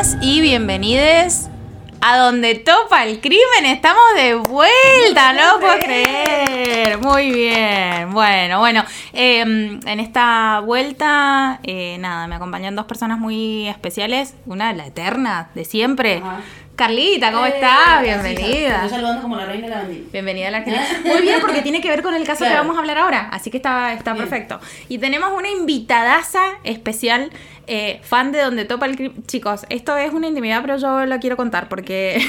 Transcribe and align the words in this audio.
Bienvenidas 0.00 0.26
y 0.26 0.40
bienvenides 0.40 1.50
a 2.00 2.16
donde 2.16 2.54
topa 2.54 3.04
el 3.04 3.20
crimen. 3.20 3.66
Estamos 3.66 4.00
de 4.16 4.34
vuelta, 4.34 5.34
no 5.34 5.60
puedo 5.60 5.78
creer. 5.78 6.96
Muy 6.96 7.30
bien. 7.30 8.10
Bueno, 8.10 8.60
bueno. 8.60 8.82
eh, 9.12 9.40
en 9.40 10.00
esta 10.00 10.60
vuelta, 10.60 11.60
eh, 11.64 11.98
nada, 12.00 12.26
me 12.28 12.36
acompañan 12.36 12.74
dos 12.76 12.86
personas 12.86 13.18
muy 13.18 13.68
especiales. 13.68 14.36
Una, 14.46 14.72
la 14.72 14.86
eterna, 14.86 15.50
de 15.54 15.66
siempre. 15.66 16.22
Ajá. 16.24 16.40
Carlita, 16.80 17.30
¿cómo 17.30 17.44
Eh, 17.44 17.50
estás? 17.56 18.00
Bienvenida. 18.00 18.76
Estoy 18.76 18.88
saludando 18.88 19.20
como 19.20 19.36
la 19.36 19.44
reina 19.44 19.66
de 19.66 19.70
la 19.70 19.82
bandilla. 19.82 20.04
Bienvenida 20.12 20.48
a 20.48 20.50
la 20.50 20.56
Argentina. 20.64 20.86
Muy 21.04 21.20
bien, 21.20 21.36
porque 21.42 21.60
tiene 21.60 21.82
que 21.82 21.90
ver 21.90 22.00
con 22.02 22.14
el 22.14 22.24
caso 22.24 22.46
que 22.46 22.54
vamos 22.54 22.74
a 22.74 22.80
hablar 22.80 22.96
ahora. 22.96 23.28
Así 23.32 23.50
que 23.50 23.58
está, 23.58 23.92
está 23.92 24.14
Bien. 24.14 24.26
perfecto. 24.26 24.58
Y 24.88 24.96
tenemos 24.96 25.30
una 25.36 25.50
invitadaza 25.50 26.40
especial, 26.64 27.28
eh, 27.66 28.00
fan 28.02 28.32
de 28.32 28.40
Donde 28.40 28.64
Topa 28.64 28.86
el 28.86 28.96
Crimen. 28.96 29.22
Chicos, 29.26 29.66
esto 29.68 29.94
es 29.98 30.14
una 30.14 30.28
intimidad, 30.28 30.62
pero 30.62 30.78
yo 30.78 31.04
lo 31.04 31.18
quiero 31.18 31.36
contar 31.36 31.68
porque 31.68 32.18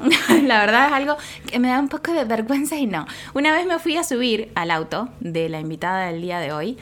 la 0.42 0.58
verdad 0.58 0.88
es 0.88 0.92
algo 0.92 1.16
que 1.48 1.60
me 1.60 1.68
da 1.68 1.78
un 1.78 1.88
poco 1.88 2.12
de 2.12 2.24
vergüenza 2.24 2.74
y 2.74 2.86
no. 2.86 3.06
Una 3.34 3.52
vez 3.52 3.66
me 3.66 3.78
fui 3.78 3.96
a 3.96 4.02
subir 4.02 4.50
al 4.56 4.72
auto 4.72 5.10
de 5.20 5.48
la 5.48 5.60
invitada 5.60 6.06
del 6.08 6.20
día 6.20 6.40
de 6.40 6.52
hoy. 6.52 6.76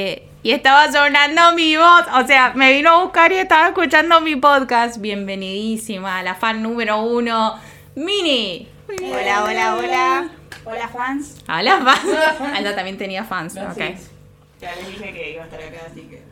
Eh, 0.00 0.22
y 0.44 0.52
estaba 0.52 0.92
sonando 0.92 1.54
mi 1.56 1.76
voz, 1.76 2.04
o 2.14 2.24
sea, 2.24 2.52
me 2.54 2.72
vino 2.72 2.90
a 2.90 3.02
buscar 3.02 3.32
y 3.32 3.34
estaba 3.34 3.66
escuchando 3.66 4.20
mi 4.20 4.36
podcast. 4.36 5.00
Bienvenidísima, 5.00 6.22
la 6.22 6.36
fan 6.36 6.62
número 6.62 7.02
uno, 7.02 7.58
Mini. 7.96 8.68
Hola, 8.88 9.42
hola, 9.42 9.74
hola. 9.74 10.28
Hola, 10.64 10.88
fans. 10.88 11.42
Hola, 11.48 11.80
fans. 11.80 12.54
Alda 12.54 12.76
también 12.76 12.96
tenía 12.96 13.24
fans. 13.24 13.56
Ok. 13.56 13.74
Gracias. 13.74 14.10
Ya 14.60 14.72
les 14.76 14.86
dije 14.86 15.12
que 15.12 15.32
iba 15.32 15.42
a 15.42 15.46
estar 15.46 15.60
acá, 15.60 15.78
así 15.90 16.02
que. 16.02 16.22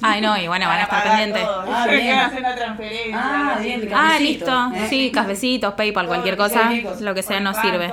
Ay, 0.00 0.20
no, 0.20 0.36
y 0.38 0.46
bueno, 0.48 0.66
van 0.66 0.78
a 0.78 0.82
estar 0.84 1.02
pendientes. 1.02 1.42
Ah, 1.44 1.82
Yo 1.86 1.90
bien. 1.92 2.02
quiero 2.04 2.20
hacer 2.22 2.38
una 2.38 2.54
transferencia. 2.54 3.16
Ah, 3.20 3.58
Ah, 3.94 4.18
listo. 4.20 4.70
¿eh? 4.74 4.86
Sí, 4.88 5.10
cafecitos, 5.12 5.74
PayPal, 5.74 6.06
Todo 6.06 6.14
cualquier 6.14 6.36
cosa, 6.36 6.70
lo 7.00 7.14
que 7.14 7.22
sea 7.22 7.40
nos 7.40 7.56
sirve. 7.56 7.92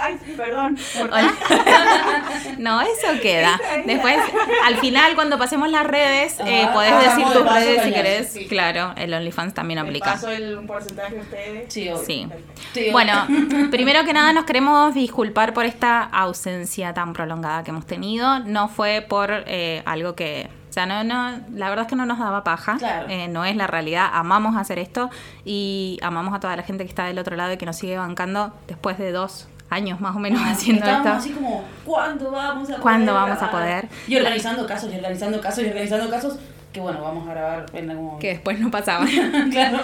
Ay, 0.00 0.18
perdón. 0.36 0.76
Por 0.98 1.08
Hola. 1.12 1.32
No, 2.58 2.80
eso 2.80 3.20
queda. 3.20 3.60
Después, 3.86 4.16
al 4.64 4.76
final, 4.78 5.14
cuando 5.14 5.38
pasemos 5.38 5.68
las 5.70 5.84
redes, 5.86 6.38
eh, 6.44 6.62
Ajá. 6.64 6.72
podés 6.72 6.98
decir 7.00 7.26
de 7.26 7.34
tus 7.34 7.52
redes 7.52 7.82
si 7.84 7.92
querés. 7.92 8.32
Sí. 8.32 8.46
Claro, 8.46 8.92
el 8.96 9.12
OnlyFans 9.14 9.54
también 9.54 9.78
aplica. 9.78 10.12
paso 10.12 10.30
el 10.30 10.64
porcentaje 10.66 11.16
ustedes. 11.16 11.72
Sí. 11.72 11.90
Sí. 12.06 12.28
Sí. 12.72 12.88
Bueno, 12.92 13.26
primero 13.70 14.04
que 14.04 14.12
nada 14.12 14.32
nos 14.32 14.44
queremos 14.44 14.94
disculpar 14.94 15.52
por 15.54 15.64
esta 15.66 16.02
ausencia 16.04 16.94
tan 16.94 17.12
prolongada 17.12 17.62
que 17.64 17.70
hemos 17.70 17.86
tenido. 17.86 18.40
No 18.40 18.68
fue 18.68 19.04
por 19.06 19.44
eh, 19.52 19.82
algo 19.84 20.14
que... 20.14 20.48
O 20.70 20.72
sea, 20.72 20.86
no, 20.86 21.04
no, 21.04 21.38
la 21.52 21.68
verdad 21.68 21.84
es 21.84 21.88
que 21.90 21.96
no 21.96 22.06
nos 22.06 22.18
daba 22.18 22.42
paja. 22.42 22.78
Claro. 22.78 23.06
Eh, 23.10 23.28
no 23.28 23.44
es 23.44 23.54
la 23.54 23.66
realidad. 23.66 24.08
Amamos 24.14 24.56
hacer 24.56 24.78
esto 24.78 25.10
y 25.44 25.98
amamos 26.00 26.32
a 26.32 26.40
toda 26.40 26.56
la 26.56 26.62
gente 26.62 26.84
que 26.84 26.88
está 26.88 27.04
del 27.04 27.18
otro 27.18 27.36
lado 27.36 27.52
y 27.52 27.58
que 27.58 27.66
nos 27.66 27.76
sigue 27.76 27.98
bancando 27.98 28.54
después 28.66 28.96
de 28.96 29.12
dos 29.12 29.48
años 29.68 30.00
más 30.00 30.16
o 30.16 30.18
menos 30.18 30.40
haciendo 30.42 30.86
Estábamos 30.86 31.06
esto. 31.06 31.18
así 31.18 31.30
como, 31.32 31.64
¿cuándo 31.84 32.30
vamos 32.30 32.64
a 32.64 32.66
poder? 32.68 32.80
¿Cuándo 32.80 33.12
vamos 33.12 33.42
a 33.42 33.50
poder? 33.50 33.88
Y 34.08 34.16
organizando 34.16 34.66
casos, 34.66 34.90
y 34.90 34.96
organizando 34.96 35.40
casos, 35.42 35.64
y 35.64 35.66
organizando 35.66 36.10
casos, 36.10 36.38
que 36.72 36.80
bueno, 36.80 37.02
vamos 37.02 37.28
a 37.28 37.32
grabar 37.32 37.66
en 37.74 37.90
algún 37.90 38.06
momento. 38.06 38.22
Que 38.22 38.28
después 38.28 38.58
no 38.58 38.70
pasaba. 38.70 39.04
claro. 39.50 39.80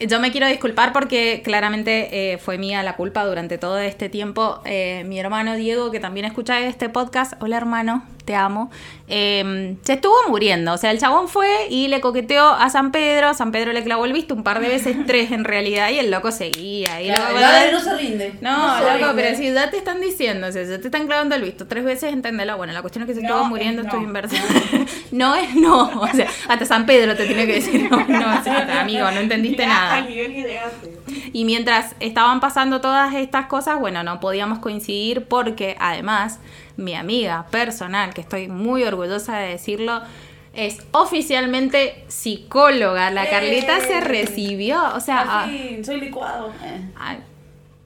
Yo 0.00 0.20
me 0.20 0.30
quiero 0.30 0.46
disculpar 0.46 0.92
porque 0.92 1.42
claramente 1.42 2.32
eh, 2.32 2.38
fue 2.38 2.56
mía 2.56 2.84
la 2.84 2.94
culpa 2.94 3.24
durante 3.24 3.58
todo 3.58 3.78
este 3.78 4.08
tiempo. 4.08 4.60
Eh, 4.64 5.02
mi 5.06 5.18
hermano 5.18 5.56
Diego, 5.56 5.90
que 5.90 5.98
también 5.98 6.24
escucha 6.24 6.60
este 6.60 6.88
podcast, 6.88 7.32
hola 7.42 7.56
hermano, 7.56 8.04
te 8.28 8.34
amo, 8.34 8.70
eh, 9.08 9.74
se 9.82 9.94
estuvo 9.94 10.14
muriendo. 10.28 10.74
O 10.74 10.76
sea, 10.76 10.90
el 10.90 10.98
chabón 11.00 11.28
fue 11.28 11.48
y 11.70 11.88
le 11.88 12.02
coqueteó 12.02 12.46
a 12.50 12.68
San 12.68 12.92
Pedro, 12.92 13.32
San 13.32 13.52
Pedro 13.52 13.72
le 13.72 13.82
clavó 13.82 14.04
el 14.04 14.12
visto 14.12 14.34
un 14.34 14.42
par 14.42 14.60
de 14.60 14.68
veces, 14.68 14.94
tres 15.06 15.32
en 15.32 15.44
realidad, 15.44 15.88
y 15.88 15.98
el 15.98 16.10
loco 16.10 16.30
seguía. 16.30 17.00
Y 17.00 17.06
Claro, 17.06 17.34
el 17.38 17.42
padre 17.42 17.72
no 17.72 17.80
se 17.80 17.96
rinde. 17.96 18.34
no, 18.42 18.80
loco, 18.80 18.92
rinde. 18.98 19.12
pero 19.14 19.36
si 19.38 19.50
ya 19.54 19.70
te 19.70 19.78
están 19.78 20.02
diciendo, 20.02 20.48
o 20.48 20.52
sea, 20.52 20.62
ya 20.62 20.78
te 20.78 20.88
están 20.88 21.06
clavando 21.06 21.34
el 21.36 21.42
visto 21.42 21.66
tres 21.66 21.84
veces, 21.84 22.12
entendela. 22.12 22.54
Bueno, 22.56 22.74
la 22.74 22.82
cuestión 22.82 23.04
es 23.04 23.08
que 23.08 23.14
se 23.14 23.22
No, 23.22 23.28
estuvo 23.28 23.44
muriendo, 23.46 23.80
es 23.80 23.86
estoy 23.86 24.00
no. 24.00 24.06
inversa. 24.08 24.36
no 25.10 25.34
es 25.34 25.54
no, 25.54 25.88
o 26.02 26.08
sea, 26.08 26.28
hasta 26.46 26.66
San 26.66 26.84
Pedro 26.84 27.16
te 27.16 27.24
tiene 27.24 27.46
que 27.46 27.54
decir, 27.54 27.88
no, 27.90 27.96
no, 28.06 28.40
o 28.40 28.44
sea, 28.44 28.82
amigo, 28.82 29.10
no 29.10 29.20
entendiste 29.20 29.62
Mirá 29.64 29.74
nada. 29.74 30.06
Y 31.32 31.44
mientras 31.46 31.94
estaban 32.00 32.40
pasando 32.40 32.82
todas 32.82 33.14
estas 33.14 33.46
cosas, 33.46 33.80
bueno, 33.80 34.02
no 34.02 34.20
podíamos 34.20 34.58
coincidir 34.58 35.24
porque 35.24 35.76
además 35.80 36.40
mi 36.78 36.94
amiga 36.94 37.46
personal, 37.50 38.14
que 38.14 38.20
estoy 38.20 38.48
muy 38.48 38.84
orgullosa 38.84 39.36
de 39.38 39.50
decirlo, 39.50 40.00
es 40.54 40.78
oficialmente 40.92 42.04
psicóloga. 42.06 43.10
La 43.10 43.28
Carlita 43.28 43.80
se 43.80 43.98
¡Eh! 43.98 44.00
recibió, 44.00 44.94
o 44.94 45.00
sea, 45.00 45.24
ah, 45.26 45.50
soy 45.84 46.00
licuado. 46.00 46.52
Eh, 46.64 47.18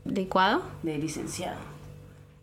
¿licuado? 0.04 0.62
de 0.82 0.98
licenciado. 0.98 1.56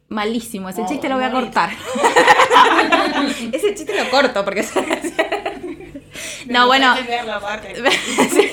Malísimo, 0.09 0.69
ese 0.69 0.83
chiste 0.87 1.07
lo 1.07 1.15
voy 1.15 1.25
a 1.25 1.31
cortar. 1.31 1.69
ese 3.51 3.75
chiste 3.75 3.95
lo 3.95 4.09
corto 4.09 4.43
porque... 4.43 4.65
no, 6.47 6.65
bueno... 6.65 6.95
Sí, 8.31 8.49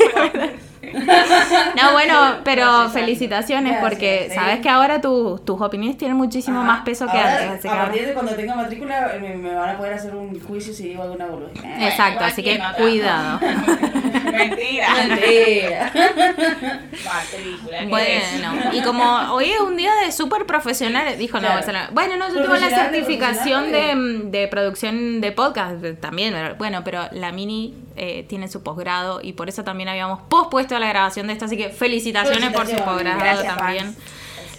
No, 1.82 1.92
bueno, 1.92 2.36
pero 2.44 2.62
Gracias, 2.66 2.92
felicitaciones 2.92 3.72
Gracias, 3.72 3.90
porque 3.90 4.26
sí. 4.30 4.34
sabes 4.34 4.60
que 4.60 4.68
ahora 4.68 5.00
tu- 5.00 5.38
tus 5.44 5.60
opiniones 5.60 5.98
tienen 5.98 6.16
muchísimo 6.16 6.58
Ajá. 6.60 6.66
más 6.66 6.84
peso 6.84 7.06
que 7.06 7.16
Ahora, 7.18 7.32
antes. 7.34 7.50
Así 7.50 7.62
que 7.62 7.68
a 7.68 7.72
ahora- 7.72 7.84
partir 7.86 8.06
de 8.06 8.14
cuando 8.14 8.32
tenga 8.34 8.54
matrícula 8.56 9.14
eh, 9.14 9.20
me, 9.20 9.36
me 9.36 9.54
van 9.54 9.68
a 9.70 9.76
poder 9.76 9.94
hacer 9.94 10.14
un 10.14 10.38
juicio 10.40 10.72
si 10.72 10.88
digo 10.88 11.02
alguna 11.02 11.26
boludez. 11.26 11.52
Exacto, 11.80 12.24
así 12.24 12.42
que 12.42 12.58
no, 12.58 12.72
cuidado. 12.76 13.40
Mentira. 14.32 14.88
Mentira. 15.08 15.92
Matrícula. 17.04 17.78
¿qué 17.78 17.86
Bueno, 17.88 18.60
y 18.72 18.80
como 18.82 19.32
hoy 19.32 19.50
es 19.50 19.60
un 19.60 19.76
día 19.76 19.92
de 20.04 20.12
súper 20.12 20.46
profesionales, 20.46 21.18
dijo 21.18 21.38
no, 21.38 21.46
Claro. 21.46 21.60
eso 21.60 21.72
no. 21.72 21.78
Bueno, 21.92 22.16
no, 22.16 22.28
yo 22.28 22.34
tengo 22.34 22.46
la 22.48 22.58
Profesional 22.58 22.92
de 22.92 22.98
certificación 22.98 23.64
de, 23.64 23.70
profesional 23.70 24.30
de 24.30 24.48
producción 24.48 25.20
de 25.20 25.32
podcast 25.32 25.84
también. 26.00 26.32
pero- 26.34 26.54
Bueno, 26.56 26.82
pero 26.84 27.02
la 27.12 27.32
mini 27.32 27.74
eh, 27.96 28.24
tiene 28.28 28.48
su 28.48 28.62
posgrado 28.62 29.20
y 29.22 29.32
por 29.32 29.48
eso 29.48 29.64
también 29.64 29.88
habíamos 29.88 30.20
pospuesto 30.28 30.78
la 30.78 30.88
grabación 30.88 31.26
de 31.26 31.32
esto, 31.32 31.46
así 31.46 31.56
que 31.56 31.70
felicitaciones, 31.70 32.52
por 32.52 32.66
su 32.66 32.76
posgrado 32.76 33.42
también. 33.42 33.96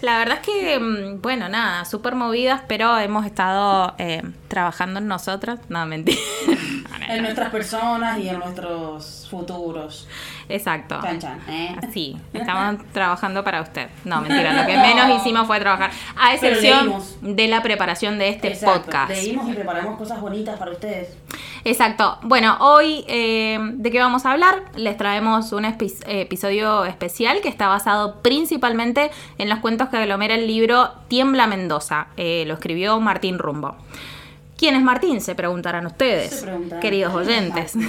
La 0.02 0.20
verdad 0.20 0.40
es 0.42 0.46
que, 0.46 0.80
mm, 0.80 1.22
bueno, 1.22 1.50
nada, 1.50 1.86
súper 1.86 2.16
movidas, 2.16 2.62
pero 2.68 2.98
hemos 3.00 3.26
estado 3.26 3.96
eh, 3.98 4.22
trabajando 4.48 5.00
en 5.00 5.08
nosotras. 5.08 5.60
No, 5.70 5.86
mentira. 5.86 6.20
En 7.08 7.22
nuestras 7.24 7.50
personas 7.50 8.20
y 8.20 8.30
en 8.30 8.40
nuestros 8.40 9.28
futuros. 9.30 10.08
Exacto. 10.50 11.00
Chan 11.02 11.20
chan. 11.20 11.40
¿eh? 11.50 11.76
Sí, 11.94 12.18
estamos 12.34 12.82
trabajando 12.92 13.44
para 13.44 13.62
usted. 13.62 13.88
No, 14.06 14.22
mentira, 14.22 14.54
lo 14.54 14.66
que 14.66 14.78
menos 14.78 15.22
hicimos 15.22 15.48
fue 15.48 15.60
trabajar. 15.60 15.92
A 16.18 16.34
excepción 16.34 16.94
de 17.22 17.48
la 17.48 17.62
preparación 17.62 18.18
de 18.18 18.30
este 18.30 18.50
Exacto. 18.50 18.84
podcast. 18.84 19.12
Leímos 19.12 19.50
y 19.50 19.54
preparamos 19.54 19.98
cosas 19.98 20.20
bonitas 20.22 20.58
para 20.58 20.72
ustedes. 20.72 21.18
Exacto. 21.64 22.18
Bueno, 22.24 22.58
hoy, 22.60 23.04
eh, 23.08 23.60
¿de 23.60 23.92
qué 23.92 24.00
vamos 24.00 24.26
a 24.26 24.32
hablar? 24.32 24.64
Les 24.76 24.96
traemos 24.98 25.52
un 25.52 25.66
episodio 25.66 26.86
especial 26.86 27.42
que 27.42 27.50
está 27.50 27.68
basado 27.68 28.22
principalmente 28.22 29.12
en 29.38 29.50
los 29.50 29.60
cuentos 29.60 29.90
que 29.90 29.98
aglomera 29.98 30.36
el 30.36 30.48
libro 30.48 30.92
Tiembla 31.08 31.48
Mendoza. 31.48 32.08
Eh, 32.16 32.44
lo 32.48 32.54
escribió 32.54 33.00
Martín 33.00 33.38
Rumbo. 33.38 33.76
¿Quién 34.58 34.76
es 34.76 34.82
Martín? 34.82 35.22
Se 35.22 35.36
preguntarán 35.36 35.86
ustedes, 35.86 36.32
Se 36.32 36.42
preguntarán. 36.46 36.82
queridos 36.82 37.14
oyentes. 37.14 37.74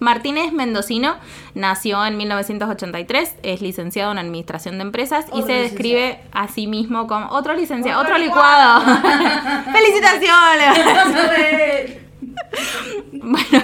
Martín 0.00 0.36
es 0.36 0.52
mendocino, 0.52 1.14
nació 1.54 2.04
en 2.04 2.16
1983, 2.16 3.36
es 3.44 3.60
licenciado 3.62 4.10
en 4.10 4.18
Administración 4.18 4.78
de 4.78 4.82
Empresas 4.82 5.26
y 5.26 5.30
se 5.30 5.36
licenciado. 5.36 5.62
describe 5.62 6.20
a 6.32 6.48
sí 6.48 6.66
mismo 6.66 7.06
como 7.06 7.28
otro 7.28 7.54
licenciado, 7.54 8.00
otro, 8.00 8.14
Otro 8.14 8.24
licuado. 8.24 8.80
¡Felicitaciones! 9.72 11.98
Bueno, 13.12 13.62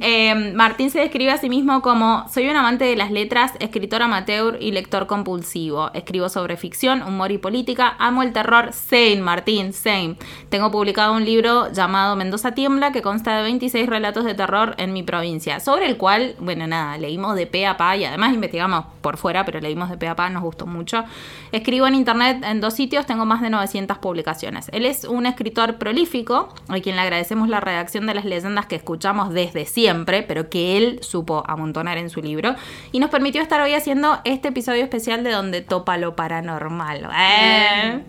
eh, 0.00 0.52
Martín 0.54 0.90
se 0.90 1.00
describe 1.00 1.32
a 1.32 1.38
sí 1.38 1.48
mismo 1.48 1.82
como 1.82 2.28
soy 2.32 2.48
un 2.48 2.56
amante 2.56 2.84
de 2.84 2.96
las 2.96 3.10
letras, 3.10 3.52
escritor 3.58 4.02
amateur 4.02 4.58
y 4.60 4.72
lector 4.72 5.06
compulsivo. 5.06 5.90
Escribo 5.94 6.28
sobre 6.28 6.56
ficción, 6.56 7.02
humor 7.02 7.32
y 7.32 7.38
política. 7.38 7.96
Amo 7.98 8.22
el 8.22 8.32
terror. 8.32 8.72
Same, 8.72 9.20
Martín, 9.20 9.72
same. 9.72 10.16
Tengo 10.48 10.70
publicado 10.70 11.14
un 11.14 11.24
libro 11.24 11.72
llamado 11.72 12.14
Mendoza 12.14 12.52
Tiembla 12.52 12.92
que 12.92 13.02
consta 13.02 13.36
de 13.36 13.42
26 13.42 13.88
relatos 13.88 14.24
de 14.24 14.34
terror 14.34 14.74
en 14.78 14.92
mi 14.92 15.02
provincia, 15.02 15.60
sobre 15.60 15.86
el 15.86 15.96
cual, 15.96 16.36
bueno, 16.38 16.66
nada, 16.66 16.96
leímos 16.98 17.34
de 17.34 17.46
pe 17.46 17.66
a 17.66 17.76
pa 17.76 17.96
y 17.96 18.04
además 18.04 18.34
investigamos 18.34 18.84
por 19.00 19.16
fuera, 19.16 19.44
pero 19.44 19.60
leímos 19.60 19.90
de 19.90 19.96
pe 19.96 20.08
a 20.08 20.14
pa, 20.14 20.30
nos 20.30 20.42
gustó 20.42 20.66
mucho. 20.66 21.04
Escribo 21.52 21.86
en 21.86 21.94
internet 21.94 22.44
en 22.44 22.60
dos 22.60 22.74
sitios, 22.74 23.06
tengo 23.06 23.24
más 23.24 23.40
de 23.40 23.50
900 23.50 23.98
publicaciones. 23.98 24.68
Él 24.72 24.86
es 24.86 25.04
un 25.04 25.26
escritor 25.26 25.78
prolífico, 25.78 26.54
a 26.68 26.80
quien 26.80 26.96
le 26.96 27.02
agradecemos 27.02 27.48
la 27.48 27.60
redacción 27.60 27.99
de 28.06 28.14
las 28.14 28.24
leyendas 28.24 28.66
que 28.66 28.76
escuchamos 28.76 29.32
desde 29.32 29.66
siempre, 29.66 30.22
pero 30.22 30.48
que 30.48 30.76
él 30.76 30.98
supo 31.02 31.44
amontonar 31.46 31.98
en 31.98 32.10
su 32.10 32.20
libro, 32.20 32.54
y 32.92 33.00
nos 33.00 33.10
permitió 33.10 33.42
estar 33.42 33.60
hoy 33.60 33.74
haciendo 33.74 34.20
este 34.24 34.48
episodio 34.48 34.82
especial 34.82 35.24
de 35.24 35.30
donde 35.30 35.60
topa 35.60 35.96
lo 35.98 36.16
paranormal. 36.16 37.08
Eh. 37.18 38.00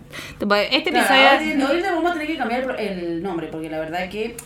Este 0.70 0.90
episodio... 0.90 1.68
hoy, 1.70 1.76
hoy 1.76 1.82
vamos 1.82 2.10
a 2.10 2.12
tener 2.12 2.26
que 2.26 2.36
cambiar 2.36 2.76
el 2.78 3.22
nombre, 3.22 3.48
porque 3.48 3.70
la 3.70 3.78
verdad 3.78 4.08
que 4.08 4.36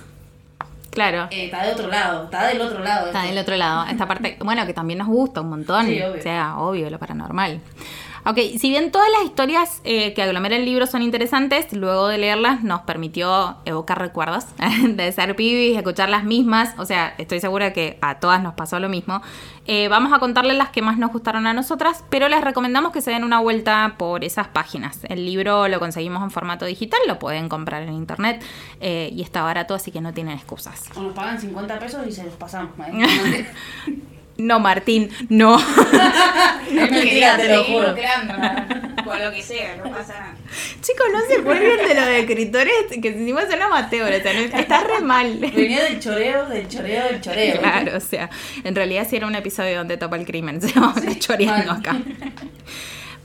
Claro. 0.96 1.28
Eh, 1.30 1.44
está 1.44 1.62
de 1.62 1.72
otro 1.72 1.88
lado, 1.88 2.24
está 2.24 2.46
del 2.46 2.58
otro 2.58 2.82
lado. 2.82 3.08
Está 3.08 3.24
del 3.24 3.36
otro 3.36 3.54
lado. 3.54 3.84
Esta 3.86 4.08
parte, 4.08 4.38
bueno, 4.42 4.64
que 4.64 4.72
también 4.72 4.98
nos 4.98 5.08
gusta 5.08 5.42
un 5.42 5.50
montón. 5.50 5.84
Sí, 5.84 6.00
obvio. 6.00 6.18
O 6.18 6.22
sea, 6.22 6.56
obvio, 6.56 6.88
lo 6.88 6.98
paranormal. 6.98 7.60
Ok, 8.28 8.38
si 8.58 8.70
bien 8.70 8.90
todas 8.90 9.08
las 9.12 9.22
historias 9.22 9.80
eh, 9.84 10.12
que 10.12 10.20
aglomera 10.20 10.56
el 10.56 10.64
libro 10.64 10.88
son 10.88 11.00
interesantes, 11.02 11.72
luego 11.72 12.08
de 12.08 12.18
leerlas 12.18 12.64
nos 12.64 12.80
permitió 12.80 13.58
evocar 13.64 14.00
recuerdos 14.00 14.46
de 14.88 15.12
ser 15.12 15.36
pibis, 15.36 15.76
escuchar 15.76 16.08
las 16.08 16.24
mismas. 16.24 16.74
O 16.76 16.84
sea, 16.84 17.14
estoy 17.18 17.38
segura 17.38 17.72
que 17.72 17.98
a 18.00 18.18
todas 18.18 18.42
nos 18.42 18.54
pasó 18.54 18.80
lo 18.80 18.88
mismo. 18.88 19.22
Eh, 19.68 19.86
vamos 19.86 20.12
a 20.12 20.18
contarles 20.18 20.56
las 20.56 20.70
que 20.70 20.82
más 20.82 20.98
nos 20.98 21.12
gustaron 21.12 21.46
a 21.46 21.52
nosotras, 21.52 22.02
pero 22.10 22.28
les 22.28 22.42
recomendamos 22.42 22.90
que 22.90 23.00
se 23.00 23.12
den 23.12 23.22
una 23.22 23.38
vuelta 23.38 23.94
por 23.96 24.24
esas 24.24 24.48
páginas. 24.48 24.98
El 25.04 25.24
libro 25.24 25.68
lo 25.68 25.78
conseguimos 25.78 26.20
en 26.24 26.32
formato 26.32 26.64
digital, 26.64 26.98
lo 27.06 27.20
pueden 27.20 27.48
comprar 27.48 27.82
en 27.82 27.92
internet 27.92 28.42
eh, 28.80 29.08
y 29.12 29.22
está 29.22 29.42
barato, 29.42 29.72
así 29.72 29.92
que 29.92 30.00
no 30.00 30.12
tienen 30.12 30.34
excusas. 30.34 30.82
O 30.96 31.02
nos 31.02 31.12
pagan 31.12 31.40
50 31.40 31.78
pesos 31.78 32.04
y 32.04 32.10
se 32.10 32.24
los 32.24 32.34
pasamos. 32.34 32.72
No, 34.38 34.60
Martín, 34.60 35.08
no. 35.28 35.56
Es 36.66 36.90
mentira, 36.90 37.36
te 37.36 37.48
lo 37.48 37.62
seguir 37.64 37.76
juro. 37.80 37.94
Con 39.04 39.22
lo 39.24 39.30
que 39.32 39.42
sea, 39.42 39.76
no 39.76 39.84
pasa 39.90 40.14
nada. 40.18 40.34
Chicos, 40.82 41.06
no 41.12 41.20
se 41.28 41.40
vuelven 41.40 41.88
de 41.88 41.94
los 41.94 42.08
escritores 42.08 42.74
que 43.00 43.08
encima 43.08 43.42
son 43.48 43.62
amateurs, 43.62 44.18
o 44.18 44.22
sea, 44.22 44.32
no- 44.34 44.58
está 44.58 44.80
re 44.80 45.00
mal. 45.00 45.38
Venía 45.38 45.84
del 45.84 46.00
choreo, 46.00 46.46
del 46.46 46.68
choreo, 46.68 47.04
del 47.04 47.20
choreo. 47.20 47.58
Claro, 47.60 47.96
o 47.96 48.00
sea, 48.00 48.28
en 48.64 48.74
realidad 48.74 49.06
sí 49.08 49.16
era 49.16 49.26
un 49.26 49.34
episodio 49.36 49.78
donde 49.78 49.96
topa 49.96 50.16
el 50.16 50.26
crimen, 50.26 50.60
se 50.60 50.78
vamos 50.78 51.00
choreando 51.18 51.72
mal. 51.72 51.80
acá. 51.80 51.96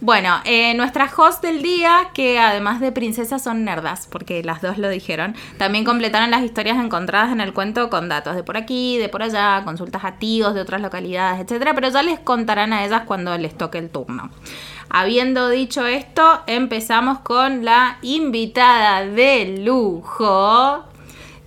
Bueno, 0.04 0.42
eh, 0.46 0.74
nuestras 0.74 1.14
hosts 1.16 1.44
del 1.44 1.62
día, 1.62 2.10
que 2.16 2.40
además 2.40 2.80
de 2.80 2.92
princesas 2.92 3.44
son 3.44 3.64
nerdas, 3.64 4.08
porque 4.10 4.44
las 4.44 4.60
dos 4.60 4.80
lo 4.80 4.90
dijeron, 4.90 5.36
también 5.60 5.86
completaron 5.86 6.32
las 6.32 6.42
historias 6.42 6.84
encontradas 6.84 7.32
en 7.32 7.40
el 7.40 7.54
cuento 7.54 7.92
con 7.92 8.10
datos 8.10 8.36
de 8.36 8.42
por 8.42 8.58
aquí, 8.58 8.98
de 8.98 9.10
por 9.10 9.22
allá, 9.22 9.62
consultas 9.64 10.04
a 10.04 10.14
tíos 10.14 10.56
de 10.56 10.62
otras 10.62 10.82
localidades, 10.82 11.42
etcétera, 11.42 11.76
pero 11.76 11.90
ya 11.90 12.02
les 12.02 12.20
contarán 12.20 12.74
a 12.74 12.84
ellas 12.84 13.04
cuando 13.06 13.38
les 13.38 13.56
toque 13.56 13.78
el 13.78 13.92
turno. 13.92 14.32
Habiendo 14.90 15.50
dicho 15.50 15.86
esto, 15.86 16.42
empezamos 16.48 17.20
con 17.20 17.64
la 17.64 18.00
invitada 18.02 19.06
de 19.06 19.60
lujo. 19.64 20.91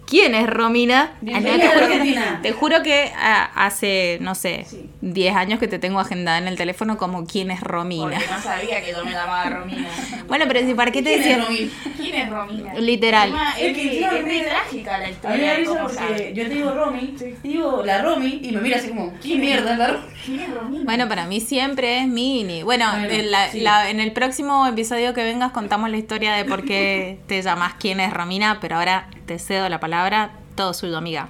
¿Quién 0.06 0.34
es 0.34 0.46
Romina? 0.48 1.12
Bienvenida 1.22 1.56
te, 1.56 1.66
a 1.66 1.70
juro, 1.72 1.84
Argentina. 1.86 2.38
te 2.42 2.52
juro 2.52 2.82
que 2.82 3.10
ah, 3.16 3.50
hace, 3.54 4.18
no 4.20 4.34
sé, 4.34 4.66
Sí. 4.68 4.90
10 5.00 5.34
años 5.34 5.58
que 5.58 5.66
te 5.66 5.78
tengo 5.78 5.98
agendada 5.98 6.36
en 6.38 6.46
el 6.46 6.56
teléfono 6.56 6.98
como 6.98 7.26
quién 7.26 7.50
es 7.50 7.60
Romina. 7.62 8.10
Porque 8.10 8.26
no 8.30 8.40
sabía 8.42 8.82
que 8.84 8.92
yo 8.92 9.02
me 9.04 9.12
llamaba 9.12 9.44
Romina. 9.48 9.88
Bueno, 10.28 10.46
pero 10.48 10.60
si 10.60 10.72
para 10.74 10.90
qué 10.90 11.02
te 11.02 11.16
¿Quién 11.20 11.26
es 11.32 11.46
Romina? 11.46 11.70
¿Quién 11.96 12.14
es 12.14 12.30
Romina? 12.30 12.74
literal. 12.74 13.34
Es 13.58 13.62
Es 13.66 13.76
que 13.76 13.98
es 14.00 14.22
muy 14.24 14.40
trágica 14.42 14.98
la 14.98 15.04
A 15.04 15.08
mí 15.08 15.12
me 15.12 15.12
historia. 15.12 15.64
cómo 15.66 15.80
porque 15.88 16.32
yo 16.34 16.42
te 16.44 16.48
digo 16.54 16.70
Romy, 16.72 17.06
te 17.18 17.36
digo 17.42 17.82
la 17.84 18.02
Romy 18.02 18.40
y 18.42 18.52
me 18.52 18.60
mira 18.60 18.76
así 18.78 18.88
como, 18.88 19.12
¿quién 19.22 19.40
mierda 19.40 19.72
es 19.72 19.78
la 19.78 19.86
Romy? 19.88 20.04
¿Quién 20.24 20.40
es 20.40 20.54
Romina? 20.54 20.84
Bueno, 20.84 21.08
para 21.08 21.26
mí 21.26 21.40
siempre 21.40 21.98
es 22.00 22.06
Mini. 22.08 22.62
Bueno, 22.62 22.86
Bueno, 22.90 23.08
en, 23.12 23.30
la- 23.30 23.50
sí. 23.50 23.60
la- 23.60 23.90
en 23.90 24.00
el 24.00 24.12
próximo 24.12 24.66
episodio 24.66 25.12
que 25.14 25.22
vengas 25.22 25.52
contamos 25.52 25.90
la 25.90 25.96
historia 25.98 26.34
de 26.34 26.44
por 26.46 26.64
qué 26.64 27.18
te 27.26 27.40
llamas 27.42 27.74
quién 27.78 28.00
es 28.00 28.12
Romina, 28.12 28.58
pero 28.60 28.76
ahora 28.76 29.08
te 29.26 29.38
cedo 29.38 29.68
la 29.68 29.80
palabra, 29.80 30.32
todo 30.54 30.74
suyo, 30.74 30.96
amiga. 30.96 31.28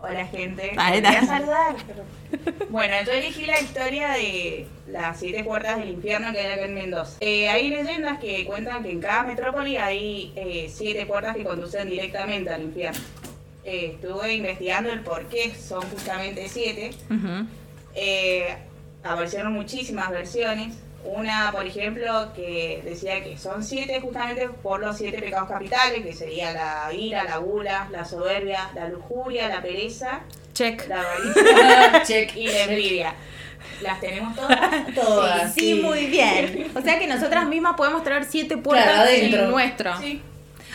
Hola 0.00 0.26
gente, 0.26 0.72
Ahí 0.76 1.02
me 1.02 1.08
voy 1.08 1.16
a 1.16 1.26
saludar. 1.26 1.76
Bueno, 2.68 2.94
yo 3.06 3.12
elegí 3.12 3.46
la 3.46 3.58
historia 3.58 4.10
de 4.10 4.66
las 4.86 5.18
siete 5.18 5.42
puertas 5.42 5.78
del 5.78 5.88
infierno 5.88 6.30
que 6.30 6.40
hay 6.40 6.52
acá 6.52 6.66
en 6.66 6.74
Mendoza. 6.74 7.16
Eh, 7.20 7.48
hay 7.48 7.70
leyendas 7.70 8.18
que 8.18 8.44
cuentan 8.44 8.82
que 8.82 8.90
en 8.90 9.00
cada 9.00 9.22
metrópoli 9.22 9.78
hay 9.78 10.34
eh, 10.36 10.70
siete 10.70 11.06
puertas 11.06 11.34
que 11.34 11.44
conducen 11.44 11.88
directamente 11.88 12.50
al 12.50 12.64
infierno. 12.64 13.00
Eh, 13.64 13.92
estuve 13.94 14.34
investigando 14.34 14.90
el 14.90 15.00
por 15.00 15.24
qué 15.28 15.54
son 15.54 15.82
justamente 15.88 16.48
siete. 16.48 16.90
Eh, 17.94 18.54
aparecieron 19.02 19.54
muchísimas 19.54 20.10
versiones. 20.10 20.76
Una, 21.04 21.52
por 21.52 21.64
ejemplo, 21.64 22.32
que 22.34 22.82
decía 22.84 23.22
que 23.22 23.38
son 23.38 23.62
siete 23.64 24.00
justamente 24.00 24.48
por 24.48 24.80
los 24.80 24.96
siete 24.96 25.18
pecados 25.20 25.48
capitales, 25.48 26.02
que 26.04 26.12
sería 26.12 26.52
la 26.52 26.92
ira, 26.92 27.24
la 27.24 27.36
gula, 27.38 27.88
la 27.90 28.04
soberbia, 28.04 28.70
la 28.74 28.88
lujuria, 28.88 29.48
la 29.48 29.62
pereza, 29.62 30.20
Check. 30.54 30.88
la 30.88 31.00
avaricia 31.00 32.02
Check. 32.06 32.36
y 32.36 32.48
la 32.48 32.64
envidia. 32.64 33.14
¿Las 33.80 34.00
tenemos 34.00 34.34
todas? 34.34 34.58
Todas. 34.94 35.54
Sí, 35.54 35.74
muy 35.74 36.06
bien. 36.06 36.70
O 36.74 36.80
sea 36.80 36.98
que 36.98 37.06
nosotras 37.06 37.46
mismas 37.46 37.76
podemos 37.76 38.02
traer 38.02 38.24
siete 38.24 38.48
Claro, 38.54 38.62
puertas 38.64 38.98
adentro. 38.98 39.44
en 39.44 39.50
nuestro. 39.50 39.96
Sí. 39.98 40.20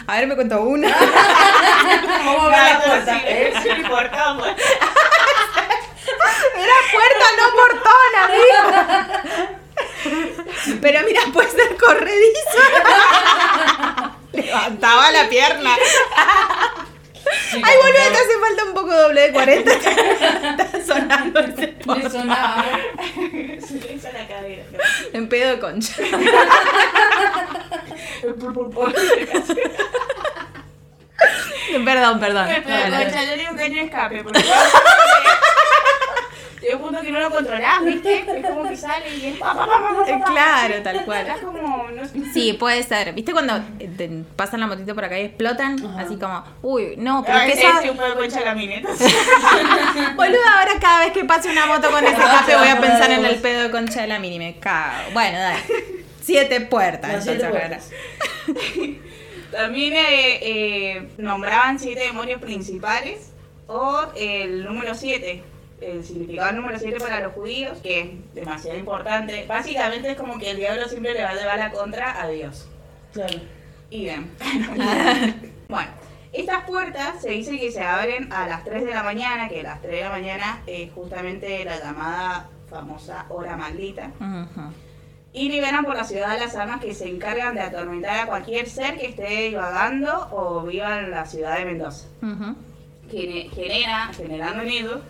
A 0.08 0.16
ver, 0.18 0.28
me 0.28 0.36
cuento 0.36 0.62
una. 0.64 0.88
Vamos 2.26 2.44
a 2.44 2.48
ver 2.50 2.74
la 2.74 2.82
puerta. 2.84 3.20
Sí, 3.20 3.26
sí, 3.62 3.70
pues. 3.90 4.56
Era 6.56 6.76
puerta, 6.92 7.26
no 7.38 7.46
portón, 7.56 8.12
amiga. 8.24 9.60
Pero 10.82 11.00
mira, 11.06 11.22
puede 11.34 11.50
ser 11.50 11.78
corredizo. 11.78 12.60
Levantaba 14.34 15.12
la 15.12 15.30
pierna. 15.30 15.76
Ay, 17.54 17.76
boludo, 17.78 18.12
te 18.12 18.18
hace 18.18 18.40
falta 18.40 18.64
un 18.66 18.74
poco 18.74 18.94
doble 18.94 19.22
de 19.22 19.32
40. 19.32 19.72
Está 19.74 20.84
sonando 20.86 21.40
ese 21.40 21.76
Me 21.86 22.10
sonaba. 22.10 22.66
Se 23.66 23.74
le 23.74 23.94
hizo 23.94 24.08
la 24.12 24.28
cadera. 24.28 24.64
En 25.14 25.30
pedo 25.30 25.50
de 25.52 25.60
concha. 25.60 25.94
Perdón, 31.86 32.20
perdón. 32.20 32.48
Pero, 32.66 32.98
concha, 32.98 33.24
yo 33.24 33.38
digo 33.38 33.56
que 33.56 33.70
no 33.70 33.82
escape, 33.82 34.24
porque 34.24 34.40
llega 36.64 36.76
un 36.78 36.82
punto 36.82 37.02
que 37.02 37.12
no 37.12 37.20
lo 37.20 37.30
controlás, 37.30 37.84
¿viste? 37.84 38.26
Es 38.38 38.46
como 38.46 38.68
que 38.68 38.76
sale 38.76 39.16
y 39.16 39.26
es. 39.28 39.38
Claro, 39.38 40.82
tal 40.84 41.06
cual. 41.06 41.28
Estás 41.28 41.40
como, 41.42 41.88
no 41.90 42.06
sé. 42.08 42.34
Sí, 42.34 42.54
puede 42.54 42.84
ser. 42.84 43.14
¿Viste 43.14 43.32
cuando 43.34 43.58
eh, 43.80 43.90
te 43.96 44.10
pasan 44.36 44.62
la 44.62 44.68
motito 44.68 44.96
por 44.96 45.06
acá 45.06 45.20
y 45.20 45.26
explotan? 45.26 45.84
Ajá. 45.86 46.02
Así 46.02 46.16
como, 46.18 46.44
uy, 46.62 46.96
no, 46.98 47.24
pero 47.26 47.40
es 47.40 47.54
que 47.54 47.60
esa... 47.60 47.92
un 47.92 47.98
poco 47.98 48.16
concha 48.16 48.42
la 48.42 48.56
mineta. 48.56 48.90
Boluda, 50.16 50.60
ahora 50.60 50.72
cada 50.80 51.00
vez 51.06 51.14
que 51.14 51.26
pase 51.26 51.52
una 51.52 51.66
moto 51.66 51.92
con 51.92 52.04
ese 52.04 52.16
escape 52.16 52.56
voy 52.56 52.68
a 52.68 52.80
pensar 52.80 53.12
en 53.12 53.26
el 53.26 53.36
pedo 53.38 53.64
de 53.64 53.72
concha 53.72 54.02
de 54.02 54.08
la 54.08 54.20
mini. 54.20 54.40
Me 54.40 54.60
cago. 54.60 55.12
Bueno, 55.14 55.38
dale. 55.38 55.60
Siete 56.22 56.62
puertas. 56.62 57.12
Las 57.12 57.24
siete 57.24 57.48
puertas. 57.50 57.90
También 59.52 59.94
eh, 59.94 60.40
eh, 60.42 61.10
nombraban 61.18 61.78
siete 61.78 62.02
demonios 62.02 62.42
principales 62.42 63.34
o 63.68 64.08
el 64.16 64.66
número 64.66 64.96
siete. 64.96 65.44
El 65.84 66.04
significado 66.04 66.54
número 66.54 66.80
7 66.80 66.98
para 67.00 67.20
los 67.20 67.34
judíos, 67.34 67.78
que 67.82 68.00
es 68.02 68.34
demasiado 68.34 68.78
importante. 68.78 69.46
Básicamente 69.48 70.12
es 70.12 70.18
como 70.18 70.38
que 70.38 70.52
el 70.52 70.58
diablo 70.58 70.88
siempre 70.88 71.14
le 71.14 71.24
va 71.24 71.30
a 71.30 71.36
llevar 71.36 71.60
la 71.60 71.72
contra 71.72 72.22
a 72.22 72.28
Dios. 72.28 72.68
Claro. 73.12 73.40
Idem. 73.90 74.28
bueno, 75.70 75.92
estas 76.32 76.64
puertas 76.64 77.22
se 77.22 77.30
dice 77.30 77.60
que 77.60 77.72
se 77.72 77.82
abren 77.82 78.34
a 78.34 78.48
las 78.48 78.64
3 78.64 78.86
de 78.86 78.92
la 78.92 79.04
mañana, 79.04 79.50
que 79.50 79.62
las 79.62 79.82
3 79.82 79.94
de 79.94 80.02
la 80.02 80.10
mañana 80.10 80.62
es 80.66 80.92
justamente 80.92 81.64
la 81.64 81.80
llamada 81.80 82.50
famosa 82.70 83.26
hora 83.30 83.56
maldita. 83.56 84.12
Ujú. 84.20 84.74
Y 85.32 85.50
liberan 85.50 85.86
por 85.86 85.96
la 85.96 86.04
ciudad 86.04 86.32
a 86.32 86.38
las 86.38 86.56
almas 86.56 86.82
que 86.82 86.94
se 86.94 87.08
encargan 87.08 87.56
de 87.56 87.62
atormentar 87.62 88.20
a 88.20 88.26
cualquier 88.28 88.68
ser 88.68 88.98
que 88.98 89.08
esté 89.08 89.50
divagando 89.50 90.30
o 90.32 90.64
viva 90.64 91.00
en 91.00 91.12
la 91.12 91.26
ciudad 91.26 91.58
de 91.58 91.66
Mendoza. 91.66 92.08
Genera, 93.10 94.12
generando 94.16 94.64
miedo. 94.64 95.02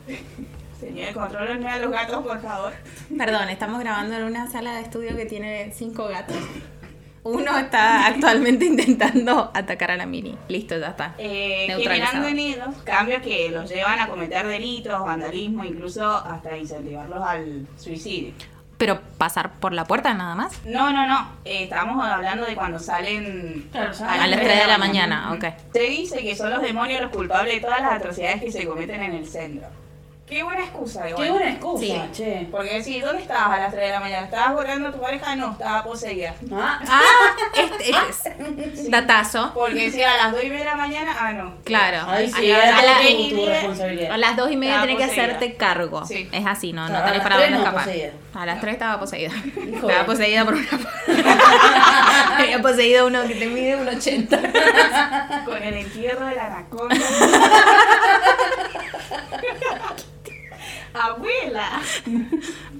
Señor, 0.85 1.13
controlenme 1.13 1.69
a 1.69 1.79
los 1.79 1.91
gatos, 1.91 2.23
por 2.23 2.41
favor. 2.41 2.73
Perdón, 3.17 3.49
estamos 3.49 3.79
grabando 3.79 4.15
en 4.15 4.23
una 4.23 4.47
sala 4.47 4.75
de 4.75 4.81
estudio 4.81 5.15
que 5.15 5.25
tiene 5.25 5.71
cinco 5.73 6.07
gatos. 6.07 6.37
Uno 7.23 7.57
está 7.57 8.05
actualmente 8.07 8.65
intentando 8.65 9.49
atacar 9.53 9.91
a 9.91 9.97
la 9.97 10.05
mini. 10.05 10.37
Listo, 10.49 10.77
ya 10.77 10.89
está. 10.89 11.15
Eh, 11.17 11.73
generando 11.79 12.29
miedos, 12.31 12.75
cambios 12.83 13.21
que 13.21 13.49
los 13.49 13.69
llevan 13.69 13.99
a 13.99 14.07
cometer 14.07 14.45
delitos, 14.45 14.99
vandalismo, 14.99 15.63
incluso 15.63 16.05
hasta 16.05 16.57
incentivarlos 16.57 17.23
al 17.25 17.65
suicidio. 17.77 18.33
Pero 18.77 18.99
pasar 19.17 19.53
por 19.59 19.71
la 19.71 19.85
puerta 19.85 20.13
nada 20.13 20.35
más. 20.35 20.59
No, 20.65 20.91
no, 20.91 21.07
no. 21.07 21.29
Eh, 21.45 21.63
estamos 21.63 22.05
hablando 22.05 22.45
de 22.45 22.55
cuando 22.55 22.79
salen 22.79 23.69
Claro, 23.71 23.93
A 24.05 24.27
las 24.27 24.41
3 24.41 24.59
de 24.59 24.67
la 24.67 24.77
mañana, 24.77 25.31
ok. 25.31 25.45
Se 25.71 25.83
dice 25.83 26.21
que 26.21 26.35
son 26.35 26.49
los 26.49 26.61
demonios 26.61 26.99
los 26.99 27.11
culpables 27.11 27.55
de 27.55 27.61
todas 27.61 27.79
las 27.79 27.93
atrocidades 27.93 28.41
que 28.41 28.51
se 28.51 28.67
cometen 28.67 29.01
en 29.01 29.13
el 29.13 29.25
centro. 29.25 29.67
Qué 30.33 30.41
buena 30.41 30.61
excusa, 30.61 31.07
igual. 31.07 31.23
Qué 31.25 31.31
buena 31.31 31.49
excusa, 31.51 31.85
Sí. 31.85 32.01
che. 32.11 32.47
Porque 32.49 32.83
sí, 32.83 32.99
¿dónde 32.99 33.21
estabas 33.21 33.55
a 33.55 33.59
las 33.61 33.71
3 33.71 33.85
de 33.85 33.91
la 33.91 33.99
mañana? 33.99 34.25
¿Estabas 34.25 34.53
borrando 34.55 34.89
a 34.89 34.91
tu 34.91 34.99
pareja? 34.99 35.35
No, 35.35 35.51
estaba 35.51 35.83
poseída. 35.83 36.33
Ah, 36.51 36.79
Ah, 36.89 37.01
este, 37.55 37.91
este 37.91 38.73
es 38.73 38.89
datazo. 38.91 39.51
Porque 39.53 39.91
si 39.91 40.01
a 40.01 40.17
las 40.17 40.31
2 40.31 40.43
y 40.43 40.49
media 40.49 40.59
de 40.63 40.69
la 40.71 40.75
mañana, 40.75 41.15
ah, 41.19 41.33
no. 41.33 41.53
Claro. 41.63 42.09
ahí 42.09 42.31
sí, 42.31 42.51
a, 42.51 42.63
era 42.67 42.79
a 42.79 42.81
la- 42.81 42.97
tu- 42.97 43.07
y 43.07 43.29
tu 43.29 43.45
responsabilidad. 43.45 44.11
a 44.11 44.17
las 44.17 44.35
dos 44.35 44.49
y 44.51 44.57
media 44.57 44.81
tenés 44.81 44.97
que 44.97 45.03
hacerte 45.03 45.53
cargo. 45.55 46.03
Sí. 46.07 46.27
Es 46.31 46.45
así, 46.47 46.73
no, 46.73 46.81
no 46.81 46.87
Claro, 46.89 47.03
a 47.03 47.07
tenés 47.11 47.21
para 47.21 47.35
dónde 47.35 47.51
no, 47.51 47.57
escapar. 47.59 47.83
poseída. 47.85 48.11
A 48.33 48.45
las 48.47 48.59
3 48.59 48.73
estaba 48.73 48.99
poseída. 48.99 49.31
Hijo 49.71 49.87
estaba 49.87 50.05
poseída 50.07 50.45
por 50.45 50.55
una. 50.55 50.67
Había 52.39 52.59
poseído 52.59 53.05
uno 53.05 53.21
que 53.27 53.35
te 53.35 53.45
mide 53.45 53.75
un 53.75 53.87
80. 53.87 54.39
Con 55.45 55.61
el 55.61 55.73
entierro 55.75 56.25
de 56.25 56.35
la 56.35 56.45
anaconda. 56.47 56.95
Abuela. 60.93 61.81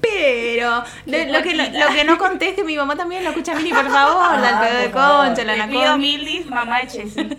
Pero 0.02 0.84
de- 1.06 1.26
lo, 1.32 1.42
que, 1.42 1.56
lo, 1.56 1.64
lo 1.64 1.88
que 1.94 2.04
no 2.04 2.18
conté 2.18 2.50
es 2.50 2.56
que 2.56 2.64
mi 2.64 2.76
mamá 2.76 2.96
también 2.96 3.24
lo 3.24 3.30
escucha 3.32 3.54
a 3.54 3.56
Mili, 3.56 3.72
por 3.74 3.86
favor. 3.90 4.40
la 4.40 4.60
Ah, 4.60 4.62
pedo 4.62 4.80
de 4.80 4.92
concha, 4.92 5.44
la 5.44 5.54
anaconda. 5.54 5.98
mildis, 5.98 6.46
mamá 6.46 6.82
de 6.82 6.88
Chessy. 6.88 7.30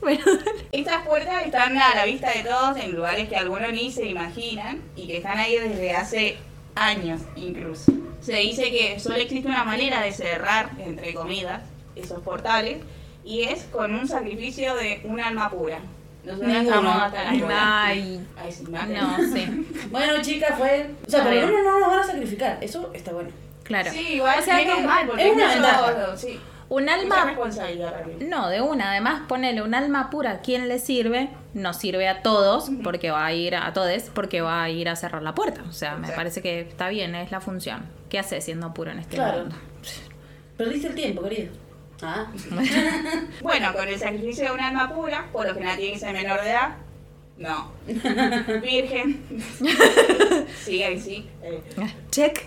Bueno, 0.00 0.24
Estas 0.70 1.04
puertas 1.04 1.44
están 1.44 1.76
a 1.76 1.94
la 1.96 2.04
vista 2.04 2.30
de 2.30 2.44
todos 2.44 2.76
en 2.78 2.92
lugares 2.94 3.28
que 3.28 3.36
algunos 3.36 3.72
ni 3.72 3.90
se 3.90 4.06
imaginan 4.06 4.80
y 4.94 5.08
que 5.08 5.16
están 5.16 5.38
ahí 5.38 5.56
desde 5.56 5.92
hace 5.96 6.36
años 6.76 7.20
incluso. 7.34 7.92
Se 8.20 8.34
dice 8.36 8.70
que 8.70 9.00
solo 9.00 9.16
existe 9.16 9.48
una 9.48 9.64
manera 9.64 10.00
de 10.00 10.12
cerrar, 10.12 10.70
entre 10.78 11.12
comidas, 11.12 11.62
esos 11.96 12.20
portales 12.22 12.78
y 13.24 13.42
es 13.42 13.64
con 13.64 13.92
un 13.92 14.06
sacrificio 14.06 14.76
de 14.76 15.00
un 15.04 15.18
alma 15.20 15.50
pura. 15.50 15.80
Nosotros. 16.36 16.84
Ay. 17.50 18.26
Sí, 18.50 18.64
no 18.70 19.32
sé. 19.32 19.48
Bueno, 19.90 20.22
chicas, 20.22 20.58
fue. 20.58 20.90
O 21.06 21.10
sea, 21.10 21.22
por 21.22 21.32
lo 21.32 21.46
menos 21.46 21.62
no 21.64 21.80
nos 21.80 21.88
van 21.90 21.98
a 22.00 22.04
sacrificar. 22.04 22.58
Eso 22.60 22.90
está 22.94 23.12
bueno. 23.12 23.30
Claro. 23.64 23.90
Sí, 23.90 24.14
igual 24.14 24.38
O 24.38 24.42
sea 24.42 24.58
que 24.58 24.82
mal, 24.82 25.06
porque 25.06 25.28
es 25.28 25.34
una 25.34 25.52
ventaja. 25.54 26.16
sí, 26.16 26.40
Un 26.70 26.88
alma. 26.88 27.34
No, 28.20 28.48
de 28.48 28.60
una. 28.62 28.90
Además, 28.92 29.22
ponele 29.28 29.62
un 29.62 29.74
alma 29.74 30.10
pura. 30.10 30.30
¿A 30.32 30.38
quién 30.40 30.68
le 30.68 30.78
sirve? 30.78 31.30
No 31.54 31.72
sirve 31.74 32.08
a 32.08 32.22
todos, 32.22 32.70
porque 32.82 33.10
va 33.10 33.26
a 33.26 33.32
ir 33.32 33.56
a 33.56 33.72
todos, 33.72 34.04
porque 34.14 34.40
va 34.40 34.62
a 34.62 34.70
ir 34.70 34.88
a 34.88 34.96
cerrar 34.96 35.22
la 35.22 35.34
puerta. 35.34 35.62
O 35.68 35.72
sea, 35.72 35.96
me 35.96 36.08
parece 36.12 36.40
que 36.42 36.60
está 36.60 36.88
bien, 36.88 37.14
es 37.14 37.30
la 37.30 37.40
función. 37.40 37.86
¿Qué 38.08 38.18
hace 38.18 38.40
siendo 38.40 38.72
puro 38.74 38.90
en 38.90 38.98
este 39.00 39.16
Claro. 39.16 39.40
mundo? 39.40 39.56
Perdiste 40.56 40.88
el 40.88 40.94
tiempo, 40.94 41.22
querido. 41.22 41.52
Ah. 42.02 42.26
Bueno, 43.42 43.72
con 43.72 43.88
el 43.88 43.98
sacrificio 43.98 44.44
de 44.44 44.50
un 44.52 44.60
alma 44.60 44.94
pura, 44.94 45.26
por 45.32 45.46
lo 45.46 45.54
general 45.54 45.76
tiene 45.76 45.92
que 45.94 45.98
ser 45.98 46.12
menor 46.12 46.42
de 46.42 46.50
edad. 46.50 46.76
No. 47.38 47.70
Virgen. 48.60 49.22
Sí, 50.64 50.82
ahí 50.82 51.00
sí. 51.00 51.28
Eh, 51.42 51.62
Check. 52.10 52.46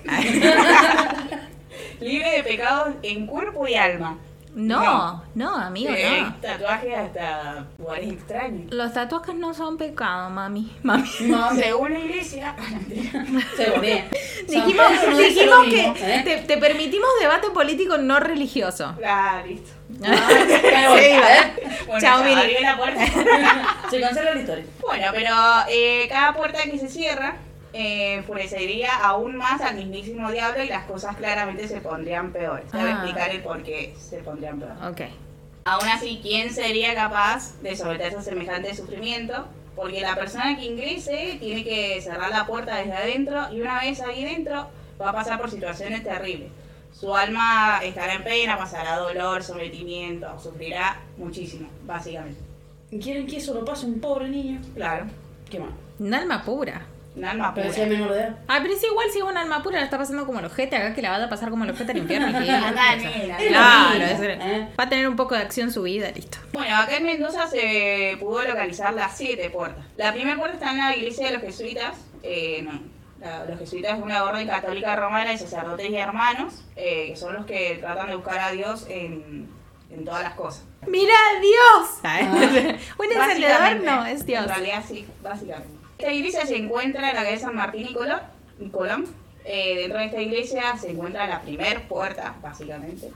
Libre 2.01 2.31
de 2.31 2.43
pecados 2.43 2.96
en 3.01 3.25
cuerpo 3.25 3.65
y 3.67 3.75
alma. 3.75 4.17
No, 4.53 5.24
no, 5.36 5.55
amigo, 5.55 5.93
Eh, 5.96 6.22
no. 6.24 6.36
Tatuajes 6.41 6.98
hasta 6.98 7.65
lugares 7.77 8.12
extraños. 8.12 8.74
Los 8.74 8.93
tatuajes 8.93 9.36
no 9.36 9.53
son 9.53 9.77
pecado, 9.77 10.29
mami. 10.29 10.75
Mami. 10.84 11.10
Mami. 11.22 11.60
Según 11.62 11.93
la 11.93 12.00
iglesia. 12.00 12.55
Se 13.55 13.70
volvía. 13.70 14.08
Dijimos, 14.48 14.88
no 15.10 15.17
dijimos 15.17 15.63
que 15.65 15.75
mismo, 15.77 15.96
¿eh? 16.01 16.22
te, 16.25 16.38
te 16.39 16.58
permitimos 16.58 17.08
debate 17.22 17.50
político 17.51 17.98
no 17.98 18.20
religioso. 18.20 18.93
Ah, 19.05 19.41
listo. 19.48 19.72
Ah, 20.03 20.27
Sí, 20.98 21.17
ver. 21.17 21.70
Bueno, 21.88 22.01
Chao, 22.01 22.24
Miri. 22.24 22.36
abrió 22.41 22.62
la 22.62 22.77
puerta. 22.77 23.05
Se 23.89 24.01
cancela 24.01 24.34
la 24.34 24.39
historia. 24.41 24.65
Bueno, 24.81 25.05
pero 25.13 25.36
eh, 25.70 26.08
cada 26.10 26.34
puerta 26.34 26.60
que 26.63 26.77
se 26.77 26.88
cierra 26.89 27.36
eh, 27.73 28.15
enfurecería 28.15 28.89
aún 29.03 29.35
más 29.35 29.61
al 29.61 29.75
mismísimo 29.77 30.29
diablo 30.31 30.63
y 30.63 30.67
las 30.67 30.85
cosas 30.85 31.15
claramente 31.15 31.67
se 31.67 31.79
pondrían 31.81 32.31
peores. 32.31 32.65
Te 32.69 32.77
voy 32.77 32.87
a 32.87 32.89
Ah. 32.89 32.91
explicar 33.03 33.29
el 33.31 33.41
por 33.41 33.63
qué 33.63 33.93
se 33.99 34.17
pondrían 34.19 34.59
peores. 34.59 34.77
Ok. 34.83 35.01
Aún 35.65 35.87
así, 35.89 36.19
¿quién 36.21 36.51
sería 36.53 36.93
capaz 36.95 37.61
de 37.61 37.75
someterse 37.75 38.17
a 38.17 38.21
semejante 38.21 38.75
sufrimiento? 38.75 39.45
Porque 39.75 40.01
la 40.01 40.15
persona 40.15 40.57
que 40.57 40.65
ingrese 40.65 41.37
tiene 41.39 41.63
que 41.63 42.01
cerrar 42.01 42.29
la 42.29 42.45
puerta 42.45 42.75
desde 42.77 42.93
adentro 42.93 43.53
y 43.53 43.61
una 43.61 43.79
vez 43.81 44.01
ahí 44.01 44.23
dentro 44.25 44.67
va 45.01 45.09
a 45.11 45.13
pasar 45.13 45.39
por 45.39 45.49
situaciones 45.49 46.03
terribles. 46.03 46.51
Su 46.91 47.15
alma 47.15 47.79
estará 47.83 48.15
en 48.15 48.23
pena, 48.23 48.57
pasará 48.57 48.97
dolor, 48.97 49.41
sometimiento, 49.43 50.37
sufrirá 50.39 50.99
muchísimo, 51.17 51.69
básicamente. 51.85 52.39
¿Y 52.91 52.99
¿Quieren 52.99 53.25
que 53.25 53.37
eso 53.37 53.53
lo 53.53 53.63
pase 53.63 53.85
un 53.85 54.01
pobre 54.01 54.27
niño? 54.27 54.59
Claro, 54.75 55.05
¿Qué 55.49 55.59
más? 55.59 55.69
Un 55.99 56.13
alma 56.13 56.43
pura. 56.43 56.85
Un 57.15 57.25
alma 57.25 57.53
pura. 57.53 57.63
Pero 57.63 57.74
si 57.74 57.82
es 57.82 57.88
menor 57.89 58.12
de 58.13 58.20
edad. 58.22 58.36
Ah, 58.48 58.60
pero 58.62 58.74
es 58.74 58.84
igual 58.84 59.08
si 59.12 59.18
es 59.20 59.24
un 59.25 59.38
alma 59.38 59.62
pura, 59.62 59.80
la 59.80 59.84
está 59.86 59.98
pasando 59.98 60.25
como 60.25 60.39
el 60.39 60.46
ojete 60.46 60.75
acá, 60.77 60.94
que 60.96 61.01
la 61.01 61.18
va 61.18 61.24
a 61.25 61.30
pasar 61.30 61.50
como 61.50 61.63
el 61.65 61.72
ojete 61.72 61.91
al 61.91 61.98
infierno. 61.98 62.27
y 62.41 62.46
que- 62.46 63.48
Claro, 63.50 64.03
es- 64.06 64.20
¿eh? 64.22 64.68
va 64.80 64.84
a 64.86 64.89
tener 64.89 65.08
un 65.10 65.15
poco 65.15 65.36
de 65.36 65.41
acción 65.41 65.72
su 65.72 65.82
vida, 65.84 66.10
listo. 66.12 66.38
Bueno, 66.53 66.75
acá 66.77 66.96
en 66.98 67.06
Mendoza 67.06 67.48
se 67.48 68.15
pudo 68.20 68.44
localizar 68.44 68.94
las 68.94 69.18
siete 69.18 69.50
puertas. 69.50 69.84
La 69.98 70.13
primera 70.13 70.38
puerta 70.38 70.56
está 70.56 70.72
en 70.72 70.77
la 70.77 70.96
iglesia 70.96 71.27
de 71.27 71.34
los 71.34 71.41
jesuitas. 71.41 71.98
eh, 72.24 72.62
no, 72.63 72.80
la- 73.20 73.46
los 73.46 73.60
jesuitas 73.60 73.98
es 73.98 74.03
una 74.03 74.24
orden 74.24 74.48
católica 74.48 74.96
romana 74.96 75.32
de 75.32 75.38
sacerdotes 75.38 75.89
y 75.89 75.96
hermanos, 75.98 76.63
eh, 76.75 77.08
que 77.10 77.15
son 77.18 77.34
los 77.34 77.46
que 77.46 77.77
tratan 77.82 78.08
de 78.08 78.15
buscar 78.15 78.39
a 78.39 78.51
Dios 78.51 78.86
en, 78.89 79.50
en 79.91 80.06
todas 80.06 80.24
las 80.24 80.34
cosas. 80.36 80.63
¡Mira, 80.88 81.13
Dios! 81.41 82.00
un 82.98 83.06
encendedor 83.12 83.82
no, 83.84 84.06
es 84.06 84.25
Dios. 84.25 84.44
En 84.44 84.50
realidad 84.50 84.84
sí, 84.88 85.06
básicamente. 85.22 85.80
Esta 86.01 86.13
iglesia 86.13 86.48
se 86.48 86.58
encuentra 86.58 87.12
en 87.12 87.15
la 87.15 87.24
calle 87.24 87.38
San 87.38 87.55
Martín 87.55 87.88
y 87.88 87.93
Colón. 87.93 88.22
y 88.60 88.70
Colón. 88.70 89.05
Eh, 89.46 89.75
dentro 89.81 90.00
de 90.00 90.05
esta 90.05 90.20
iglesia 90.20 90.75
se 90.75 90.89
encuentra 90.89 91.27
la 91.27 91.41
primer 91.43 91.88
puerta, 91.88 92.34
básicamente. 92.41 93.12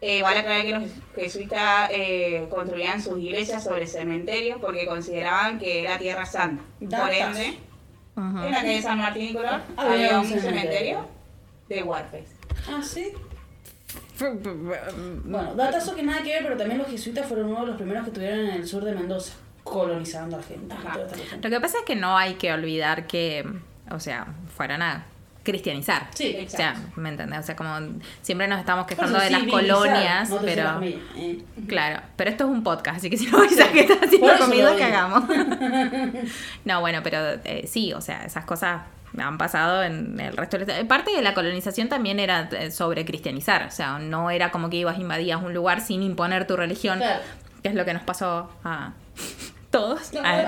Eh, 0.00 0.22
vale 0.22 0.38
aclarar 0.38 0.62
que 0.64 0.70
los 0.72 0.82
jesuitas 1.14 1.90
eh, 1.92 2.46
construían 2.48 3.02
sus 3.02 3.18
iglesias 3.18 3.62
sobre 3.62 3.86
cementerios 3.86 4.58
porque 4.58 4.86
consideraban 4.86 5.58
que 5.58 5.82
era 5.82 5.98
tierra 5.98 6.24
santa. 6.24 6.62
Por 6.80 7.12
ende, 7.12 7.58
en 8.16 8.50
la 8.50 8.62
calle 8.62 8.80
San 8.80 8.96
Martín 8.96 9.24
y 9.24 9.34
Colón 9.34 9.62
Había 9.76 9.92
había 9.92 10.20
un 10.20 10.24
cementerio 10.24 10.50
cementerio. 10.50 11.08
de 11.68 11.82
Warface. 11.82 12.36
Ah, 12.70 12.80
sí. 12.82 13.12
Bueno, 15.24 15.54
datazo 15.54 15.94
que 15.94 16.02
nada 16.02 16.22
que 16.22 16.30
ver, 16.30 16.42
pero 16.44 16.56
también 16.56 16.78
los 16.78 16.88
jesuitas 16.88 17.26
fueron 17.26 17.50
uno 17.50 17.60
de 17.60 17.66
los 17.66 17.76
primeros 17.76 18.04
que 18.04 18.08
estuvieron 18.10 18.40
en 18.40 18.50
el 18.52 18.66
sur 18.66 18.82
de 18.82 18.94
Mendoza, 18.94 19.34
colonizando 19.64 20.36
a 20.36 20.40
cuestión. 20.40 21.40
Lo 21.42 21.50
que 21.50 21.60
pasa 21.60 21.78
es 21.78 21.84
que 21.84 21.96
no 21.96 22.16
hay 22.16 22.34
que 22.34 22.52
olvidar 22.52 23.06
que, 23.06 23.44
o 23.90 23.98
sea, 23.98 24.26
fueron 24.56 24.82
a 24.82 25.06
cristianizar. 25.42 26.08
Sí, 26.14 26.38
O 26.46 26.48
sea, 26.48 26.74
¿me 26.96 27.10
entendés? 27.10 27.40
O 27.40 27.42
sea, 27.42 27.56
como 27.56 27.74
siempre 28.22 28.48
nos 28.48 28.60
estamos 28.60 28.86
quejando 28.86 29.18
eso 29.18 29.24
de 29.24 29.30
las 29.30 29.42
colonias, 29.44 30.30
no 30.30 30.38
pero... 30.38 30.80
eh. 30.82 31.42
Claro, 31.68 32.00
pero 32.16 32.30
esto 32.30 32.44
es 32.44 32.50
un 32.50 32.62
podcast, 32.62 32.98
así 32.98 33.10
que 33.10 33.16
si 33.18 33.26
no 33.26 33.38
avisas 33.38 33.68
que 33.68 33.80
estás 33.80 33.98
haciendo 34.02 34.38
comida, 34.38 34.74
que 34.76 34.84
hagamos. 34.84 35.24
no, 36.64 36.80
bueno, 36.80 37.00
pero 37.02 37.18
eh, 37.44 37.66
sí, 37.66 37.92
o 37.92 38.00
sea, 38.00 38.24
esas 38.24 38.44
cosas 38.46 38.82
han 39.18 39.36
pasado 39.38 39.82
en 39.82 40.18
el 40.18 40.36
resto 40.36 40.58
de 40.58 40.66
la... 40.66 40.88
Parte 40.88 41.10
de 41.12 41.20
la 41.22 41.34
colonización 41.34 41.88
también 41.88 42.18
era 42.20 42.48
eh, 42.52 42.70
sobre 42.70 43.04
cristianizar, 43.04 43.66
o 43.66 43.70
sea, 43.70 43.98
no 43.98 44.30
era 44.30 44.50
como 44.50 44.70
que 44.70 44.78
ibas 44.78 44.98
invadías 44.98 45.42
un 45.42 45.52
lugar 45.54 45.80
sin 45.82 46.02
imponer 46.02 46.46
tu 46.46 46.56
religión, 46.56 46.98
Claro. 46.98 47.22
que 47.62 47.68
es 47.68 47.74
lo 47.74 47.84
que 47.84 47.92
nos 47.92 48.02
pasó 48.02 48.50
a 48.64 48.92
todos. 49.74 50.12
Ah. 50.24 50.42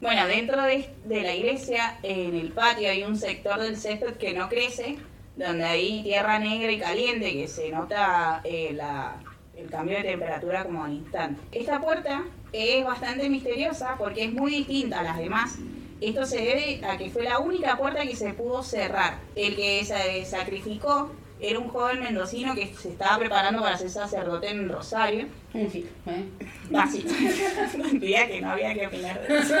Bueno, 0.00 0.26
dentro 0.28 0.62
de, 0.62 0.88
de 1.04 1.22
la 1.22 1.34
iglesia, 1.34 1.98
en 2.02 2.34
el 2.36 2.52
patio, 2.52 2.88
hay 2.90 3.02
un 3.02 3.16
sector 3.16 3.58
del 3.60 3.76
césped 3.76 4.14
que 4.18 4.34
no 4.34 4.48
crece, 4.48 4.98
donde 5.36 5.64
hay 5.64 6.02
tierra 6.04 6.38
negra 6.38 6.70
y 6.70 6.78
caliente, 6.78 7.32
que 7.32 7.48
se 7.48 7.70
nota 7.70 8.40
eh, 8.44 8.70
la- 8.72 9.16
el 9.56 9.68
cambio 9.70 9.96
de 9.96 10.04
temperatura 10.04 10.64
como 10.64 10.84
al 10.84 10.92
instante. 10.92 11.40
Esta 11.50 11.80
puerta 11.80 12.22
es 12.52 12.84
bastante 12.84 13.28
misteriosa 13.28 13.96
porque 13.98 14.24
es 14.24 14.32
muy 14.32 14.50
distinta 14.52 15.00
a 15.00 15.02
las 15.02 15.16
demás. 15.18 15.56
Esto 16.00 16.26
se 16.26 16.36
debe 16.36 16.80
a 16.86 16.98
que 16.98 17.08
fue 17.10 17.24
la 17.24 17.38
única 17.38 17.76
puerta 17.78 18.02
que 18.02 18.14
se 18.14 18.34
pudo 18.34 18.62
cerrar. 18.62 19.14
El 19.34 19.56
que 19.56 19.82
se 19.84 20.24
sacrificó 20.26 21.10
era 21.40 21.58
un 21.58 21.68
joven 21.68 22.00
mendocino 22.00 22.54
que 22.54 22.74
se 22.74 22.90
estaba 22.90 23.18
preparando 23.18 23.62
para 23.62 23.76
ser 23.76 23.90
sacerdote 23.90 24.50
en 24.50 24.68
Rosario. 24.68 25.26
En 25.52 25.70
fin, 25.70 25.88
¿eh? 26.06 26.24
Básico. 26.70 27.08
Día 27.92 28.26
que 28.26 28.40
no 28.40 28.50
había 28.50 28.74
que 28.74 28.86
opinar 28.86 29.26
de 29.26 29.38
eso. 29.38 29.54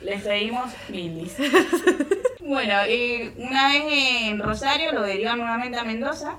Les 0.00 0.22
pedimos 0.22 0.70
milis. 0.88 1.36
Bueno, 2.40 2.74
eh, 2.86 3.32
una 3.36 3.68
vez 3.68 3.84
en 4.22 4.38
Rosario 4.38 4.92
lo 4.92 5.02
derivan 5.02 5.38
nuevamente 5.38 5.76
a 5.78 5.84
Mendoza. 5.84 6.36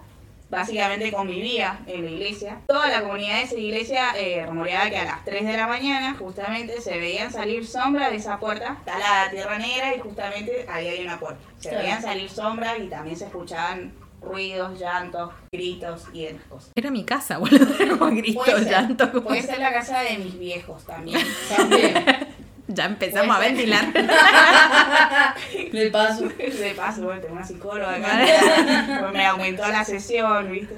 Básicamente 0.50 1.12
convivía 1.12 1.79
en 1.86 2.03
la 2.06 2.10
iglesia. 2.12 2.62
Toda 2.68 2.88
la 2.88 3.01
comunidad 3.03 3.36
de 3.36 3.41
esa 3.44 3.56
iglesia 3.56 4.06
eh, 4.18 4.44
rumoreaba 4.48 4.89
que 4.89 4.98
a 4.98 5.06
las 5.06 5.24
3 5.25 5.46
de 5.46 5.56
la 5.58 5.68
mañana 5.68 6.15
justamente 6.18 6.82
se 6.82 6.98
veían 6.98 7.32
salir 7.32 7.68
sombras 7.68 8.10
de 8.10 8.18
esa 8.18 8.39
puerta. 8.39 8.77
Está 8.79 8.98
la 8.98 9.29
tierra 9.29 9.60
negra 9.60 9.96
y 9.96 10.00
justamente 10.00 10.65
ahí 10.68 10.88
hay 10.88 11.03
una 11.06 11.20
puerta. 11.20 11.39
Se 11.60 11.75
veían 11.75 12.01
salir 12.01 12.29
sombras 12.29 12.79
y 12.79 12.88
también 12.88 13.15
se 13.15 13.25
escuchaban 13.25 13.94
ruidos, 14.22 14.77
llantos, 14.77 15.32
gritos 15.51 16.03
y 16.13 16.25
demás 16.25 16.44
cosas. 16.50 16.72
Era 16.75 16.91
mi 16.91 17.06
casa, 17.06 17.38
boludo, 17.38 17.98
con 18.00 18.18
grito, 18.18 18.39
Puede 18.44 18.58
ser, 18.63 18.70
llanto. 18.70 19.12
como- 19.12 19.27
puede 19.27 19.44
ser 19.44 19.60
la 19.60 19.72
casa 19.72 20.01
de 20.01 20.18
mis 20.18 20.38
viejos 20.38 20.84
también. 20.86 21.20
También. 21.56 21.94
Ya 22.72 22.86
empezamos 22.86 23.36
a 23.36 23.40
ventilar. 23.40 23.92
De 25.72 25.90
paso. 25.92 26.28
De 26.28 26.74
paso, 26.78 27.02
bueno, 27.02 27.20
tengo 27.22 27.34
una 27.36 27.44
psicóloga 27.46 27.96
acá. 27.96 29.00
Pues 29.02 29.12
me 29.14 29.26
aumentó 29.26 29.68
la 29.68 29.84
sesión, 29.84 30.52
¿viste? 30.52 30.76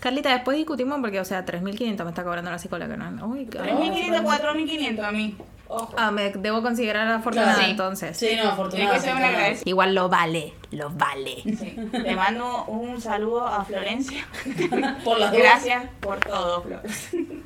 Carlita, 0.00 0.32
después 0.32 0.56
discutimos 0.56 0.98
porque, 1.00 1.20
o 1.20 1.24
sea, 1.24 1.44
3.500 1.44 2.02
me 2.04 2.10
está 2.10 2.24
cobrando 2.24 2.50
la 2.50 2.58
psicóloga, 2.58 2.96
¿no? 2.96 3.26
Uy, 3.28 3.46
qué- 3.46 3.58
3.500, 3.60 4.22
4.500 4.24 5.04
a 5.04 5.12
mí. 5.12 5.36
Ojo. 5.74 5.94
Ah, 5.96 6.10
me 6.10 6.30
debo 6.30 6.62
considerar 6.62 7.08
afortunada 7.08 7.54
Claro. 7.54 7.70
entonces. 7.70 8.16
Sí, 8.16 8.36
no, 8.36 8.68
que 8.68 8.82
agradecida. 8.82 9.62
Igual 9.64 9.94
lo 9.94 10.08
vale, 10.08 10.52
lo 10.70 10.90
vale. 10.90 11.36
Sí. 11.44 11.74
Le 11.92 12.14
mando 12.14 12.64
un 12.66 13.00
saludo 13.00 13.46
a 13.46 13.64
Florencia. 13.64 14.26
Por 15.04 15.18
las 15.18 15.30
dudas. 15.32 15.42
Gracias 15.42 15.84
por 16.00 16.18
todo, 16.20 16.62
Flor. 16.62 16.82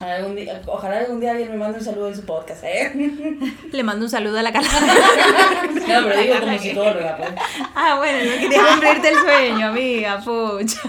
Algún 0.01 0.35
día- 0.37 0.61
ojalá 0.67 0.99
algún 0.99 1.21
día 1.21 1.31
alguien 1.33 1.51
me 1.53 1.57
mande 1.57 1.79
un 1.79 1.85
saludo 1.85 2.09
en 2.09 2.17
su 2.17 2.25
podcast, 2.27 2.65
¿eh? 2.65 2.93
Le 3.73 3.83
mando 3.83 4.05
un 4.05 4.11
saludo 4.11 4.39
a 4.39 4.43
la 4.43 4.53
Carla. 4.53 4.69
No, 5.87 6.03
pero 6.05 6.21
digo 6.21 6.35
como 6.41 6.59
psicóloga, 6.59 7.17
pues. 7.17 7.31
ah, 7.77 7.95
bueno, 7.99 8.19
no 8.25 8.41
quería 8.41 8.61
cumplirte 8.71 9.09
el 9.09 9.15
sueño, 9.19 9.67
amiga, 9.69 10.19
pucha. 10.19 10.81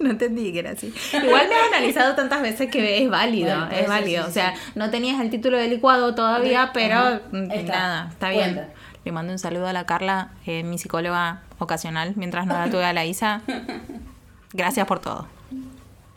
No 0.04 0.10
entendí 0.10 0.50
que 0.52 0.60
era 0.60 0.70
así. 0.70 0.92
Igual 1.12 1.48
me 1.48 1.54
he 1.54 1.76
analizado 1.76 2.14
tantas 2.14 2.40
veces 2.40 2.70
que 2.70 3.02
es 3.02 3.10
válido, 3.10 3.54
Bueno, 3.54 3.70
es 3.72 3.86
válido. 3.86 4.22
sí, 4.24 4.28
o 4.30 4.32
sea, 4.32 4.54
sí. 4.56 4.72
no 4.74 4.90
tenías 4.90 5.20
el 5.20 5.28
título 5.30 5.58
de 5.58 5.68
licuado 5.68 6.14
todavía, 6.14 6.70
pero 6.72 7.20
mm, 7.30 7.50
Está. 7.50 7.72
nada, 7.72 8.08
está 8.10 8.30
bien. 8.30 8.54
Cuenta. 8.54 8.72
Le 9.04 9.12
mando 9.12 9.32
un 9.32 9.38
saludo 9.38 9.66
a 9.66 9.72
la 9.72 9.84
Carla, 9.86 10.30
eh, 10.46 10.62
mi 10.62 10.78
psicóloga 10.78 11.42
ocasional, 11.58 12.14
mientras 12.16 12.46
no 12.46 12.54
la 12.54 12.70
tuve 12.70 12.84
a 12.84 12.92
la 12.92 13.04
Isa. 13.04 13.42
Gracias 14.52 14.86
por 14.86 15.00
todo. 15.00 15.26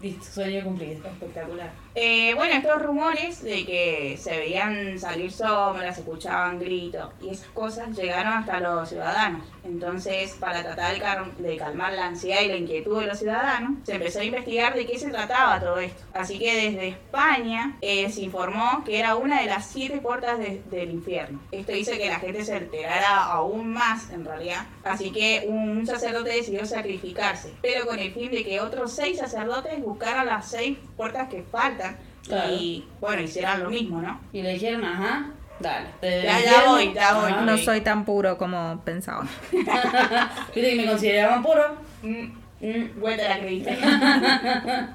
Listo, 0.01 0.25
sueño 0.25 0.63
cumplido. 0.63 1.05
Espectacular. 1.07 1.71
Eh, 1.95 2.33
bueno, 2.35 2.55
estos 2.55 2.81
rumores 2.81 3.43
de 3.43 3.65
que 3.65 4.17
se 4.19 4.31
veían 4.35 4.97
salir 4.97 5.31
sombras, 5.31 5.95
se 5.95 6.01
escuchaban 6.01 6.57
gritos 6.59 7.09
y 7.21 7.29
esas 7.29 7.47
cosas 7.50 7.95
llegaron 7.95 8.33
hasta 8.33 8.59
los 8.59 8.89
ciudadanos. 8.89 9.45
Entonces, 9.63 10.31
para 10.39 10.63
tratar 10.63 10.93
de, 10.93 11.00
cal- 11.00 11.31
de 11.38 11.55
calmar 11.55 11.93
la 11.93 12.07
ansiedad 12.07 12.41
y 12.41 12.47
la 12.47 12.55
inquietud 12.57 13.00
de 13.00 13.05
los 13.07 13.19
ciudadanos, 13.19 13.77
se 13.85 13.93
empezó 13.93 14.19
a 14.19 14.23
investigar 14.23 14.73
de 14.73 14.85
qué 14.88 14.97
se 14.97 15.12
trataba 15.12 15.59
todo 15.59 15.77
esto. 15.77 16.03
Así 16.13 16.39
que 16.39 16.53
desde 16.55 16.88
España 16.89 17.77
eh, 17.81 18.09
se 18.09 18.21
informó 18.21 18.83
que 18.83 18.97
era 19.00 19.15
una 19.15 19.41
de 19.41 19.47
las 19.47 19.67
siete 19.67 20.00
puertas 20.00 20.39
de- 20.39 20.63
del 20.71 20.89
infierno. 20.89 21.39
Esto 21.51 21.73
hizo 21.75 21.91
que 21.91 22.07
la 22.09 22.19
gente 22.19 22.43
se 22.43 22.57
enterara 22.57 23.23
aún 23.25 23.71
más, 23.71 24.09
en 24.09 24.25
realidad. 24.25 24.65
Así 24.83 25.12
que 25.12 25.45
un 25.47 25.85
sacerdote 25.85 26.31
decidió 26.31 26.65
sacrificarse, 26.65 27.53
pero 27.62 27.85
con 27.85 28.00
el 28.00 28.12
fin 28.13 28.31
de 28.31 28.43
que 28.43 28.59
otros 28.59 28.91
seis 28.93 29.19
sacerdotes 29.19 29.79
buscaran 29.79 30.25
las 30.25 30.50
seis 30.50 30.77
puertas 30.97 31.29
que 31.29 31.43
faltan 31.43 31.82
Claro. 32.27 32.53
y, 32.53 32.85
bueno, 33.01 33.21
hicieran 33.21 33.63
lo 33.63 33.69
mismo, 33.69 34.01
¿no? 34.01 34.19
Y 34.31 34.41
le 34.41 34.53
dijeron, 34.53 34.85
ajá, 34.85 35.27
dale. 35.59 35.89
Te 35.99 36.23
Ya, 36.23 36.63
voy, 36.67 36.93
ya 36.93 37.13
voy. 37.13 37.31
Ajá. 37.31 37.41
No 37.41 37.57
soy 37.57 37.81
tan 37.81 38.05
puro 38.05 38.37
como 38.37 38.81
pensaba. 38.85 39.27
Viste 39.51 40.69
que 40.69 40.75
me 40.75 40.85
consideraban 40.85 41.43
puro. 41.43 41.75
Mm, 42.01 42.43
Mm. 42.63 42.97
Vuelta 42.97 43.25
a 43.25 43.37
la 43.39 43.43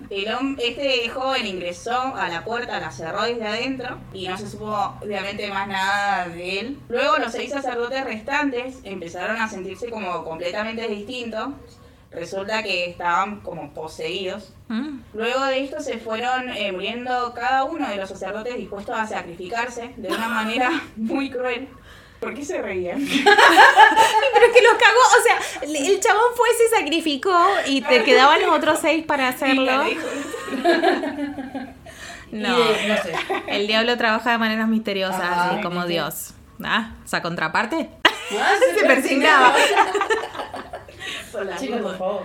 este 0.59 1.09
joven 1.11 1.47
ingresó 1.47 2.17
a 2.17 2.31
la 2.31 2.43
puerta, 2.43 2.81
la 2.81 2.91
cerró 2.91 3.25
desde 3.25 3.47
adentro 3.47 3.99
y 4.15 4.27
no 4.27 4.39
se 4.39 4.49
supo 4.49 4.95
obviamente 5.03 5.47
más 5.51 5.69
nada 5.69 6.29
de 6.31 6.61
él. 6.61 6.79
Luego 6.89 7.19
los 7.19 7.31
seis 7.31 7.51
sacerdotes 7.51 8.03
restantes 8.05 8.79
empezaron 8.85 9.37
a 9.37 9.49
sentirse 9.49 9.91
como 9.91 10.25
completamente 10.25 10.89
distintos. 10.89 11.49
Resulta 12.11 12.63
que 12.63 12.89
estaban 12.91 13.41
como 13.41 13.73
poseídos. 13.75 14.53
Mm. 14.69 15.01
Luego 15.15 15.45
de 15.45 15.63
esto 15.65 15.81
se 15.81 15.99
fueron 15.99 16.49
eh, 16.51 16.73
muriendo 16.73 17.33
cada 17.35 17.65
uno 17.65 17.87
de 17.89 17.97
los 17.97 18.09
sacerdotes 18.09 18.57
dispuestos 18.57 18.97
a 18.99 19.07
sacrificarse 19.07 19.93
de 19.97 20.09
una 20.09 20.29
manera 20.29 20.71
muy 20.97 21.31
cruel. 21.31 21.69
¿Por 22.21 22.35
qué 22.35 22.45
se 22.45 22.61
reían? 22.61 22.99
Pero 23.07 24.47
es 24.47 24.53
que 24.53 24.63
los 24.63 24.73
cagó, 24.73 25.01
o 25.19 25.23
sea, 25.23 25.39
el 25.63 26.01
chabón 26.01 26.23
fue, 26.35 26.49
se 26.57 26.77
sacrificó 26.77 27.39
y 27.67 27.81
te 27.83 28.03
quedaban 28.03 28.41
los 28.43 28.51
otros 28.57 28.79
seis 28.81 29.05
para 29.07 29.29
hacerlo. 29.29 29.85
No, 32.31 32.59
Y 32.59 32.63
de- 32.63 32.89
no 32.89 32.97
sé. 33.03 33.13
el 33.49 33.67
diablo 33.67 33.97
trabaja 33.97 34.33
de 34.33 34.39
maneras 34.39 34.69
misteriosas, 34.69 35.21
Ah, 35.23 35.51
así 35.53 35.63
como. 35.63 35.87
Dios. 35.87 36.35
Ah, 36.63 36.93
esa 37.05 37.23
contraparte. 37.23 37.89
Ah, 38.33 38.55
Se 38.79 38.85
persignaba. 38.87 39.55
Por 41.33 41.47
las 41.47 41.61
Chicos, 41.61 41.81
por 41.81 41.99
favor. 41.99 42.23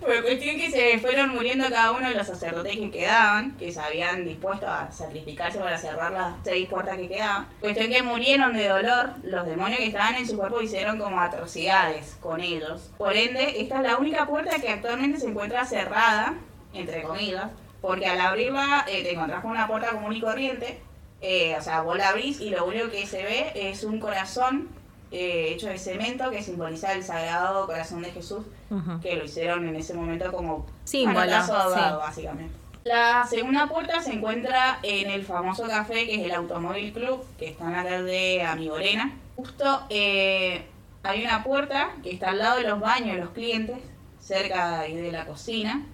Por 0.00 0.22
cuestión 0.22 0.56
que 0.56 0.70
se 0.70 0.98
fueron 0.98 1.30
muriendo 1.30 1.68
cada 1.70 1.92
uno 1.92 2.08
de 2.08 2.14
los 2.16 2.26
sacerdotes 2.26 2.76
que 2.76 2.90
quedaban, 2.90 3.52
que 3.56 3.72
se 3.72 3.80
habían 3.80 4.24
dispuesto 4.24 4.66
a 4.66 4.90
sacrificarse 4.90 5.58
para 5.58 5.78
cerrar 5.78 6.12
las 6.12 6.34
seis 6.44 6.68
puertas 6.68 6.96
que 6.96 7.08
quedaban. 7.08 7.46
Cuestión 7.60 7.90
que 7.90 8.02
murieron 8.02 8.52
de 8.54 8.68
dolor, 8.68 9.10
los 9.22 9.46
demonios 9.46 9.78
que 9.78 9.86
estaban 9.86 10.16
en 10.16 10.26
su 10.28 10.36
cuerpo 10.36 10.60
hicieron 10.60 10.98
como 10.98 11.20
atrocidades 11.20 12.16
con 12.20 12.40
ellos. 12.40 12.90
Por 12.98 13.16
ende, 13.16 13.60
esta 13.60 13.76
es 13.76 13.82
la 13.82 13.96
única 13.96 14.26
puerta 14.26 14.56
que 14.58 14.68
actualmente 14.68 15.20
se 15.20 15.28
encuentra 15.28 15.64
cerrada, 15.64 16.34
entre 16.74 17.02
comillas, 17.02 17.46
porque 17.80 18.06
al 18.06 18.20
abrirla 18.20 18.84
eh, 18.88 19.02
te 19.04 19.12
encontrás 19.12 19.42
con 19.42 19.52
una 19.52 19.66
puerta 19.68 19.90
común 19.90 20.14
y 20.14 20.20
corriente. 20.20 20.80
eh, 21.20 21.54
o 21.56 21.62
sea, 21.62 21.82
vos 21.82 21.96
la 21.96 22.08
abrís 22.08 22.40
y 22.40 22.50
lo 22.50 22.64
único 22.66 22.90
que 22.90 23.06
se 23.06 23.22
ve 23.22 23.52
es 23.54 23.84
un 23.84 24.00
corazón 24.00 24.68
eh, 25.12 25.52
hecho 25.52 25.68
de 25.68 25.78
cemento 25.78 26.30
que 26.30 26.42
simboliza 26.42 26.92
el 26.92 27.04
sagrado 27.04 27.66
corazón 27.66 28.02
de 28.02 28.10
Jesús 28.10 28.44
Ujú. 28.70 29.00
que 29.00 29.14
lo 29.16 29.24
hicieron 29.24 29.68
en 29.68 29.76
ese 29.76 29.94
momento 29.94 30.32
como 30.32 30.66
Símbolo, 30.84 31.26
dado, 31.26 31.74
sí. 31.74 31.80
básicamente. 31.98 32.54
La 32.84 33.24
segunda 33.28 33.68
puerta 33.68 34.02
se 34.02 34.12
encuentra 34.12 34.78
en 34.82 35.10
el 35.10 35.24
famoso 35.24 35.64
café 35.68 36.06
que 36.06 36.16
es 36.16 36.24
el 36.24 36.32
Automóvil 36.32 36.92
Club, 36.92 37.24
que 37.38 37.50
está 37.50 37.66
en 37.66 37.72
la 37.72 37.84
calle 37.84 38.42
Amigorena. 38.42 39.12
Justo 39.36 39.82
eh, 39.88 40.66
hay 41.04 41.24
una 41.24 41.44
puerta 41.44 41.90
que 42.02 42.10
está 42.10 42.30
al 42.30 42.38
lado 42.38 42.56
de 42.56 42.68
los 42.68 42.80
baños 42.80 43.14
de 43.14 43.20
los 43.22 43.30
clientes, 43.30 43.76
cerca 44.18 44.80
de 44.80 45.00
de 45.00 45.12
la 45.12 45.26
cocina. 45.26 45.86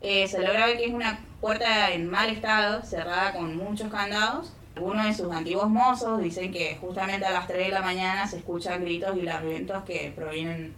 Eh, 0.00 0.28
se 0.28 0.42
logra 0.42 0.66
ver 0.66 0.76
que 0.76 0.84
es 0.86 0.92
una 0.92 1.18
puerta 1.40 1.90
en 1.92 2.10
mal 2.10 2.28
estado, 2.28 2.82
cerrada 2.82 3.32
con 3.32 3.56
muchos 3.56 3.90
candados. 3.90 4.52
Algunos 4.76 5.06
de 5.06 5.14
sus 5.14 5.32
antiguos 5.32 5.68
mozos 5.70 6.20
dicen 6.20 6.50
que 6.52 6.76
justamente 6.80 7.24
a 7.26 7.30
las 7.30 7.46
3 7.46 7.66
de 7.68 7.72
la 7.72 7.80
mañana 7.82 8.26
se 8.26 8.38
escuchan 8.38 8.84
gritos 8.84 9.16
y 9.16 9.22
lamentos 9.22 9.84
que 9.84 10.12
provienen 10.16 10.74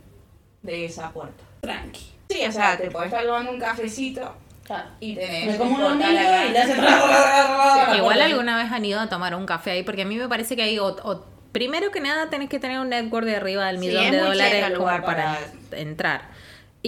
de 0.62 0.84
esa 0.84 1.10
puerta. 1.10 1.42
Tranqui. 1.62 2.12
Sí, 2.28 2.44
o 2.46 2.52
sea, 2.52 2.76
te 2.76 2.90
podés 2.90 3.06
estar 3.12 3.24
tomando 3.24 3.52
un 3.52 3.58
cafecito 3.60 4.34
Claro. 4.64 4.88
y 5.00 5.14
tenés... 5.14 5.56
Como 5.56 5.76
un 5.86 6.00
y 6.02 6.04
le 6.52 6.58
hace. 6.58 6.74
Igual 7.96 8.20
alguna 8.20 8.56
vez 8.62 8.70
han 8.72 8.84
ido 8.84 9.00
a 9.00 9.08
tomar 9.08 9.34
un 9.34 9.46
café 9.46 9.70
ahí, 9.72 9.82
porque 9.82 10.02
a 10.02 10.04
mí 10.06 10.16
me 10.16 10.28
parece 10.28 10.56
que 10.56 10.62
hay, 10.62 10.78
o, 10.78 10.86
o- 10.88 11.24
primero 11.52 11.90
que 11.90 12.00
nada 12.00 12.28
tenés 12.28 12.48
que 12.50 12.58
tener 12.58 12.80
un 12.80 12.88
network 12.90 13.24
de 13.26 13.36
arriba 13.36 13.66
del 13.66 13.78
millón 13.78 14.10
de 14.10 14.18
dólares 14.18 14.70
lugar 14.72 15.04
para, 15.04 15.38
para- 15.70 15.80
entrar. 15.80 16.22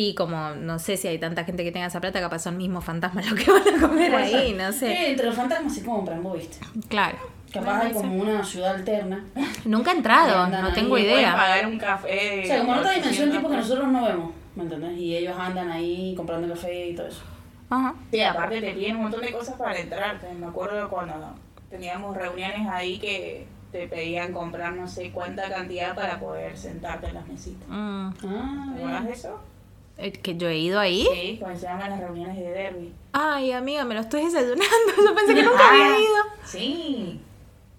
Y 0.00 0.14
como 0.14 0.50
no 0.50 0.78
sé 0.78 0.96
si 0.96 1.08
hay 1.08 1.18
tanta 1.18 1.42
gente 1.42 1.64
que 1.64 1.72
tenga 1.72 1.87
esa 1.87 2.00
plata, 2.00 2.20
capaz 2.20 2.38
son 2.38 2.56
mismos 2.56 2.84
fantasmas 2.84 3.26
los 3.30 3.40
que 3.44 3.50
van 3.50 3.62
a 3.74 3.80
comer 3.80 4.12
Puede 4.12 4.24
ahí, 4.24 4.50
ser. 4.50 4.56
no 4.56 4.72
sé. 4.72 4.92
Eh, 4.92 5.11
entre 5.11 5.26
los 5.26 5.34
fantasmas 5.34 5.74
se 5.74 5.84
compran, 5.84 6.22
vos 6.22 6.38
viste. 6.38 6.58
Claro. 6.87 7.18
Capaz 7.52 7.80
hay 7.82 7.92
como 7.92 8.14
una 8.14 8.44
ciudad 8.44 8.76
alterna. 8.76 9.24
Nunca 9.64 9.90
he 9.90 9.96
entrado, 9.96 10.46
no 10.46 10.68
ahí, 10.68 10.72
tengo 10.72 10.90
Puedes 10.90 11.06
idea. 11.06 11.34
pagar 11.34 11.66
un 11.66 11.78
café 11.78 12.42
O 12.44 12.46
sea, 12.46 12.58
como 12.61 12.74
en 12.74 12.78
otra 12.78 12.90
800 12.92 13.02
dimensión 13.02 13.30
tipo 13.32 13.50
que 13.50 13.56
nosotros 13.56 13.88
no 13.88 14.04
vemos, 14.04 14.30
¿me 14.54 14.62
entendés? 14.62 14.98
Y 14.98 15.16
ellos 15.16 15.34
andan 15.37 15.68
ahí 15.68 16.14
comprando 16.16 16.48
café 16.54 16.90
y 16.90 16.94
todo 16.94 17.08
eso. 17.08 17.22
Ajá. 17.68 17.94
Sí, 18.12 18.20
aparte 18.20 18.61
te 18.61 18.72
piden 18.74 18.96
un 18.96 19.02
montón 19.02 19.20
de 19.22 19.32
cosas 19.32 19.56
para 19.56 19.76
entrar. 19.80 20.20
Me 20.38 20.46
acuerdo 20.46 20.88
cuando 20.88 21.34
teníamos 21.70 22.16
reuniones 22.16 22.68
ahí 22.68 23.00
que 23.00 23.48
te 23.72 23.88
pedían 23.88 24.32
comprar 24.32 24.74
no 24.74 24.87
sé 24.87 25.11
cuánta 25.11 25.48
cantidad 25.48 25.96
para 25.96 26.20
poder 26.20 26.56
sentarte 26.56 27.08
en 27.08 27.14
las 27.14 27.26
mesitas. 27.26 27.68
Mm. 27.68 28.11
Ah, 28.28 28.72
¿Te 28.76 28.78
acuerdas 28.78 29.04
de 29.06 29.12
eso? 29.12 29.40
Eh, 29.98 30.12
¿Que 30.12 30.37
yo 30.37 30.48
he 30.48 30.56
ido 30.58 30.78
ahí? 30.78 31.06
Sí, 31.12 31.37
cuando 31.40 31.58
se 31.58 31.66
llaman 31.66 31.90
las 31.90 32.00
reuniones 32.00 32.37
de 32.37 32.48
derby. 32.50 32.92
Ay, 33.12 33.50
amiga, 33.52 33.84
me 33.84 33.94
lo 33.94 34.00
estoy 34.00 34.24
desayunando. 34.24 34.64
Yo 35.04 35.14
pensé 35.14 35.34
que 35.34 35.42
nunca 35.42 35.68
había 35.70 35.94
Ah, 35.94 35.98
ido. 35.98 36.24
Sí. 36.44 37.20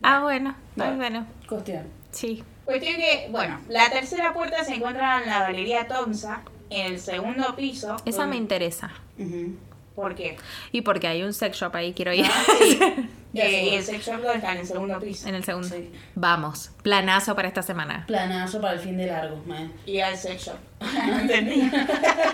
Ah, 0.01 0.19
bueno. 0.21 0.55
Bueno. 0.75 0.95
Bueno. 0.97 1.27
Cuestión. 1.47 1.84
Sí. 2.12 2.43
Cuestión 2.65 2.95
que, 2.97 3.27
bueno, 3.32 3.60
la 3.69 3.89
tercera 3.89 4.34
puerta 4.34 4.63
se 4.65 4.75
encuentra 4.75 5.23
en 5.23 5.29
la 5.29 5.39
Galería 5.43 5.88
Tonsa, 5.88 6.41
en 6.69 6.93
el 6.93 6.99
segundo 6.99 7.55
piso. 7.55 7.95
Esa 8.05 8.25
me 8.27 8.36
interesa. 8.36 8.91
Ujú. 9.17 9.55
¿Por 9.99 10.15
qué? 10.15 10.38
Y 10.71 10.81
porque 10.81 11.07
hay 11.07 11.23
un 11.23 11.33
sex 11.33 11.57
shop 11.57 11.75
ahí, 11.75 11.93
quiero 11.93 12.13
ir. 12.13 12.25
Ah, 12.25 12.43
sí. 12.59 12.79
Eh, 13.35 13.69
y 13.71 13.75
el 13.75 13.83
sex 13.83 14.07
shop 14.07 14.23
lo 14.23 14.31
está 14.31 14.53
en 14.53 14.57
el 14.62 14.65
segundo 14.65 14.99
piso. 14.99 15.29
en 15.29 15.35
el 15.35 15.43
segundo. 15.43 15.67
Sí. 15.69 15.91
Vamos. 16.15 16.71
Planazo 16.81 17.35
para 17.35 17.47
esta 17.47 17.62
semana. 17.62 18.05
Planazo 18.07 18.59
para 18.59 18.73
el 18.73 18.79
fin 18.79 18.97
de 18.97 19.05
largo, 19.05 19.39
man. 19.45 19.71
Y 19.85 19.99
al 19.99 20.17
sex 20.17 20.45
shop. 20.47 20.55
¿Entendí? 21.21 21.69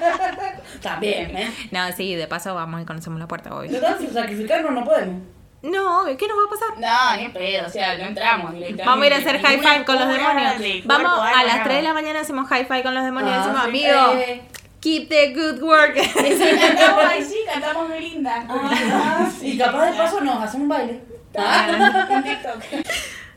También, 0.82 1.36
¿eh? 1.38 1.52
No, 1.72 1.92
sí, 1.92 2.16
de 2.16 2.28
paso 2.28 2.56
vamos 2.56 2.82
y 2.82 2.86
conocemos 2.86 3.20
la 3.20 3.28
puerta, 3.28 3.54
obvio. 3.54 3.72
Total, 3.72 3.98
sacrificarnos 4.14 4.72
no 4.72 4.86
podemos. 4.86 5.22
No, 5.64 6.06
¿qué 6.18 6.28
nos 6.28 6.38
va 6.38 6.44
a 6.46 6.50
pasar? 6.50 7.18
No, 7.18 7.22
ni 7.22 7.30
pedo, 7.30 7.66
o 7.66 7.70
sea, 7.70 7.98
no 7.98 8.06
entramos 8.06 8.54
directamente. 8.54 8.86
Vamos 8.86 9.04
a 9.04 9.08
ir 9.08 9.14
a 9.14 9.18
hacer 9.18 9.40
five 9.40 9.84
con 9.84 9.96
los 10.00 10.08
demonios. 10.08 10.86
Vamos 10.86 11.12
a 11.20 11.44
las 11.44 11.56
nada. 11.56 11.64
3 11.64 11.76
de 11.78 11.82
la 11.82 11.94
mañana 11.94 12.20
hacemos 12.22 12.48
high 12.48 12.66
five 12.66 12.84
con 12.84 12.94
los 12.94 13.04
demonios 13.04 13.32
y 13.32 13.34
Ah, 13.34 13.40
decimos, 13.40 13.66
amigo, 13.66 14.14
eh. 14.20 14.42
Keep 14.86 15.10
the 15.10 15.34
good 15.34 15.60
work. 15.64 15.96
Cantamos 16.14 17.06
ahí, 17.06 17.24
sí, 17.26 17.38
cantamos 17.52 17.90
muy 17.90 18.00
linda. 18.02 18.46
Ah, 18.48 19.28
y 19.42 19.58
capaz 19.58 19.90
de 19.92 19.98
paso 19.98 20.22
nos 20.22 20.44
hacemos 20.44 20.62
un 20.64 20.70
baile. 20.70 21.02
Ah, 21.36 22.22
TikTok. 22.24 22.86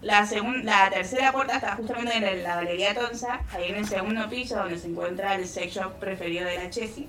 La, 0.03 0.27
segun- 0.27 0.63
la 0.65 0.91
tercera 0.91 1.33
puerta 1.33 1.55
está 1.57 1.75
justamente 1.77 2.17
en 2.19 2.43
la 2.45 2.57
Galería 2.57 2.95
Tonsa, 2.95 3.41
ahí 3.53 3.71
en 3.71 3.77
el 3.77 3.87
segundo 3.89 4.29
piso 4.29 4.57
donde 4.57 4.79
se 4.79 4.89
encuentra 4.89 5.35
el 5.37 5.49
sex 5.49 5.73
shop 5.75 5.95
preferido 5.99 6.45
de 6.47 6.57
la 6.57 6.69
Chessy, 6.71 7.09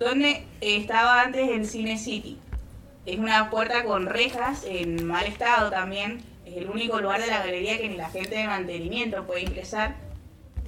donde 0.00 0.44
estaba 0.60 1.22
antes 1.22 1.48
el 1.48 1.64
Cine 1.66 1.96
City. 1.96 2.38
Es 3.06 3.18
una 3.18 3.50
puerta 3.50 3.84
con 3.84 4.06
rejas 4.06 4.64
en 4.66 5.06
mal 5.06 5.24
estado 5.26 5.70
también, 5.70 6.22
Es 6.44 6.56
el 6.56 6.68
único 6.68 7.00
lugar 7.00 7.20
de 7.20 7.28
la 7.28 7.38
galería 7.38 7.78
que 7.78 7.88
ni 7.88 7.96
la 7.96 8.10
gente 8.10 8.36
de 8.36 8.46
mantenimiento 8.48 9.24
puede 9.26 9.42
ingresar. 9.42 9.94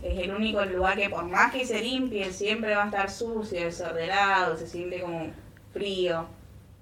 Es 0.02 0.18
el 0.18 0.34
único 0.34 0.64
lugar 0.64 0.96
que 0.96 1.08
por 1.10 1.24
más 1.24 1.52
que 1.52 1.64
se 1.66 1.80
limpie, 1.80 2.32
siempre 2.32 2.74
va 2.74 2.84
a 2.84 2.86
estar 2.86 3.10
sucio, 3.10 3.60
desordenado, 3.64 4.56
se 4.56 4.66
siente 4.66 5.00
como 5.00 5.26
frío. 5.72 6.26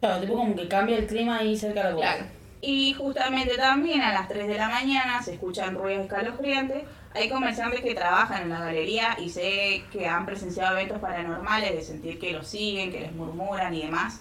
Claro, 0.00 0.20
tipo 0.20 0.34
como 0.34 0.54
que 0.54 0.68
cambia 0.68 0.98
el 0.98 1.06
clima 1.06 1.38
ahí 1.38 1.56
cerca 1.56 1.84
de 1.84 1.90
la 1.90 1.96
puerta. 1.96 2.14
Claro. 2.16 2.30
Y 2.60 2.94
justamente 2.94 3.56
también 3.56 4.00
a 4.02 4.12
las 4.12 4.28
3 4.28 4.48
de 4.48 4.56
la 4.56 4.68
mañana 4.68 5.22
se 5.22 5.34
escuchan 5.34 5.74
ruidos 5.74 6.04
escalofriantes. 6.06 6.82
Hay 7.14 7.28
comerciantes 7.30 7.80
que 7.80 7.94
trabajan 7.94 8.42
en 8.42 8.48
la 8.50 8.60
galería 8.60 9.16
y 9.18 9.30
sé 9.30 9.84
que 9.92 10.06
han 10.06 10.26
presenciado 10.26 10.76
eventos 10.76 10.98
paranormales 10.98 11.72
de 11.72 11.82
sentir 11.82 12.18
que 12.18 12.32
los 12.32 12.46
siguen, 12.46 12.90
que 12.92 13.00
les 13.00 13.12
murmuran 13.12 13.72
y 13.74 13.82
demás. 13.82 14.20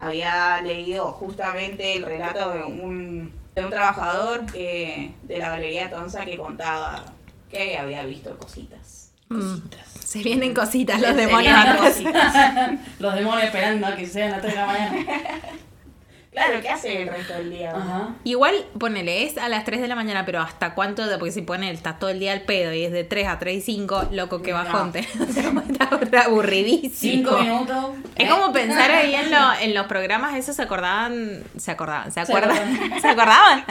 Había 0.00 0.60
leído 0.62 1.12
justamente 1.12 1.94
el 1.96 2.04
relato 2.04 2.50
de 2.50 2.64
un, 2.64 3.32
de 3.54 3.64
un 3.64 3.70
trabajador 3.70 4.46
que- 4.46 5.12
de 5.22 5.38
la 5.38 5.50
galería 5.50 5.88
Tonza 5.90 6.24
que 6.24 6.36
contaba 6.36 7.04
que 7.54 7.78
había 7.78 8.04
visto 8.04 8.36
cositas. 8.36 9.10
Mm. 9.28 9.40
Cositas. 9.40 9.80
Se 10.04 10.22
vienen 10.22 10.54
cositas 10.54 11.00
los 11.00 11.10
Se 11.10 11.16
demonios. 11.16 11.54
vienen 11.54 11.76
cositas. 11.78 12.72
Los 13.00 13.14
demonios 13.14 13.44
esperando 13.44 13.86
a 13.86 13.96
que 13.96 14.06
sean 14.06 14.30
las 14.32 14.42
3 14.42 14.54
de 14.54 14.60
la 14.60 14.66
mañana. 14.66 14.96
Claro, 16.34 16.60
¿qué 16.60 16.68
hace 16.68 17.02
el 17.02 17.08
resto 17.08 17.32
del 17.34 17.50
día? 17.50 17.70
Ajá. 17.70 18.08
Igual, 18.24 18.66
ponele, 18.78 19.22
es 19.22 19.38
a 19.38 19.48
las 19.48 19.64
3 19.64 19.80
de 19.80 19.86
la 19.86 19.94
mañana, 19.94 20.26
pero 20.26 20.40
¿hasta 20.40 20.74
cuánto? 20.74 21.06
de- 21.06 21.16
Porque 21.16 21.30
si 21.30 21.42
pone, 21.42 21.70
está 21.70 21.96
todo 21.98 22.10
el 22.10 22.18
día 22.18 22.32
al 22.32 22.42
pedo 22.42 22.72
y 22.72 22.82
es 22.84 22.90
de 22.90 23.04
3 23.04 23.28
a 23.28 23.38
3 23.38 23.56
y 23.56 23.60
5, 23.60 24.08
loco, 24.10 24.42
que 24.42 24.50
No. 24.50 24.56
bajón. 24.58 24.90
te- 24.90 24.98
está, 24.98 25.96
está 26.02 26.20
aburridísimo. 26.22 27.30
5 27.30 27.38
minutos. 27.38 27.84
Es 28.16 28.26
¿eh? 28.26 28.30
como 28.30 28.52
pensar 28.52 28.90
ahí 28.90 29.14
en, 29.14 29.30
lo- 29.30 29.52
en 29.60 29.74
los 29.74 29.86
programas 29.86 30.34
esos, 30.34 30.56
se 30.56 30.62
acordaban, 30.62 31.44
se 31.56 31.70
acordaban, 31.70 32.06
se 32.10 32.14
Se 32.14 32.20
acuerdan, 32.32 32.50
acordaban. 32.58 33.00
se 33.00 33.08
acordaban. 33.08 33.64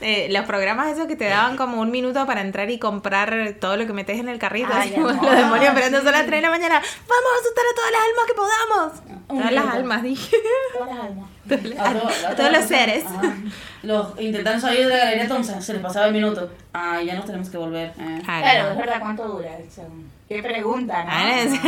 Eh, 0.00 0.28
los 0.30 0.46
programas 0.46 0.88
esos 0.92 1.06
que 1.06 1.16
te 1.16 1.26
daban 1.26 1.58
como 1.58 1.82
un 1.82 1.90
minuto 1.90 2.24
para 2.26 2.40
entrar 2.40 2.70
y 2.70 2.78
comprar 2.78 3.56
todo 3.60 3.76
lo 3.76 3.86
que 3.86 3.92
metes 3.92 4.18
en 4.18 4.30
el 4.30 4.38
carrito. 4.38 4.70
Ay, 4.72 4.88
así 4.88 4.94
como 4.94 5.10
amor. 5.10 5.24
los 5.26 5.36
demonios 5.36 5.68
esperando 5.68 5.98
son 6.02 6.12
las 6.12 6.22
3 6.24 6.30
de 6.30 6.40
la 6.40 6.50
mañana. 6.50 6.76
Vamos 6.76 7.30
a 7.36 7.40
asustar 7.40 7.64
a 7.70 7.74
todas 7.76 7.92
las 7.92 8.00
almas 8.08 8.26
que 8.26 8.34
podamos. 8.34 9.20
Un 9.28 9.38
Todas 9.38 9.52
las 9.52 9.74
almas, 9.74 10.02
dije. 10.02 10.36
Todas 10.72 10.88
las 10.96 11.04
almas. 11.04 11.29
A 11.78 11.92
to- 11.92 12.08
a 12.28 12.34
todos 12.36 12.52
los 12.52 12.64
seres. 12.64 13.04
Ajá. 13.06 13.34
Los 13.82 14.20
intentando 14.20 14.60
salir 14.60 14.86
de 14.86 14.96
la 14.96 15.04
galería 15.04 15.28
Thompson, 15.28 15.62
se 15.62 15.72
les 15.72 15.82
pasaba 15.82 16.06
el 16.06 16.12
minuto. 16.12 16.50
Ah, 16.72 17.00
ya 17.02 17.14
nos 17.14 17.24
tenemos 17.24 17.48
que 17.50 17.56
volver. 17.56 17.92
eh. 17.98 18.20
Claro, 18.24 18.70
es 18.72 18.76
verdad, 18.76 19.00
¿cuánto 19.00 19.26
dura 19.28 19.58
eso? 19.58 19.82
Qué 20.28 20.42
pregunta, 20.42 21.04
¿no? 21.04 21.10
Ah, 21.12 21.40
es- 21.40 21.60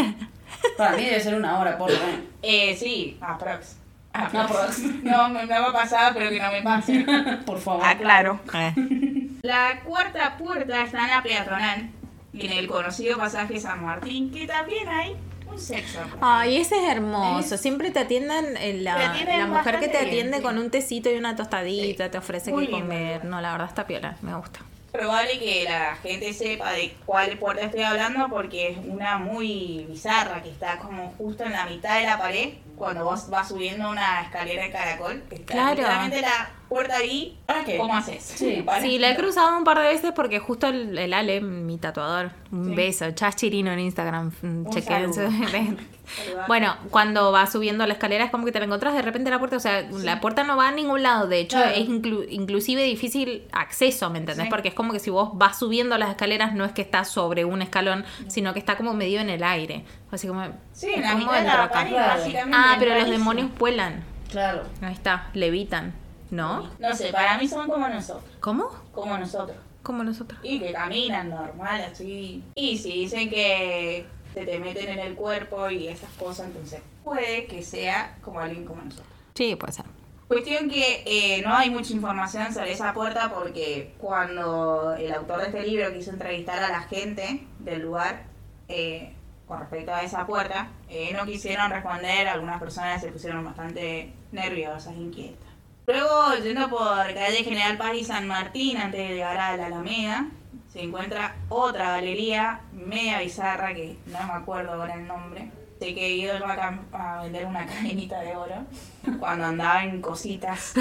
Para 0.77 0.97
mí 0.97 1.05
debe 1.05 1.21
ser 1.21 1.35
una 1.35 1.59
hora, 1.59 1.77
por 1.79 1.91
lo 1.91 1.99
menos. 1.99 2.21
Eh, 2.43 2.77
sí, 2.79 3.17
aprox. 3.21 3.77
Aprox. 4.13 4.79
No, 5.03 5.29
me, 5.31 5.47
me 5.47 5.55
ha 5.55 5.73
pasado, 5.73 6.13
pero 6.15 6.29
que 6.31 6.39
no 6.39 6.53
me 6.53 6.63
pase. 6.63 7.05
Por 7.47 7.59
favor. 7.59 7.83
Ah, 7.85 7.97
claro. 7.97 8.39
Eh. 8.55 8.75
La 9.43 9.81
cuarta 9.85 10.37
puerta 10.37 10.85
está 10.85 11.05
en 11.05 11.11
la 11.11 11.23
peatonal 11.23 11.91
y 12.35 12.47
en 12.47 12.53
el 12.53 12.69
conocido 12.69 13.17
pasaje 13.19 13.59
San 13.59 13.83
Martín, 13.85 14.31
que 14.31 14.47
también 14.47 14.87
hay 14.89 15.17
sexo. 15.59 16.01
Ay, 16.21 16.57
ese 16.59 16.77
es 16.83 16.89
hermoso. 16.91 17.57
Siempre 17.57 17.91
te 17.91 18.01
atienden 18.01 18.57
eh, 18.57 18.75
la, 18.81 18.97
Te 18.97 19.05
atienden 19.05 19.39
la 19.39 19.47
mujer 19.47 19.79
que 19.81 19.89
te 19.89 19.99
bien, 19.99 20.07
atiende 20.09 20.37
sí. 20.39 20.43
con 20.43 20.59
un 20.59 20.71
tecito 20.71 21.11
y 21.11 21.15
una 21.17 21.37
tostadita, 21.37 22.05
Sí. 22.05 22.11
te 22.11 22.19
ofrece 22.19 22.51
Muy 22.53 22.67
que 22.67 22.73
lindo 22.73 22.87
comer. 22.87 23.25
No, 23.25 23.41
la 23.41 23.53
verdad 23.53 23.69
está 23.69 23.87
piola, 23.87 24.17
me 24.23 24.35
gusta. 24.35 24.61
Probable 24.93 25.39
que 25.39 25.65
la 25.65 25.97
gente 26.03 26.35
sepa 26.35 26.73
de 26.73 26.95
cuál 27.07 27.39
puerta 27.39 27.65
estoy 27.65 27.81
hablando 27.83 28.29
porque 28.29 28.69
es 28.73 28.79
una 28.85 29.17
muy 29.17 29.87
bizarra 29.89 30.43
que 30.43 30.51
está 30.51 30.77
como 30.79 31.15
justo 31.17 31.45
en 31.45 31.53
la 31.53 31.65
mitad 31.65 31.99
de 31.99 32.05
la 32.07 32.19
pared 32.19 32.51
cuando 32.77 33.03
vos 33.05 33.31
vas 33.31 33.49
subiendo 33.49 33.89
una 33.89 34.21
escalera 34.21 34.65
de 34.65 34.71
caracol. 34.71 35.23
que 35.31 35.37
Está 35.37 35.53
Claro. 35.55 35.77
literalmente 35.77 36.21
la 36.21 36.51
puerta 36.73 36.97
ahí. 36.97 37.39
Ah, 37.49 37.63
¿qué? 37.67 37.77
¿Cómo 37.77 37.95
haces? 37.95 38.23
Sí. 38.23 38.63
¿Vale? 38.67 38.87
Sí, 38.89 38.99
la 38.99 39.11
he 39.11 39.17
cruzado 39.17 39.57
un 39.57 39.65
par 39.65 39.79
de 39.79 39.85
veces 39.89 40.13
porque 40.15 40.39
justo 40.39 40.69
el, 40.69 40.97
el 40.99 41.13
Ale, 41.13 41.41
mi 41.41 41.79
tatuador, 41.79 42.31
un 42.51 42.71
Sí. 42.71 42.75
beso, 42.75 43.11
Chas 43.13 43.37
Chirino 43.37 43.71
en 43.73 43.81
Instagram, 43.81 44.33
mm, 44.43 44.71
chequen 44.71 45.13
saludo. 45.15 45.31
su- 45.31 45.77
Saludazo. 46.05 46.47
Bueno, 46.49 46.75
cuando 46.91 47.31
vas 47.33 47.53
subiendo 47.53 47.87
la 47.87 47.93
escalera 47.95 48.25
es 48.25 48.31
como 48.31 48.45
que 48.45 48.53
te 48.53 48.59
la 48.59 48.65
encontrás 48.67 48.93
de 48.95 49.03
repente 49.03 49.31
la 49.31 49.39
puerta, 49.39 49.57
o 49.57 49.61
sea, 49.61 49.83
la 49.83 50.21
puerta 50.21 50.43
no 50.43 50.57
va 50.57 50.69
a 50.69 50.73
ningún 50.73 51.03
lado, 51.03 51.27
de 51.29 51.39
hecho 51.41 51.57
Claro. 51.57 51.73
es 51.77 51.89
inclu- 51.89 52.27
inclusive 52.29 52.83
difícil 52.83 53.45
acceso, 53.53 54.11
¿me 54.11 54.19
entendés? 54.19 54.47
Sí. 54.47 54.51
Porque 54.51 54.69
es 54.69 54.75
como 54.75 54.93
que 54.93 54.99
si 54.99 55.11
vos 55.11 55.31
vas 55.35 55.59
subiendo 55.59 55.97
las 55.99 56.11
escaleras 56.11 56.55
no 56.55 56.65
es 56.65 56.73
que 56.73 56.83
estás 56.83 57.09
sobre 57.09 57.45
un 57.45 57.63
escalón, 57.63 58.05
sino 58.27 58.53
que 58.53 58.59
está 58.59 58.77
como 58.77 58.93
medio 58.95 59.21
en 59.21 59.31
el 59.31 59.43
aire. 59.45 59.85
Así 60.11 60.27
como... 60.27 60.45
Sí, 60.73 60.89
en 60.93 61.03
la 61.03 61.13
¿cómo 61.13 61.25
mitad 61.27 61.39
de 61.39 61.45
la 61.45 61.63
acá? 61.65 61.87
Ah, 62.53 62.77
pero 62.81 62.99
los 62.99 63.09
demonios 63.09 63.49
vuelan. 63.59 64.03
Claro. 64.31 64.65
Ahí 64.83 64.93
está, 64.95 65.29
levitan, 65.35 65.93
¿no? 66.33 66.71
No 66.79 66.95
sé, 66.95 67.13
para 67.13 67.37
mí 67.37 67.47
son 67.47 67.69
como 67.69 67.87
nosotros. 67.89 68.25
¿Cómo? 68.41 68.71
Como 68.93 69.19
nosotros. 69.19 69.57
Como 69.83 70.03
nosotros. 70.03 70.41
Y 70.43 70.59
que 70.59 70.73
caminan 70.73 71.29
normal, 71.29 71.83
así. 71.93 72.43
Y 72.55 72.79
si 72.79 72.93
dicen 72.93 73.29
que 73.29 74.07
se 74.33 74.47
te 74.47 74.59
meten 74.59 74.89
en 74.89 74.99
el 74.99 75.15
cuerpo 75.15 75.69
y 75.69 75.89
esas 75.89 76.11
cosas, 76.15 76.47
entonces 76.47 76.81
puede 77.05 77.45
que 77.47 77.63
sea 77.63 78.17
como 78.23 78.41
alguien 78.41 78.65
como 78.65 78.83
nosotros. 78.83 79.07
Sí, 79.35 79.57
puede 79.57 79.75
ser. 79.75 79.85
Cuestión 80.27 80.71
que 80.71 81.03
eh, 81.05 81.43
no 81.43 81.55
hay 81.55 81.69
mucha 81.69 81.93
información 81.93 82.55
sobre 82.55 82.73
esa 82.73 82.95
puerta 82.95 83.31
porque 83.35 83.93
cuando 83.99 84.95
el 84.95 85.13
autor 85.13 85.41
de 85.41 85.47
este 85.49 85.67
libro 85.67 85.93
quiso 85.93 86.13
entrevistar 86.13 86.63
a 86.63 86.71
la 86.71 86.81
gente 86.81 87.47
del 87.59 87.83
lugar 87.83 88.23
eh, 88.69 89.13
con 89.47 89.61
respecto 89.61 89.93
a 89.93 90.03
esa 90.03 90.27
puerta, 90.27 90.71
eh, 90.89 91.13
no 91.13 91.27
quisieron 91.27 91.71
responder, 91.71 92.27
algunas 92.27 92.59
personas 92.59 93.03
se 93.03 93.13
pusieron 93.13 93.45
bastante 93.45 94.15
nerviosas, 94.33 94.97
inquietas. 94.97 95.42
Luego, 95.93 96.35
yendo 96.43 96.71
por 96.71 97.15
calle 97.15 97.45
General 97.45 97.77
Paz 97.77 97.93
y 97.95 98.05
San 98.05 98.27
Martín, 98.27 98.79
antes 98.79 98.99
de 98.99 99.15
llegar 99.15 99.37
a 99.37 99.57
la 99.59 99.67
Alameda, 99.67 100.27
se 100.73 100.83
encuentra 100.83 101.37
otra 101.51 101.91
galería 101.91 102.61
media 102.73 103.21
bizarra 103.21 103.75
que 103.75 103.99
no 104.07 104.23
me 104.27 104.33
acuerdo 104.33 104.73
ahora 104.73 104.95
el 104.95 105.07
nombre. 105.07 105.51
Sé 105.79 105.95
que 105.95 106.09
Guido 106.15 106.35
va 106.41 106.79
a, 106.93 107.23
vender 107.23 107.45
una 107.45 107.67
cadenita 107.67 108.21
de 108.21 108.35
oro 108.37 108.55
cuando 109.19 109.47
andaba 109.47 109.85
en 109.85 110.01
cositas. 110.01 110.73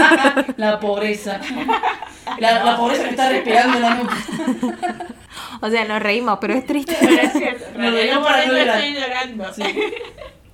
La 0.56 0.80
pobreza. 0.80 1.40
La, 2.38 2.64
la 2.64 2.76
pobreza 2.76 3.04
que 3.04 3.10
está 3.10 3.28
respirando 3.28 3.76
en 3.76 3.82
la 3.82 3.94
nuca. 3.96 4.16
O 5.60 5.70
sea, 5.70 5.84
nos 5.84 6.00
reímos, 6.02 6.38
pero 6.40 6.54
es 6.54 6.66
triste. 6.66 6.94
Pero 7.00 7.22
es 7.22 7.32
cierto, 7.32 7.64
digo 7.78 8.14
por 8.14 8.24
para 8.24 8.46
no 8.46 8.52
llorar. 8.52 8.78
estoy 8.78 8.94
llorando. 8.94 9.44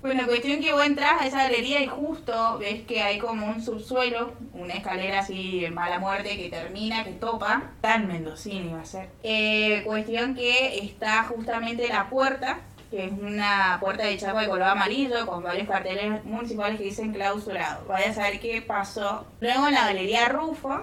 Bueno, 0.03 0.27
cuestión 0.27 0.63
que 0.63 0.73
vos 0.73 0.83
entras 0.83 1.21
a 1.21 1.27
esa 1.27 1.43
galería 1.43 1.83
y 1.83 1.87
justo 1.87 2.57
ves 2.59 2.87
que 2.87 3.03
hay 3.03 3.19
como 3.19 3.47
un 3.47 3.63
subsuelo, 3.63 4.33
una 4.55 4.73
escalera 4.73 5.21
así 5.21 5.61
de 5.61 5.71
mala 5.71 5.99
muerte 5.99 6.39
que 6.39 6.49
termina, 6.49 7.05
que 7.05 7.13
topa. 7.13 7.73
Tan 7.83 8.09
mendocino 8.09 8.71
iba 8.71 8.81
a 8.81 8.85
ser. 8.87 9.11
Eh, 9.23 9.83
cuestión 9.85 10.35
que 10.35 10.79
está 10.79 11.25
justamente 11.25 11.87
la 11.89 12.09
puerta, 12.09 12.61
que 12.91 13.05
es 13.05 13.13
una 13.13 13.77
puerta 13.79 14.05
de 14.05 14.17
chapa 14.17 14.41
de 14.41 14.49
color 14.49 14.69
amarillo 14.69 15.27
con 15.27 15.43
varios 15.43 15.69
carteles 15.69 16.25
municipales 16.25 16.79
que 16.79 16.85
dicen 16.85 17.13
clausurado. 17.13 17.85
Vaya 17.87 18.09
a 18.09 18.15
saber 18.15 18.41
qué 18.41 18.63
pasó. 18.63 19.27
Luego 19.41 19.69
en 19.69 19.75
la 19.75 19.85
galería 19.85 20.31
Rufo, 20.31 20.83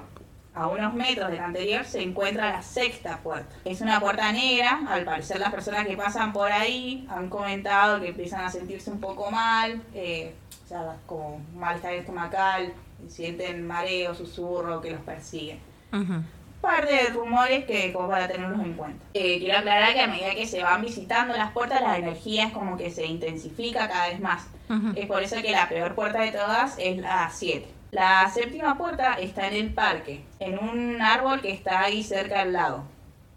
a 0.58 0.68
unos 0.68 0.94
metros 0.94 1.30
de 1.30 1.38
la 1.38 1.46
anterior 1.46 1.86
se 1.86 2.02
encuentra 2.02 2.52
la 2.52 2.62
sexta 2.62 3.20
puerta. 3.20 3.56
Es 3.64 3.82
una 3.82 4.00
puerta 4.00 4.32
negra, 4.32 4.82
al 4.90 5.04
parecer 5.04 5.40
las 5.40 5.52
personas 5.52 5.86
que 5.86 5.96
pasan 5.96 6.34
por 6.34 6.52
ahí 6.52 7.08
han 7.10 7.30
comentado 7.30 8.02
que 8.02 8.10
empiezan 8.10 8.44
a 8.44 8.50
sentirse 8.50 8.90
un 8.90 9.00
poco 9.00 9.30
mal, 9.30 9.82
eh, 9.94 10.34
o 10.66 10.68
sea, 10.68 10.96
como 11.06 11.40
malestar 11.56 11.94
estomacal, 11.94 12.74
sienten 13.08 13.68
mareo, 13.68 14.16
susurro 14.16 14.82
que 14.82 14.92
los 14.92 15.02
persigue. 15.02 15.60
Ujú. 15.94 16.24
Par 16.60 16.88
de 16.88 17.10
rumores 17.14 17.66
que 17.66 17.94
como 17.94 18.10
para 18.10 18.28
tenerlos 18.28 18.60
en 18.60 18.74
cuenta. 18.74 19.06
Eh, 19.14 19.38
quiero 19.38 19.60
aclarar 19.60 19.94
que 19.94 20.02
a 20.02 20.08
medida 20.08 20.34
que 20.34 20.48
se 20.48 20.64
van 20.64 20.82
visitando 20.82 21.38
las 21.38 21.52
puertas, 21.52 21.82
la 21.82 21.98
energía 22.00 22.48
es 22.48 22.52
como 22.52 22.76
que 22.78 22.90
se 22.90 23.06
intensifica 23.06 23.88
cada 23.88 24.08
vez 24.08 24.20
más. 24.20 24.48
Ujú. 24.70 24.94
Es 24.96 25.06
por 25.06 25.22
eso 25.22 25.36
que 25.42 25.52
la 25.52 25.70
peor 25.70 25.94
puerta 25.94 26.22
de 26.22 26.32
todas 26.32 26.76
es 26.80 26.98
la 26.98 27.30
7. 27.32 27.77
La 27.92 28.30
séptima 28.30 28.78
puerta 28.78 29.14
está 29.14 29.48
en 29.48 29.54
el 29.54 29.74
parque, 29.74 30.22
en 30.40 30.60
un 30.60 31.02
árbol 31.02 31.40
que 31.42 31.54
está 31.54 31.84
ahí 31.84 32.04
cerca 32.04 32.40
del 32.40 32.52
lago. 32.52 32.84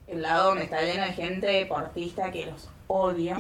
El 0.09 0.23
lago 0.23 0.49
donde 0.49 0.65
está 0.65 0.83
lleno 0.83 1.05
de 1.05 1.13
gente 1.13 1.47
deportista 1.47 2.33
que 2.33 2.47
los 2.47 2.69
odia. 2.93 3.37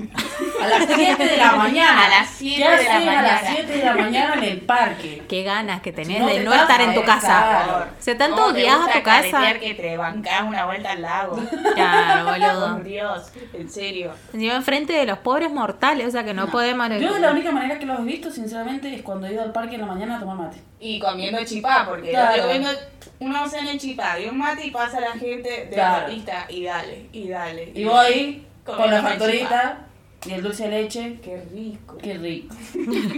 A 0.63 0.69
las 0.69 0.87
7 0.87 1.25
de 1.25 1.37
la 1.37 1.53
mañana. 1.57 2.05
A 2.07 2.09
las 2.09 2.31
7 2.31 2.57
¿Qué 2.57 2.63
de 2.63 2.85
la 2.85 2.95
hacen 2.97 3.09
a 3.09 3.23
las 3.23 3.43
mañana? 3.43 3.57
7 3.57 3.73
de 3.73 3.85
la 3.85 3.95
mañana 3.95 4.35
en 4.35 4.45
el 4.45 4.61
parque? 4.61 5.23
Qué 5.29 5.43
ganas 5.43 5.81
que 5.83 5.93
tenés 5.93 6.21
No 6.21 6.27
de 6.29 6.35
te 6.35 6.45
no 6.45 6.55
estar 6.55 6.81
en 6.81 6.95
tu 6.95 7.03
casa. 7.05 7.65
claro. 7.67 7.87
Se 7.99 8.13
están 8.13 8.31
¿Cómo 8.31 8.43
todos 8.43 8.55
te 8.55 8.61
días 8.61 8.79
a 8.89 8.93
tu 8.93 9.03
casa. 9.03 9.55
que 9.59 9.75
te 9.75 9.97
bancás 9.97 10.43
una 10.43 10.67
vuelta 10.67 10.93
al 10.93 11.03
lago? 11.03 11.37
Claro, 11.75 12.25
Por 12.31 12.39
boludo. 12.39 12.79
Dios, 12.85 13.33
en 13.53 13.69
serio. 13.71 14.13
Encima 14.33 14.55
enfrente 14.55 14.93
de 14.93 15.07
los 15.07 15.19
pobres 15.19 15.51
mortales, 15.51 16.07
o 16.07 16.11
sea 16.11 16.25
que 16.25 16.33
no, 16.35 16.47
podemos. 16.49 16.89
Yo 17.01 17.19
la 17.19 17.33
única 17.33 17.51
manera 17.51 17.79
que 17.79 17.87
los 17.87 17.99
he 18.01 18.03
visto, 18.05 18.31
sinceramente, 18.31 18.95
es 18.95 19.03
cuando 19.03 19.27
he 19.27 19.33
ido 19.33 19.43
al 19.43 19.53
parque 19.53 19.75
en 19.75 19.81
la 19.83 19.87
mañana 19.89 20.17
a 20.17 20.21
tomar 20.21 20.37
mate. 20.37 20.59
Y 20.79 20.99
comiendo 20.99 21.45
chipá, 21.45 21.85
porque 21.89 22.11
Claro. 22.11 22.37
yo 22.37 22.43
comiendo 22.45 22.71
una 23.19 23.43
docena 23.43 23.71
de 23.73 23.79
chipá 23.79 24.19
y 24.19 24.29
un 24.29 24.39
mate 24.39 24.65
y 24.67 24.71
pasa 24.71 24.99
la 25.01 25.13
gente 25.13 25.69
Claro. 25.73 25.97
deportista 26.07 26.47
y 26.49 26.65
dale, 26.65 27.07
y 27.13 27.29
dale. 27.29 27.73
Y 27.75 27.85
voy 27.85 28.47
ahí 28.67 28.77
con 28.77 28.91
la 28.91 29.03
factorita 29.03 29.87
y 30.27 30.33
el 30.33 30.43
dulce 30.43 30.65
de 30.69 30.83
leche. 30.83 31.19
Qué 31.23 31.43
rico. 31.53 31.97
Qué 32.03 32.15
rico. 32.15 32.55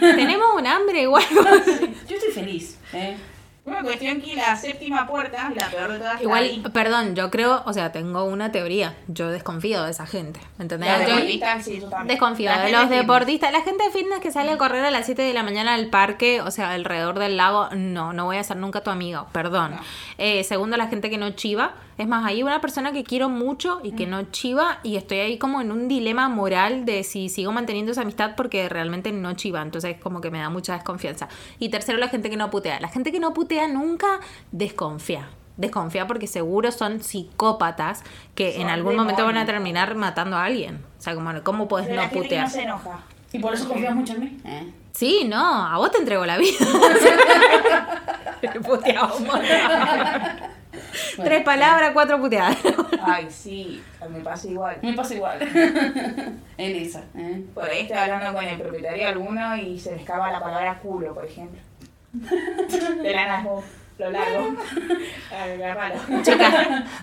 Tenemos 0.00 0.48
un 0.56 0.66
hambre 0.66 1.02
igual. 1.02 1.24
Yo 2.08 2.16
estoy 2.16 2.32
feliz, 2.32 2.78
¿eh? 2.92 3.16
Una 3.64 3.80
cuestión 3.80 4.20
que 4.20 4.34
la 4.34 4.56
séptima 4.56 5.06
puerta, 5.06 5.52
la 5.54 5.68
peor 5.68 5.92
de 5.92 5.98
todas, 5.98 6.14
está 6.14 6.22
Igual, 6.24 6.42
ahí. 6.42 6.64
perdón, 6.74 7.14
yo 7.14 7.30
creo, 7.30 7.62
o 7.64 7.72
sea, 7.72 7.92
tengo 7.92 8.24
una 8.24 8.50
teoría. 8.50 8.96
Yo 9.06 9.30
desconfío 9.30 9.84
de 9.84 9.92
esa 9.92 10.04
gente. 10.04 10.40
¿Entendés? 10.58 10.90
Los 10.98 11.06
Yo 11.08 11.14
deportistas, 11.14 11.64
sí, 11.64 11.80
yo 11.80 11.88
también. 11.88 12.08
desconfío 12.08 12.50
La 12.50 12.56
de 12.56 12.62
gente 12.64 12.72
los 12.72 12.82
fitness. 12.88 13.00
deportistas. 13.02 13.52
La 13.52 13.60
gente 13.62 13.84
de 13.84 13.90
fitness 13.92 14.18
que 14.18 14.32
sale 14.32 14.50
a 14.50 14.58
correr 14.58 14.84
a 14.84 14.90
las 14.90 15.06
7 15.06 15.22
de 15.22 15.32
la 15.32 15.44
mañana 15.44 15.74
al 15.74 15.86
parque, 15.90 16.40
o 16.40 16.50
sea, 16.50 16.72
alrededor 16.72 17.20
del 17.20 17.36
lago, 17.36 17.68
no, 17.70 18.12
no 18.12 18.24
voy 18.24 18.36
a 18.38 18.42
ser 18.42 18.56
nunca 18.56 18.80
tu 18.80 18.90
amigo, 18.90 19.28
perdón. 19.30 19.76
No. 19.76 19.80
Eh, 20.18 20.42
segundo, 20.42 20.76
la 20.76 20.88
gente 20.88 21.08
que 21.08 21.16
no 21.18 21.30
chiva. 21.30 21.74
Es 21.98 22.08
más, 22.08 22.24
hay 22.24 22.42
una 22.42 22.60
persona 22.60 22.92
que 22.92 23.04
quiero 23.04 23.28
mucho 23.28 23.80
y 23.82 23.92
Mm. 23.92 23.96
que 23.96 24.06
no 24.06 24.22
chiva 24.30 24.78
y 24.82 24.96
estoy 24.96 25.18
ahí 25.18 25.38
como 25.38 25.60
en 25.60 25.70
un 25.72 25.88
dilema 25.88 26.28
moral 26.28 26.84
de 26.84 27.04
si 27.04 27.28
sigo 27.28 27.52
manteniendo 27.52 27.92
esa 27.92 28.00
amistad 28.02 28.32
porque 28.36 28.68
realmente 28.68 29.12
no 29.12 29.34
chiva. 29.34 29.60
Entonces 29.62 29.96
como 30.00 30.20
que 30.20 30.30
me 30.30 30.38
da 30.38 30.48
mucha 30.50 30.72
desconfianza. 30.74 31.28
Y 31.58 31.68
tercero, 31.68 31.98
la 31.98 32.08
gente 32.08 32.30
que 32.30 32.36
no 32.36 32.50
putea. 32.50 32.80
La 32.80 32.88
gente 32.88 33.12
que 33.12 33.20
no 33.20 33.32
putea 33.34 33.68
nunca 33.68 34.20
desconfía. 34.52 35.28
Desconfía 35.58 36.06
porque 36.06 36.26
seguro 36.26 36.72
son 36.72 37.02
psicópatas 37.02 38.02
que 38.34 38.60
en 38.60 38.70
algún 38.70 38.96
momento 38.96 39.24
van 39.26 39.36
a 39.36 39.44
terminar 39.44 39.94
matando 39.94 40.36
a 40.36 40.44
alguien. 40.46 40.82
O 40.98 41.02
sea, 41.02 41.14
como, 41.14 41.30
¿cómo 41.42 41.68
puedes 41.68 41.86
Pero 41.88 41.96
la 42.00 42.06
no 42.06 42.10
que 42.10 42.16
no 42.16 42.22
putear? 42.22 42.50
se 42.50 42.62
enoja. 42.62 43.00
Y 43.32 43.38
por 43.38 43.52
eso 43.54 43.68
confías 43.68 43.94
mucho 43.94 44.14
en 44.14 44.20
mí. 44.20 44.38
¿eh? 44.46 44.72
Sí, 44.92 45.24
no, 45.26 45.66
a 45.66 45.76
vos 45.78 45.90
te 45.90 45.98
entrego 45.98 46.24
la 46.24 46.38
vida. 46.38 46.56
Puteado 48.64 49.14
Tres 51.16 51.42
palabras, 51.42 51.90
cuatro 51.92 52.18
puteadas. 52.18 52.56
Ay, 53.02 53.26
sí, 53.30 53.82
me 54.10 54.20
pasa 54.20 54.48
igual. 54.48 54.78
Me 54.82 54.92
pasa 54.92 55.14
igual. 55.14 55.40
en 56.58 56.76
esa. 56.76 57.04
¿eh? 57.16 57.44
Por 57.54 57.64
ahí 57.64 57.80
estoy 57.82 57.96
hablando 57.96 58.32
con 58.38 58.44
el 58.44 58.60
propietario 58.60 59.08
alguno 59.08 59.56
y 59.56 59.78
se 59.78 59.92
me 59.92 59.96
escapa 59.96 60.30
la 60.30 60.40
palabra 60.40 60.78
culo, 60.78 61.14
por 61.14 61.24
ejemplo. 61.24 61.60
De 62.12 63.12
la 63.12 63.42
lo 63.98 64.10
largo. 64.10 64.56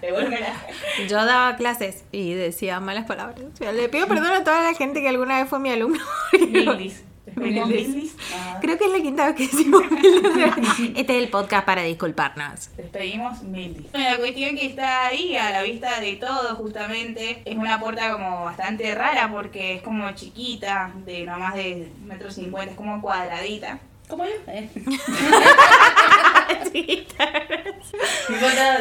Devuélvela. 0.02 0.54
Yo 1.08 1.26
daba 1.26 1.56
clases 1.56 2.04
y 2.12 2.34
decía 2.34 2.80
malas 2.80 3.06
palabras. 3.06 3.40
O 3.54 3.56
sea, 3.56 3.72
le 3.72 3.90
pido 3.90 4.08
perdón 4.08 4.32
a 4.32 4.44
toda 4.44 4.62
la 4.62 4.74
gente 4.74 5.02
que 5.02 5.10
alguna 5.10 5.40
vez 5.40 5.50
fue 5.50 5.60
mi 5.60 5.70
alumno. 5.70 6.04
Mildis. 6.34 7.04
Ah, 8.34 8.60
Creo 8.62 8.78
que 8.78 8.86
es 8.86 8.92
la 8.92 9.00
quinta 9.00 9.26
vez 9.28 9.36
que 9.36 9.44
decimos 9.48 9.82
Este 10.96 11.18
es 11.18 11.24
el 11.24 11.30
podcast 11.30 11.66
para 11.66 11.82
disculparnos. 11.84 12.70
Despedimos 12.78 13.42
Mildis. 13.44 13.88
La 13.94 14.18
cuestión 14.18 14.56
que 14.56 14.66
está 14.68 15.08
ahí 15.08 15.36
a 15.36 15.50
la 15.52 15.64
vista 15.64 16.00
de 16.00 16.16
todo, 16.18 16.56
justamente, 16.56 17.42
es 17.46 17.58
una 17.58 17.80
puerta 17.80 18.12
como 18.12 18.46
bastante 18.46 18.94
rara 18.94 19.30
porque 19.32 19.76
es 19.76 19.82
como 19.82 20.12
chiquita, 20.12 20.92
de 21.06 21.26
no 21.26 21.40
más 21.40 21.56
de 21.56 21.92
metro 22.06 22.30
cincuenta, 22.32 22.72
es 22.72 22.78
como 22.78 23.02
cuadradita. 23.02 23.80
¿Cómo 24.08 24.26
yo? 24.26 24.32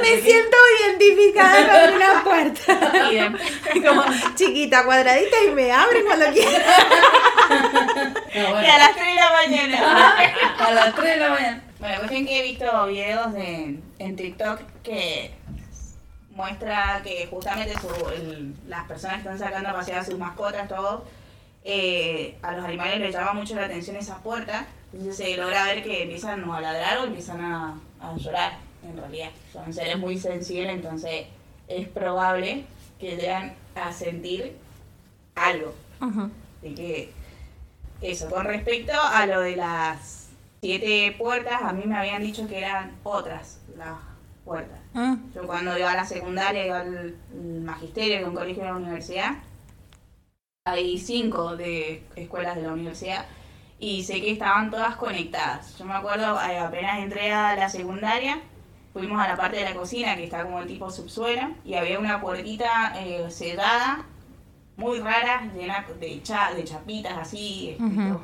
Me 0.03 0.21
siento 0.21 0.57
identificada 0.81 1.87
con 1.87 1.95
una 1.97 2.25
puerta. 2.25 2.93
Como 3.87 4.03
chiquita, 4.35 4.85
cuadradita 4.85 5.37
y 5.47 5.51
me 5.51 5.73
abren 5.73 6.05
cuando 6.05 6.27
quiera. 6.33 6.65
y 8.35 8.67
a 8.67 8.79
las 8.79 8.95
3 8.95 9.07
de 9.07 9.15
la 9.15 9.33
mañana. 9.33 10.17
A 10.59 10.73
las 10.73 10.95
3 10.95 11.11
de 11.11 11.17
la 11.17 11.29
mañana. 11.31 11.65
Bueno, 11.79 11.99
cuestión 11.99 12.27
que 12.27 12.39
he 12.41 12.43
visto 12.43 12.87
videos 12.87 13.33
de, 13.33 13.79
en 13.99 14.17
TikTok 14.17 14.61
que 14.83 15.31
muestra 16.31 17.01
que 17.03 17.27
justamente 17.31 17.75
su- 17.81 18.09
el- 18.11 18.55
las 18.69 18.85
personas 18.87 19.17
que 19.17 19.23
están 19.23 19.39
sacando 19.39 19.69
a 19.71 19.75
pasear 19.75 19.99
a 20.01 20.05
sus 20.05 20.19
mascotas, 20.19 20.69
todo, 20.69 21.05
eh, 21.65 22.37
a 22.43 22.53
los 22.53 22.65
animales 22.65 23.01
les 23.01 23.13
llama 23.15 23.33
mucho 23.33 23.55
la 23.55 23.65
atención 23.67 23.97
esas 23.97 24.19
puertas. 24.21 24.65
Entonces 24.93 25.17
se 25.17 25.37
logra 25.37 25.65
ver 25.65 25.83
que 25.83 26.03
empiezan 26.03 26.51
a 26.51 26.61
ladrar 26.61 26.99
o 26.99 27.05
empiezan 27.05 27.41
a, 27.41 27.79
a 28.01 28.17
llorar, 28.17 28.59
en 28.83 28.97
realidad. 28.97 29.31
Son 29.53 29.73
seres 29.73 29.99
muy 29.99 30.19
sensibles, 30.19 30.73
entonces 30.73 31.27
es 31.69 31.89
probable 31.89 32.65
que 32.99 33.17
llegan 33.17 33.55
a 33.75 33.93
sentir 33.93 34.57
algo. 35.35 35.75
Así 36.01 36.75
que 36.75 37.13
eso, 38.01 38.31
con 38.31 38.45
respecto 38.45 38.93
a 38.93 39.27
lo 39.27 39.41
de 39.41 39.57
las 39.57 40.29
siete 40.61 41.15
puertas, 41.19 41.63
a 41.63 41.73
mí 41.73 41.83
me 41.85 41.97
habían 41.97 42.23
dicho 42.23 42.49
que 42.49 42.59
eran 42.59 42.97
otras 43.03 43.61
las 43.77 43.99
puertas. 44.45 44.79
Mm. 44.95 45.15
Yo 45.35 45.47
cuando 45.47 45.77
iba 45.77 45.93
a 45.93 45.97
la 45.97 46.07
secundaria, 46.07 46.67
iba 46.67 46.81
al 46.81 47.15
magisterio, 47.63 48.19
es 48.19 48.27
un 48.27 48.35
colegio 48.35 48.63
de 48.63 48.69
la 48.71 48.77
universidad, 48.77 49.37
hay 50.65 50.99
cinco 50.99 51.57
de 51.57 52.03
escuelas 52.17 52.57
de 52.57 52.63
la 52.63 52.73
universidad 52.73 53.27
y 53.79 54.03
sé 54.05 54.21
que 54.21 54.33
estaban 54.33 54.71
todas 54.71 54.97
conectadas. 54.97 55.77
Yo 55.79 55.85
me 55.85 55.95
acuerdo, 55.95 56.41
eh, 56.43 56.59
apenas 56.59 56.99
entré 57.01 57.33
a 57.33 57.55
la 57.57 57.69
secundaria, 57.69 58.41
fuimos 58.93 59.21
a 59.23 59.29
la 59.29 59.37
parte 59.37 59.59
de 59.59 59.65
la 59.65 59.75
cocina 59.75 60.17
que 60.17 60.25
está 60.25 60.43
como 60.45 60.65
tipo 60.67 60.91
subsuelo 60.91 61.51
y 61.65 61.75
había 61.75 61.99
una 61.99 62.21
puertita 62.21 62.95
eh, 62.97 63.31
sellada, 63.31 64.05
muy 64.77 65.01
rara, 65.01 65.51
llena 65.55 65.85
de, 66.01 66.23
cha- 66.23 66.53
de 66.55 66.65
chapitas 66.65 67.17
así, 67.19 67.71
escrito 67.71 68.15
Ujú. 68.17 68.21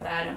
raro. 0.00 0.32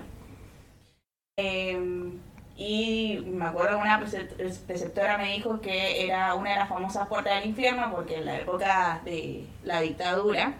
Eh, 1.37 2.11
y 2.57 3.19
me 3.25 3.45
acuerdo 3.45 3.77
que 3.77 3.83
una 3.83 3.99
prece- 4.01 4.59
preceptora 4.67 5.17
me 5.17 5.33
dijo 5.33 5.61
que 5.61 6.05
era 6.05 6.35
una 6.35 6.49
de 6.51 6.55
las 6.57 6.67
famosas 6.69 7.07
puertas 7.07 7.35
del 7.39 7.49
infierno 7.49 7.89
porque 7.91 8.17
en 8.17 8.25
la 8.25 8.37
época 8.39 9.01
de 9.05 9.47
la 9.63 9.79
dictadura 9.81 10.53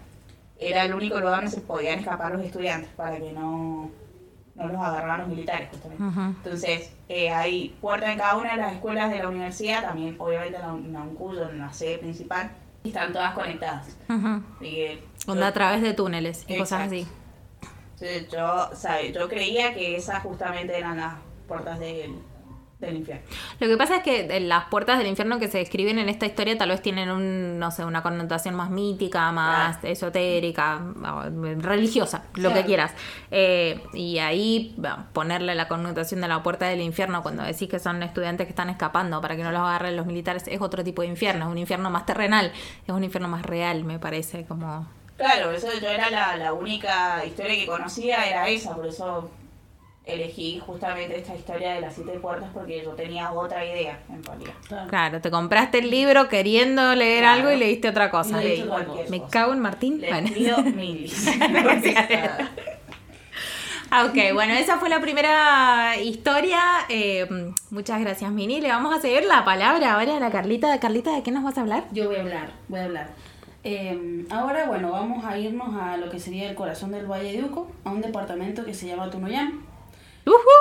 era 0.59 0.85
el 0.85 0.93
único 0.93 1.19
lugar 1.19 1.37
donde 1.37 1.51
se 1.51 1.61
podían 1.61 1.99
escapar 1.99 2.31
los 2.33 2.43
estudiantes 2.43 2.89
para 2.95 3.17
que 3.17 3.31
no, 3.31 3.89
no 4.55 4.67
los 4.67 4.77
agarraran 4.77 5.21
los 5.21 5.29
militares 5.29 5.69
justamente. 5.71 6.03
Entonces, 6.43 6.91
eh, 7.07 7.29
hay 7.29 7.75
puertas 7.81 8.09
en 8.09 8.17
cada 8.17 8.35
una 8.35 8.51
de 8.51 8.57
las 8.57 8.73
escuelas 8.73 9.09
de 9.09 9.19
la 9.19 9.29
universidad, 9.29 9.83
también 9.83 10.15
obviamente 10.19 10.57
en 10.57 10.93
la, 10.93 11.01
UNCUYO, 11.03 11.49
en 11.49 11.59
la 11.59 11.71
sede 11.71 11.97
principal, 11.99 12.51
y 12.83 12.89
están 12.89 13.13
todas 13.13 13.33
conectadas. 13.33 13.87
Así 14.07 14.45
que 14.59 15.03
Onda 15.27 15.47
a 15.47 15.53
través 15.53 15.81
de 15.81 15.93
túneles 15.93 16.45
y 16.47 16.57
cosas 16.57 16.87
así. 16.87 17.07
Entonces, 17.93 18.29
yo, 18.29 18.69
sabe, 18.75 19.11
yo 19.11 19.27
creía 19.27 19.73
que 19.73 19.95
esas 19.95 20.23
justamente 20.23 20.77
eran 20.77 20.97
las 20.97 21.15
puertas 21.47 21.79
del, 21.79 22.15
del 22.79 22.95
infierno. 22.95 23.23
Lo 23.59 23.67
que 23.67 23.75
pasa 23.77 23.97
es 23.97 24.03
que 24.03 24.21
eh, 24.21 24.39
las 24.39 24.65
puertas 24.65 24.97
del 24.97 25.07
infierno 25.07 25.37
que 25.37 25.49
se 25.49 25.57
describen 25.57 25.99
en 25.99 26.07
esta 26.07 26.25
historia 26.25 26.57
tal 26.57 26.69
vez 26.69 26.81
tienen 26.81 27.09
un, 27.11 27.59
no 27.59 27.71
sé, 27.71 27.83
una 27.83 28.01
connotación 28.01 28.55
más 28.55 28.69
mítica, 28.69 29.31
más 29.33 29.77
Claro. 29.77 29.93
esotérica, 29.93 30.81
eh, 31.05 31.55
religiosa, 31.59 32.23
lo 32.35 32.53
que 32.53 32.63
quieras. 32.63 32.93
Eh, 33.31 33.81
y 33.93 34.19
ahí 34.19 34.73
bueno, 34.77 35.07
ponerle 35.11 35.55
la 35.55 35.67
connotación 35.67 36.21
de 36.21 36.29
la 36.29 36.41
puerta 36.41 36.67
del 36.67 36.81
infierno 36.81 37.21
cuando 37.21 37.43
decís 37.43 37.67
que 37.67 37.79
son 37.79 38.01
estudiantes 38.01 38.47
que 38.47 38.51
están 38.51 38.69
escapando 38.69 39.19
para 39.21 39.35
que 39.35 39.43
no 39.43 39.51
los 39.51 39.61
agarren 39.61 39.97
los 39.97 40.05
militares 40.05 40.43
es 40.47 40.61
otro 40.61 40.83
tipo 40.83 41.01
de 41.01 41.09
infierno, 41.09 41.45
es 41.45 41.51
un 41.51 41.57
infierno 41.57 41.89
más 41.89 42.05
terrenal, 42.05 42.51
es 42.87 42.93
un 42.93 43.03
infierno 43.03 43.27
más 43.27 43.45
real, 43.45 43.83
me 43.83 43.99
parece, 43.99 44.45
como... 44.45 44.87
Claro, 45.17 45.51
eso 45.51 45.67
yo 45.81 45.89
era 45.89 46.09
la, 46.09 46.37
la 46.37 46.53
única 46.53 47.25
historia 47.25 47.55
que 47.55 47.65
conocía, 47.67 48.25
era 48.25 48.47
esa, 48.47 48.73
por 48.73 48.87
eso 48.87 49.29
elegí 50.13 50.59
justamente 50.65 51.17
esta 51.17 51.35
historia 51.35 51.73
de 51.73 51.81
las 51.81 51.93
siete 51.95 52.11
puertas 52.19 52.49
porque 52.53 52.81
yo 52.83 52.91
tenía 52.91 53.31
otra 53.31 53.65
idea 53.65 53.99
en 54.09 54.23
realidad. 54.23 54.87
Claro. 54.89 55.21
Te 55.21 55.31
compraste 55.31 55.79
el 55.79 55.89
libro 55.89 56.27
queriendo 56.29 56.95
leer 56.95 57.23
Claro. 57.23 57.39
algo 57.39 57.51
y 57.51 57.57
leíste 57.57 57.89
otra 57.89 58.09
cosa. 58.09 58.39
Leí 58.41 58.61
cualquier. 58.63 59.09
Me 59.09 59.19
cosa. 59.19 59.31
cago 59.31 59.53
en 59.53 59.59
Martín. 59.59 60.01
Les 60.01 60.09
Bueno. 60.09 60.29
pido 60.33 60.57
Ok, 64.05 64.17
bueno, 64.35 64.53
esa 64.53 64.77
fue 64.77 64.87
la 64.87 65.01
primera 65.01 65.97
historia. 65.97 66.59
Eh, 66.89 67.27
muchas 67.71 67.99
gracias, 67.99 68.31
Mini. 68.31 68.61
Le 68.61 68.69
vamos 68.69 68.95
a 68.95 69.01
seguir 69.01 69.23
la 69.25 69.43
palabra 69.43 69.93
ahora 69.95 70.17
a 70.17 70.19
la 70.19 70.29
Carlita. 70.29 70.79
Carlita, 70.79 71.15
¿de 71.15 71.23
qué 71.23 71.31
nos 71.31 71.43
vas 71.43 71.57
a 71.57 71.61
hablar? 71.61 71.85
Yo 71.91 72.05
voy 72.05 72.17
a 72.17 72.21
hablar, 72.21 72.51
voy 72.67 72.79
a 72.81 72.83
hablar. 72.85 73.09
Eh, 73.63 74.25
ahora, 74.29 74.65
bueno, 74.67 74.91
vamos 74.91 75.25
a 75.25 75.37
irnos 75.39 75.75
a 75.75 75.97
lo 75.97 76.09
que 76.11 76.19
sería 76.19 76.47
el 76.49 76.55
corazón 76.55 76.91
del 76.91 77.07
Valle 77.07 77.33
de 77.33 77.43
Uco, 77.43 77.71
a 77.83 77.89
un 77.89 78.01
departamento 78.01 78.63
que 78.63 78.75
se 78.75 78.85
llama 78.87 79.09
Tunuyán. 79.09 79.65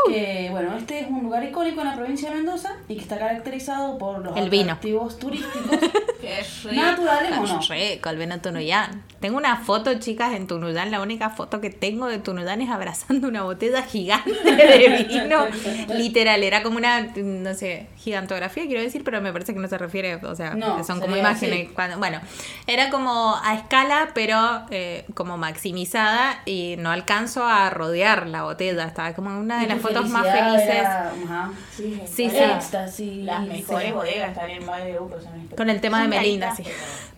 Que, 0.08 0.48
bueno, 0.50 0.76
este 0.76 1.00
es 1.00 1.08
un 1.08 1.22
lugar 1.24 1.44
icónico 1.44 1.80
en 1.80 1.86
la 1.88 1.94
provincia 1.96 2.30
de 2.30 2.36
Mendoza 2.36 2.76
y 2.88 2.94
que 2.96 3.02
está 3.02 3.18
caracterizado 3.18 3.98
por 3.98 4.20
los 4.24 4.36
El 4.36 4.48
vino. 4.50 4.64
atractivos 4.64 5.18
turísticos 5.18 5.62
Qué 6.20 6.42
rico. 6.64 6.80
naturales 6.82 7.32
o 7.38 7.46
no. 7.46 7.60
Re, 7.68 8.00
Colveno 8.02 8.40
Tunuyán. 8.40 9.02
Tengo 9.20 9.36
una 9.36 9.56
foto, 9.56 9.98
chicas, 9.98 10.32
en 10.34 10.46
Tunuyán. 10.46 10.90
La 10.92 11.00
única 11.00 11.30
foto 11.30 11.60
que 11.60 11.70
tengo 11.70 12.06
de 12.06 12.18
Tunuyán 12.18 12.60
es 12.60 12.70
abrazando 12.70 13.26
una 13.26 13.42
botella 13.42 13.82
gigante 13.82 14.30
de 14.44 15.06
vino. 15.08 15.46
Literal, 15.94 16.42
era 16.44 16.62
como 16.62 16.76
una, 16.76 17.00
no 17.16 17.52
sé, 17.54 17.88
gigantografía, 17.96 18.66
quiero 18.66 18.80
decir, 18.80 19.02
pero 19.02 19.20
me 19.20 19.32
parece 19.32 19.54
que 19.54 19.60
no 19.60 19.66
se 19.66 19.76
refiere, 19.76 20.14
o 20.16 20.34
sea, 20.36 20.54
No, 20.54 20.84
son 20.84 21.00
como 21.00 21.16
imágenes. 21.16 21.68
Cuando, 21.74 21.98
bueno, 21.98 22.20
era 22.68 22.90
como 22.90 23.34
a 23.42 23.54
escala, 23.56 24.10
pero 24.14 24.38
eh, 24.70 25.04
como 25.14 25.36
maximizada 25.36 26.40
y 26.46 26.76
no 26.78 26.90
alcanzo 26.90 27.44
a 27.44 27.70
rodear 27.70 28.28
la 28.28 28.44
botella. 28.44 28.84
Estaba 28.84 29.14
como 29.14 29.36
una 29.36 29.58
de 29.58 29.64
Y 29.64 29.68
las 29.68 29.80
fotos 29.80 30.08
más 30.10 30.26
felices. 30.26 30.68
era, 30.76 31.12
ajá, 31.24 31.50
Sí, 31.76 32.00
Sí, 32.06 32.30
sí. 32.30 32.36
éxtasis. 32.36 33.24
Las 33.24 33.46
mejores 33.46 33.88
sí. 33.88 33.92
bodegas 33.92 34.30
están 34.30 34.50
en 34.50 34.64
Valle 34.64 34.92
de 34.92 35.56
Con 35.56 35.70
el 35.70 35.80
tema 35.80 35.98
de 35.98 36.04
son 36.04 36.10
Belinda, 36.10 36.54
sí. 36.54 36.62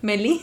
Belinda. 0.01 0.41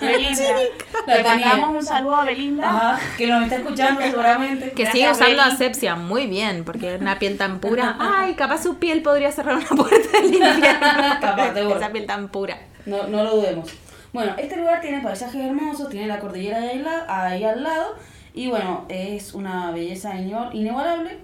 Belinda. 0.00 0.42
La 1.06 1.16
Le 1.16 1.22
tenía. 1.24 1.46
mandamos 1.46 1.76
un 1.76 1.84
saludo 1.86 2.16
a 2.16 2.24
Belinda. 2.24 2.68
Ajá, 2.68 3.00
que 3.16 3.26
nos 3.26 3.42
está 3.44 3.56
escuchando 3.56 4.00
seguramente. 4.00 4.72
Que 4.72 4.82
Gracias, 4.84 4.92
sigue 4.92 5.10
usando 5.34 5.42
asepsia 5.42 5.94
muy 5.96 6.26
bien, 6.26 6.64
porque 6.64 6.96
una 6.96 7.18
piel 7.18 7.36
tan 7.38 7.58
pura. 7.60 7.96
Ay, 8.00 8.34
capaz 8.34 8.62
su 8.62 8.76
piel 8.78 9.02
podría 9.02 9.32
cerrar 9.32 9.56
una 9.56 9.66
puerta 9.66 10.20
del 10.20 10.34
infierno. 10.34 10.60
Capaz, 11.20 11.54
seguro. 11.54 11.76
Esa 11.78 11.90
piel 11.90 12.06
tan 12.06 12.28
pura. 12.28 12.58
No, 12.86 13.04
no 13.06 13.22
lo 13.24 13.36
dudemos. 13.36 13.70
Bueno, 14.12 14.34
este 14.36 14.56
lugar 14.56 14.80
tiene 14.82 15.00
paisajes 15.00 15.42
hermosos, 15.42 15.88
tiene 15.88 16.06
la 16.06 16.18
cordillera 16.18 16.58
de 16.60 16.68
ahí, 16.70 16.78
la- 16.80 17.06
ahí 17.26 17.44
al 17.44 17.62
lado 17.62 17.94
y 18.34 18.48
bueno, 18.48 18.84
es 18.88 19.32
una 19.34 19.70
belleza 19.70 20.14
inigualable. 20.52 21.18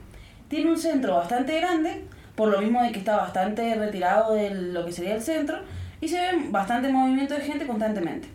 Tiene 0.48 0.70
un 0.70 0.78
centro 0.78 1.16
bastante 1.16 1.59
grande, 1.61 2.04
por 2.35 2.48
lo 2.48 2.61
mismo 2.62 2.83
de 2.83 2.90
que 2.92 2.98
está 3.00 3.16
bastante 3.16 3.74
retirado 3.74 4.33
de 4.33 4.50
lo 4.54 4.87
que 4.87 4.92
sería 4.92 5.14
el 5.14 5.22
centro 5.22 5.59
y 6.00 6.09
se 6.09 6.16
ve 6.18 6.28
bastante 6.50 6.88
movimiento 6.90 7.35
de 7.35 7.40
gente 7.42 7.66
constantemente. 7.66 8.28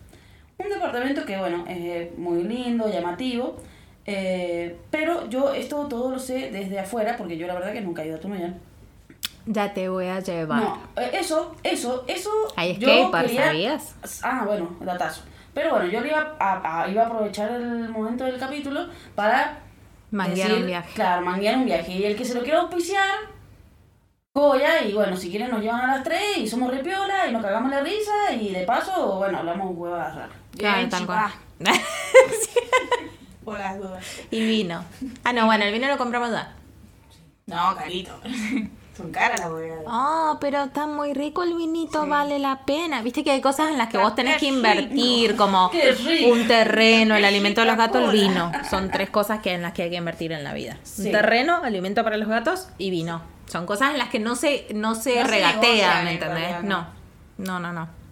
Un 0.63 0.69
departamento 0.69 1.25
que 1.25 1.37
bueno, 1.37 1.65
es 1.67 2.17
muy 2.17 2.43
lindo, 2.43 2.89
llamativo, 2.89 3.57
eh, 4.05 4.77
pero 4.91 5.27
yo 5.29 5.53
esto 5.53 5.87
todo 5.87 6.11
lo 6.11 6.19
sé 6.19 6.51
desde 6.51 6.79
afuera 6.79 7.15
porque 7.17 7.37
yo 7.37 7.47
la 7.47 7.53
verdad 7.55 7.73
que 7.73 7.81
nunca 7.81 8.03
he 8.03 8.07
ido 8.07 8.15
a 8.17 8.19
Tunuyán. 8.19 8.57
Ya 9.45 9.73
te 9.73 9.89
voy 9.89 10.07
a 10.07 10.19
llevar. 10.21 10.61
No, 10.61 10.77
eh, 10.95 11.11
eso, 11.13 11.53
eso, 11.63 12.05
eso. 12.07 12.29
Yo 12.79 12.87
skatepark, 12.87 13.25
quería- 13.27 13.45
¿sabías? 13.45 13.95
Ah, 14.23 14.43
bueno, 14.45 14.69
datazo. 14.79 15.23
Pero 15.53 15.71
bueno, 15.71 15.85
yo 15.87 16.03
iba 16.05 16.35
a, 16.39 16.83
a- 16.83 16.89
iba 16.89 17.03
a 17.03 17.05
aprovechar 17.07 17.51
el 17.51 17.89
momento 17.89 18.23
del 18.23 18.39
capítulo 18.39 18.87
para. 19.15 19.59
Manguear 20.11 20.47
decir- 20.49 20.61
un 20.61 20.67
viaje. 20.67 20.91
Claro, 20.95 21.21
manguear 21.25 21.57
un 21.57 21.65
viaje. 21.65 21.91
Y 21.91 22.03
el 22.05 22.15
que 22.15 22.23
se 22.23 22.35
lo 22.35 22.41
quiera 22.43 22.61
auspiciar, 22.61 23.05
Goya. 24.33 24.81
Y 24.83 24.93
bueno, 24.93 25.15
si 25.17 25.29
quieren 25.29 25.49
nos 25.51 25.61
llevan 25.61 25.81
a 25.81 25.95
las 25.95 26.03
3 26.03 26.37
y 26.37 26.47
somos 26.47 26.71
repiola 26.71 27.27
y 27.27 27.33
nos 27.33 27.43
cagamos 27.43 27.69
la 27.71 27.81
risa. 27.81 28.31
Y 28.39 28.49
de 28.53 28.63
paso, 28.63 29.17
bueno, 29.17 29.39
hablamos 29.39 29.75
huevas 29.75 30.15
raras. 30.15 30.37
Claro, 30.57 30.77
Bien, 30.77 30.89
tal 30.89 31.01
chupá, 31.01 31.33
cual. 31.59 31.75
Por 33.45 33.59
las 33.59 33.77
dudas. 33.77 34.05
y 34.31 34.45
vino. 34.45 34.83
Ah, 35.23 35.33
no, 35.33 35.45
bueno, 35.45 35.65
el 35.65 35.73
vino 35.73 35.87
lo 35.87 35.97
compramos 35.97 36.31
ya. 36.31 36.53
No, 37.45 37.75
carito. 37.75 38.17
Son 38.95 39.11
caras 39.11 39.39
las 39.39 39.49
bodegas. 39.49 39.79
Ah, 39.87 40.37
pero 40.39 40.65
está 40.65 40.85
muy 40.85 41.13
rico 41.15 41.41
el 41.41 41.55
vinito, 41.55 42.05
vale 42.05 42.37
la 42.37 42.63
pena. 42.63 43.01
Viste 43.01 43.23
que 43.23 43.31
hay 43.31 43.41
cosas 43.41 43.71
en 43.71 43.79
las 43.79 43.89
que 43.89 43.97
vos 43.97 44.13
tenés 44.13 44.37
que 44.37 44.45
invertir, 44.45 45.35
como 45.35 45.71
un 46.31 46.47
terreno, 46.47 47.15
el 47.15 47.25
alimento 47.25 47.61
de 47.61 47.67
los 47.67 47.75
gatos, 47.75 48.03
el 48.03 48.11
vino. 48.11 48.51
Son 48.69 48.91
tres 48.91 49.09
cosas 49.09 49.39
que 49.41 49.53
en 49.53 49.63
las 49.63 49.73
que 49.73 49.81
hay 49.81 49.89
que 49.89 49.95
invertir 49.95 50.31
en 50.31 50.43
la 50.43 50.53
vida. 50.53 50.77
Sí. 50.83 51.07
Un 51.07 51.11
terreno, 51.11 51.59
alimento 51.63 52.03
para 52.03 52.17
los 52.17 52.27
gatos 52.27 52.67
y 52.77 52.91
vino. 52.91 53.23
Son 53.47 53.65
cosas 53.65 53.91
en 53.93 53.97
las 53.97 54.09
que 54.09 54.19
no 54.19 54.35
se, 54.35 54.67
no 54.75 54.93
se 54.93 55.21
No 55.21 55.27
regatean, 55.27 56.05
¿me 56.05 56.11
en 56.11 56.23
entendés? 56.23 56.63
no. 56.63 56.85
no, 57.39 57.59
no, 57.59 57.73
no. 57.73 58.02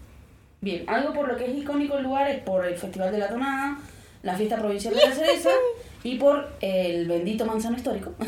Bien, 0.63 0.84
algo 0.88 1.12
por 1.12 1.28
lo 1.28 1.36
que 1.38 1.45
es 1.45 1.58
icónico 1.58 1.97
el 1.97 2.04
lugar 2.04 2.30
es 2.30 2.39
por 2.43 2.63
el 2.63 2.76
Festival 2.78 3.12
de 3.12 3.17
la 3.17 3.30
Tonada, 3.30 3.80
la 4.21 4.36
fiesta 4.36 4.58
provincial 4.58 4.93
de 4.93 5.08
la 5.08 5.12
cereza 5.12 5.50
y 6.03 6.15
por 6.15 6.51
el 6.61 7.07
bendito 7.07 7.45
manzano 7.45 7.77
histórico. 7.77 8.13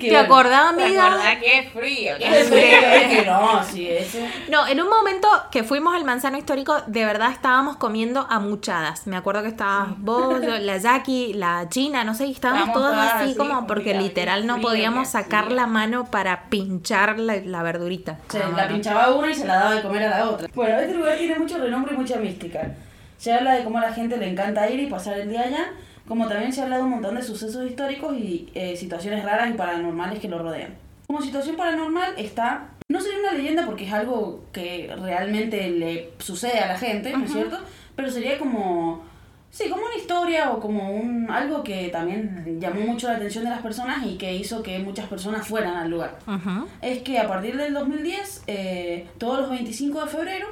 ¿Te 0.00 0.10
bueno, 0.10 0.18
acordás, 0.20 0.76
¿Te 0.76 0.82
amiga? 0.84 1.06
acordás 1.06 1.36
que 1.38 1.58
es 1.58 1.72
frío? 1.72 2.16
que 2.18 2.24
Es 2.26 2.36
es 2.38 2.48
frío? 2.48 3.20
que 3.20 3.26
no, 3.26 3.62
sí, 3.64 3.88
eso. 3.88 4.18
No, 4.48 4.66
en 4.66 4.80
un 4.80 4.88
momento 4.88 5.28
que 5.50 5.62
fuimos 5.62 5.94
al 5.94 6.04
manzano 6.04 6.38
histórico, 6.38 6.80
de 6.86 7.04
verdad 7.04 7.30
estábamos 7.32 7.76
comiendo 7.76 8.26
a 8.30 8.38
muchadas. 8.38 9.06
Me 9.06 9.16
acuerdo 9.16 9.42
que 9.42 9.48
estabas 9.48 9.88
vos, 9.98 10.40
yo, 10.40 10.56
la 10.58 10.76
Jackie, 10.78 11.34
la 11.34 11.68
China, 11.68 12.04
no 12.04 12.14
sé, 12.14 12.26
y 12.26 12.32
estábamos 12.32 12.72
todas 12.72 13.12
así 13.14 13.24
así, 13.30 13.36
como 13.36 13.66
porque 13.66 13.92
complicadas, 13.92 14.02
literal 14.02 14.46
no 14.46 14.60
podíamos 14.60 15.08
qué 15.08 15.12
sacar 15.12 15.52
la 15.52 15.66
mano 15.66 16.06
para 16.10 16.48
pinchar 16.48 17.18
la, 17.18 17.36
la 17.36 17.62
verdurita. 17.62 18.18
Se 18.28 18.42
Ah, 18.42 18.50
la 18.56 18.68
pinchaba 18.68 19.14
una 19.14 19.30
y 19.30 19.34
se 19.34 19.46
la 19.46 19.56
daba 19.56 19.74
de 19.74 19.82
comer 19.82 20.04
a 20.04 20.10
la 20.18 20.30
otra. 20.30 20.48
Bueno, 20.54 20.78
este 20.78 20.94
lugar 20.94 21.18
tiene 21.18 21.38
mucho 21.38 21.58
renombre 21.58 21.94
y 21.94 21.96
mucha 21.98 22.16
mística. 22.16 22.72
Se 23.18 23.32
habla 23.34 23.52
de 23.54 23.64
cómo 23.64 23.78
a 23.78 23.82
la 23.82 23.92
gente 23.92 24.16
le 24.16 24.28
encanta 24.30 24.68
ir 24.70 24.80
y 24.80 24.86
pasar 24.86 25.18
el 25.18 25.28
día 25.28 25.42
allá, 25.42 25.66
como 26.08 26.26
también 26.26 26.52
se 26.52 26.62
habla 26.62 26.78
de 26.78 26.84
un 26.84 26.90
montón 26.90 27.14
de 27.14 27.22
sucesos 27.22 27.68
históricos 27.68 28.16
y 28.16 28.48
eh, 28.54 28.76
situaciones 28.76 29.22
raras 29.24 29.50
y 29.50 29.52
paranormales 29.52 30.18
que 30.18 30.28
lo 30.28 30.38
rodean. 30.38 30.74
Como 31.06 31.20
situación 31.20 31.56
paranormal 31.56 32.14
está, 32.16 32.70
no 32.88 33.00
sería 33.00 33.20
una 33.20 33.32
leyenda 33.32 33.66
porque 33.66 33.86
es 33.86 33.92
algo 33.92 34.44
que 34.52 34.94
realmente 35.00 35.70
le 35.70 36.10
sucede 36.18 36.58
a 36.58 36.68
la 36.68 36.78
gente, 36.78 37.12
¿no 37.12 37.24
es 37.24 37.32
cierto? 37.32 37.58
Pero 37.94 38.10
sería 38.10 38.38
como, 38.38 39.02
sí, 39.50 39.68
como 39.68 39.84
una 39.84 39.96
historia 39.96 40.50
o 40.50 40.60
como 40.60 40.92
un 40.92 41.30
algo 41.30 41.62
que 41.62 41.88
también 41.88 42.58
llamó 42.60 42.80
mucho 42.80 43.08
la 43.08 43.16
atención 43.16 43.44
de 43.44 43.50
las 43.50 43.60
personas 43.60 44.06
y 44.06 44.16
que 44.16 44.34
hizo 44.34 44.62
que 44.62 44.78
muchas 44.78 45.06
personas 45.06 45.46
fueran 45.46 45.76
al 45.76 45.90
lugar 45.90 46.18
es 46.80 47.02
que 47.02 47.18
a 47.18 47.28
partir 47.28 47.56
del 47.56 47.74
2010, 47.74 48.44
eh, 48.46 49.06
todos 49.18 49.40
los 49.40 49.50
25 49.50 50.02
de 50.02 50.06
febrero, 50.06 50.48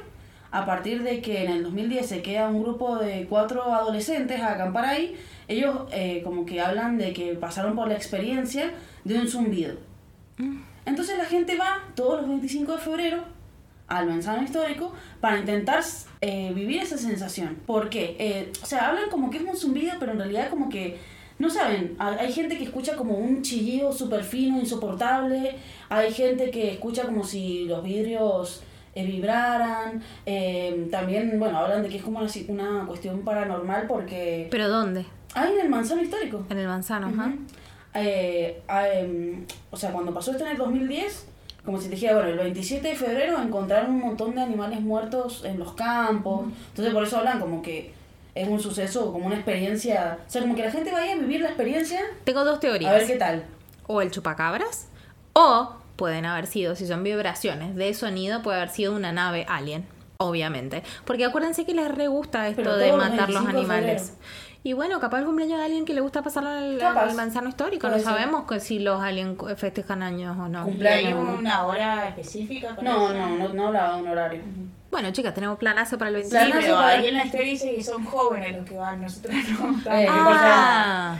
a 0.51 0.65
partir 0.65 1.03
de 1.03 1.21
que 1.21 1.43
en 1.43 1.51
el 1.51 1.63
2010 1.63 2.05
se 2.05 2.21
queda 2.21 2.47
un 2.47 2.63
grupo 2.63 2.97
de 2.97 3.25
cuatro 3.29 3.73
adolescentes 3.73 4.41
a 4.41 4.53
acampar 4.53 4.85
ahí, 4.85 5.15
ellos 5.47 5.87
eh, 5.91 6.21
como 6.23 6.45
que 6.45 6.61
hablan 6.61 6.97
de 6.97 7.13
que 7.13 7.33
pasaron 7.35 7.75
por 7.75 7.87
la 7.87 7.95
experiencia 7.95 8.73
de 9.03 9.19
un 9.19 9.27
zumbido. 9.27 9.75
Entonces 10.85 11.17
la 11.17 11.25
gente 11.25 11.57
va 11.57 11.83
todos 11.95 12.21
los 12.21 12.29
25 12.29 12.73
de 12.73 12.77
febrero 12.77 13.23
al 13.87 14.07
manzano 14.07 14.43
histórico 14.43 14.93
para 15.21 15.39
intentar 15.39 15.83
eh, 16.21 16.51
vivir 16.53 16.81
esa 16.81 16.97
sensación. 16.97 17.57
¿Por 17.65 17.89
qué? 17.89 18.15
Eh, 18.19 18.51
o 18.61 18.65
sea, 18.65 18.89
hablan 18.89 19.09
como 19.09 19.29
que 19.29 19.37
es 19.37 19.43
un 19.43 19.55
zumbido, 19.55 19.93
pero 19.99 20.11
en 20.11 20.19
realidad 20.19 20.49
como 20.49 20.69
que, 20.69 20.97
no 21.39 21.49
saben, 21.49 21.95
hay 21.99 22.31
gente 22.33 22.57
que 22.57 22.63
escucha 22.63 22.95
como 22.95 23.17
un 23.17 23.43
chillido 23.43 23.93
súper 23.93 24.23
fino, 24.23 24.59
insoportable, 24.59 25.55
hay 25.87 26.11
gente 26.11 26.49
que 26.51 26.71
escucha 26.71 27.03
como 27.05 27.23
si 27.23 27.65
los 27.65 27.83
vidrios 27.83 28.63
eh, 28.97 29.05
vibraran, 29.05 30.01
eh, 30.25 30.87
también, 30.89 31.39
bueno, 31.39 31.59
hablan 31.59 31.83
de 31.83 31.89
que 31.89 31.97
es 31.97 32.03
como 32.03 32.17
una, 32.19 32.29
una 32.47 32.87
cuestión 32.87 33.21
paranormal 33.21 33.85
porque... 33.85 34.47
¿Pero 34.49 34.69
dónde? 34.69 35.05
Hay 35.33 35.53
en 35.53 35.59
el 35.61 35.69
manzano 35.69 36.01
histórico. 36.01 36.45
En 36.49 36.57
el 36.57 36.67
manzano, 36.67 37.07
ajá. 37.07 37.27
Ujú. 37.27 37.37
Eh, 37.93 38.61
ah, 38.67 38.87
em, 38.87 39.45
o 39.71 39.77
sea, 39.77 39.91
cuando 39.91 40.13
pasó 40.13 40.31
esto 40.31 40.45
en 40.45 40.51
el 40.51 40.57
2010, 40.57 41.25
como 41.65 41.79
si 41.79 41.85
te 41.89 41.95
dijera, 41.95 42.15
bueno, 42.15 42.29
el 42.29 42.37
27 42.37 42.87
de 42.87 42.95
febrero 42.95 43.41
encontraron 43.41 43.91
un 43.91 43.99
montón 43.99 44.35
de 44.35 44.41
animales 44.41 44.81
muertos 44.81 45.43
en 45.45 45.59
los 45.59 45.73
campos. 45.73 46.45
Entonces, 46.69 46.93
por 46.93 47.03
eso 47.03 47.17
hablan 47.17 47.39
como 47.39 47.61
que 47.61 47.93
es 48.35 48.47
un 48.47 48.59
suceso, 48.59 49.11
como 49.11 49.25
una 49.25 49.35
experiencia. 49.35 50.19
O 50.27 50.29
sea, 50.31 50.41
como 50.41 50.55
que 50.55 50.63
la 50.63 50.71
gente 50.71 50.91
vaya 50.91 51.13
a 51.13 51.15
vivir 51.17 51.41
la 51.41 51.47
experiencia 51.49 51.99
Tengo 52.23 52.43
dos 52.45 52.59
teorías. 52.59 52.91
a 52.91 52.95
ver 52.95 53.07
qué 53.07 53.15
tal. 53.15 53.43
o 53.87 54.01
el 54.01 54.11
chupacabras, 54.11 54.87
o 55.33 55.73
pueden 55.95 56.25
haber 56.25 56.45
sido, 56.45 56.75
si 56.75 56.85
son 56.85 57.03
vibraciones 57.03 57.75
de 57.75 57.93
sonido, 57.95 58.41
puede 58.43 58.57
haber 58.57 58.69
sido 58.69 58.95
una 58.95 59.11
nave 59.11 59.45
alien, 59.49 59.85
obviamente. 60.17 60.83
Porque 61.05 61.25
acuérdense 61.25 61.65
que 61.65 61.73
les 61.73 61.89
re 61.93 62.07
gusta 62.07 62.47
esto 62.47 62.77
de 62.77 62.91
matar 62.93 63.29
los 63.31 63.43
25 63.43 63.43
de 63.43 63.57
animales. 63.57 64.01
febrero. 64.11 64.46
Y 64.63 64.73
bueno, 64.73 64.99
capaz 64.99 65.19
el 65.19 65.25
cumpleaños 65.25 65.59
de 65.59 65.65
alguien 65.65 65.85
que 65.85 65.93
le 65.93 66.01
gusta 66.01 66.21
pasarlo 66.23 66.49
al, 66.49 66.81
al 66.81 67.15
manzano 67.15 67.47
histórico. 67.47 67.87
No 67.89 67.99
sabemos 67.99 68.45
que 68.47 68.59
si 68.59 68.79
los 68.79 69.01
aliens 69.01 69.37
festejan 69.55 70.03
años 70.03 70.35
o 70.37 70.49
no. 70.49 70.65
Cumple- 70.65 70.83
¿Y 70.83 70.87
hay 70.87 71.13
Cumpleaños. 71.13 71.39
una 71.39 71.65
hora 71.65 72.07
específica? 72.09 72.75
No, 72.81 73.13
no, 73.13 73.37
no, 73.37 73.49
no 73.53 73.67
hablaba 73.67 73.95
de 73.95 74.01
un 74.01 74.07
horario. 74.09 74.41
Bueno, 74.89 75.11
chicas, 75.11 75.33
tenemos 75.33 75.57
planazo 75.59 75.97
para 75.97 76.09
el 76.11 76.23
Sí, 76.23 76.31
25. 76.31 76.57
pero 76.61 76.75
para- 76.75 76.87
ahí 76.87 77.07
en 77.07 77.13
la 77.17 77.25
historia 77.25 77.45
dice 77.45 77.75
que 77.75 77.83
son 77.83 78.05
jóvenes 78.05 78.55
los 78.55 78.65
que 78.65 78.75
van, 78.77 79.01
nosotros 79.01 79.35
no. 79.59 79.71
Eh, 79.93 80.05
¿qué 80.05 80.07
Ah. 80.09 81.19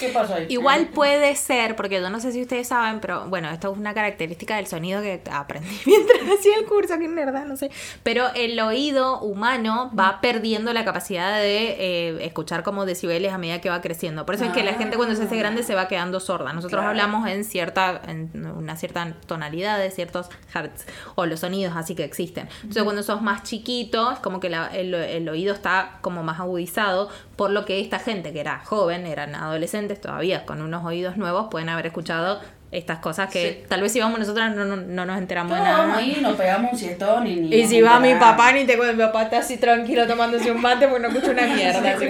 ¿Qué 0.00 0.08
pasó 0.08 0.34
ahí? 0.34 0.46
Igual 0.48 0.88
puede 0.88 1.36
ser, 1.36 1.76
porque 1.76 2.00
yo 2.00 2.08
no 2.08 2.18
sé 2.18 2.32
si 2.32 2.40
ustedes 2.40 2.68
saben, 2.68 3.00
pero 3.00 3.26
bueno, 3.28 3.50
esto 3.50 3.70
es 3.72 3.78
una 3.78 3.92
característica 3.92 4.56
del 4.56 4.66
sonido 4.66 5.02
que 5.02 5.20
aprendí 5.30 5.68
mientras 5.86 6.20
hacía 6.38 6.56
el 6.58 6.64
curso, 6.64 6.98
que 6.98 7.08
verdad, 7.08 7.44
no 7.44 7.56
sé. 7.56 7.70
Pero 8.02 8.28
el 8.34 8.58
oído 8.60 9.20
humano 9.20 9.90
va 9.96 10.20
perdiendo 10.22 10.72
la 10.72 10.84
capacidad 10.84 11.38
de 11.38 11.76
eh, 11.78 12.24
escuchar 12.24 12.62
como 12.62 12.86
decibeles 12.86 13.32
a 13.32 13.38
medida 13.38 13.60
que 13.60 13.68
va 13.70 13.80
creciendo. 13.82 14.24
Por 14.24 14.34
eso 14.36 14.44
es 14.44 14.52
que 14.52 14.62
la 14.64 14.74
gente 14.74 14.96
cuando 14.96 15.14
se 15.14 15.24
hace 15.24 15.36
grande 15.36 15.62
se 15.62 15.74
va 15.74 15.88
quedando 15.88 16.20
sorda. 16.20 16.52
Nosotros 16.54 16.78
Claro. 16.80 16.88
hablamos 16.90 17.28
en 17.28 17.44
cierta, 17.44 18.00
en 18.06 18.30
una 18.56 18.76
cierta 18.76 19.12
tonalidad 19.26 19.78
de 19.78 19.90
ciertos 19.90 20.28
hertz 20.54 20.86
o 21.16 21.26
los 21.26 21.40
sonidos 21.40 21.74
así 21.76 21.94
que 21.94 22.04
existen. 22.04 22.48
Entonces 22.62 22.84
cuando 22.88 23.02
sos 23.02 23.20
más 23.20 23.42
chiquito, 23.42 24.12
es 24.12 24.18
como 24.18 24.40
que 24.40 24.46
el 24.46 25.28
oído 25.28 25.52
está 25.52 25.98
como 26.00 26.22
más 26.22 26.40
agudizado, 26.40 27.10
por 27.36 27.50
lo 27.50 27.66
que 27.66 27.80
esta 27.80 27.98
gente 27.98 28.32
que 28.32 28.40
era 28.40 28.64
joven, 28.64 29.06
eran 29.06 29.34
adolescentes 29.34 30.00
todavía 30.00 30.46
con 30.46 30.62
unos 30.62 30.86
oídos 30.86 31.18
nuevos, 31.18 31.48
pueden 31.50 31.68
haber 31.68 31.84
escuchado 31.88 32.40
estas 32.70 32.98
cosas 32.98 33.30
que 33.30 33.60
Sí. 33.62 33.66
tal 33.66 33.80
vez 33.80 33.90
si 33.92 33.98
vamos 34.00 34.18
nosotras 34.18 34.54
no, 34.54 34.64
no, 34.66 34.76
no 34.76 35.06
nos 35.06 35.16
enteramos 35.16 35.52
de 35.52 35.58
Todos 35.58 35.72
vamos 35.72 35.86
nada. 35.88 35.98
ahí, 36.00 36.18
nos 36.20 36.36
pegamos 36.36 36.72
un 36.72 36.78
siestón 36.78 37.26
y 37.26 37.36
ni. 37.36 37.56
Y 37.56 37.60
nos 37.62 37.70
si 37.70 37.80
va 37.80 37.98
mi 37.98 38.14
papá, 38.16 38.52
ni 38.52 38.64
te 38.66 38.76
cuento, 38.76 38.94
mi 38.94 39.02
papá 39.04 39.22
está 39.22 39.38
así 39.38 39.56
tranquilo 39.56 40.06
tomándose 40.06 40.50
un 40.50 40.60
mate 40.60 40.86
porque 40.86 41.02
no 41.02 41.08
escucha 41.08 41.30
una 41.30 41.46
mierda. 41.54 41.90
así. 41.94 42.06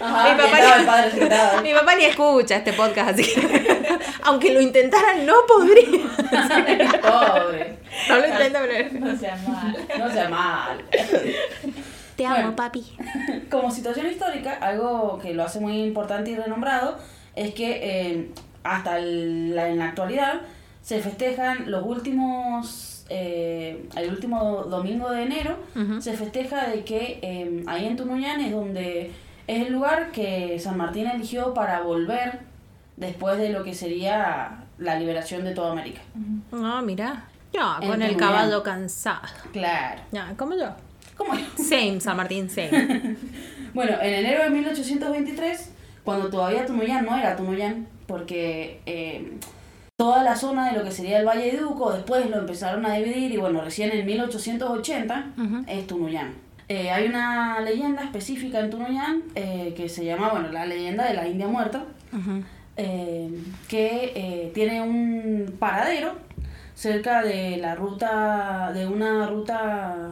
Ajá, 0.00 0.34
Mi 0.34 0.42
papá 0.42 0.58
ni- 0.60 0.80
el 0.80 0.86
padre 0.86 1.10
sentado. 1.10 1.62
Mi 1.62 1.72
papá 1.72 1.94
ni 1.94 2.04
escucha 2.04 2.56
este 2.56 2.72
podcast, 2.74 3.10
así 3.18 3.22
que 3.24 3.98
aunque 4.24 4.52
lo 4.52 4.60
intentaran, 4.60 5.24
no 5.24 5.32
podría. 5.48 6.06
Pobre. 7.00 7.76
No 8.08 8.18
lo 8.18 8.26
intenta, 8.28 8.60
pero... 8.60 8.88
No 9.00 9.16
sea 9.16 9.36
mal. 9.36 9.76
No 9.98 10.10
sea 10.12 10.28
mal. 10.28 10.84
Te 12.16 12.26
amo, 12.26 12.34
Bueno. 12.36 12.56
papi. 12.56 12.84
Como 13.50 13.70
situación 13.70 14.06
histórica, 14.10 14.52
algo 14.60 15.18
que 15.18 15.32
lo 15.34 15.44
hace 15.44 15.60
muy 15.60 15.82
importante 15.82 16.30
y 16.30 16.36
renombrado 16.36 16.98
es 17.34 17.54
que 17.54 17.70
eh, 17.82 18.30
hasta 18.64 18.98
el- 18.98 19.54
la, 19.54 19.68
en 19.68 19.78
la 19.78 19.86
actualidad 19.88 20.40
se 20.82 21.00
festejan 21.00 21.70
los 21.70 21.84
últimos 21.84 23.04
eh, 23.08 23.86
el 23.96 24.08
último 24.10 24.62
domingo 24.64 25.10
de 25.10 25.22
enero, 25.24 25.58
se 26.00 26.14
festeja 26.16 26.68
de 26.68 26.82
que 26.84 27.18
eh, 27.22 27.62
ahí 27.66 27.86
en 27.86 27.96
Tunuyán 27.96 28.40
es 28.40 28.52
donde 28.52 29.10
es 29.46 29.66
el 29.66 29.72
lugar 29.72 30.12
que 30.12 30.58
San 30.58 30.78
Martín 30.78 31.06
eligió 31.08 31.52
para 31.52 31.80
volver 31.82 32.40
después 32.96 33.36
de 33.38 33.50
lo 33.50 33.64
que 33.64 33.74
sería 33.74 34.64
la 34.78 34.98
liberación 34.98 35.44
de 35.44 35.52
toda 35.52 35.72
América. 35.72 36.00
Ah, 36.52 36.80
mira. 36.82 37.24
Ya, 37.52 37.78
En 37.82 37.88
con 37.90 38.00
el 38.02 38.16
caballo 38.16 38.62
cansado. 38.62 39.28
Claro. 39.52 40.00
Ya, 40.10 40.32
como 40.38 40.54
yo. 40.56 40.70
¿Cómo? 41.16 41.34
Same, 41.56 42.00
San 42.00 42.16
Martín, 42.16 42.48
same. 42.48 43.16
Bueno, 43.74 43.96
en 44.00 44.14
enero 44.14 44.44
de 44.44 44.50
1823, 44.50 45.70
cuando 46.04 46.28
todavía 46.30 46.64
Tunuyán 46.66 47.04
no 47.04 47.16
era 47.16 47.36
Tunuyán, 47.36 47.86
porque 48.12 48.82
eh, 48.84 49.38
toda 49.96 50.22
la 50.22 50.36
zona 50.36 50.70
de 50.70 50.76
lo 50.76 50.84
que 50.84 50.90
sería 50.90 51.18
el 51.18 51.26
Valle 51.26 51.50
de 51.50 51.64
Uco, 51.64 51.90
después 51.94 52.28
lo 52.28 52.36
empezaron 52.36 52.84
a 52.84 52.92
dividir 52.96 53.32
y 53.32 53.38
bueno, 53.38 53.62
recién 53.62 53.90
en 53.90 54.04
1880 54.04 55.32
Ujú. 55.38 55.64
es 55.66 55.86
Tunuyán. 55.86 56.34
Eh, 56.68 56.90
hay 56.90 57.06
una 57.08 57.60
leyenda 57.60 58.02
específica 58.02 58.60
en 58.60 58.68
Tunuyán 58.68 59.22
eh, 59.34 59.72
que 59.74 59.88
se 59.88 60.04
llama, 60.04 60.28
bueno, 60.28 60.52
la 60.52 60.66
leyenda 60.66 61.08
de 61.08 61.14
la 61.14 61.26
India 61.26 61.48
muerta, 61.48 61.84
que 62.76 64.50
tiene 64.54 64.82
un 64.82 65.56
paradero 65.58 66.12
cerca 66.74 67.22
de 67.22 67.56
la 67.56 67.74
ruta, 67.74 68.72
de 68.74 68.86
una 68.86 69.26
ruta 69.26 70.10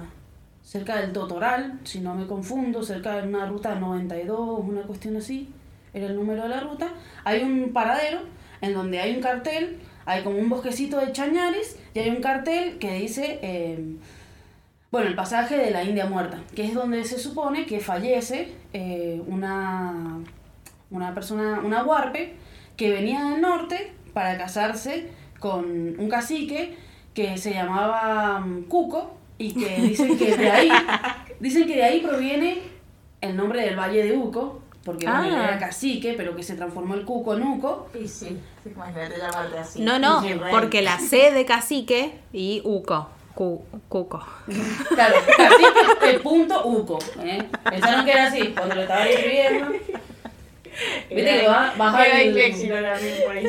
cerca 0.63 0.97
del 1.03 1.13
Totoral, 1.13 1.81
si 1.85 2.01
no 2.01 2.15
me 2.15 2.27
confundo, 2.27 2.83
cerca 2.83 3.17
de 3.21 3.29
una 3.29 3.45
ruta 3.45 3.75
92, 3.75 4.61
una 4.67 4.83
cuestión 4.83 5.19
así, 5.19 5.51
era 5.95 6.07
el 6.07 6.17
número 6.17 6.43
de 6.43 6.49
la 6.49 6.61
ruta. 6.61 6.93
Hay 7.25 7.43
un 7.43 7.73
paradero 7.73 8.21
en 8.61 8.75
donde 8.75 9.01
hay 9.01 9.15
un 9.15 9.23
cartel, 9.23 9.79
hay 10.05 10.23
como 10.23 10.39
un 10.39 10.49
bosquecito 10.49 10.99
de 10.99 11.13
chañares 11.13 11.79
y 11.95 12.01
hay 12.01 12.11
un 12.11 12.21
cartel 12.21 12.79
que 12.79 12.95
dice, 12.95 13.39
eh, 13.43 13.97
bueno, 14.91 15.09
el 15.09 15.15
pasaje 15.15 15.57
de 15.57 15.71
la 15.71 15.85
India 15.85 16.07
muerta, 16.07 16.41
que 16.55 16.65
es 16.65 16.75
donde 16.75 17.05
se 17.05 17.19
supone 17.19 17.67
que 17.67 17.81
fallece 17.81 18.53
eh, 18.73 19.23
una, 19.27 20.19
una 20.91 21.15
persona, 21.15 21.61
una 21.65 21.85
huarpe, 21.85 22.35
que 22.77 22.91
venía 22.91 23.25
del 23.25 23.41
norte 23.41 23.93
para 24.13 24.39
casarse 24.39 25.09
con 25.39 25.65
un 25.99 26.09
cacique 26.09 26.77
que 27.15 27.37
se 27.39 27.53
llamaba 27.53 28.41
mm, 28.41 28.65
Cuco 28.65 29.17
y 29.39 29.53
que 29.53 29.83
dicen 29.83 30.17
que 30.19 30.37
de 30.37 30.51
ahí, 30.51 30.71
dicen 31.41 31.67
que 31.67 31.77
de 31.77 31.85
ahí 31.85 32.01
proviene 32.01 32.59
el 33.21 33.37
nombre 33.37 33.63
del 33.63 33.79
Valle 33.79 34.03
de 34.03 34.17
Uco, 34.17 34.63
porque 34.85 35.07
bueno, 35.07 35.37
Ah. 35.37 35.45
era 35.49 35.59
cacique, 35.59 36.15
pero 36.17 36.35
que 36.35 36.43
se 36.43 36.55
transformó 36.55 36.95
el 36.95 37.05
Cuco 37.05 37.35
en 37.35 37.43
Uco. 37.43 37.89
Sí, 37.93 38.09
sí. 38.09 38.39
Sí, 38.65 38.71
imagínate 38.75 39.19
llamarte 39.19 39.59
así. 39.59 39.83
No, 39.83 39.99
no, 39.99 40.23
porque 40.51 40.83
la 40.83 40.99
C 40.99 41.31
de 41.33 41.45
cacique 41.45 42.15
y 42.33 42.63
Uco. 42.65 43.09
Cu- 43.35 43.63
cuco. 43.89 44.27
Claro, 44.89 45.15
cacique 45.37 46.11
el 46.11 46.21
punto 46.21 46.67
Uco. 46.67 46.99
¿eh? 47.23 47.43
Pensaron 47.69 48.05
que 48.05 48.11
era 48.13 48.27
así 48.27 48.49
cuando 48.49 48.75
lo 48.75 48.81
estaban 48.83 49.07
escribiendo. 49.09 49.67
Viste 51.11 51.41
que 51.41 51.47
va, 51.49 51.75
vas 51.77 52.07
Era 52.07 52.17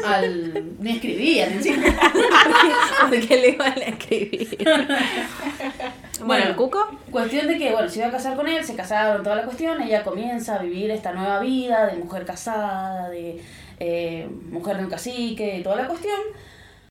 al. 0.06 0.76
Ni 0.80 0.92
escribían 0.92 1.54
encima. 1.54 1.84
Porque 3.10 3.38
le 3.38 3.50
iban 3.50 3.72
a 3.80 3.86
escribir. 3.86 4.58
Bueno, 6.32 6.50
el 6.50 6.56
cuco. 6.56 6.88
Cuestión 7.12 7.48
de 7.48 7.58
que, 7.58 7.72
bueno, 7.72 7.90
se 7.90 8.00
iba 8.00 8.08
a 8.08 8.12
casar 8.12 8.36
con 8.36 8.48
él, 8.48 8.64
se 8.64 8.76
casaron, 8.76 9.24
toda 9.24 9.36
la 9.36 9.44
cuestión, 9.44 9.82
ella 9.82 10.04
comienza 10.04 10.56
a 10.56 10.60
vivir 10.62 10.90
esta 10.92 11.12
nueva 11.12 11.40
vida 11.40 11.88
de 11.88 11.98
mujer 11.98 12.26
casada, 12.26 13.10
de 13.10 13.42
eh, 13.80 14.28
mujer 14.50 14.78
de 14.78 14.84
un 14.86 14.90
cacique 14.90 15.62
toda 15.64 15.76
la 15.78 15.88
cuestión. 15.88 16.20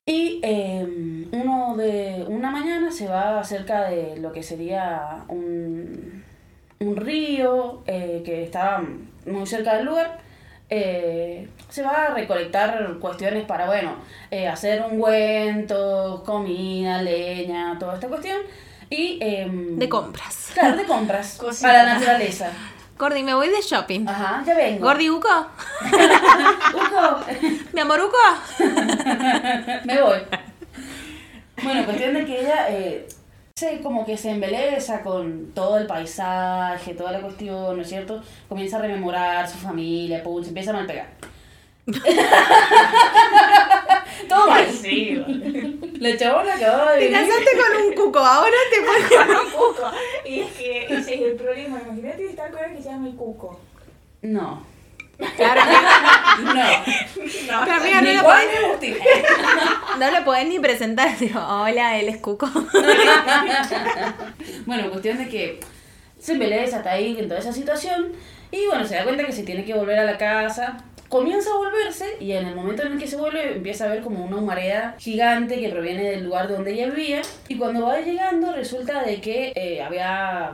Y 0.05 0.39
eh, 0.43 0.85
uno 1.31 1.75
de 1.77 2.25
una 2.27 2.51
mañana 2.51 2.91
se 2.91 3.07
va 3.07 3.43
cerca 3.43 3.89
de 3.89 4.17
lo 4.17 4.31
que 4.31 4.43
sería 4.43 5.23
un, 5.27 6.23
un 6.79 6.95
río 6.95 7.83
eh, 7.87 8.21
que 8.25 8.43
estaba 8.43 8.83
muy 9.25 9.45
cerca 9.45 9.75
del 9.75 9.85
lugar. 9.85 10.19
eh, 10.69 11.47
se 11.69 11.83
va 11.83 12.07
a 12.07 12.13
recolectar 12.13 12.97
cuestiones 12.99 13.43
para, 13.45 13.65
bueno, 13.65 13.95
hacer 14.51 14.83
ungüentos, 14.89 16.21
comida, 16.21 17.01
leña, 17.01 17.77
toda 17.79 17.95
esta 17.95 18.07
cuestión. 18.07 18.37
Y, 18.91 19.17
em, 19.21 19.79
De 19.79 19.89
compras. 19.89 20.51
Claro, 20.53 20.75
de 20.77 20.83
compras. 20.83 21.39
Para 21.61 21.83
la 21.83 21.93
naturaleza. 21.95 22.51
Gordi, 22.99 23.23
me 23.23 23.33
voy 23.33 23.47
de 23.49 23.61
shopping. 23.61 24.05
Ajá, 24.07 24.43
ya 24.45 24.53
vengo. 24.53 24.85
Gordi, 24.85 25.09
Uco. 25.09 25.27
Uco, 26.73 27.19
Mi 27.73 27.81
amor, 27.81 28.01
Uco. 28.01 28.17
me 29.85 30.01
voy. 30.01 30.19
Bueno, 31.63 31.85
cuestión 31.85 32.13
de 32.13 32.25
que 32.25 32.41
ella 32.41 32.67
eh, 32.69 33.07
se 33.55 33.79
como 33.81 34.05
que 34.05 34.17
se 34.17 34.31
embeleza 34.31 35.01
con 35.01 35.51
todo 35.53 35.77
el 35.77 35.87
paisaje, 35.87 36.93
toda 36.93 37.11
la 37.11 37.21
cuestión, 37.21 37.75
¿no 37.77 37.81
es 37.81 37.89
cierto? 37.89 38.21
Comienza 38.49 38.77
a 38.77 38.81
rememorar 38.81 39.47
su 39.49 39.57
familia, 39.57 40.21
pum, 40.21 40.43
se 40.43 40.49
empieza 40.49 40.71
a 40.71 40.73
malpegar. 40.73 41.07
Todo 44.27 44.47
mal. 44.49 44.67
Sí. 44.71 45.23
La 45.99 46.17
chabona 46.17 46.55
acababa 46.55 46.93
de 46.93 46.99
Te 46.99 47.07
vivir. 47.07 47.19
casaste 47.27 47.51
con 47.57 47.81
un 47.87 47.93
cuco, 47.93 48.19
ahora 48.19 48.57
te 48.71 48.81
pones. 49.17 49.29
un 49.43 49.51
cuco. 49.51 49.91
Y 50.25 50.39
es 50.41 50.51
que 50.53 50.85
ese 50.85 51.15
es 51.15 51.21
el 51.21 51.33
problema. 51.33 51.79
Imagínate 51.85 52.25
esta 52.25 52.49
cosa 52.49 52.65
que 52.75 52.81
se 52.81 52.89
llama 52.89 53.07
el 53.07 53.15
cuco. 53.15 53.59
No. 54.23 54.65
Claro, 55.35 55.61
No. 56.43 56.53
No, 56.53 57.73
amiga, 57.75 58.01
no 58.01 58.07
Ni 58.07 58.13
lo 58.15 58.23
podés, 58.23 58.47
no 59.99 60.11
lo 60.11 60.25
podés 60.25 60.47
ni 60.47 60.59
presentar. 60.59 61.15
Digo, 61.19 61.39
hola, 61.39 61.99
él 61.99 62.09
es 62.09 62.17
cuco. 62.17 62.49
Bueno, 64.65 64.89
cuestión 64.89 65.17
de 65.17 65.27
que 65.29 65.59
se 66.19 66.33
embeleza, 66.33 66.77
está 66.77 66.91
ahí 66.93 67.15
en 67.19 67.27
toda 67.27 67.39
esa 67.39 67.53
situación. 67.53 68.11
Y 68.51 68.65
bueno, 68.67 68.85
se 68.85 68.95
da 68.95 69.03
cuenta 69.03 69.23
que 69.25 69.31
se 69.31 69.43
tiene 69.43 69.63
que 69.63 69.73
volver 69.73 69.99
a 69.99 70.03
la 70.03 70.17
casa. 70.17 70.77
Comienza 71.11 71.49
a 71.51 71.57
volverse 71.57 72.05
y 72.21 72.31
en 72.31 72.45
el 72.47 72.55
momento 72.55 72.83
en 72.83 72.93
el 72.93 72.97
que 72.97 73.05
se 73.05 73.17
vuelve 73.17 73.57
empieza 73.57 73.83
a 73.83 73.89
ver 73.89 74.01
como 74.01 74.23
una 74.23 74.37
humareda 74.37 74.95
gigante 74.97 75.59
que 75.59 75.67
proviene 75.67 76.03
del 76.09 76.23
lugar 76.23 76.47
donde 76.47 76.71
ella 76.71 76.87
vivía. 76.87 77.21
Y 77.49 77.57
cuando 77.57 77.85
va 77.85 77.99
llegando 77.99 78.53
resulta 78.53 79.03
de 79.03 79.19
que 79.19 79.51
eh, 79.57 79.81
había 79.83 80.51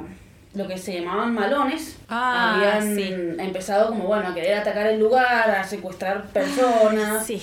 lo 0.55 0.67
que 0.67 0.75
se 0.79 0.99
llamaban 0.99 1.35
malones. 1.35 1.99
Ah, 2.09 2.55
Habían 2.55 2.95
sí. 2.95 3.13
empezado 3.37 3.89
como 3.89 4.05
bueno 4.05 4.29
a 4.29 4.33
querer 4.33 4.55
atacar 4.55 4.87
el 4.87 4.99
lugar, 4.99 5.51
a 5.51 5.63
secuestrar 5.63 6.23
personas. 6.29 7.23
Sí. 7.23 7.39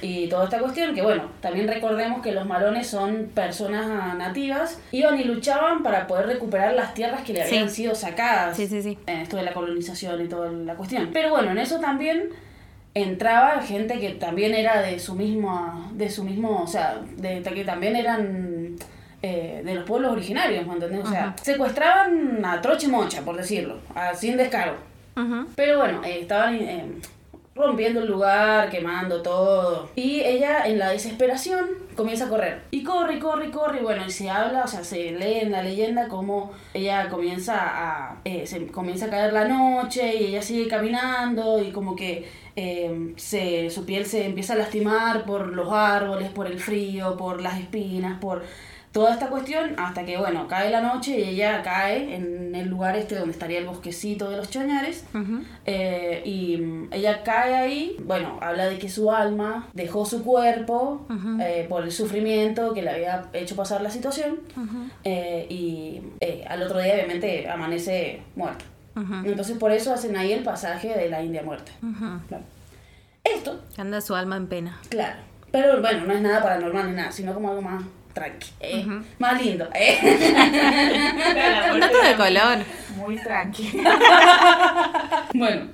Y 0.00 0.28
toda 0.28 0.44
esta 0.44 0.58
cuestión, 0.58 0.94
que 0.94 1.02
bueno, 1.02 1.24
también 1.42 1.68
recordemos 1.68 2.22
que 2.22 2.32
los 2.32 2.46
malones 2.46 2.86
son 2.86 3.30
personas 3.34 4.16
nativas, 4.16 4.80
iban 4.90 5.20
y 5.20 5.24
luchaban 5.24 5.82
para 5.82 6.06
poder 6.06 6.26
recuperar 6.28 6.72
las 6.72 6.94
tierras 6.94 7.22
que 7.24 7.34
le 7.34 7.42
habían 7.42 7.68
Sí. 7.68 7.76
sido 7.76 7.94
sacadas 7.94 8.56
Sí, 8.56 8.66
sí, 8.68 8.82
sí. 8.82 8.98
en 9.06 9.18
esto 9.18 9.36
de 9.36 9.42
la 9.42 9.52
colonización 9.52 10.22
y 10.24 10.28
toda 10.28 10.50
la 10.50 10.74
cuestión. 10.76 11.10
Pero 11.12 11.28
bueno, 11.30 11.50
en 11.50 11.58
eso 11.58 11.78
también 11.80 12.30
entraba 12.94 13.60
gente 13.62 13.98
que 13.98 14.10
también 14.10 14.54
era 14.54 14.80
de 14.80 14.98
su 14.98 15.14
mismo, 15.14 15.90
de 15.92 16.08
su 16.08 16.22
mismo, 16.24 16.62
o 16.62 16.66
sea, 16.66 17.00
de, 17.16 17.40
de 17.40 17.50
que 17.52 17.64
también 17.64 17.96
eran 17.96 18.76
eh, 19.22 19.62
de 19.64 19.74
los 19.74 19.84
pueblos 19.84 20.12
originarios, 20.12 20.66
¿me 20.66 20.74
entendés? 20.74 21.00
O 21.04 21.10
sea, 21.10 21.24
Ajá. 21.28 21.36
secuestraban 21.42 22.44
a 22.44 22.60
troche 22.60 22.88
mocha, 22.88 23.22
por 23.22 23.36
decirlo, 23.36 23.78
a, 23.94 24.14
sin 24.14 24.36
descaro. 24.36 24.74
Ujú. 25.16 25.46
Pero 25.56 25.78
bueno, 25.78 26.02
eh, 26.04 26.20
estaban 26.20 26.54
eh, 26.56 26.84
rompiendo 27.54 28.00
el 28.00 28.08
lugar, 28.08 28.68
quemando 28.70 29.22
todo. 29.22 29.88
Y 29.94 30.20
ella, 30.22 30.66
en 30.66 30.78
la 30.78 30.90
desesperación, 30.90 31.66
comienza 31.94 32.26
a 32.26 32.28
correr. 32.28 32.62
Y 32.70 32.82
corre, 32.82 33.18
corre, 33.20 33.50
corre. 33.50 33.80
Bueno, 33.80 34.04
y 34.06 34.10
se 34.10 34.28
habla, 34.28 34.64
o 34.64 34.68
sea, 34.68 34.82
se 34.84 35.12
lee 35.12 35.40
en 35.40 35.52
la 35.52 35.62
leyenda 35.62 36.08
cómo 36.08 36.52
ella 36.72 37.08
comienza 37.08 37.54
a. 37.56 38.20
eh, 38.24 38.46
se 38.46 38.66
comienza 38.68 39.06
a 39.06 39.10
caer 39.10 39.32
la 39.32 39.46
noche 39.46 40.14
y 40.16 40.26
ella 40.26 40.42
sigue 40.42 40.68
caminando 40.68 41.62
y 41.62 41.70
como 41.72 41.94
que. 41.96 42.28
eh, 42.56 43.12
se, 43.16 43.70
su 43.70 43.84
piel 43.84 44.06
se 44.06 44.26
empieza 44.26 44.54
a 44.54 44.56
lastimar 44.56 45.24
por 45.24 45.48
los 45.48 45.72
árboles, 45.72 46.30
por 46.30 46.46
el 46.46 46.58
frío, 46.60 47.16
por 47.16 47.40
las 47.40 47.58
espinas, 47.60 48.18
por 48.20 48.42
toda 48.94 49.12
esta 49.12 49.26
cuestión 49.26 49.74
hasta 49.76 50.04
que, 50.04 50.16
bueno, 50.16 50.46
cae 50.46 50.70
la 50.70 50.80
noche 50.80 51.18
y 51.18 51.24
ella 51.30 51.62
cae 51.62 52.14
en 52.14 52.54
el 52.54 52.68
lugar 52.68 52.94
este 52.96 53.16
donde 53.16 53.32
estaría 53.32 53.58
el 53.58 53.66
bosquecito 53.66 54.30
de 54.30 54.36
los 54.36 54.48
chañares. 54.50 55.04
Ujú. 55.12 55.42
Eh, 55.66 56.22
y 56.24 56.56
mm, 56.58 56.88
ella 56.92 57.24
cae 57.24 57.56
ahí, 57.56 57.96
bueno, 58.04 58.38
habla 58.40 58.66
de 58.66 58.78
que 58.78 58.88
su 58.88 59.10
alma 59.10 59.66
dejó 59.72 60.06
su 60.06 60.22
cuerpo 60.22 61.04
Ujú. 61.10 61.38
eh, 61.42 61.66
por 61.68 61.82
el 61.82 61.90
sufrimiento 61.90 62.72
que 62.72 62.82
le 62.82 62.90
había 62.90 63.24
hecho 63.32 63.56
pasar 63.56 63.80
la 63.82 63.90
situación 63.90 64.38
Ujú. 64.56 64.88
eh, 65.02 65.46
y 65.50 66.00
eh, 66.20 66.44
al 66.48 66.62
otro 66.62 66.78
día 66.78 66.94
obviamente 66.94 67.50
amanece 67.50 68.22
muerta. 68.36 68.64
Entonces 69.24 69.58
por 69.58 69.72
eso 69.72 69.92
hacen 69.92 70.16
ahí 70.16 70.30
el 70.32 70.44
pasaje 70.44 70.96
de 70.96 71.08
la 71.10 71.20
India 71.20 71.42
muerta. 71.42 71.72
Claro. 72.28 72.44
Esto, 73.24 73.60
Anda 73.76 74.00
su 74.00 74.14
alma 74.14 74.36
en 74.36 74.46
pena. 74.46 74.78
claro, 74.88 75.16
pero 75.50 75.80
bueno, 75.80 76.04
no 76.06 76.12
es 76.14 76.20
nada 76.20 76.40
paranormal 76.42 76.90
ni 76.90 76.96
nada, 76.96 77.10
sino 77.10 77.34
como 77.34 77.48
algo 77.50 77.62
más 77.62 77.82
tranqui, 78.14 78.48
eh, 78.60 78.86
más 79.18 79.42
lindo. 79.42 79.68
eh. 79.74 79.98
Un 81.72 81.80
dato 81.80 82.02
de 82.02 82.14
color. 82.16 82.58
Muy 82.96 83.16
tranquilo. 83.16 83.90
Bueno, 85.34 85.66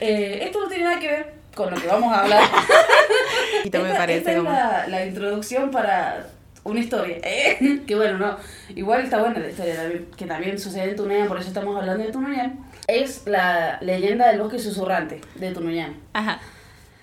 eh, 0.00 0.40
esto 0.42 0.60
no 0.60 0.68
tiene 0.68 0.84
nada 0.84 0.98
que 0.98 1.08
ver 1.08 1.34
con 1.54 1.70
lo 1.70 1.76
que 1.80 1.86
vamos 1.86 2.12
a 2.12 2.22
hablar. 2.22 2.42
Y 3.64 3.70
me 3.70 3.78
Esta- 3.78 3.96
parece 3.98 4.18
esta 4.18 4.30
es 4.32 4.36
como. 4.38 4.50
la, 4.50 4.86
la 4.88 5.06
introducción 5.06 5.70
para 5.70 6.26
una 6.64 6.80
historia. 6.80 7.18
¿eh? 7.22 7.80
que 7.86 7.94
bueno, 7.94 8.18
no. 8.18 8.36
Igual 8.74 9.02
está 9.04 9.18
buena 9.20 9.38
la 9.40 9.48
historia 9.50 9.76
también, 9.76 10.06
que 10.16 10.24
también 10.26 10.58
sucede 10.58 10.90
en 10.90 10.96
Tunuyán, 10.96 11.28
por 11.28 11.38
eso 11.38 11.48
estamos 11.48 11.76
hablando 11.78 12.02
de 12.04 12.10
Tunuyán. 12.12 12.58
Es 12.86 13.26
la 13.26 13.78
leyenda 13.82 14.28
del 14.28 14.40
bosque 14.40 14.58
susurrante 14.58 15.20
de 15.34 15.50
Tunuyán. 15.52 15.96
Ajá. 16.14 16.40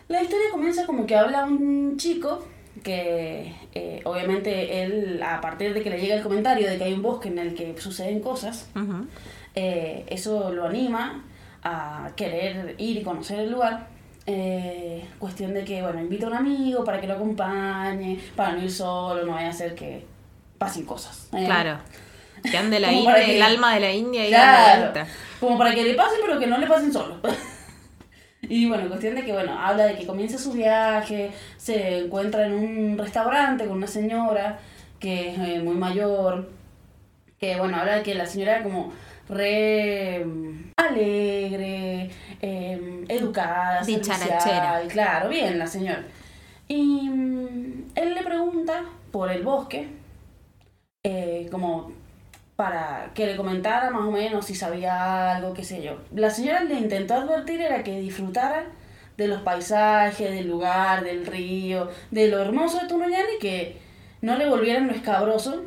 La 0.08 0.22
historia 0.22 0.48
comienza 0.52 0.86
como 0.86 1.06
que 1.06 1.16
habla 1.16 1.46
un 1.46 1.98
chico 1.98 2.46
que 2.84 3.54
eh, 3.74 4.02
obviamente 4.06 4.84
él, 4.84 5.22
a 5.24 5.40
partir 5.42 5.74
de 5.74 5.82
que 5.82 5.90
le 5.90 6.00
llega 6.00 6.16
el 6.16 6.24
comentario 6.24 6.70
de 6.70 6.78
que 6.78 6.84
hay 6.86 6.94
un 6.94 7.02
bosque 7.02 7.30
en 7.30 7.40
el 7.40 7.54
que 7.56 7.80
suceden 7.80 8.20
cosas, 8.20 8.70
eh, 9.56 10.06
eso 10.08 10.52
lo 10.52 10.66
anima 10.66 11.24
a 11.64 12.12
querer 12.16 12.76
ir 12.78 12.98
y 12.98 13.04
conocer 13.04 13.40
el 13.40 13.52
lugar. 13.52 13.88
Eh, 14.28 15.04
cuestión 15.20 15.54
de 15.54 15.64
que, 15.66 15.82
bueno, 15.82 16.00
invita 16.00 16.26
a 16.28 16.30
un 16.30 16.36
amigo 16.36 16.84
para 16.84 17.02
que 17.02 17.08
lo 17.08 17.14
acompañe, 17.16 18.20
para 18.36 18.54
no 18.54 18.64
ir 18.64 18.72
solo, 18.72 19.26
no 19.26 19.34
vaya 19.34 19.50
a 19.50 19.54
ser 19.54 19.74
que 19.76 20.06
pasen 20.58 20.86
cosas. 20.86 21.28
¿eh? 21.34 21.44
Claro. 21.46 21.78
Que 22.44 22.58
ande 22.58 22.80
la 22.80 22.92
India, 22.94 23.16
que- 23.16 23.36
el 23.38 23.42
alma 23.42 23.74
de 23.76 23.80
la 23.80 23.92
India 23.92 24.26
y 24.26 24.30
Claro. 24.30 24.92
la 24.94 25.08
Como 25.40 25.58
para 25.58 25.74
que 25.74 25.84
le 25.84 25.94
pasen, 25.96 26.20
pero 26.26 26.40
que 26.40 26.48
no 26.48 26.58
le 26.60 26.68
pasen 26.68 26.92
solo. 26.94 27.16
y 28.42 28.68
bueno, 28.68 28.88
cuestión 28.88 29.16
de 29.16 29.24
que, 29.24 29.34
bueno, 29.34 29.58
habla 29.58 29.86
de 29.86 29.96
que 29.96 30.06
comienza 30.06 30.38
su 30.38 30.52
viaje, 30.54 31.32
se 31.58 32.00
encuentra 32.00 32.46
en 32.46 32.54
un 32.54 32.98
restaurante 32.98 33.66
con 33.66 33.78
una 33.78 33.88
señora 33.88 34.60
que 35.00 35.30
es 35.30 35.40
eh, 35.40 35.62
muy 35.64 35.76
mayor, 35.76 36.50
que 37.40 37.58
bueno, 37.58 37.78
habla 37.78 37.98
de 37.98 38.04
que 38.04 38.16
la 38.16 38.26
señora 38.26 38.58
era 38.58 38.64
como 38.64 38.94
re 39.30 40.24
mm, 40.26 40.72
alegre, 40.78 42.10
eh, 42.42 43.06
educada, 43.08 43.84
servicial, 43.84 44.88
claro, 44.88 45.30
bien 45.30 45.58
la 45.58 45.68
señora. 45.68 46.04
Y 46.68 47.10
mm, 47.10 47.92
él 47.96 48.14
le 48.14 48.24
pregunta 48.24 48.86
por 49.12 49.32
el 49.32 49.44
bosque, 49.44 49.88
eh, 51.04 51.48
como 51.52 51.92
para 52.62 53.10
que 53.16 53.26
le 53.26 53.36
comentara 53.36 53.90
más 53.90 54.04
o 54.04 54.12
menos 54.12 54.46
si 54.46 54.54
sabía 54.54 55.36
algo, 55.36 55.52
qué 55.52 55.64
sé 55.64 55.82
yo. 55.82 55.98
La 56.14 56.30
señora 56.30 56.64
le 56.64 56.76
intentó 56.76 57.16
advertir 57.16 57.60
era 57.60 57.82
que 57.82 58.00
disfrutara 58.00 58.66
de 59.18 59.28
los 59.28 59.42
paisajes, 59.42 60.30
del 60.30 60.48
lugar, 60.48 61.04
del 61.04 61.26
río, 61.26 61.90
de 62.12 62.28
lo 62.28 62.38
hermoso 62.38 62.78
de 62.78 62.88
Tunuyán 62.88 63.26
y 63.36 63.40
que 63.40 63.78
no 64.22 64.38
le 64.38 64.48
volvieran 64.48 64.86
lo 64.86 64.94
escabroso 64.94 65.64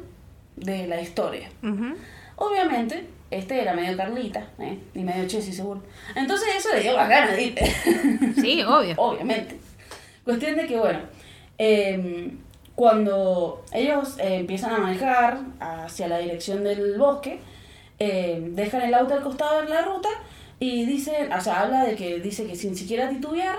de 0.54 0.86
la 0.86 1.00
historia. 1.00 1.48
Ujú. 1.64 1.96
Obviamente, 2.36 3.08
este 3.32 3.60
era 3.60 3.74
medio 3.74 3.96
Carlita, 3.96 4.46
¿eh? 4.60 4.78
y 4.94 5.00
medio 5.00 5.26
Chessy 5.26 5.52
seguro. 5.52 5.82
Entonces 6.14 6.46
eso 6.56 6.68
le 6.72 6.80
dio 6.80 6.96
más 6.96 7.08
ganas 7.08 7.34
de 7.34 7.42
ir. 7.42 7.54
Sí, 8.40 8.62
obvio. 8.62 8.94
Obviamente. 8.98 9.58
Cuestión 10.22 10.54
de 10.54 10.68
que, 10.68 10.78
bueno, 10.78 11.00
em, 11.58 12.38
cuando 12.74 13.62
ellos 13.72 14.18
eh, 14.18 14.36
empiezan 14.36 14.72
a 14.74 14.78
manejar 14.78 15.40
hacia 15.60 16.08
la 16.08 16.18
dirección 16.18 16.64
del 16.64 16.98
bosque, 16.98 17.40
em, 17.98 18.54
dejan 18.54 18.82
el 18.82 18.94
auto 18.94 19.14
al 19.14 19.22
costado 19.22 19.62
de 19.62 19.68
la 19.68 19.82
ruta 19.82 20.08
y 20.58 20.84
dicen, 20.84 21.32
o 21.32 21.40
sea, 21.40 21.60
habla 21.60 21.84
de 21.84 21.94
que 21.94 22.20
dice 22.20 22.46
que 22.46 22.56
sin 22.56 22.76
siquiera 22.76 23.08
titubear, 23.08 23.56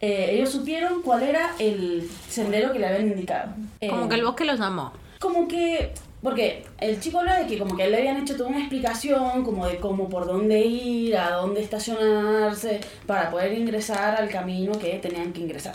eh, 0.00 0.30
ellos 0.32 0.50
supieron 0.50 1.02
cuál 1.02 1.22
era 1.22 1.54
el 1.58 2.08
sendero 2.28 2.72
que 2.72 2.78
le 2.78 2.86
habían 2.88 3.08
indicado. 3.08 3.52
Como 3.88 4.08
que 4.08 4.14
el 4.16 4.24
bosque 4.24 4.44
los 4.44 4.58
llamó. 4.58 4.92
como 5.18 5.48
que 5.48 5.92
porque 6.22 6.64
el 6.80 6.98
chico 6.98 7.20
habla 7.20 7.38
de 7.38 7.46
que 7.46 7.58
como 7.58 7.76
que 7.76 7.88
le 7.88 7.98
habían 7.98 8.16
hecho 8.16 8.36
toda 8.36 8.48
una 8.48 8.58
explicación 8.58 9.44
como 9.44 9.66
de 9.66 9.76
cómo 9.76 10.08
por 10.08 10.26
dónde 10.26 10.60
ir, 10.60 11.16
a 11.16 11.36
dónde 11.36 11.62
estacionarse 11.62 12.80
para 13.06 13.30
poder 13.30 13.52
ingresar 13.52 14.16
al 14.20 14.28
camino 14.28 14.72
que 14.78 14.98
tenían 14.98 15.32
que 15.32 15.42
ingresar, 15.42 15.74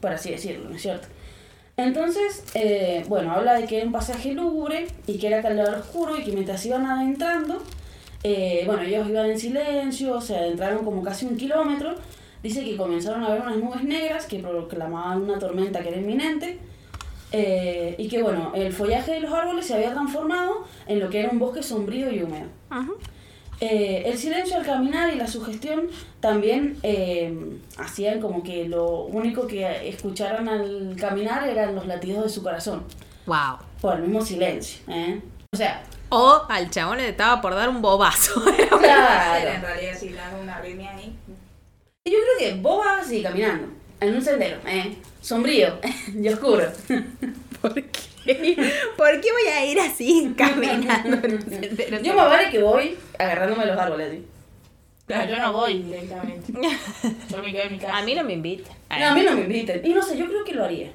por 0.00 0.12
así 0.12 0.30
decirlo, 0.30 0.68
¿no 0.70 0.76
es 0.76 0.82
cierto? 0.82 1.08
Entonces, 1.78 2.42
eh, 2.54 3.04
bueno, 3.08 3.32
habla 3.32 3.54
de 3.54 3.66
que 3.66 3.76
era 3.76 3.86
un 3.86 3.92
pasaje 3.92 4.32
lúgubre 4.32 4.86
y 5.06 5.18
que 5.18 5.26
era 5.26 5.42
calor 5.42 5.74
oscuro 5.74 6.16
y 6.16 6.24
que 6.24 6.32
mientras 6.32 6.64
iban 6.64 6.86
adentrando, 6.86 7.62
eh, 8.22 8.62
bueno, 8.64 8.82
ellos 8.82 9.08
iban 9.08 9.26
en 9.30 9.38
silencio, 9.38 10.20
se 10.22 10.36
adentraron 10.36 10.84
como 10.84 11.02
casi 11.02 11.26
un 11.26 11.36
kilómetro. 11.36 11.94
Dice 12.42 12.64
que 12.64 12.76
comenzaron 12.76 13.24
a 13.24 13.30
ver 13.30 13.42
unas 13.42 13.56
nubes 13.58 13.82
negras 13.84 14.26
que 14.26 14.38
proclamaban 14.38 15.22
una 15.22 15.38
tormenta 15.38 15.82
que 15.82 15.88
era 15.88 15.98
inminente. 15.98 16.58
eh, 17.32 17.96
y 17.98 18.08
que 18.08 18.22
bueno, 18.22 18.52
el 18.54 18.72
follaje 18.72 19.12
de 19.12 19.20
los 19.20 19.32
árboles 19.32 19.66
se 19.66 19.74
había 19.74 19.92
transformado 19.92 20.64
en 20.86 21.00
lo 21.00 21.10
que 21.10 21.18
era 21.20 21.28
un 21.28 21.38
bosque 21.40 21.62
sombrío 21.62 22.10
y 22.10 22.22
húmedo. 22.22 22.46
Ujú. 22.70 22.94
Eh, 23.60 24.02
el 24.06 24.18
silencio 24.18 24.56
al 24.58 24.66
caminar 24.66 25.12
y 25.12 25.16
la 25.16 25.26
sugestión 25.26 25.88
también 26.20 26.76
eh, 26.82 27.32
hacían 27.78 28.20
como 28.20 28.42
que 28.42 28.68
lo 28.68 29.04
único 29.04 29.46
que 29.46 29.88
escucharan 29.88 30.48
al 30.48 30.94
caminar 31.00 31.48
eran 31.48 31.74
los 31.74 31.86
latidos 31.86 32.24
de 32.24 32.28
su 32.30 32.42
corazón, 32.42 32.84
Wow. 33.26 33.56
por 33.80 33.96
el 33.96 34.02
mismo 34.02 34.20
silencio. 34.20 34.80
¿eh? 34.88 35.20
O 35.54 35.56
sea, 35.56 35.82
O 36.10 36.42
al 36.50 36.70
chabón 36.70 36.98
le 36.98 37.08
estaba 37.08 37.40
por 37.40 37.54
dar 37.54 37.68
un 37.70 37.80
bobazo. 37.80 38.42
En 38.58 38.68
claro. 38.68 39.60
realidad, 39.66 39.98
si 39.98 40.10
le 40.10 40.20
hago 40.20 40.40
una 40.42 40.56
arritmia 40.56 40.90
ahí. 40.94 41.14
Yo 42.04 42.18
creo 42.38 42.54
que 42.54 42.60
vas 42.62 43.06
así 43.06 43.22
caminando, 43.22 43.68
en 44.00 44.14
un 44.14 44.22
sendero, 44.22 44.58
¿eh? 44.66 44.96
sombrío 45.22 45.78
y 46.14 46.28
oscuro. 46.28 46.70
¿Por 47.62 47.74
qué? 47.74 47.86
¿Por 48.96 49.20
qué 49.20 49.32
voy 49.32 49.46
a 49.52 49.64
ir 49.64 49.80
así 49.80 50.34
caminando? 50.38 51.18
Yo 52.02 52.14
más 52.14 52.28
vale 52.28 52.50
que 52.50 52.62
voy 52.62 52.96
agarrándome 53.18 53.66
los 53.66 53.78
árboles 53.78 54.08
así. 54.10 54.26
No, 55.08 55.24
yo 55.24 55.36
no 55.38 55.52
voy 55.52 55.82
directamente. 55.84 56.52
Yo 57.30 57.40
me 57.40 57.52
quedo 57.52 57.62
en 57.62 57.72
mi 57.72 57.78
casa. 57.78 57.96
A 57.98 58.02
mí 58.02 58.12
no 58.16 58.24
me 58.24 58.32
invita. 58.32 58.70
No, 58.90 59.06
a 59.06 59.14
mí 59.14 59.22
no 59.22 59.32
me 59.36 59.42
inviten. 59.42 59.80
Y 59.84 59.90
no 59.90 60.02
sé, 60.02 60.18
yo 60.18 60.26
creo 60.26 60.44
que 60.44 60.52
lo 60.52 60.64
haría. 60.64 60.90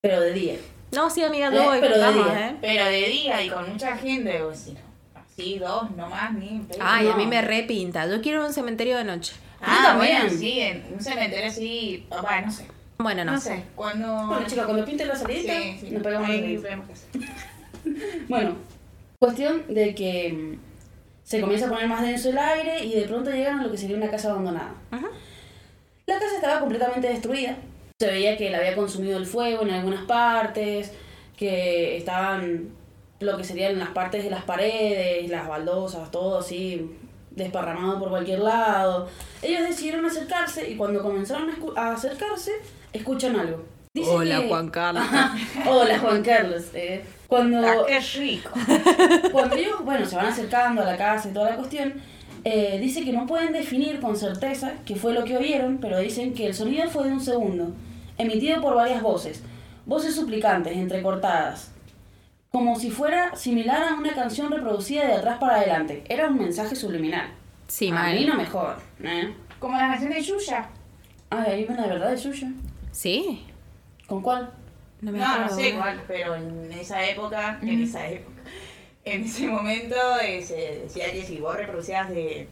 Pero 0.00 0.20
de 0.20 0.32
día. 0.32 0.54
No, 0.90 1.08
sí, 1.08 1.22
amiga, 1.22 1.48
Eh, 1.48 1.54
yo 1.54 1.62
voy. 1.64 1.78
pero 1.80 1.98
de 1.98 2.12
día. 2.12 2.48
¿eh? 2.48 2.56
Pero 2.60 2.84
de 2.86 3.06
día 3.08 3.42
y 3.44 3.48
con 3.48 3.70
mucha 3.72 3.96
gente, 3.96 4.32
debo 4.32 4.50
decir. 4.50 4.76
Así, 5.14 5.56
dos, 5.60 5.88
no 5.92 6.08
más, 6.08 6.32
ni. 6.34 6.62
Ay, 6.80 7.06
a 7.06 7.10
No. 7.12 7.16
mí 7.16 7.26
me 7.28 7.42
repinta. 7.42 8.08
Yo 8.08 8.20
quiero 8.20 8.44
un 8.44 8.52
cementerio 8.52 8.96
de 8.96 9.04
noche. 9.04 9.34
Ah, 9.60 9.76
Yo 9.78 9.88
también. 9.90 10.22
bueno, 10.22 10.36
sí, 10.38 10.58
en 10.60 10.84
un 10.92 11.00
cementerio 11.00 11.46
así. 11.46 12.06
Bueno, 12.08 12.46
no 12.46 12.50
sé. 12.52 12.66
Bueno, 12.98 13.24
no. 13.24 13.32
No 13.32 13.40
sé. 13.40 13.64
Cuando. 13.74 14.26
Bueno, 14.26 14.46
chicos, 14.46 14.64
cuando 14.64 14.84
pinte 14.84 15.04
la 15.04 15.16
salida, 15.16 15.52
Sí, 15.52 15.76
sí. 15.80 15.90
nos 15.90 16.02
pegamos 16.02 16.28
la 16.28 16.34
Ahí 16.34 16.56
vemos. 16.56 16.88
Bueno, 18.28 18.56
cuestión 19.20 19.62
de 19.68 19.94
que 19.94 20.32
mm, 20.32 20.58
se 21.22 21.40
comienza 21.40 21.66
a 21.66 21.70
poner 21.70 21.86
más 21.88 22.02
denso 22.02 22.30
el 22.30 22.38
aire 22.38 22.84
y 22.84 22.94
de 22.94 23.02
pronto 23.06 23.30
llegan 23.30 23.60
a 23.60 23.62
lo 23.62 23.70
que 23.70 23.78
sería 23.78 23.96
una 23.96 24.10
casa 24.10 24.30
abandonada. 24.30 24.74
Ajá. 24.90 25.06
La 26.06 26.18
casa 26.18 26.34
estaba 26.36 26.60
completamente 26.60 27.08
destruida. 27.08 27.56
Se 28.00 28.06
veía 28.08 28.36
que 28.36 28.50
la 28.50 28.58
había 28.58 28.74
consumido 28.74 29.16
el 29.18 29.26
fuego 29.26 29.62
en 29.62 29.70
algunas 29.70 30.04
partes, 30.04 30.92
que 31.36 31.96
estaban 31.96 32.70
lo 33.20 33.36
que 33.36 33.44
serían 33.44 33.78
las 33.78 33.90
partes 33.90 34.24
de 34.24 34.30
las 34.30 34.42
paredes, 34.44 35.28
las 35.30 35.48
baldosas, 35.48 36.10
todo 36.10 36.38
así 36.40 36.90
desparramado 37.30 37.98
por 37.98 38.08
cualquier 38.10 38.40
lado. 38.40 39.08
Ellos 39.42 39.62
decidieron 39.62 40.04
acercarse 40.04 40.68
y 40.70 40.76
cuando 40.76 41.02
comenzaron 41.02 41.50
a 41.76 41.92
acercarse, 41.92 42.52
escuchan 42.96 43.36
algo. 43.38 43.64
Dice 43.94 44.10
Hola, 44.10 44.40
que- 44.42 44.48
Juan 44.48 44.68
Carlos. 44.70 45.04
Hola, 45.68 45.98
Juan 45.98 46.22
Carlos. 46.22 46.64
eh. 46.74 47.04
Cuando, 47.28 47.58
Ah, 47.66 47.74
qué 47.88 47.98
rico. 48.00 48.50
cuando 49.32 49.56
ellos, 49.56 49.84
bueno, 49.84 50.04
se 50.06 50.14
van 50.16 50.26
acercando 50.26 50.82
a 50.82 50.84
la 50.84 50.96
casa 50.96 51.28
y 51.28 51.32
toda 51.32 51.50
la 51.50 51.56
cuestión, 51.56 51.94
eh, 52.44 52.78
dice 52.80 53.04
que 53.04 53.12
no 53.12 53.26
pueden 53.26 53.52
definir 53.52 53.98
con 54.00 54.16
certeza 54.16 54.74
qué 54.84 54.94
fue 54.94 55.12
lo 55.12 55.24
que 55.24 55.36
oyeron, 55.36 55.78
pero 55.78 55.98
dicen 55.98 56.34
que 56.34 56.46
el 56.46 56.54
sonido 56.54 56.88
fue 56.88 57.04
de 57.08 57.12
un 57.12 57.20
segundo, 57.20 57.72
emitido 58.18 58.60
por 58.60 58.76
varias 58.76 59.02
voces, 59.02 59.42
voces 59.86 60.14
suplicantes, 60.14 60.76
entrecortadas, 60.76 61.72
como 62.52 62.78
si 62.78 62.90
fuera 62.92 63.34
similar 63.34 63.82
a 63.82 63.94
una 63.94 64.14
canción 64.14 64.52
reproducida 64.52 65.04
de 65.06 65.14
atrás 65.14 65.38
para 65.38 65.56
adelante. 65.56 66.04
Era 66.08 66.28
un 66.28 66.38
mensaje 66.38 66.76
subliminal. 66.76 67.28
Sí, 67.66 67.88
a 67.88 67.94
mal. 67.94 68.14
mí 68.14 68.24
no 68.24 68.34
mejor. 68.36 68.76
¿eh? 69.02 69.34
Como 69.58 69.76
la 69.76 69.88
canción 69.88 70.12
de 70.12 70.22
Yuya. 70.22 70.68
Ay, 71.30 71.66
la 71.68 71.86
verdad 71.88 72.10
de 72.10 72.16
suya. 72.18 72.48
¿Sí? 72.96 73.44
¿Con 74.06 74.22
cuál? 74.22 74.50
No 75.02 75.12
me 75.12 75.18
No, 75.18 75.48
sé 75.50 75.74
cuál, 75.74 76.02
pero 76.08 76.34
en 76.34 76.72
esa 76.72 77.04
época, 77.06 77.58
en 77.60 77.82
esa 77.82 78.08
época, 78.08 78.40
en 79.04 79.24
ese 79.24 79.48
momento 79.48 79.94
eh, 80.22 80.40
se 80.42 80.80
decía 80.84 81.12
que 81.12 81.22
si 81.22 81.36
vos 81.36 81.54
reproducías 81.54 82.08
de. 82.08 82.48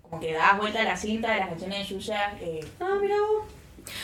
como 0.00 0.22
que 0.22 0.32
dabas 0.32 0.56
vuelta 0.58 0.80
a 0.80 0.84
la 0.84 0.96
cinta 0.96 1.32
de 1.32 1.40
las 1.40 1.48
canciones 1.50 1.80
de 1.80 1.84
Yuya, 1.84 2.34
eh, 2.40 2.60
Ah, 2.80 2.96
mira 2.98 3.14
vos. 3.16 3.44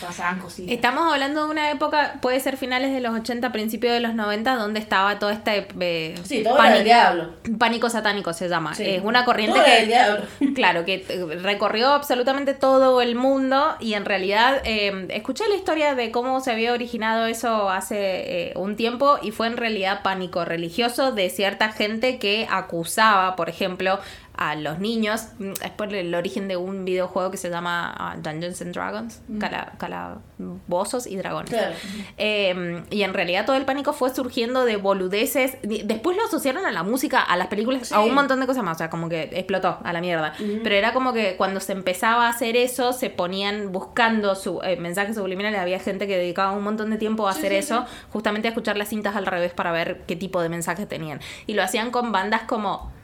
Pasaban 0.01 0.39
cositas. 0.39 0.73
Estamos 0.73 1.13
hablando 1.13 1.45
de 1.45 1.51
una 1.51 1.71
época, 1.71 2.19
puede 2.21 2.41
ser 2.41 2.57
finales 2.57 2.93
de 2.93 3.01
los 3.01 3.15
80, 3.15 3.53
principios 3.53 3.93
de 3.93 4.01
los 4.01 4.15
90, 4.15 4.57
donde 4.57 4.81
estaba 4.81 5.19
todo 5.19 5.31
este 5.31 5.69
eh, 5.81 6.15
Sí, 6.25 6.43
todo 6.43 6.61
del 6.63 6.85
diablo. 6.85 7.31
pánico 7.59 7.91
satánico 7.91 8.33
se 8.33 8.49
llama. 8.49 8.75
Sí. 8.75 8.85
Es 8.87 9.03
una 9.05 9.25
corriente 9.25 9.59
Todo 9.59 9.65
que 9.65 9.87
diablo. 9.87 10.25
Claro, 10.55 10.85
que 10.85 11.05
eh, 11.09 11.39
recorrió 11.43 11.89
absolutamente 11.89 12.55
todo 12.55 13.01
el 13.01 13.15
mundo 13.15 13.77
y 13.81 13.95
en 13.95 14.05
realidad 14.05 14.61
eh, 14.65 15.07
escuché 15.11 15.45
la 15.49 15.55
historia 15.55 15.95
de 15.95 16.11
cómo 16.11 16.41
se 16.41 16.51
había 16.51 16.73
originado 16.73 17.27
eso 17.27 17.71
hace 17.71 18.51
eh, 18.51 18.53
un 18.57 18.77
tiempo 18.77 19.19
y 19.23 19.31
fue 19.31 19.47
en 19.47 19.57
realidad 19.57 20.03
pánico 20.03 20.45
religioso 20.45 21.13
de 21.13 21.31
cierta 21.31 21.71
gente 21.73 22.19
que 22.19 22.47
acusaba, 22.51 23.37
por 23.37 23.49
ejemplo, 23.49 23.99
a 24.41 24.55
los 24.57 24.79
niños. 24.79 25.27
Mm, 25.39 25.53
Es 25.63 25.71
por 25.71 25.95
el 25.95 26.15
origen 26.15 26.49
de 26.49 26.57
un 26.57 26.85
videojuego 26.87 27.31
que 27.31 27.37
se 27.37 27.51
llama 27.51 27.95
ah, 27.97 28.17
Dungeons 28.17 28.61
and 28.63 28.73
Dragons, 28.75 29.21
cala- 29.39 29.73
calabozos 29.77 31.07
y 31.07 31.17
dragones. 31.17 31.51
Claro. 31.51 31.75
Eh, 32.17 32.83
y 32.91 33.03
en 33.03 33.13
realidad 33.15 33.45
todo 33.45 33.57
el 33.57 33.65
pánico 33.67 33.93
fue 33.93 34.15
surgiendo 34.15 34.65
de 34.65 34.77
boludeces. 34.77 35.59
Después 35.63 36.17
lo 36.17 36.25
asociaron 36.25 36.65
a 36.65 36.71
la 36.73 36.83
música, 36.83 37.21
a 37.21 37.37
las 37.37 37.49
películas, 37.49 37.89
Sí. 37.89 37.95
a 37.95 38.01
un 38.01 38.15
montón 38.15 38.41
de 38.41 38.47
cosas 38.47 38.65
más. 38.65 38.77
O 38.77 38.79
sea, 38.79 38.91
como 38.91 39.09
que 39.11 39.25
explotó 39.33 39.79
a 39.83 39.93
la 39.93 40.01
mierda. 40.01 40.33
Pero 40.63 40.75
era 40.75 40.93
como 40.93 41.13
que 41.13 41.37
cuando 41.37 41.61
se 41.61 41.73
empezaba 41.73 42.27
a 42.27 42.31
hacer 42.31 42.57
eso, 42.57 42.93
se 42.93 43.11
ponían 43.11 43.73
buscando 43.73 44.35
su, 44.35 44.61
eh, 44.63 44.77
mensajes 44.77 45.17
subliminales. 45.17 45.61
Había 45.61 45.79
gente 45.81 46.07
que 46.07 46.17
dedicaba 46.17 46.53
un 46.53 46.65
montón 46.65 46.91
de 46.91 46.97
tiempo 46.97 47.29
a 47.29 47.33
Sí, 47.35 47.39
hacer 47.41 47.53
sí, 47.53 47.59
eso, 47.59 47.85
justamente 48.11 48.49
a 48.49 48.53
escuchar 48.53 48.77
las 48.79 48.89
cintas 48.89 49.17
al 49.17 49.27
revés 49.27 49.53
para 49.53 49.71
ver 49.71 50.03
qué 50.07 50.17
tipo 50.17 50.41
de 50.41 50.49
mensajes 50.49 50.89
tenían. 50.89 51.21
Y 51.47 51.53
lo 51.55 51.63
hacían 51.63 51.91
con 51.91 52.11
bandas 52.11 52.43
como. 52.43 52.99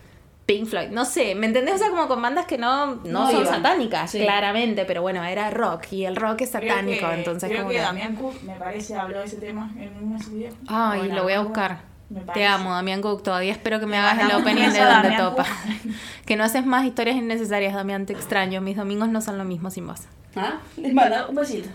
Pink 0.46 0.66
Floyd, 0.68 0.88
no 0.90 1.04
sé, 1.04 1.34
¿me 1.34 1.46
entendés? 1.46 1.74
O 1.74 1.78
sea, 1.78 1.88
como 1.90 2.06
con 2.06 2.22
bandas 2.22 2.46
que 2.46 2.56
no, 2.56 2.86
no, 2.86 3.00
No 3.04 3.30
son 3.30 3.40
iban. 3.42 3.54
satánicas, 3.56 4.10
Sí. 4.12 4.20
claramente, 4.20 4.84
pero 4.84 5.02
bueno, 5.02 5.24
era 5.24 5.50
rock 5.50 5.92
y 5.92 6.04
el 6.04 6.14
rock 6.14 6.42
es 6.42 6.50
Creo 6.52 6.70
satánico, 6.70 7.08
que- 7.08 7.14
entonces 7.14 7.48
creo 7.48 7.62
como 7.62 7.70
que 7.70 7.76
que- 7.76 7.82
Damián 7.82 8.14
Cook, 8.14 8.42
me 8.44 8.54
parece, 8.54 8.94
habló 8.94 9.18
de 9.18 9.24
ese 9.24 9.36
tema 9.38 9.72
en 9.76 9.92
uno 10.00 10.16
de 10.16 10.22
sus 10.22 10.32
videos. 10.32 10.54
Ay, 10.68 11.00
Bueno, 11.00 11.14
lo 11.16 11.22
voy 11.24 11.32
a 11.32 11.40
buscar. 11.40 11.78
me 12.08 12.20
Te 12.20 12.46
amo, 12.46 12.72
Damián 12.72 13.02
Cook. 13.02 13.24
Todavía 13.24 13.50
espero 13.50 13.80
que 13.80 13.86
me 13.86 13.96
hagas 13.98 14.20
el 14.20 14.36
opening 14.40 14.68
de 14.70 14.78
donde 14.80 15.16
topa. 15.16 15.42
Cook. 15.44 15.92
que 16.24 16.36
no 16.36 16.44
haces 16.44 16.64
más 16.64 16.84
historias 16.86 17.16
innecesarias, 17.16 17.74
Damián. 17.74 18.06
Te 18.06 18.12
extraño. 18.12 18.60
Mis 18.60 18.76
domingos 18.76 19.08
no 19.08 19.20
son 19.20 19.38
lo 19.38 19.44
mismo 19.44 19.70
sin 19.70 19.88
vos. 19.88 20.02
¿Ah? 20.36 20.60
Les 20.76 20.94
manda 20.94 21.26
un 21.28 21.34
besito. 21.34 21.68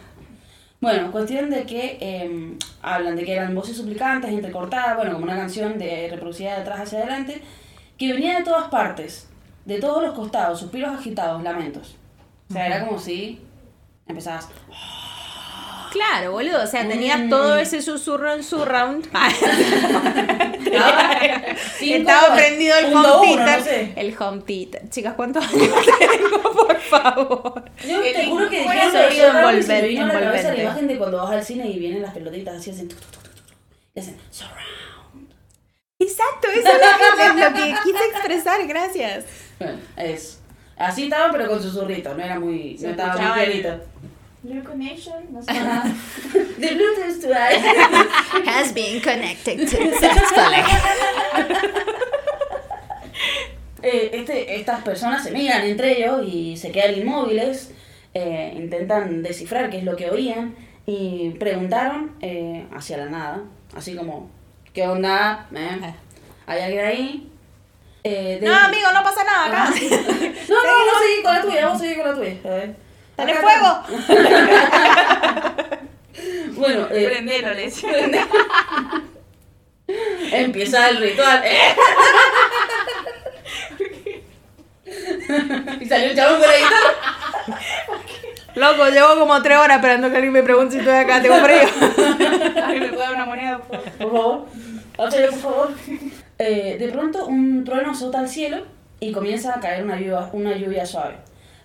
Bueno, 0.79 1.11
cuestión 1.11 1.49
de 1.49 1.63
que 1.65 1.97
eh, 1.99 2.57
hablan 2.81 3.15
de 3.17 3.23
que 3.25 3.33
eran 3.33 3.53
voces 3.53 3.75
suplicantes, 3.77 4.31
entrecortadas, 4.31 4.95
bueno, 4.95 5.11
como 5.13 5.25
una 5.25 5.35
canción 5.35 5.77
de 5.77 6.07
reproducida 6.09 6.55
de 6.55 6.61
atrás 6.61 6.79
hacia 6.81 6.99
adelante, 6.99 7.41
que 8.07 8.13
venía 8.13 8.37
de 8.39 8.43
todas 8.43 8.67
partes, 8.69 9.27
de 9.65 9.79
todos 9.79 10.01
los 10.01 10.13
costados, 10.15 10.59
suspiros 10.59 10.91
agitados, 10.97 11.41
lamentos. 11.43 11.95
O 12.49 12.53
sea, 12.53 12.65
era 12.65 12.85
como 12.85 12.99
si 12.99 13.39
empezabas. 14.07 14.49
Claro, 15.91 16.31
boludo. 16.31 16.63
O 16.63 16.67
sea, 16.67 16.87
tenías 16.87 17.19
Mm. 17.19 17.29
todo 17.29 17.57
ese 17.57 17.81
susurro 17.81 18.33
en 18.33 18.43
surround. 18.43 19.05
Cinco, 21.77 21.97
Estaba 21.97 22.35
prendido 22.35 22.75
el 22.77 22.85
home 22.93 22.99
uno, 23.07 23.21
theater. 23.21 23.57
no 23.59 23.63
sé. 23.65 23.93
El 23.95 24.15
home 24.17 24.41
theater. 24.41 24.89
Chicas, 24.89 25.13
¿cuántos 25.15 25.43
años 25.45 25.69
tengo, 26.09 26.53
por 26.53 26.79
favor? 26.79 27.63
Yo 27.87 28.01
te 28.01 28.25
juro 28.27 28.49
que 28.49 28.63
sonido 28.63 28.81
eso 28.83 28.91
se 29.11 29.31
me 29.33 29.39
envolvente- 29.39 29.87
vino 29.87 30.03
a 30.03 30.07
la 30.07 30.13
cabeza 30.13 30.27
la 30.31 30.37
envolvente. 30.39 30.61
imagen 30.63 30.87
de 30.87 30.97
cuando 30.97 31.17
vas 31.17 31.31
al 31.31 31.43
cine 31.43 31.67
y 31.69 31.77
vienen 31.79 32.01
las 32.01 32.13
pelotitas 32.13 32.55
así, 32.57 32.71
hacen 32.71 32.87
tuc, 32.87 32.99
tuc, 32.99 33.11
tuc, 33.11 33.23
tuc, 33.23 33.35
tuc, 33.35 33.55
y 33.95 33.99
hacen 33.99 34.17
surround. 34.31 34.90
Exacto, 36.01 36.47
eso 36.47 36.67
es 36.67 36.73
lo 36.73 37.17
que, 37.17 37.41
lo 37.41 37.53
que 37.53 37.75
quise 37.83 38.05
expresar. 38.11 38.67
Gracias. 38.67 39.25
Bueno, 39.59 39.77
es. 39.97 40.39
Así 40.77 41.03
estaban, 41.03 41.31
pero 41.31 41.47
con 41.47 41.61
susurrito, 41.61 42.13
no 42.15 42.23
era 42.23 42.39
muy. 42.39 42.77
Se 42.77 42.85
no 42.85 42.91
estaba 42.91 43.15
muy 43.17 43.31
clarito. 43.31 43.79
Blue 44.43 44.63
Connection, 44.63 45.31
no. 45.31 45.41
The 46.59 46.75
Bluetooth 46.75 47.21
device. 47.21 47.63
Has 48.47 48.73
been 48.73 48.99
connected 49.01 49.67
successfully. 49.67 50.63
Eh, 53.83 54.11
este, 54.13 54.57
estas 54.57 54.83
personas 54.83 55.23
se 55.23 55.31
miran 55.31 55.63
entre 55.63 55.97
ellos 55.97 56.23
y 56.27 56.55
se 56.55 56.71
quedan 56.71 56.99
inmóviles, 56.99 57.71
eh, 58.13 58.53
intentan 58.55 59.23
descifrar 59.23 59.71
qué 59.71 59.79
es 59.79 59.83
lo 59.83 59.95
que 59.95 60.11
oían 60.11 60.53
y 60.85 61.31
preguntaron 61.39 62.11
eh, 62.21 62.67
hacia 62.75 62.97
la 62.97 63.07
nada, 63.07 63.43
así 63.75 63.95
como, 63.95 64.29
¿qué 64.73 64.87
onda? 64.87 65.45
¿Eh? 65.55 65.93
¿Hay 66.47 66.61
alguien 66.61 66.85
ahí? 66.85 67.27
Eh, 68.03 68.39
de- 68.41 68.47
No, 68.47 68.55
amigo, 68.55 68.91
no 68.93 69.03
pasa 69.03 69.23
nada 69.23 69.45
acá. 69.47 69.69
No, 70.49 70.63
no, 70.63 70.69
vamos 70.69 70.93
a 70.95 70.99
seguir 71.01 71.23
con 71.23 71.33
la 71.35 71.41
tuya, 71.41 71.65
vamos 71.65 71.77
a 71.77 71.79
seguir 71.83 71.97
con 72.01 72.09
la 72.09 72.15
tuya. 72.15 72.35
¡Dale 73.17 73.31
Acá, 73.31 73.41
fuego! 73.41 73.67
acá. 73.67 73.87
Bueno, 76.53 76.87
eh, 76.91 77.07
Prendelo, 77.09 77.53
le 77.53 77.63
empieza 80.31 80.89
el 80.89 80.97
ritual. 80.97 81.43
y 85.79 85.85
salió 85.85 86.09
el 86.09 86.15
chabón 86.15 86.39
con 86.41 86.49
la 86.49 86.57
guitarra. 86.57 86.93
Loco, 88.55 88.85
llevo 88.89 89.19
como 89.19 89.41
tres 89.41 89.57
horas 89.57 89.77
esperando 89.77 90.09
que 90.09 90.15
alguien 90.15 90.33
me 90.33 90.43
pregunte 90.43 90.73
si 90.73 90.79
estoy 90.79 90.93
acá, 90.95 91.21
tengo 91.21 91.35
frío. 91.37 91.59
¿Me 92.79 92.87
puede 92.89 92.97
dar 92.97 93.15
una 93.15 93.25
moneda, 93.25 93.59
por 93.59 93.79
favor? 93.79 93.97
Por 93.97 94.09
favor, 94.11 94.45
hazlo, 94.97 95.29
por 95.29 95.39
favor. 95.39 95.71
Eh, 96.37 96.77
de 96.79 96.87
pronto 96.89 97.27
un 97.27 97.63
trueno 97.63 97.91
azota 97.91 98.19
al 98.19 98.27
cielo 98.27 98.65
y 98.99 99.11
comienza 99.11 99.55
a 99.55 99.59
caer 99.59 99.83
una 99.83 99.97
lluvia, 99.97 100.29
una 100.33 100.55
lluvia 100.55 100.85
suave. 100.85 101.15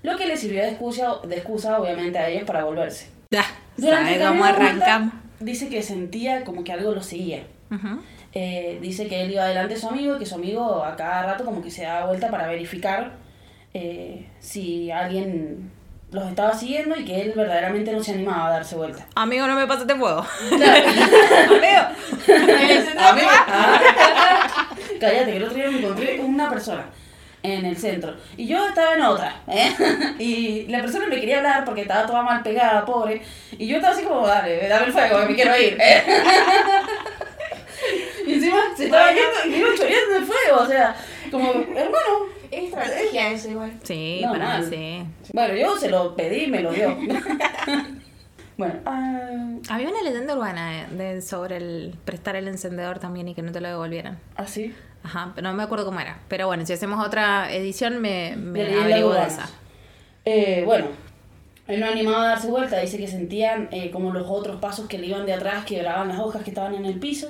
Lo 0.02 0.16
que 0.16 0.26
le 0.26 0.36
sirvió 0.36 0.62
de 0.62 0.68
excusa, 0.70 1.16
de 1.26 1.36
excusa 1.36 1.80
obviamente 1.80 2.18
a 2.18 2.28
ellos 2.28 2.44
para 2.44 2.64
volverse. 2.64 3.08
Ya, 3.30 3.44
Durante 3.76 4.04
¿sabes 4.04 4.20
el 4.20 4.28
cómo 4.28 4.44
arrancamos? 4.44 5.14
Dice 5.40 5.68
que 5.68 5.82
sentía 5.82 6.44
como 6.44 6.62
que 6.62 6.72
algo 6.72 6.92
lo 6.92 7.02
seguía. 7.02 7.42
Eh, 8.32 8.78
dice 8.80 9.08
que 9.08 9.22
él 9.22 9.32
iba 9.32 9.46
delante 9.46 9.74
de 9.74 9.80
su 9.80 9.88
amigo 9.88 10.16
y 10.16 10.18
que 10.18 10.26
su 10.26 10.34
amigo 10.36 10.84
a 10.84 10.94
cada 10.94 11.22
rato 11.24 11.44
como 11.44 11.62
que 11.62 11.70
se 11.70 11.82
daba 11.82 12.06
vuelta 12.06 12.30
para 12.30 12.46
verificar 12.46 13.12
eh, 13.74 14.26
si 14.38 14.90
alguien 14.90 15.70
los 16.12 16.28
estaba 16.28 16.54
siguiendo 16.54 16.96
y 16.96 17.04
que 17.04 17.20
él 17.20 17.32
verdaderamente 17.34 17.92
no 17.92 18.02
se 18.02 18.12
animaba 18.12 18.46
a 18.46 18.50
darse 18.50 18.76
vuelta. 18.76 19.06
Amigo, 19.14 19.46
no 19.46 19.54
me 19.54 19.66
pasaste 19.66 19.94
fuego. 19.96 20.24
¡Amigo! 20.50 21.82
Amigo. 22.98 23.28
Ah. 23.30 24.68
Cállate, 25.00 25.32
que 25.32 25.36
el 25.36 25.44
otro 25.44 25.56
día 25.56 25.70
me 25.70 25.78
encontré 25.78 26.20
una 26.20 26.48
persona 26.48 26.86
en 27.42 27.64
el 27.64 27.76
centro 27.76 28.14
y 28.36 28.46
yo 28.46 28.66
estaba 28.66 28.94
en 28.94 29.02
otra, 29.02 29.42
¿eh? 29.46 29.72
Y 30.18 30.66
la 30.66 30.80
persona 30.80 31.06
me 31.06 31.20
quería 31.20 31.38
hablar 31.38 31.64
porque 31.64 31.82
estaba 31.82 32.06
toda 32.06 32.22
mal 32.22 32.42
pegada, 32.42 32.84
pobre, 32.84 33.22
y 33.56 33.68
yo 33.68 33.76
estaba 33.76 33.94
así 33.94 34.04
como, 34.04 34.26
dale, 34.26 34.66
dame 34.68 34.86
el 34.86 34.92
fuego, 34.92 35.18
me 35.28 35.34
quiero 35.34 35.56
ir, 35.56 35.76
¿eh? 35.80 36.02
Y 38.26 38.34
encima 38.34 38.58
se 38.76 38.86
estaba 38.86 39.12
yendo 39.12 39.44
y 39.44 39.50
me 39.50 39.58
iba 39.58 39.68
choreando 39.76 40.16
el 40.16 40.24
fuego, 40.24 40.60
o 40.60 40.66
sea, 40.66 40.96
como, 41.30 41.52
hermano. 41.52 42.36
Es 42.50 42.64
estrategia 42.64 43.30
eso 43.32 43.50
igual. 43.50 43.72
Sí, 43.82 44.20
No, 44.22 44.32
para 44.32 44.44
mí 44.58 44.62
mal. 44.62 44.70
sí. 44.70 45.02
Bueno, 45.32 45.54
yo 45.54 45.76
se 45.76 45.88
lo 45.90 46.14
pedí 46.16 46.44
y 46.44 46.46
me 46.48 46.60
lo 46.62 46.72
dio. 46.72 46.96
bueno, 48.56 48.74
ah, 48.86 49.48
Había 49.68 49.88
una 49.90 50.02
leyenda 50.02 50.34
urbana 50.34 50.86
de, 50.90 50.96
de- 51.14 51.22
sobre 51.22 51.56
el 51.58 51.94
prestar 52.04 52.36
el 52.36 52.48
encendedor 52.48 52.98
también 52.98 53.28
y 53.28 53.34
que 53.34 53.42
no 53.42 53.52
te 53.52 53.60
lo 53.60 53.68
devolvieran. 53.68 54.18
así. 54.36 54.74
Ajá, 55.02 55.32
pero 55.36 55.48
no 55.48 55.54
me 55.54 55.62
acuerdo 55.62 55.84
cómo 55.84 56.00
era. 56.00 56.18
Pero 56.26 56.48
bueno, 56.48 56.66
si 56.66 56.72
hacemos 56.72 57.04
otra 57.06 57.52
edición 57.52 58.00
me, 58.00 58.34
me 58.36 58.64
De 58.64 58.80
averiguo 58.80 59.12
de 59.12 59.22
esa. 59.26 59.48
Eh, 60.24 60.62
bueno, 60.64 60.86
él 61.68 61.78
no 61.78 61.86
animaba 61.86 62.24
a 62.24 62.28
darse 62.30 62.48
vuelta, 62.48 62.80
dice 62.80 62.98
que 62.98 63.06
sentían 63.06 63.68
eh, 63.70 63.92
como 63.92 64.12
los 64.12 64.26
otros 64.28 64.56
pasos 64.60 64.88
que 64.88 64.98
le 64.98 65.06
iban 65.06 65.24
de 65.24 65.34
atrás 65.34 65.64
quebraban 65.64 66.08
las 66.08 66.18
hojas 66.18 66.42
que 66.42 66.50
estaban 66.50 66.74
en 66.74 66.86
el 66.86 66.98
piso. 66.98 67.28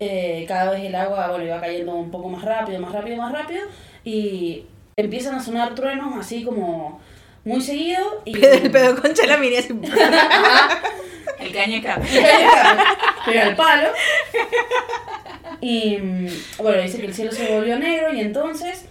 Eh, 0.00 0.44
cada 0.48 0.72
vez 0.72 0.82
el 0.82 0.94
agua 0.96 1.28
bueno, 1.28 1.44
iba 1.44 1.60
cayendo 1.60 1.94
un 1.94 2.10
poco 2.10 2.28
más 2.28 2.42
rápido, 2.42 2.80
más 2.80 2.90
rápido, 2.90 3.18
más 3.18 3.30
rápido. 3.32 3.60
Y 4.04 4.64
empiezan 4.96 5.34
a 5.34 5.42
sonar 5.42 5.74
truenos 5.74 6.14
así 6.18 6.44
como 6.44 7.00
muy 7.44 7.60
seguido. 7.60 8.22
Y, 8.24 8.44
El 8.44 8.70
pedo 8.70 9.00
concha 9.00 9.26
la 9.26 9.36
mini 9.36 9.56
así. 9.56 9.74
El 11.38 11.52
cañeca. 11.52 12.00
Pero 13.26 13.42
al 13.42 13.56
palo. 13.56 13.88
Y 15.60 15.98
mm, 15.98 16.28
bueno, 16.58 16.82
dice 16.82 17.00
que 17.00 17.06
el 17.06 17.14
cielo 17.14 17.32
se 17.32 17.54
volvió 17.54 17.78
negro 17.78 18.12
y 18.12 18.20
entonces 18.20 18.86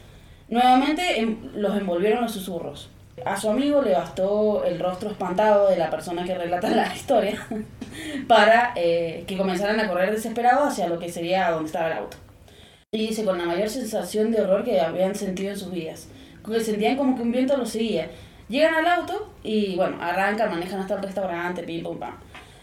nuevamente 0.50 1.20
em- 1.20 1.52
los 1.56 1.78
envolvieron 1.78 2.22
los 2.22 2.32
susurros. 2.32 2.90
A 3.26 3.36
su 3.38 3.50
amigo 3.50 3.82
le 3.82 3.94
bastó 3.94 4.64
el 4.64 4.80
rostro 4.80 5.12
espantado 5.12 5.70
de 5.70 5.76
la 5.76 5.90
persona 5.90 6.24
que 6.24 6.36
relata 6.36 6.70
la 6.70 6.94
historia 6.94 7.46
para 8.28 8.72
eh, 8.76 9.26
que 9.28 9.38
comenzaran 9.38 9.80
a 9.80 9.88
correr 9.88 10.12
desesperados 10.12 10.70
hacia 10.70 10.88
lo 10.88 11.00
que 11.00 11.12
sería 11.12 11.52
donde 11.52 11.68
estaba 11.68 11.88
el 11.88 11.98
auto. 11.98 12.18
Y 12.92 13.06
dice 13.10 13.24
con 13.24 13.38
la 13.38 13.46
mayor 13.46 13.70
sensación 13.70 14.32
de 14.32 14.42
horror 14.42 14.64
que 14.64 14.82
habían 14.82 15.14
sentido 15.14 15.52
en 15.52 15.60
sus 15.60 15.72
vidas. 15.72 16.08
Que 16.44 16.60
sentían 16.60 16.98
como 16.98 17.16
que 17.16 17.22
un 17.22 17.32
viento 17.32 17.56
los 17.56 17.70
seguía. 17.70 18.10
Llegan 18.48 18.74
al 18.74 18.88
auto 18.88 19.32
y 19.44 19.76
bueno, 19.76 19.98
arrancan, 20.02 20.50
manejan 20.50 20.80
hasta 20.80 20.96
el 20.96 21.04
restaurante, 21.04 21.62
pim 21.62 21.84
pum 21.84 22.00
pam. 22.00 22.16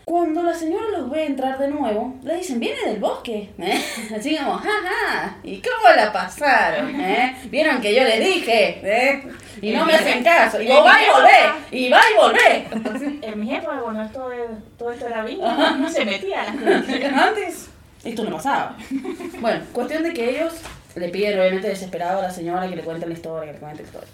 Cuando 0.05 0.43
la 0.43 0.53
señora 0.53 0.89
los 0.99 1.09
ve 1.11 1.27
entrar 1.27 1.57
de 1.61 1.69
nuevo, 1.69 2.17
le 2.25 2.39
dicen, 2.39 2.59
viene 2.59 2.81
del 2.87 2.99
bosque, 2.99 3.51
¿eh? 3.57 3.81
Así 4.17 4.37
como, 4.37 4.55
jaja, 4.55 5.37
¿y 5.45 5.63
cómo 5.63 5.95
la 5.95 6.13
pasaron? 6.13 7.01
¿eh? 7.01 7.37
Vieron 7.49 7.81
que 7.81 7.95
yo 7.95 8.03
les 8.03 8.19
dije, 8.19 8.81
¿eh? 8.83 9.29
Y 9.63 9.71
no 9.71 9.85
me 9.85 9.95
hacen 9.95 10.25
caso, 10.25 10.61
y 10.61 10.67
va 10.67 11.03
y 11.03 11.09
volvé, 11.09 11.71
y 11.71 11.89
va 11.89 12.01
y 12.01 12.17
volvé. 12.17 13.21
En 13.23 13.39
mi 13.39 13.55
época, 13.55 13.79
cuando 13.81 14.09
todo, 14.09 14.33
todo 14.77 14.91
esto 14.91 15.07
era 15.07 15.23
vida, 15.23 15.77
no 15.77 15.89
se 15.89 16.05
metía 16.05 16.43
a 16.43 16.47
las 16.53 16.57
cosas. 16.85 17.13
Antes, 17.13 17.71
esto 18.09 18.25
no 18.25 18.37
pasaba. 18.37 18.77
Bueno, 19.41 19.65
cuestión 19.73 20.03
de 20.03 20.13
que 20.13 20.31
ellos 20.39 20.55
le 20.95 21.09
piden, 21.11 21.39
obviamente, 21.39 21.69
desesperado 21.69 22.21
a 22.21 22.23
la 22.23 22.31
señora 22.31 22.69
que 22.69 22.77
le 22.77 22.83
cuente 22.83 23.07
la 23.07 23.13
historia, 23.13 23.47
que 23.47 23.53
le 23.55 23.59
cuente 23.61 23.83
la 23.83 23.89
historia. 23.89 24.09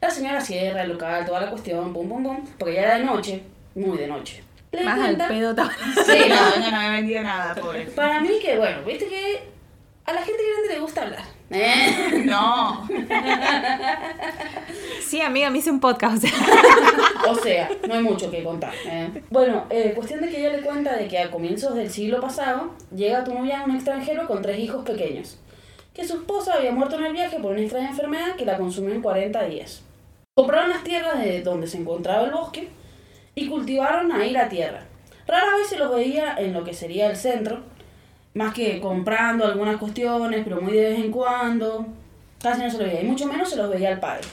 La 0.00 0.10
señora 0.10 0.40
cierra 0.40 0.82
el 0.82 0.90
local, 0.90 1.26
toda 1.26 1.40
la 1.40 1.50
cuestión, 1.50 1.92
pum, 1.92 2.08
pum, 2.08 2.22
pum, 2.22 2.46
porque 2.58 2.74
ya 2.74 2.82
era 2.82 2.98
de 2.98 3.04
noche, 3.04 3.42
muy 3.74 3.98
de 3.98 4.06
noche. 4.06 4.42
Le 4.72 4.84
Más 4.84 4.94
al 4.94 5.04
cuenta- 5.16 5.28
pedo 5.28 5.50
estaba. 5.50 5.70
Sí, 6.06 6.18
no, 6.28 6.56
no, 6.60 6.70
no 6.70 6.78
me 6.78 6.90
vendió 6.92 7.22
nada, 7.22 7.54
pobre. 7.56 7.82
Para 7.86 8.20
mí 8.20 8.30
que, 8.40 8.56
bueno, 8.56 8.82
viste 8.86 9.06
que 9.08 9.42
A 10.10 10.12
la 10.12 10.22
gente 10.22 10.42
grande 10.42 10.74
le 10.74 10.80
gusta 10.80 11.02
hablar. 11.02 11.22
¿eh? 11.50 12.24
No. 12.24 12.88
Sí, 15.02 15.20
amiga, 15.20 15.50
me 15.50 15.58
hice 15.58 15.70
un 15.70 15.80
podcast. 15.80 16.24
O 17.28 17.34
sea, 17.36 17.68
no 17.86 17.94
hay 17.94 18.02
mucho 18.02 18.30
que 18.30 18.42
contar. 18.42 18.72
¿eh? 18.86 19.22
Bueno, 19.30 19.66
eh, 19.70 19.92
cuestión 19.94 20.20
de 20.20 20.28
que 20.28 20.40
ella 20.40 20.56
le 20.56 20.62
cuenta 20.62 20.96
de 20.96 21.06
que 21.06 21.18
a 21.18 21.30
comienzos 21.30 21.74
del 21.74 21.90
siglo 21.90 22.20
pasado 22.20 22.74
llega 22.94 23.18
a 23.18 23.24
Tunuyán 23.24 23.70
un 23.70 23.76
extranjero 23.76 24.26
con 24.26 24.42
tres 24.42 24.58
hijos 24.58 24.84
pequeños. 24.84 25.38
Que 25.94 26.04
su 26.04 26.14
esposa 26.14 26.54
había 26.54 26.72
muerto 26.72 26.96
en 26.96 27.04
el 27.04 27.12
viaje 27.12 27.38
por 27.38 27.52
una 27.52 27.60
extraña 27.60 27.90
enfermedad 27.90 28.34
que 28.36 28.46
la 28.46 28.56
consumió 28.56 28.92
en 28.92 29.02
40 29.02 29.44
días. 29.44 29.82
Compraron 30.34 30.70
las 30.70 30.82
tierras 30.82 31.20
de 31.20 31.42
donde 31.42 31.68
se 31.68 31.78
encontraba 31.78 32.24
el 32.24 32.32
bosque 32.32 32.68
y 33.36 33.48
cultivaron 33.48 34.10
ahí 34.10 34.30
la 34.30 34.48
tierra. 34.48 34.86
Rara 35.26 35.56
vez 35.56 35.68
se 35.68 35.78
los 35.78 35.94
veía 35.94 36.34
en 36.36 36.52
lo 36.52 36.64
que 36.64 36.74
sería 36.74 37.08
el 37.08 37.16
centro, 37.16 37.62
más 38.34 38.54
que 38.54 38.80
comprando 38.80 39.44
algunas 39.44 39.76
cuestiones, 39.78 40.42
pero 40.44 40.60
muy 40.60 40.72
de 40.72 40.90
vez 40.90 40.98
en 40.98 41.10
cuando. 41.10 41.86
Casi 42.40 42.62
no 42.62 42.70
se 42.70 42.78
los 42.78 42.86
veía, 42.86 43.02
y 43.02 43.06
mucho 43.06 43.26
menos 43.26 43.50
se 43.50 43.56
los 43.56 43.68
veía 43.68 43.90
al 43.90 44.00
padre. 44.00 44.26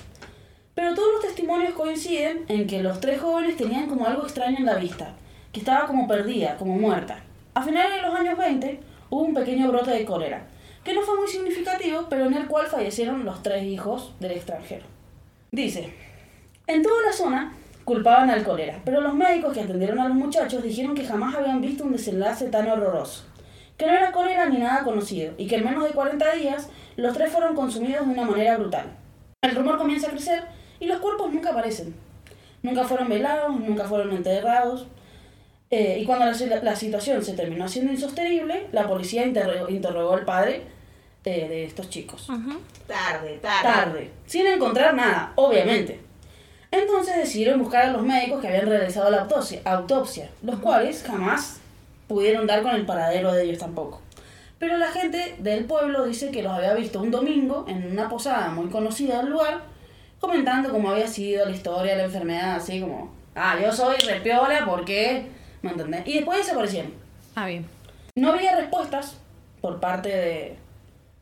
Pero 0.73 0.93
todos 0.93 1.13
los 1.13 1.21
testimonios 1.23 1.73
coinciden 1.73 2.45
en 2.47 2.67
que 2.67 2.83
los 2.83 2.99
tres 2.99 3.19
jóvenes 3.19 3.57
tenían 3.57 3.87
como 3.87 4.05
algo 4.05 4.23
extraño 4.23 4.57
en 4.59 4.65
la 4.65 4.75
vista, 4.75 5.13
que 5.51 5.59
estaba 5.59 5.87
como 5.87 6.07
perdida, 6.07 6.55
como 6.55 6.77
muerta. 6.77 7.23
A 7.53 7.63
finales 7.63 7.95
de 7.95 8.01
los 8.03 8.15
años 8.15 8.37
20 8.37 8.79
hubo 9.09 9.23
un 9.23 9.33
pequeño 9.33 9.67
brote 9.69 9.91
de 9.91 10.05
cólera, 10.05 10.45
que 10.83 10.93
no 10.93 11.01
fue 11.01 11.17
muy 11.17 11.27
significativo, 11.27 12.05
pero 12.09 12.27
en 12.27 12.35
el 12.35 12.47
cual 12.47 12.67
fallecieron 12.67 13.25
los 13.25 13.41
tres 13.41 13.63
hijos 13.63 14.13
del 14.19 14.31
extranjero. 14.31 14.85
Dice, 15.51 15.91
en 16.67 16.83
toda 16.83 17.01
la 17.01 17.13
zona 17.13 17.53
culpaban 17.83 18.29
al 18.29 18.43
cólera, 18.43 18.79
pero 18.85 19.01
los 19.01 19.15
médicos 19.15 19.53
que 19.53 19.61
atendieron 19.61 19.99
a 19.99 20.07
los 20.07 20.15
muchachos 20.15 20.61
dijeron 20.61 20.93
que 20.93 21.05
jamás 21.05 21.35
habían 21.35 21.59
visto 21.59 21.83
un 21.83 21.93
desenlace 21.93 22.49
tan 22.49 22.69
horroroso, 22.69 23.23
que 23.77 23.85
no 23.85 23.93
era 23.93 24.11
cólera 24.11 24.47
ni 24.47 24.57
nada 24.57 24.83
conocido, 24.83 25.33
y 25.37 25.47
que 25.47 25.55
en 25.55 25.65
menos 25.65 25.83
de 25.83 25.91
40 25.91 26.33
días 26.33 26.69
los 26.95 27.13
tres 27.13 27.31
fueron 27.31 27.55
consumidos 27.55 28.05
de 28.05 28.13
una 28.13 28.25
manera 28.25 28.57
brutal. 28.57 28.85
El 29.41 29.55
rumor 29.55 29.77
comienza 29.77 30.07
a 30.07 30.11
crecer 30.11 30.43
y 30.79 30.87
los 30.87 30.99
cuerpos 30.99 31.31
nunca 31.31 31.51
aparecen. 31.51 31.95
Nunca 32.63 32.83
fueron 32.85 33.07
velados, 33.07 33.55
nunca 33.59 33.85
fueron 33.85 34.11
enterrados. 34.11 34.87
Eh, 35.69 35.99
y 36.01 36.05
cuando 36.05 36.25
la, 36.25 36.63
la 36.63 36.75
situación 36.75 37.23
se 37.23 37.33
terminó 37.33 37.65
haciendo 37.65 37.91
insostenible, 37.91 38.67
la 38.71 38.87
policía 38.87 39.25
interrogó, 39.25 39.69
interrogó 39.69 40.13
al 40.13 40.25
padre 40.25 40.63
eh, 41.23 41.47
de 41.47 41.65
estos 41.65 41.89
chicos. 41.89 42.27
Tarde, 42.87 43.39
tarde. 43.41 43.63
Tarde, 43.63 44.11
sin 44.25 44.47
encontrar 44.47 44.95
nada, 44.95 45.33
obviamente. 45.35 45.99
Entonces 46.71 47.15
decidieron 47.17 47.59
buscar 47.59 47.85
a 47.85 47.91
los 47.91 48.01
médicos 48.01 48.41
que 48.41 48.47
habían 48.47 48.67
realizado 48.67 49.09
la 49.09 49.21
autopsia, 49.21 49.61
autopsia 49.65 50.29
los 50.41 50.59
cuales 50.59 51.03
jamás 51.05 51.59
pudieron 52.07 52.47
dar 52.47 52.61
con 52.61 52.75
el 52.75 52.85
paradero 52.85 53.33
de 53.33 53.43
ellos 53.43 53.59
tampoco. 53.59 54.01
Pero 54.59 54.77
la 54.77 54.91
gente 54.91 55.35
del 55.39 55.65
pueblo 55.65 56.05
dice 56.05 56.31
que 56.31 56.41
los 56.41 56.51
había 56.51 56.73
visto 56.73 56.99
un 56.99 57.11
domingo 57.11 57.65
en 57.67 57.91
una 57.91 58.09
posada 58.09 58.49
muy 58.49 58.69
conocida 58.69 59.17
del 59.21 59.31
lugar, 59.31 59.61
comentando 60.19 60.71
cómo 60.71 60.89
había 60.89 61.07
sido 61.07 61.45
la 61.45 61.51
historia 61.51 61.91
de 61.91 61.97
la 61.99 62.05
enfermedad, 62.05 62.55
así 62.55 62.81
como, 62.81 63.13
ah, 63.35 63.55
yo 63.61 63.71
soy 63.71 63.97
repiola 63.97 64.65
porque, 64.65 65.27
¿me 65.61 65.71
entendés? 65.71 66.07
Y 66.07 66.15
después 66.15 66.39
desaparecieron. 66.39 66.93
Ah, 67.35 67.45
bien. 67.45 67.67
No 68.15 68.31
había 68.31 68.55
respuestas 68.55 69.17
por 69.61 69.79
parte 69.79 70.09
de, 70.09 70.55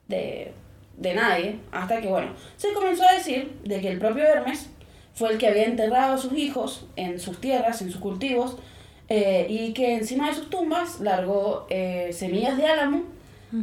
de, 0.07 0.53
de 0.95 1.13
nadie, 1.13 1.59
hasta 1.73 1.99
que, 1.99 2.07
bueno, 2.07 2.31
se 2.55 2.71
comenzó 2.71 3.03
a 3.03 3.13
decir 3.15 3.59
de 3.65 3.81
que 3.81 3.89
el 3.89 3.99
propio 3.99 4.23
Hermes 4.23 4.69
fue 5.13 5.31
el 5.31 5.37
que 5.37 5.47
había 5.47 5.65
enterrado 5.65 6.13
a 6.13 6.17
sus 6.17 6.33
hijos 6.33 6.85
en 6.95 7.19
sus 7.19 7.41
tierras, 7.41 7.81
en 7.81 7.91
sus 7.91 7.99
cultivos, 7.99 8.57
eh, 9.09 9.45
y 9.49 9.73
que 9.73 9.95
encima 9.95 10.29
de 10.29 10.35
sus 10.35 10.49
tumbas 10.49 10.99
largó 10.99 11.67
eh, 11.69 12.11
semillas 12.13 12.57
de 12.57 12.67
álamo 12.67 13.03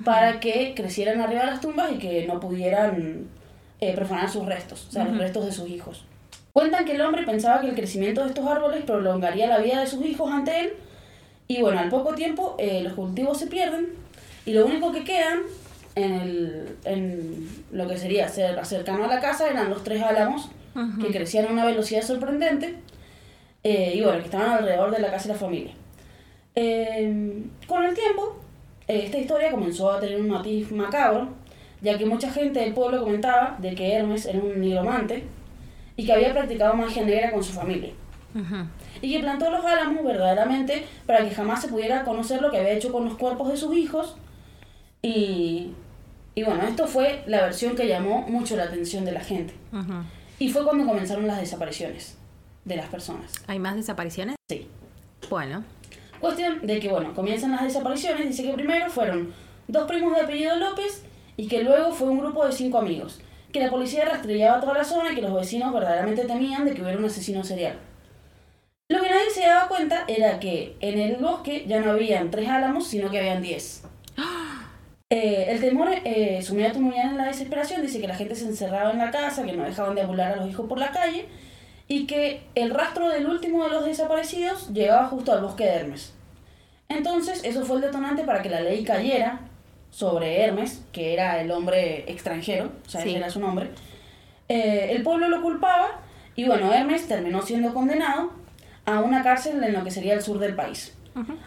para 0.04 0.40
que 0.40 0.72
crecieran 0.74 1.20
arriba 1.20 1.42
de 1.42 1.50
las 1.50 1.60
tumbas 1.60 1.92
y 1.92 1.98
que 1.98 2.26
no 2.26 2.40
pudieran 2.40 3.26
eh, 3.80 3.92
profanar 3.94 4.30
sus 4.30 4.46
restos, 4.46 4.86
o 4.88 4.92
sea, 4.92 5.04
los 5.04 5.18
restos 5.18 5.44
de 5.44 5.52
sus 5.52 5.68
hijos. 5.68 6.04
Cuentan 6.52 6.84
que 6.84 6.92
el 6.92 7.00
hombre 7.00 7.24
pensaba 7.24 7.60
que 7.60 7.68
el 7.68 7.74
crecimiento 7.74 8.22
de 8.22 8.28
estos 8.28 8.46
árboles 8.46 8.84
prolongaría 8.84 9.48
la 9.48 9.58
vida 9.58 9.80
de 9.80 9.86
sus 9.86 10.04
hijos 10.04 10.30
ante 10.30 10.60
él 10.60 10.72
y 11.48 11.60
bueno, 11.60 11.80
al 11.80 11.88
poco 11.88 12.14
tiempo 12.14 12.54
eh, 12.58 12.82
los 12.82 12.92
cultivos 12.92 13.38
se 13.38 13.46
pierden 13.46 13.88
y 14.46 14.52
lo 14.52 14.66
único 14.66 14.92
que 14.92 15.04
quedan 15.04 15.40
en, 15.94 16.12
el, 16.12 16.76
en 16.84 17.48
lo 17.72 17.88
que 17.88 17.96
sería 17.96 18.28
ser 18.28 18.64
cercano 18.64 19.04
a 19.04 19.08
la 19.08 19.20
casa 19.20 19.48
eran 19.48 19.68
los 19.68 19.82
tres 19.82 20.02
álamos 20.02 20.48
que 21.00 21.08
crecían 21.08 21.46
a 21.46 21.50
una 21.50 21.66
velocidad 21.66 22.02
sorprendente 22.02 22.76
eh, 23.64 23.92
y 23.96 24.00
bueno, 24.02 24.18
que 24.18 24.24
estaban 24.24 24.50
alrededor 24.58 24.90
de 24.90 24.98
la 25.00 25.10
casa 25.10 25.28
de 25.28 25.34
la 25.34 25.40
familia. 25.40 25.72
Eh, 26.54 27.42
con 27.66 27.84
el 27.84 27.94
tiempo, 27.94 28.36
esta 28.88 29.18
historia 29.18 29.50
comenzó 29.50 29.90
a 29.92 30.00
tener 30.00 30.20
un 30.20 30.28
matiz 30.28 30.70
macabro, 30.72 31.28
ya 31.80 31.96
que 31.98 32.06
mucha 32.06 32.30
gente 32.30 32.60
del 32.60 32.74
pueblo 32.74 33.02
comentaba 33.02 33.56
de 33.58 33.74
que 33.74 33.92
Hermes 33.92 34.26
era 34.26 34.38
un 34.38 34.60
nigromante 34.60 35.24
y 35.96 36.04
que 36.06 36.12
había 36.12 36.32
practicado 36.32 36.74
magia 36.74 37.04
negra 37.04 37.32
con 37.32 37.42
su 37.42 37.52
familia 37.52 37.90
Ujú. 38.34 38.66
y 39.00 39.12
que 39.12 39.20
plantó 39.20 39.50
los 39.50 39.64
álamos 39.64 40.04
verdaderamente 40.04 40.84
para 41.06 41.24
que 41.26 41.34
jamás 41.34 41.60
se 41.62 41.68
pudiera 41.68 42.04
conocer 42.04 42.40
lo 42.40 42.50
que 42.50 42.58
había 42.58 42.72
hecho 42.72 42.92
con 42.92 43.04
los 43.04 43.16
cuerpos 43.16 43.48
de 43.50 43.56
sus 43.56 43.74
hijos. 43.76 44.16
Y, 45.02 45.72
y 46.34 46.42
bueno, 46.44 46.62
esto 46.64 46.86
fue 46.86 47.22
la 47.26 47.42
versión 47.42 47.74
que 47.74 47.88
llamó 47.88 48.22
mucho 48.28 48.56
la 48.56 48.64
atención 48.64 49.04
de 49.04 49.12
la 49.12 49.20
gente. 49.20 49.54
Ujú. 49.72 49.92
Y 50.38 50.48
fue 50.50 50.64
cuando 50.64 50.86
comenzaron 50.86 51.26
las 51.26 51.40
desapariciones 51.40 52.16
de 52.64 52.76
las 52.76 52.88
personas. 52.88 53.32
¿Hay 53.46 53.58
más 53.58 53.76
desapariciones? 53.76 54.36
Sí. 54.48 54.68
Bueno. 55.28 55.64
Cuestión 56.20 56.64
de 56.66 56.78
que, 56.78 56.88
bueno, 56.88 57.14
comienzan 57.14 57.52
las 57.52 57.62
desapariciones. 57.62 58.28
Dice 58.28 58.44
que 58.44 58.52
primero 58.52 58.88
fueron 58.90 59.34
dos 59.68 59.88
primos 59.88 60.14
de 60.14 60.22
apellido 60.22 60.56
López 60.56 61.02
y 61.36 61.48
que 61.48 61.62
luego 61.62 61.92
fue 61.92 62.08
un 62.08 62.18
grupo 62.18 62.46
de 62.46 62.52
cinco 62.52 62.78
amigos. 62.78 63.20
Que 63.52 63.60
la 63.60 63.70
policía 63.70 64.04
rastreaba 64.04 64.60
toda 64.60 64.74
la 64.74 64.84
zona 64.84 65.12
y 65.12 65.14
que 65.14 65.22
los 65.22 65.34
vecinos 65.34 65.72
verdaderamente 65.72 66.24
temían 66.24 66.64
de 66.64 66.74
que 66.74 66.82
hubiera 66.82 66.98
un 66.98 67.04
asesino 67.04 67.42
serial. 67.44 67.76
Lo 68.88 69.00
que 69.02 69.08
nadie 69.08 69.30
se 69.30 69.40
daba 69.40 69.68
cuenta 69.68 70.04
era 70.06 70.38
que 70.38 70.76
en 70.80 70.98
el 71.00 71.16
bosque 71.16 71.64
ya 71.66 71.80
no 71.80 71.92
habían 71.92 72.30
tres 72.30 72.48
álamos, 72.48 72.86
sino 72.86 73.10
que 73.10 73.18
habían 73.18 73.42
diez. 73.42 73.82
Eh, 75.14 75.52
el 75.52 75.60
temor 75.60 75.90
eh, 76.06 76.40
sumió 76.40 76.66
a 76.66 76.72
Tunuyán 76.72 77.10
en 77.10 77.16
la 77.18 77.26
desesperación. 77.26 77.82
Dice 77.82 78.00
que 78.00 78.08
la 78.08 78.14
gente 78.14 78.34
se 78.34 78.46
encerraba 78.46 78.92
en 78.92 78.96
la 78.96 79.10
casa, 79.10 79.44
que 79.44 79.52
no 79.52 79.62
dejaban 79.62 79.94
de 79.94 80.00
abular 80.00 80.32
a 80.32 80.36
los 80.36 80.48
hijos 80.48 80.66
por 80.66 80.78
la 80.78 80.90
calle 80.90 81.28
y 81.92 82.06
que 82.06 82.40
el 82.54 82.70
rastro 82.70 83.10
del 83.10 83.26
último 83.26 83.64
de 83.64 83.68
los 83.70 83.84
desaparecidos 83.84 84.70
llegaba 84.72 85.08
justo 85.08 85.30
al 85.30 85.42
bosque 85.42 85.64
de 85.64 85.70
Hermes. 85.74 86.14
Entonces, 86.88 87.42
eso 87.44 87.66
fue 87.66 87.76
el 87.76 87.82
detonante 87.82 88.22
para 88.24 88.40
que 88.40 88.48
la 88.48 88.60
ley 88.60 88.82
cayera 88.82 89.40
sobre 89.90 90.40
Hermes, 90.42 90.82
que 90.90 91.12
era 91.12 91.38
el 91.42 91.50
hombre 91.50 92.10
extranjero, 92.10 92.70
o 92.86 92.88
sea, 92.88 93.02
Sí. 93.02 93.10
ese 93.10 93.18
era 93.18 93.28
su 93.28 93.40
nombre. 93.40 93.68
Eh, 94.48 94.88
el 94.92 95.02
pueblo 95.02 95.28
lo 95.28 95.42
culpaba 95.42 96.00
y 96.34 96.46
bueno, 96.46 96.72
Hermes 96.72 97.06
terminó 97.08 97.42
siendo 97.42 97.74
condenado 97.74 98.32
a 98.86 99.00
una 99.00 99.22
cárcel 99.22 99.62
en 99.62 99.74
lo 99.74 99.84
que 99.84 99.90
sería 99.90 100.14
el 100.14 100.22
sur 100.22 100.38
del 100.38 100.54
país, 100.54 100.96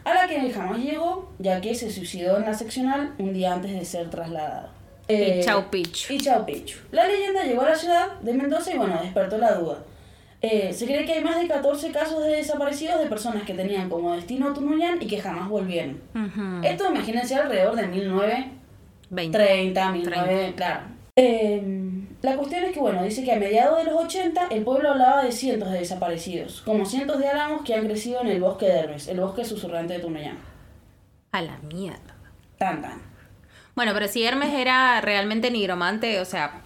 a 0.03 0.13
la 0.13 0.27
que 0.27 0.37
él 0.39 0.53
jamás 0.53 0.77
llegó, 0.77 1.31
ya 1.39 1.59
que 1.59 1.73
se 1.73 1.89
suicidó 1.89 2.37
en 2.37 2.45
la 2.45 2.53
seccional 2.53 3.15
un 3.17 3.33
día 3.33 3.51
antes 3.53 3.71
de 3.71 3.83
ser 3.83 4.11
trasladado. 4.11 4.69
Eh, 5.07 5.39
y 5.41 5.43
Chau 5.43 5.71
Pichu. 5.71 6.13
y 6.13 6.19
Chao 6.19 6.45
Pichu. 6.45 6.77
La 6.91 7.07
leyenda 7.07 7.43
llegó 7.43 7.63
a 7.63 7.69
la 7.69 7.75
ciudad 7.75 8.19
de 8.21 8.33
Mendoza 8.33 8.71
y 8.73 8.77
bueno, 8.77 8.99
despertó 9.01 9.39
la 9.39 9.55
duda. 9.55 9.79
Eh, 10.41 10.73
se 10.73 10.85
cree 10.85 11.05
que 11.05 11.13
hay 11.13 11.23
más 11.23 11.39
de 11.39 11.47
14 11.47 11.91
casos 11.91 12.23
de 12.23 12.37
desaparecidos 12.37 12.99
de 12.99 13.07
personas 13.07 13.43
que 13.43 13.53
tenían 13.53 13.89
como 13.89 14.13
destino 14.13 14.53
Tunuyán 14.53 15.01
y 15.01 15.07
que 15.07 15.19
jamás 15.19 15.49
volvieron. 15.49 15.99
Esto 16.63 16.89
imagínense 16.89 17.35
alrededor 17.35 17.75
de 17.75 17.87
1930, 17.87 18.51
20. 19.09 20.09
19, 20.09 20.53
claro. 20.55 20.81
Eh, 21.15 21.63
la 22.21 22.35
cuestión 22.35 22.63
es 22.65 22.73
que, 22.73 22.79
bueno, 22.79 23.03
dice 23.03 23.23
que 23.23 23.31
a 23.31 23.39
mediados 23.39 23.77
de 23.77 23.85
los 23.85 24.03
80 24.03 24.47
el 24.51 24.63
pueblo 24.63 24.91
hablaba 24.91 25.23
de 25.23 25.31
cientos 25.31 25.71
de 25.71 25.79
desaparecidos, 25.79 26.61
como 26.61 26.85
cientos 26.85 27.19
de 27.19 27.29
álamos 27.29 27.63
que 27.63 27.73
han 27.73 27.85
crecido 27.85 28.21
en 28.21 28.27
el 28.27 28.41
bosque 28.41 28.65
de 28.65 28.79
Hermes, 28.79 29.07
el 29.07 29.21
bosque 29.21 29.45
susurrante 29.45 29.93
de 29.93 29.99
Tunuyán. 29.99 30.37
A 31.31 31.41
la 31.41 31.57
mierda. 31.59 32.15
Tan, 32.57 32.81
tan. 32.81 33.01
Bueno, 33.75 33.91
pero 33.93 34.07
si 34.07 34.23
Hermes 34.23 34.53
era 34.53 34.99
realmente 35.01 35.51
nigromante, 35.51 36.19
o 36.19 36.25
sea, 36.25 36.61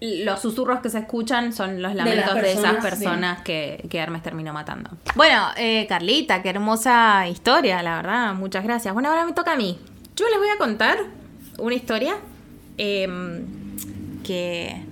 los 0.00 0.40
susurros 0.40 0.80
que 0.80 0.88
se 0.88 0.98
escuchan 0.98 1.52
son 1.52 1.82
los 1.82 1.94
lamentos 1.94 2.34
de, 2.34 2.52
esas 2.52 2.76
personas, 2.76 3.42
que, 3.42 3.86
que 3.90 3.98
Hermes 3.98 4.22
terminó 4.22 4.52
matando. 4.52 4.90
Bueno, 5.14 5.48
eh, 5.56 5.86
Carlita, 5.88 6.42
qué 6.42 6.50
hermosa 6.50 7.28
historia, 7.28 7.82
la 7.82 7.96
verdad, 7.96 8.34
muchas 8.34 8.64
gracias. 8.64 8.94
Bueno, 8.94 9.10
ahora 9.10 9.26
me 9.26 9.32
toca 9.32 9.52
a 9.52 9.56
mí. 9.56 9.78
Yo 10.16 10.26
les 10.28 10.38
voy 10.38 10.48
a 10.48 10.56
contar 10.56 10.98
una 11.58 11.74
historia 11.74 12.16
em, 12.78 13.44
que 14.24 14.82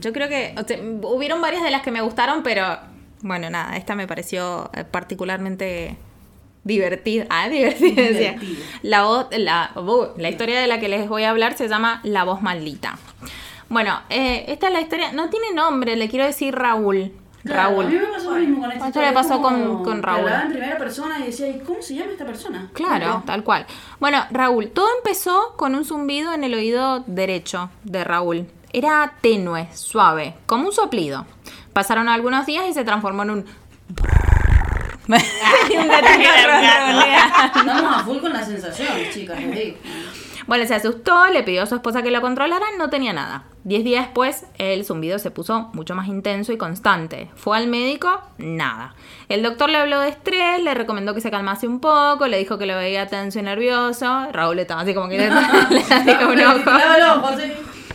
yo 0.00 0.12
creo 0.12 0.28
que 0.28 0.54
o 0.56 0.66
sea, 0.66 0.78
hubieron 0.80 1.40
varias 1.40 1.62
de 1.62 1.70
las 1.70 1.82
que 1.82 1.92
me 1.92 2.00
gustaron, 2.00 2.42
pero 2.42 2.78
bueno, 3.22 3.48
nada, 3.50 3.76
esta 3.76 3.94
me 3.94 4.06
pareció 4.06 4.70
eh, 4.74 4.84
particularmente 4.84 5.96
divertida. 6.64 7.26
Ah, 7.30 7.48
divertida, 7.50 8.02
decía. 8.02 8.36
La, 8.82 9.04
voz, 9.04 9.26
la, 9.30 9.70
uh, 9.76 10.08
la 10.18 10.28
historia 10.28 10.60
de 10.60 10.66
la 10.66 10.80
que 10.80 10.88
les 10.88 11.08
voy 11.08 11.22
a 11.22 11.30
hablar 11.30 11.56
se 11.56 11.68
llama 11.68 12.00
La 12.02 12.24
voz 12.24 12.42
maldita. 12.42 12.98
Bueno, 13.68 14.00
eh, 14.10 14.44
esta 14.48 14.68
es 14.68 14.72
la 14.72 14.80
historia, 14.80 15.12
no 15.12 15.28
tiene 15.28 15.52
nombre, 15.52 15.96
le 15.96 16.08
quiero 16.08 16.24
decir 16.24 16.54
Raúl. 16.54 17.12
Claro, 17.44 17.70
Raúl. 17.70 17.84
A 17.86 17.88
mí 17.88 17.94
me 17.96 18.06
pasó 18.06 18.30
lo 18.32 18.36
mismo 18.40 18.60
con 18.60 18.72
esta 18.72 18.86
Esto 18.88 19.00
le 19.00 19.12
pasó 19.12 19.40
con- 19.42 19.84
con 19.84 20.02
Raúl. 20.02 20.20
hablaba 20.20 20.42
en 20.42 20.50
primera 20.50 20.78
persona 20.78 21.18
y 21.20 21.24
decía, 21.26 21.48
¿y 21.48 21.60
cómo 21.60 21.80
se 21.80 21.94
llama 21.94 22.10
esta 22.12 22.24
persona? 22.26 22.68
Claro, 22.72 23.22
tal 23.26 23.44
cual. 23.44 23.66
Bueno, 24.00 24.24
Raúl, 24.30 24.68
todo 24.70 24.88
empezó 24.98 25.54
con 25.56 25.74
un 25.76 25.84
zumbido 25.84 26.32
en 26.32 26.42
el 26.44 26.54
oído 26.54 27.04
derecho 27.06 27.70
de 27.84 28.02
Raúl. 28.04 28.46
Era 28.72 29.14
tenue, 29.20 29.68
suave, 29.74 30.34
como 30.46 30.66
un 30.66 30.72
soplido. 30.72 31.24
Pasaron 31.72 32.08
algunos 32.08 32.46
días 32.46 32.64
y 32.68 32.72
se 32.74 32.84
transformó 32.84 33.22
en 33.22 33.30
un... 33.30 33.46
Un. 35.06 35.16
Estamos 37.54 37.96
a 37.96 38.02
full 38.04 38.18
con 38.18 38.32
las 38.32 38.46
sensaciones, 38.46 39.14
chicas, 39.14 39.40
les 39.40 39.54
digo. 39.54 39.76
Bueno, 40.46 40.64
se 40.64 40.74
asustó, 40.74 41.26
le 41.26 41.42
pidió 41.42 41.62
a 41.62 41.66
su 41.66 41.74
esposa 41.74 42.02
que 42.02 42.10
lo 42.10 42.20
controlara, 42.20 42.66
no 42.78 42.88
tenía 42.88 43.12
nada. 43.12 43.44
Diez 43.64 43.82
días 43.82 44.04
después, 44.04 44.46
el 44.58 44.84
zumbido 44.84 45.18
se 45.18 45.32
puso 45.32 45.70
mucho 45.72 45.96
más 45.96 46.06
intenso 46.06 46.52
y 46.52 46.56
constante. 46.56 47.30
Fue 47.34 47.56
al 47.56 47.66
médico, 47.66 48.20
nada. 48.38 48.94
El 49.28 49.42
doctor 49.42 49.70
le 49.70 49.78
habló 49.78 49.98
de 49.98 50.10
estrés, 50.10 50.62
le 50.62 50.72
recomendó 50.74 51.14
que 51.14 51.20
se 51.20 51.32
calmase 51.32 51.66
un 51.66 51.80
poco, 51.80 52.28
le 52.28 52.38
dijo 52.38 52.58
que 52.58 52.66
lo 52.66 52.76
veía 52.76 53.08
tenso 53.08 53.40
y 53.40 53.42
nervioso. 53.42 54.28
Raúl 54.32 54.60
estaba 54.60 54.82
así 54.82 54.94
como 54.94 55.08
que 55.08 55.18
le, 55.18 55.26
hacía 55.26 56.28
un 56.28 56.40
ojo. 56.40 56.70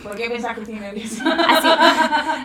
¿Por 0.02 0.16
qué 0.16 0.28
pensás 0.28 0.54
que 0.54 0.60
estoy 0.62 0.78
nerviosa? 0.78 1.24
Así, 1.48 1.68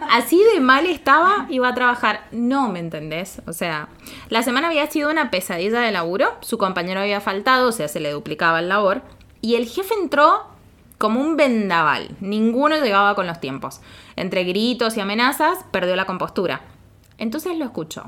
así 0.09 0.43
de 0.53 0.61
mal 0.61 0.85
estaba, 0.85 1.47
iba 1.49 1.67
a 1.67 1.73
trabajar. 1.73 2.21
No, 2.31 2.69
¿me 2.69 2.79
entendés? 2.79 3.41
O 3.45 3.51
sea, 3.51 3.89
la 4.29 4.43
semana 4.43 4.67
había 4.67 4.87
sido 4.87 5.09
una 5.09 5.31
pesadilla 5.31 5.81
de 5.81 5.91
laburo, 5.91 6.35
su 6.41 6.57
compañero 6.57 7.01
había 7.01 7.19
faltado, 7.19 7.69
o 7.69 7.71
sea, 7.71 7.87
se 7.87 7.99
le 7.99 8.11
duplicaba 8.11 8.59
el 8.59 8.69
labor, 8.69 9.01
y 9.41 9.55
el 9.55 9.67
jefe 9.67 9.93
entró 9.93 10.47
como 10.97 11.21
un 11.21 11.37
vendaval. 11.37 12.15
Ninguno 12.19 12.77
llegaba 12.77 13.15
con 13.15 13.27
los 13.27 13.39
tiempos. 13.39 13.81
Entre 14.15 14.43
gritos 14.43 14.97
y 14.97 15.01
amenazas, 15.01 15.59
perdió 15.71 15.95
la 15.95 16.05
compostura. 16.05 16.61
Entonces 17.17 17.57
lo 17.57 17.65
escuchó. 17.65 18.05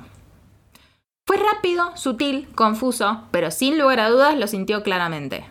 Fue 1.25 1.37
rápido, 1.37 1.95
sutil, 1.95 2.47
confuso, 2.55 3.23
pero 3.31 3.51
sin 3.51 3.77
lugar 3.77 3.99
a 3.99 4.09
dudas 4.09 4.35
lo 4.35 4.47
sintió 4.47 4.81
claramente. 4.81 5.45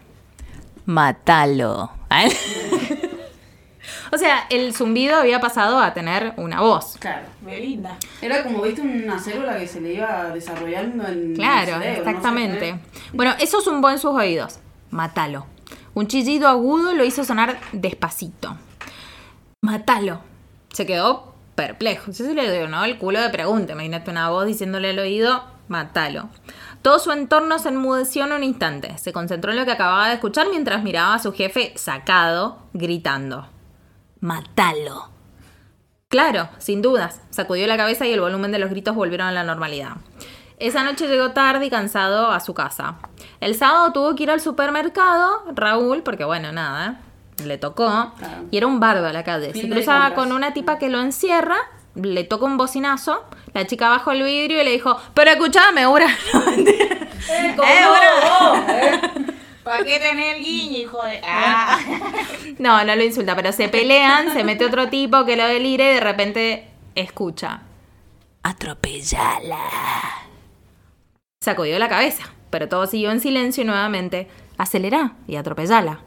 Mátalo. 0.86 1.92
o 4.12 4.18
sea, 4.18 4.46
el 4.50 4.74
zumbido 4.74 5.16
había 5.16 5.40
pasado 5.40 5.78
a 5.78 5.94
tener 5.94 6.32
una 6.36 6.62
voz. 6.62 6.96
Claro. 6.98 7.28
Belinda. 7.42 7.96
Era 8.20 8.42
como, 8.42 8.62
viste, 8.62 8.80
una 8.80 9.20
célula 9.20 9.58
que 9.58 9.68
se 9.68 9.80
le 9.80 9.94
iba 9.94 10.30
desarrollando 10.30 11.06
en 11.06 11.36
Claro, 11.36 11.60
el 11.60 11.66
cerebro, 11.66 11.78
no 11.78 11.82
sé, 11.82 11.98
exactamente. 11.98 12.68
¿eh? 12.70 12.80
Bueno, 13.12 13.34
eso 13.38 13.60
zumbó 13.60 13.90
en 13.90 14.00
sus 14.00 14.12
oídos. 14.12 14.58
Mátalo. 14.90 15.46
Un 15.98 16.06
chillido 16.06 16.46
agudo 16.46 16.94
lo 16.94 17.04
hizo 17.04 17.24
sonar 17.24 17.58
despacito. 17.72 18.56
Mátalo. 19.62 20.20
Se 20.72 20.86
quedó 20.86 21.34
perplejo. 21.56 22.12
Se 22.12 22.34
le 22.34 22.52
dio. 22.52 22.84
El 22.84 22.98
culo 22.98 23.20
de 23.20 23.30
pregunta. 23.30 23.72
Imagínate 23.72 24.12
una 24.12 24.30
voz 24.30 24.46
diciéndole 24.46 24.90
al 24.90 25.00
oído, 25.00 25.42
mátalo. 25.66 26.28
Todo 26.82 27.00
su 27.00 27.10
entorno 27.10 27.58
se 27.58 27.70
enmudeció 27.70 28.26
en 28.26 28.32
un 28.32 28.44
instante. 28.44 28.96
Se 28.96 29.12
concentró 29.12 29.50
en 29.50 29.58
lo 29.58 29.64
que 29.64 29.72
acababa 29.72 30.06
de 30.06 30.14
escuchar 30.14 30.46
mientras 30.50 30.84
miraba 30.84 31.16
a 31.16 31.18
su 31.18 31.32
jefe 31.32 31.72
sacado, 31.74 32.60
gritando. 32.74 33.48
Mátalo. 34.20 35.08
Claro, 36.06 36.48
sin 36.58 36.80
dudas. 36.80 37.22
Sacudió 37.30 37.66
la 37.66 37.76
cabeza 37.76 38.06
y 38.06 38.12
el 38.12 38.20
volumen 38.20 38.52
de 38.52 38.60
los 38.60 38.70
gritos 38.70 38.94
volvieron 38.94 39.26
a 39.26 39.32
la 39.32 39.42
normalidad. 39.42 39.96
Esa 40.58 40.82
noche 40.82 41.06
llegó 41.06 41.30
tarde 41.30 41.66
y 41.66 41.70
cansado 41.70 42.30
a 42.30 42.40
su 42.40 42.52
casa. 42.54 42.96
El 43.40 43.54
sábado 43.54 43.92
tuvo 43.92 44.14
que 44.16 44.24
ir 44.24 44.30
al 44.30 44.40
supermercado, 44.40 45.44
Raúl, 45.54 46.02
porque 46.02 46.24
bueno, 46.24 46.50
nada, 46.52 47.00
le 47.44 47.58
tocó. 47.58 48.12
Claro. 48.18 48.44
Y 48.50 48.56
era 48.56 48.66
un 48.66 48.80
bardo 48.80 49.06
a 49.06 49.12
la 49.12 49.22
calle. 49.22 49.52
Se 49.54 49.68
cruzaba 49.68 50.14
con 50.14 50.32
una 50.32 50.52
tipa 50.52 50.78
que 50.78 50.88
lo 50.88 51.00
encierra, 51.00 51.56
le 51.94 52.24
toca 52.24 52.44
un 52.46 52.56
bocinazo, 52.56 53.24
la 53.54 53.66
chica 53.66 53.88
bajó 53.88 54.10
el 54.12 54.22
vidrio 54.24 54.60
y 54.60 54.64
le 54.64 54.72
dijo, 54.72 54.96
pero 55.14 55.30
escuchame, 55.30 55.86
mentira. 56.46 56.86
Eh, 56.86 57.08
Eh, 57.30 57.54
no, 57.56 57.62
bueno. 57.62 58.10
vos, 58.22 58.58
eh. 58.68 59.00
¿Para 59.62 59.84
qué 59.84 59.98
tener 60.00 60.38
guiño, 60.38 60.78
hijo 60.78 61.02
de.? 61.04 61.20
Ah. 61.24 61.78
No, 62.58 62.82
no 62.84 62.96
lo 62.96 63.04
insulta, 63.04 63.36
pero 63.36 63.52
se 63.52 63.68
pelean, 63.68 64.32
se 64.32 64.42
mete 64.42 64.64
otro 64.64 64.88
tipo 64.88 65.24
que 65.24 65.36
lo 65.36 65.46
delire 65.46 65.92
y 65.92 65.94
de 65.94 66.00
repente 66.00 66.70
escucha. 66.96 67.60
Atropellala. 68.42 69.58
Sacudió 71.40 71.78
la 71.78 71.88
cabeza, 71.88 72.24
pero 72.50 72.68
todo 72.68 72.86
siguió 72.88 73.12
en 73.12 73.20
silencio 73.20 73.62
y 73.62 73.66
nuevamente. 73.66 74.26
Acelerá 74.56 75.12
y 75.28 75.36
atropellala. 75.36 76.00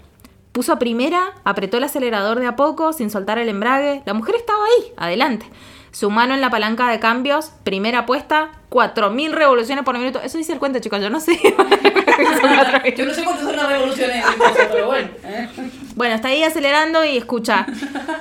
Puso 0.52 0.74
a 0.74 0.80
primera, 0.80 1.36
apretó 1.46 1.78
el 1.78 1.86
acelerador 1.86 2.42
de 2.42 2.48
a 2.48 2.58
poco, 2.58 2.92
sin 2.92 3.10
soltar 3.10 3.38
el 3.38 3.48
embrague. 3.48 4.02
La 4.06 4.14
mujer 4.14 4.36
estaba 4.36 4.60
ahí, 4.66 4.92
adelante. 4.98 5.46
Su 5.92 6.10
mano 6.10 6.34
en 6.34 6.42
la 6.42 6.50
palanca 6.50 6.90
de 6.90 7.00
cambios, 7.00 7.54
primera 7.64 8.00
apuesta, 8.00 8.52
4.000 8.70 9.32
revoluciones 9.32 9.86
por 9.86 9.98
minuto. 9.98 10.20
Eso 10.22 10.38
dice 10.38 10.52
el 10.52 10.60
cuento, 10.60 10.80
chicos, 10.80 11.02
yo 11.02 11.10
no 11.10 11.22
sé. 11.22 11.40
Yo 12.98 13.06
no 13.06 13.14
sé 13.14 13.24
cuántas 13.24 13.46
son 13.46 13.56
las 13.56 13.68
revoluciones 13.68 14.24
pero 14.72 14.88
bueno. 14.88 15.10
¿eh? 15.24 15.50
Bueno, 15.96 16.16
está 16.16 16.28
ahí 16.28 16.44
acelerando 16.44 17.04
y 17.06 17.18
escucha. 17.18 17.66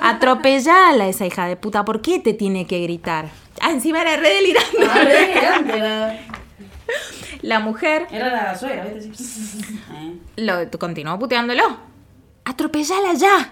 Atropellala 0.01 1.07
esa 1.07 1.25
hija 1.25 1.45
de 1.45 1.55
puta. 1.57 1.83
¿Por 1.83 2.01
qué 2.01 2.19
te 2.19 2.33
tiene 2.33 2.65
que 2.65 2.81
gritar? 2.81 3.29
Ah, 3.59 3.71
encima 3.71 4.01
era 4.01 4.15
re 4.17 4.29
delirante. 4.29 4.89
A 4.89 5.03
ver, 5.03 5.45
antes 5.45 6.30
la- 7.41 7.59
mujer 7.59 8.07
Era 8.11 8.29
la 8.31 8.57
suegra, 8.57 8.85
¿viste? 8.85 9.11
Eh. 9.93 10.17
lo 10.37 10.79
continuó 10.79 11.17
puteándolo. 11.19 11.63
Atropellala 12.45 13.13
ya. 13.13 13.51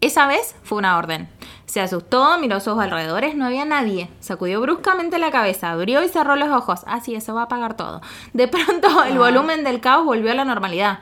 Esa 0.00 0.26
vez 0.26 0.54
fue 0.64 0.78
una 0.78 0.98
orden. 0.98 1.28
Se 1.66 1.80
asustó, 1.80 2.38
miró 2.38 2.60
sus 2.60 2.78
alrededores, 2.78 3.34
no 3.34 3.46
había 3.46 3.64
nadie. 3.64 4.08
Sacudió 4.20 4.60
bruscamente 4.60 5.18
la 5.18 5.30
cabeza, 5.30 5.70
abrió 5.70 6.02
y 6.04 6.08
cerró 6.08 6.36
los 6.36 6.50
ojos. 6.50 6.82
Ah, 6.86 7.00
sí, 7.00 7.14
eso 7.14 7.34
va 7.34 7.42
a 7.42 7.44
apagar 7.44 7.76
todo. 7.76 8.02
De 8.32 8.48
pronto 8.48 9.04
el 9.04 9.16
volumen 9.18 9.64
del 9.64 9.80
caos 9.80 10.04
volvió 10.04 10.32
a 10.32 10.34
la 10.34 10.44
normalidad. 10.44 11.00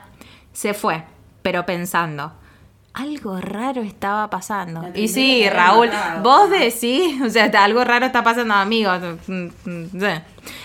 Se 0.53 0.73
fue, 0.73 1.03
pero 1.41 1.65
pensando. 1.65 2.33
Algo 2.93 3.39
raro 3.39 3.81
estaba 3.81 4.29
pasando. 4.29 4.83
Y 4.93 5.07
sí, 5.07 5.47
Raúl, 5.49 5.89
vos 6.21 6.49
decís, 6.49 7.21
o 7.25 7.29
sea, 7.29 7.45
algo 7.63 7.83
raro 7.83 8.05
está 8.05 8.23
pasando, 8.23 8.53
amigos. 8.53 9.01
Mm, 9.27 9.45
mm, 9.65 9.89
sí. 9.91 10.21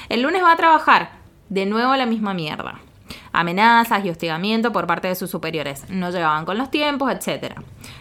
El 0.09 0.23
lunes 0.23 0.43
va 0.43 0.53
a 0.53 0.57
trabajar. 0.57 1.11
De 1.49 1.65
nuevo 1.65 1.95
la 1.95 2.07
misma 2.07 2.35
mierda. 2.35 2.81
Amenazas 3.37 4.03
y 4.03 4.09
hostigamiento 4.09 4.73
por 4.73 4.87
parte 4.87 5.09
de 5.09 5.15
sus 5.15 5.31
superiores. 5.31 5.85
No 5.91 6.11
llegaban 6.11 6.47
con 6.47 6.57
los 6.57 6.71
tiempos, 6.71 7.13
etc. 7.13 7.55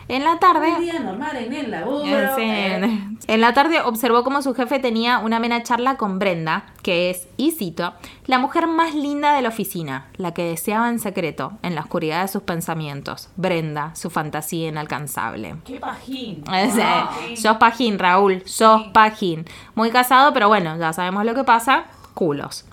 En 0.08 0.24
la 0.24 0.40
tarde... 0.40 0.72
Un 0.72 0.82
día 0.82 1.00
normal 1.00 1.36
en 1.36 1.54
el 1.54 1.72
laburo. 1.72 2.06
Eh. 2.06 3.00
En 3.28 3.42
la 3.42 3.54
tarde 3.54 3.82
observó 3.82 4.24
cómo 4.24 4.42
su 4.42 4.54
jefe 4.54 4.80
tenía 4.80 5.20
una 5.20 5.38
amena 5.38 5.62
charla 5.62 5.98
con 5.98 6.20
Brenda, 6.20 6.68
que 6.84 7.10
es, 7.10 7.28
y 7.36 7.52
cito, 7.52 7.94
la 8.28 8.38
mujer 8.38 8.68
más 8.68 8.96
linda 8.96 9.36
de 9.36 9.42
la 9.42 9.50
oficina, 9.50 10.08
la 10.16 10.34
que 10.34 10.44
deseaba 10.44 10.90
en 10.90 11.00
secreto, 11.00 11.54
en 11.64 11.76
la 11.76 11.82
oscuridad 11.82 12.22
de 12.22 12.30
sus 12.30 12.44
pensamientos. 12.44 13.30
Brenda, 13.36 13.94
su 13.96 14.10
fantasía 14.10 14.70
inalcanzable. 14.70 15.58
¡Qué 15.66 15.80
pajín! 15.80 16.44
Sos 17.36 17.58
pajín, 17.58 18.00
Raúl, 18.00 18.42
sos 18.46 18.84
pajín. 18.94 19.46
Muy 19.74 19.92
casado, 19.92 20.32
pero 20.34 20.48
bueno, 20.48 20.78
ya 20.78 20.94
sabemos 20.94 21.26
lo 21.26 21.34
que 21.34 21.44
pasa, 21.44 21.86
culos. 22.14 22.66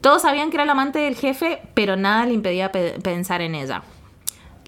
Todos 0.00 0.22
sabían 0.22 0.50
que 0.50 0.56
era 0.56 0.64
el 0.64 0.70
amante 0.70 0.98
del 1.00 1.16
jefe, 1.16 1.60
pero 1.74 1.96
nada 1.96 2.24
le 2.26 2.32
impedía 2.34 2.70
pe- 2.72 2.98
pensar 3.02 3.40
en 3.40 3.54
ella. 3.54 3.82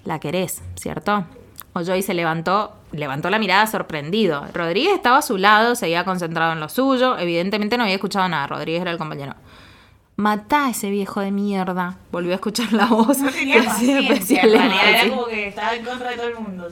La 0.03 0.19
querés, 0.19 0.61
¿cierto? 0.75 1.25
Oyó 1.73 1.95
y 1.95 2.01
se 2.01 2.13
levantó, 2.13 2.73
levantó 2.91 3.29
la 3.29 3.39
mirada 3.39 3.65
sorprendido. 3.67 4.45
Rodríguez 4.53 4.93
estaba 4.93 5.17
a 5.19 5.21
su 5.21 5.37
lado, 5.37 5.75
seguía 5.75 6.03
concentrado 6.03 6.51
en 6.51 6.59
lo 6.59 6.67
suyo. 6.67 7.17
Evidentemente 7.17 7.77
no 7.77 7.83
había 7.83 7.95
escuchado 7.95 8.27
nada. 8.27 8.47
Rodríguez 8.47 8.81
era 8.81 8.91
el 8.91 8.97
compañero. 8.97 9.35
Matá 10.17 10.65
a 10.65 10.69
ese 10.71 10.89
viejo 10.89 11.21
de 11.21 11.31
mierda. 11.31 11.97
Volvió 12.11 12.33
a 12.33 12.35
escuchar 12.35 12.73
la 12.73 12.87
voz. 12.87 13.19
No 13.19 13.31
tenía 13.31 13.55
especial 13.57 14.53
era 14.53 15.09
como 15.09 15.25
que 15.27 15.47
estaba 15.47 15.73
en 15.75 15.85
contra 15.85 16.09
de 16.09 16.17
todo 16.17 16.27
el 16.27 16.35
mundo. 16.39 16.67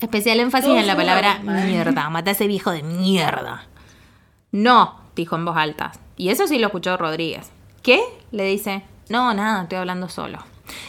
Especial 0.00 0.40
énfasis 0.40 0.70
en 0.70 0.86
la 0.88 0.96
palabra 0.96 1.38
la 1.44 1.64
mierda. 1.64 2.10
Mata 2.10 2.30
a 2.30 2.32
ese 2.32 2.48
viejo 2.48 2.72
de 2.72 2.82
mierda. 2.82 3.66
No, 4.50 4.98
dijo 5.14 5.36
en 5.36 5.44
voz 5.44 5.56
alta. 5.56 5.92
Y 6.16 6.30
eso 6.30 6.46
sí 6.48 6.58
lo 6.58 6.66
escuchó 6.66 6.96
Rodríguez. 6.96 7.50
¿Qué? 7.82 8.02
Le 8.30 8.44
dice. 8.44 8.82
No, 9.08 9.34
nada, 9.34 9.62
estoy 9.64 9.78
hablando 9.78 10.08
solo. 10.08 10.38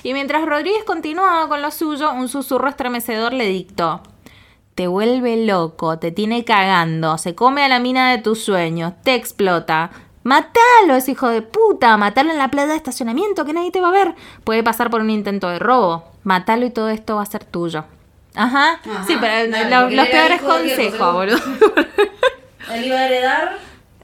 Y 0.03 0.13
mientras 0.13 0.45
Rodríguez 0.45 0.83
continuaba 0.85 1.47
con 1.49 1.61
lo 1.61 1.71
suyo, 1.71 2.11
un 2.13 2.29
susurro 2.29 2.69
estremecedor 2.69 3.33
le 3.33 3.47
dictó. 3.47 4.01
Te 4.75 4.87
vuelve 4.87 5.45
loco, 5.45 5.99
te 5.99 6.11
tiene 6.11 6.45
cagando, 6.45 7.17
se 7.17 7.35
come 7.35 7.63
a 7.63 7.67
la 7.67 7.79
mina 7.79 8.11
de 8.11 8.17
tus 8.19 8.43
sueños, 8.43 8.93
te 9.03 9.13
explota. 9.15 9.91
Matalo, 10.23 10.95
ese 10.95 11.11
hijo 11.11 11.27
de 11.27 11.41
puta, 11.41 11.97
matalo 11.97 12.31
en 12.31 12.37
la 12.37 12.47
playa 12.49 12.69
de 12.69 12.77
estacionamiento 12.77 13.43
que 13.45 13.53
nadie 13.53 13.71
te 13.71 13.81
va 13.81 13.89
a 13.89 13.91
ver. 13.91 14.15
Puede 14.45 14.63
pasar 14.63 14.89
por 14.89 15.01
un 15.01 15.09
intento 15.09 15.49
de 15.49 15.59
robo. 15.59 16.05
Matalo 16.23 16.65
y 16.65 16.71
todo 16.71 16.89
esto 16.89 17.17
va 17.17 17.23
a 17.23 17.25
ser 17.27 17.43
tuyo. 17.43 17.83
Ajá. 18.35 18.79
Ajá, 18.89 19.03
Sí, 19.05 19.15
pero 19.19 19.69
lo- 19.69 19.89
los 19.89 20.07
peores 20.07 20.41
consejos, 20.41 21.13
boludo. 21.13 21.37
Él 22.73 22.85
iba 22.85 22.95
a 22.97 23.05
heredar 23.05 23.57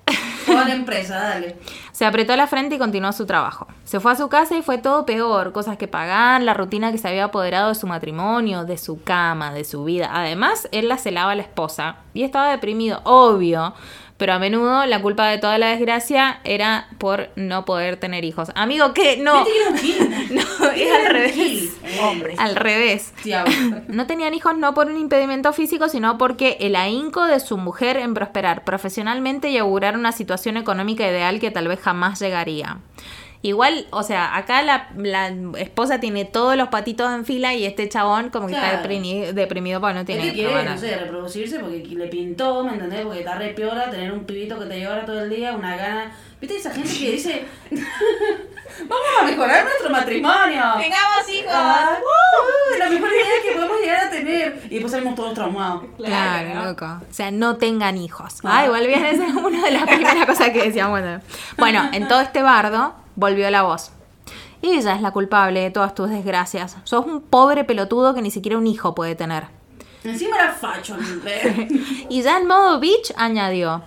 empresa, 0.74 1.16
dale. 1.16 1.56
Se 1.92 2.06
apretó 2.06 2.36
la 2.36 2.48
frente 2.48 2.76
y 2.76 2.78
continuó 2.78 3.12
su 3.12 3.26
trabajo. 3.26 3.68
Se 3.84 4.00
fue 4.00 4.12
a 4.12 4.16
su 4.16 4.30
casa 4.30 4.58
y 4.58 4.62
fue 4.62 4.78
todo 4.78 5.06
peor. 5.06 5.52
Cosas 5.52 5.78
que 5.78 5.88
pagar, 5.88 6.42
la 6.42 6.54
rutina 6.54 6.92
que 6.92 6.98
se 6.98 7.08
había 7.08 7.26
apoderado 7.26 7.70
de 7.70 7.76
su 7.76 7.88
matrimonio, 7.88 8.66
de 8.66 8.78
su 8.78 9.04
cama, 9.04 9.54
de 9.54 9.66
su 9.66 9.84
vida. 9.84 10.10
Además, 10.14 10.68
él 10.72 10.88
la 10.88 10.98
celaba 10.98 11.32
a 11.32 11.36
la 11.36 11.42
esposa 11.42 11.98
y 12.14 12.24
estaba 12.24 12.52
deprimido, 12.52 13.02
obvio. 13.04 13.74
Pero 14.20 14.34
a 14.34 14.40
menudo 14.40 14.86
la 14.86 15.02
culpa 15.02 15.28
de 15.30 15.38
toda 15.38 15.58
la 15.58 15.70
desgracia 15.70 16.42
era 16.44 16.90
por 16.98 17.30
no 17.38 17.64
poder 17.64 17.96
tener 17.96 18.26
hijos. 18.26 18.52
Amigo, 18.54 18.94
¿qué? 18.94 19.16
No. 19.18 19.46
No, 20.30 20.70
es 20.72 20.92
al 20.94 21.06
revés. 21.08 21.78
Al 22.38 22.56
revés. 22.56 23.14
No 23.88 24.06
tenían 24.08 24.34
hijos 24.34 24.58
no 24.58 24.74
por 24.74 24.88
un 24.88 24.98
impedimento 24.98 25.54
físico, 25.54 25.88
sino 25.88 26.18
porque 26.18 26.58
el 26.60 26.76
ahínco 26.76 27.26
de 27.26 27.40
su 27.40 27.58
mujer 27.58 27.96
en 27.96 28.14
prosperar 28.14 28.66
profesionalmente 28.66 29.50
y 29.50 29.58
augurar 29.58 29.96
una 29.96 30.12
situación 30.12 30.58
económica 30.58 31.08
ideal 31.08 31.40
que 31.40 31.50
tal 31.50 31.70
vez 31.70 31.80
jamás 31.80 32.20
llegaría. 32.20 32.80
Igual, 33.42 33.88
o 33.92 34.04
sea, 34.04 34.36
acá 34.36 34.62
la, 34.64 34.90
la 34.98 35.30
esposa 35.58 36.02
tiene 36.02 36.26
todos 36.26 36.58
los 36.58 36.68
patitos 36.68 37.10
en 37.14 37.24
fila 37.24 37.54
y 37.54 37.66
este 37.66 37.88
chabón 37.88 38.32
como 38.32 38.48
que 38.48 38.54
está 38.54 38.66
Claro. 38.68 38.82
deprimido, 38.82 39.32
deprimido 39.32 39.80
porque 39.80 39.94
no 39.96 40.04
tiene 40.06 40.24
Este 40.24 40.34
quiere, 40.34 40.50
hermana. 40.52 40.72
no 40.76 40.78
sé, 40.78 40.98
reproducirse 40.98 41.60
porque 41.60 41.78
le 41.88 42.08
pintó, 42.08 42.66
¿me 42.66 42.74
entendés? 42.74 43.04
Porque 43.04 43.20
está 43.20 43.36
re 43.36 43.50
piola 43.52 43.90
tener 43.90 44.12
un 44.12 44.26
pibito 44.26 44.60
que 44.60 44.66
te 44.66 44.82
llora 44.82 45.06
todo 45.06 45.22
el 45.24 45.30
día, 45.30 45.54
una 45.54 45.78
gana. 45.78 46.12
¿Viste 46.42 46.58
esa 46.58 46.72
gente 46.72 46.90
que 46.90 47.12
dice, 47.12 47.46
vamos 48.82 49.08
a 49.22 49.26
mejorar 49.26 49.64
nuestro 49.64 49.90
matrimonio? 49.90 50.62
Tengamos 50.78 51.30
hijos. 51.34 51.52
Ah, 51.54 51.98
uh, 51.98 52.78
la 52.80 52.90
mejor 52.90 53.10
idea 53.10 53.26
que 53.44 53.52
podemos 53.56 53.78
llegar 53.82 54.08
a 54.08 54.10
tener. 54.10 54.62
Y 54.66 54.70
después 54.76 54.92
salimos 54.92 55.16
todos 55.16 55.34
traumados. 55.34 55.84
Claro, 55.98 56.54
¿no? 56.56 56.66
loco. 56.66 56.86
O 57.10 57.14
sea, 57.14 57.32
no 57.32 57.58
tengan 57.58 57.98
hijos. 57.98 58.36
Ah. 58.44 58.60
Ah, 58.60 58.66
igual 58.66 58.86
bien, 58.88 59.06
esa 59.06 59.28
es 59.28 59.34
una 59.34 59.62
de 59.64 59.72
las 59.72 59.84
primeras 59.84 60.26
cosas 60.26 60.50
que 60.50 60.64
decíamos. 60.64 61.00
Bueno. 61.00 61.22
bueno, 61.58 61.90
en 61.94 62.08
todo 62.08 62.22
este 62.22 62.42
bardo 62.42 62.94
volvió 63.20 63.50
la 63.52 63.64
voz. 63.64 63.92
Ella 64.62 64.96
es 64.96 65.02
la 65.02 65.12
culpable 65.12 65.62
de 65.62 65.72
todas 65.72 65.94
tus 65.94 66.10
desgracias. 66.10 66.78
Sos 66.84 67.06
un 67.06 67.22
pobre 67.22 67.64
pelotudo 67.64 68.14
que 68.14 68.22
ni 68.22 68.32
siquiera 68.32 68.58
un 68.58 68.68
hijo 68.68 68.96
puede 68.96 69.16
tener. 69.16 69.46
Encima 70.04 70.38
era 70.38 70.54
facho. 70.54 70.98
Y 72.10 72.22
ya 72.22 72.38
en 72.38 72.48
modo 72.48 72.80
bitch 72.80 73.14
añadió, 73.18 73.84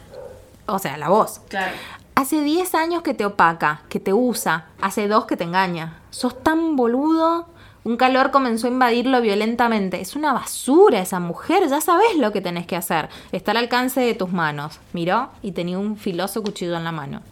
o 0.67 0.79
sea, 0.79 0.97
la 0.97 1.09
voz. 1.09 1.41
Claro. 1.49 1.73
Hace 2.15 2.43
10 2.43 2.75
años 2.75 3.03
que 3.03 3.15
te 3.15 3.25
opaca, 3.25 3.83
que 3.89 3.99
te 3.99 4.13
usa, 4.13 4.67
hace 4.81 5.09
dos 5.09 5.25
que 5.25 5.37
te 5.37 5.45
engaña. 5.45 5.99
Sos 6.11 6.43
tan 6.43 6.77
boludo. 6.77 7.47
Un 7.85 7.97
calor 7.97 8.31
comenzó 8.31 8.69
a 8.69 8.71
invadirlo 8.71 9.21
violentamente. 9.21 10.01
Es 10.01 10.15
una 10.15 10.33
basura 10.33 11.01
esa 11.01 11.19
mujer, 11.19 11.67
ya 11.69 11.81
sabes 11.81 12.17
lo 12.17 12.31
que 12.31 12.41
tenés 12.41 12.67
que 12.67 12.77
hacer. 12.77 13.09
Está 13.33 13.51
al 13.51 13.57
alcance 13.57 14.01
de 14.01 14.15
tus 14.15 14.31
manos. 14.31 14.79
Miró 14.93 15.31
y 15.43 15.53
tenía 15.53 15.79
un 15.79 15.97
filoso 15.97 16.43
cuchillo 16.43 16.77
en 16.77 16.85
la 16.85 16.93
mano. 16.93 17.23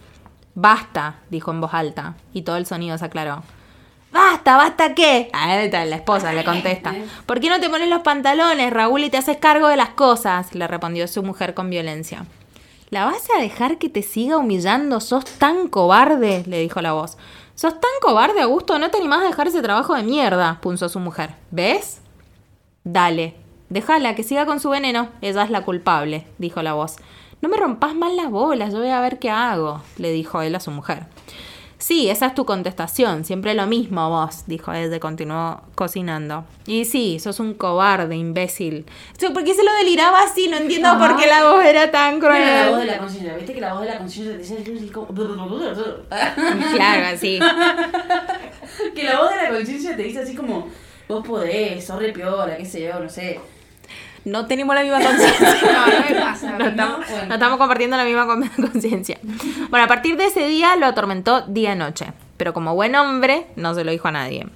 Basta, 0.55 1.15
dijo 1.29 1.51
en 1.51 1.61
voz 1.61 1.73
alta, 1.73 2.15
y 2.33 2.41
todo 2.41 2.57
el 2.57 2.65
sonido 2.65 2.97
se 2.97 3.05
aclaró. 3.05 3.43
¡Basta, 4.11 4.57
basta 4.57 4.93
qué! 4.93 5.29
A 5.31 5.55
él, 5.55 5.71
la 5.71 5.95
esposa 5.95 6.33
le 6.33 6.43
contesta. 6.43 6.93
¿Por 7.25 7.39
qué 7.39 7.49
no 7.49 7.59
te 7.59 7.69
pones 7.69 7.87
los 7.87 8.01
pantalones, 8.01 8.71
Raúl, 8.71 9.03
y 9.03 9.09
te 9.09 9.17
haces 9.17 9.37
cargo 9.37 9.67
de 9.67 9.77
las 9.77 9.89
cosas? 9.89 10.53
Le 10.53 10.67
respondió 10.67 11.07
su 11.07 11.23
mujer 11.23 11.53
con 11.53 11.69
violencia. 11.69 12.25
¿La 12.89 13.05
vas 13.05 13.29
a 13.37 13.41
dejar 13.41 13.77
que 13.77 13.87
te 13.87 14.01
siga 14.01 14.37
humillando? 14.37 14.99
¿Sos 14.99 15.23
tan 15.23 15.69
cobarde? 15.69 16.43
le 16.45 16.59
dijo 16.59 16.81
la 16.81 16.91
voz. 16.91 17.17
¿Sos 17.55 17.73
tan 17.73 17.91
cobarde, 18.01 18.41
Augusto? 18.41 18.77
No 18.79 18.91
te 18.91 18.97
animás 18.97 19.21
a 19.21 19.27
dejar 19.27 19.47
ese 19.47 19.61
trabajo 19.61 19.95
de 19.95 20.03
mierda, 20.03 20.59
punzó 20.61 20.89
su 20.89 20.99
mujer. 20.99 21.35
¿Ves? 21.51 22.01
Dale, 22.83 23.35
déjala 23.69 24.15
que 24.15 24.23
siga 24.23 24.45
con 24.45 24.59
su 24.59 24.69
veneno. 24.69 25.07
Ella 25.21 25.43
es 25.43 25.49
la 25.49 25.63
culpable, 25.63 26.27
dijo 26.37 26.61
la 26.61 26.73
voz. 26.73 26.97
No 27.41 27.49
me 27.49 27.57
rompas 27.57 27.95
más 27.95 28.13
las 28.13 28.29
bolas, 28.29 28.71
yo 28.71 28.79
voy 28.79 28.89
a 28.89 29.01
ver 29.01 29.17
qué 29.19 29.29
hago, 29.29 29.81
le 29.97 30.11
dijo 30.11 30.41
él 30.41 30.53
a 30.55 30.59
su 30.59 30.71
mujer. 30.71 31.05
Sí, 31.79 32.11
esa 32.11 32.27
es 32.27 32.35
tu 32.35 32.45
contestación, 32.45 33.25
siempre 33.25 33.55
lo 33.55 33.65
mismo 33.65 34.07
vos, 34.07 34.43
dijo 34.45 34.71
él 34.71 34.93
y 34.93 34.99
continuó 34.99 35.61
cocinando. 35.73 36.45
Y 36.67 36.85
sí, 36.85 37.17
sos 37.19 37.39
un 37.39 37.55
cobarde, 37.55 38.15
imbécil. 38.15 38.85
¿Por 39.33 39.43
qué 39.43 39.55
se 39.55 39.63
lo 39.63 39.73
deliraba 39.73 40.21
así? 40.21 40.47
No 40.47 40.57
entiendo 40.57 40.95
por 40.99 41.17
qué 41.17 41.25
la 41.25 41.49
voz 41.51 41.65
era 41.65 41.89
tan 41.89 42.17
Era 42.23 42.65
la 42.65 42.69
voz 42.69 42.79
de 42.81 42.83
cruel. 42.83 42.87
la 42.87 42.97
conciencia. 42.99 43.35
¿Viste 43.35 43.53
que 43.55 43.61
la 43.61 43.73
voz 43.73 43.81
de 43.81 43.87
la 43.87 43.97
conciencia 43.97 44.33
te 44.35 44.43
dice 44.43 44.53
así 44.79 44.89
como... 44.89 45.07
Claro, 46.75 47.07
así. 47.07 47.39
que 48.93 49.03
la 49.03 49.19
voz 49.19 49.31
de 49.31 49.37
la 49.37 49.49
conciencia 49.49 49.95
te 49.97 50.03
dice 50.03 50.19
así 50.19 50.35
como... 50.35 50.67
Vos 51.07 51.25
podés, 51.27 51.83
sos 51.83 51.97
re 51.99 52.13
piola, 52.13 52.55
qué 52.57 52.65
sé 52.65 52.83
yo, 52.83 52.99
no 52.99 53.09
sé. 53.09 53.39
No 54.25 54.45
tenemos 54.45 54.75
la 54.75 54.83
misma 54.83 54.99
conciencia. 55.01 55.47
No, 55.71 55.87
no 55.87 56.09
me 56.09 56.21
pasa. 56.21 56.51
No 56.51 56.57
¿no? 56.59 56.65
estamos, 56.67 57.09
Bueno. 57.09 57.25
no 57.27 57.33
estamos 57.33 57.57
compartiendo 57.57 57.97
la 57.97 58.03
misma 58.05 58.25
con- 58.25 58.47
conciencia. 58.71 59.17
Bueno, 59.69 59.85
a 59.85 59.87
partir 59.87 60.15
de 60.17 60.27
ese 60.27 60.47
día 60.47 60.75
lo 60.75 60.85
atormentó 60.85 61.41
día 61.41 61.73
y 61.73 61.75
noche. 61.75 62.13
Pero 62.41 62.55
como 62.55 62.73
buen 62.73 62.95
hombre, 62.95 63.45
no 63.55 63.75
se 63.75 63.83
lo 63.83 63.91
dijo 63.91 64.07
a 64.07 64.11
nadie. 64.11 64.47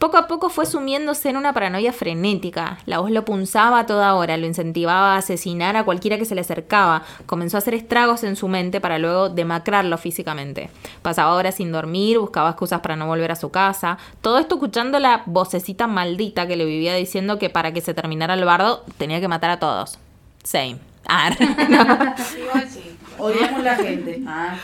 Poco 0.00 0.16
a 0.16 0.26
poco 0.26 0.48
fue 0.48 0.66
sumiéndose 0.66 1.30
en 1.30 1.36
una 1.36 1.52
paranoia 1.52 1.92
frenética. 1.92 2.78
La 2.84 2.98
voz 2.98 3.12
lo 3.12 3.24
punzaba 3.24 3.78
a 3.78 3.86
toda 3.86 4.12
hora, 4.16 4.36
lo 4.36 4.44
incentivaba 4.44 5.14
a 5.14 5.18
asesinar 5.18 5.76
a 5.76 5.84
cualquiera 5.84 6.18
que 6.18 6.24
se 6.24 6.34
le 6.34 6.40
acercaba. 6.40 7.04
Comenzó 7.26 7.56
a 7.56 7.58
hacer 7.58 7.74
estragos 7.74 8.24
en 8.24 8.34
su 8.34 8.48
mente 8.48 8.80
para 8.80 8.98
luego 8.98 9.28
demacrarlo 9.28 9.96
físicamente. 9.98 10.68
Pasaba 11.00 11.32
horas 11.36 11.54
sin 11.54 11.70
dormir, 11.70 12.18
buscaba 12.18 12.50
excusas 12.50 12.80
para 12.80 12.96
no 12.96 13.06
volver 13.06 13.30
a 13.30 13.36
su 13.36 13.50
casa. 13.52 13.98
Todo 14.20 14.40
esto 14.40 14.56
escuchando 14.56 14.98
la 14.98 15.22
vocecita 15.26 15.86
maldita 15.86 16.48
que 16.48 16.56
le 16.56 16.64
vivía 16.64 16.96
diciendo 16.96 17.38
que 17.38 17.50
para 17.50 17.70
que 17.70 17.80
se 17.80 17.94
terminara 17.94 18.34
el 18.34 18.44
bardo 18.44 18.84
tenía 18.96 19.20
que 19.20 19.28
matar 19.28 19.50
a 19.50 19.60
todos. 19.60 20.00
Same. 20.42 20.78
Ah, 21.06 21.30
no. 21.68 23.24
Odiamos 23.24 23.62
la 23.62 23.76
gente. 23.76 24.24
Ah. 24.26 24.56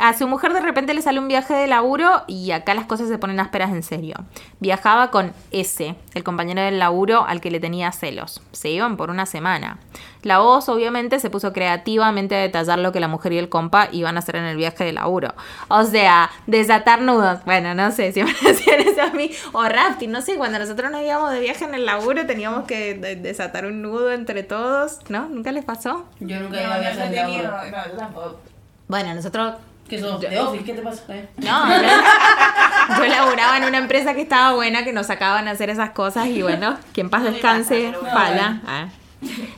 A 0.00 0.14
su 0.14 0.26
mujer 0.26 0.52
de 0.54 0.60
repente 0.60 0.94
le 0.94 1.02
sale 1.02 1.18
un 1.18 1.28
viaje 1.28 1.52
de 1.52 1.66
laburo 1.66 2.22
y 2.26 2.52
acá 2.52 2.72
las 2.74 2.86
cosas 2.86 3.08
se 3.08 3.18
ponen 3.18 3.38
ásperas 3.38 3.70
en 3.70 3.82
serio. 3.82 4.14
Viajaba 4.58 5.10
con 5.10 5.32
S, 5.50 5.94
el 6.14 6.24
compañero 6.24 6.62
del 6.62 6.78
laburo 6.78 7.24
al 7.26 7.40
que 7.42 7.50
le 7.50 7.60
tenía 7.60 7.92
celos. 7.92 8.40
Se 8.52 8.70
iban 8.70 8.96
por 8.96 9.10
una 9.10 9.26
semana. 9.26 9.78
La 10.22 10.38
voz 10.38 10.68
obviamente 10.70 11.20
se 11.20 11.28
puso 11.28 11.52
creativamente 11.52 12.34
a 12.34 12.38
detallar 12.40 12.78
lo 12.78 12.92
que 12.92 13.00
la 13.00 13.08
mujer 13.08 13.32
y 13.34 13.38
el 13.38 13.48
compa 13.50 13.88
iban 13.92 14.16
a 14.16 14.20
hacer 14.20 14.36
en 14.36 14.44
el 14.44 14.56
viaje 14.56 14.84
de 14.84 14.92
laburo. 14.92 15.34
O 15.68 15.84
sea, 15.84 16.30
desatar 16.46 17.02
nudos. 17.02 17.40
Bueno, 17.44 17.74
no 17.74 17.90
sé, 17.90 18.12
siempre 18.12 18.34
hacían 18.50 18.80
eso 18.80 19.02
a 19.02 19.10
mí. 19.10 19.30
O 19.52 19.62
rafting, 19.64 20.10
no 20.10 20.22
sé, 20.22 20.36
cuando 20.36 20.58
nosotros 20.58 20.90
nos 20.90 21.02
íbamos 21.02 21.30
de 21.32 21.40
viaje 21.40 21.64
en 21.66 21.74
el 21.74 21.84
laburo 21.84 22.24
teníamos 22.26 22.64
que 22.64 22.94
de- 22.94 23.16
desatar 23.16 23.66
un 23.66 23.82
nudo 23.82 24.12
entre 24.12 24.42
todos, 24.44 24.98
¿no? 25.10 25.28
¿Nunca 25.28 25.52
les 25.52 25.64
pasó? 25.64 26.06
Yo 26.20 26.36
No, 26.36 26.44
nunca 26.44 26.62
iba 26.62 26.74
a 26.74 26.78
viajar 26.78 27.10
tenido. 27.10 27.42
laburo. 27.50 27.70
No, 27.70 27.86
yo 27.92 27.98
tampoco. 27.98 28.40
Bueno, 28.88 29.14
nosotros 29.14 29.54
¿Qué 29.90 29.98
sos? 29.98 30.20
¿De 30.20 30.38
Office? 30.38 30.64
¿Qué 30.64 30.72
te 30.72 30.82
pasa? 30.82 31.02
Eh. 31.08 31.28
No, 31.38 31.68
yo, 31.68 31.82
yo 32.96 33.06
laburaba 33.06 33.56
en 33.58 33.64
una 33.64 33.78
empresa 33.78 34.14
que 34.14 34.22
estaba 34.22 34.54
buena, 34.54 34.84
que 34.84 34.92
nos 34.92 35.08
sacaban 35.08 35.48
a 35.48 35.50
hacer 35.50 35.68
esas 35.68 35.90
cosas 35.90 36.28
y 36.28 36.42
bueno, 36.42 36.78
que 36.92 37.00
en 37.00 37.10
paz 37.10 37.24
No 37.24 37.32
descanse, 37.32 37.92
pero 37.92 38.14
pala. 38.14 38.62
Ah. 38.64 38.86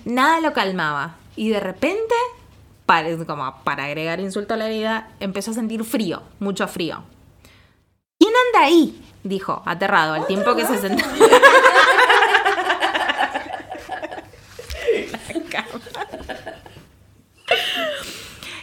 Nada 0.06 0.40
lo 0.40 0.54
calmaba. 0.54 1.16
Y 1.36 1.50
de 1.50 1.60
repente, 1.60 2.14
para, 2.86 3.14
como 3.26 3.62
para 3.62 3.84
agregar 3.84 4.20
insulto 4.20 4.54
a 4.54 4.56
la 4.56 4.68
herida, 4.68 5.08
empezó 5.20 5.50
a 5.50 5.54
sentir 5.54 5.84
frío, 5.84 6.22
mucho 6.38 6.66
frío. 6.66 7.04
¿Quién 8.18 8.32
anda 8.46 8.66
ahí? 8.66 9.04
Dijo, 9.24 9.62
aterrado, 9.66 10.14
al 10.14 10.26
tiempo 10.26 10.56
que 10.56 10.64
se 10.64 10.78
sentó. 10.78 11.04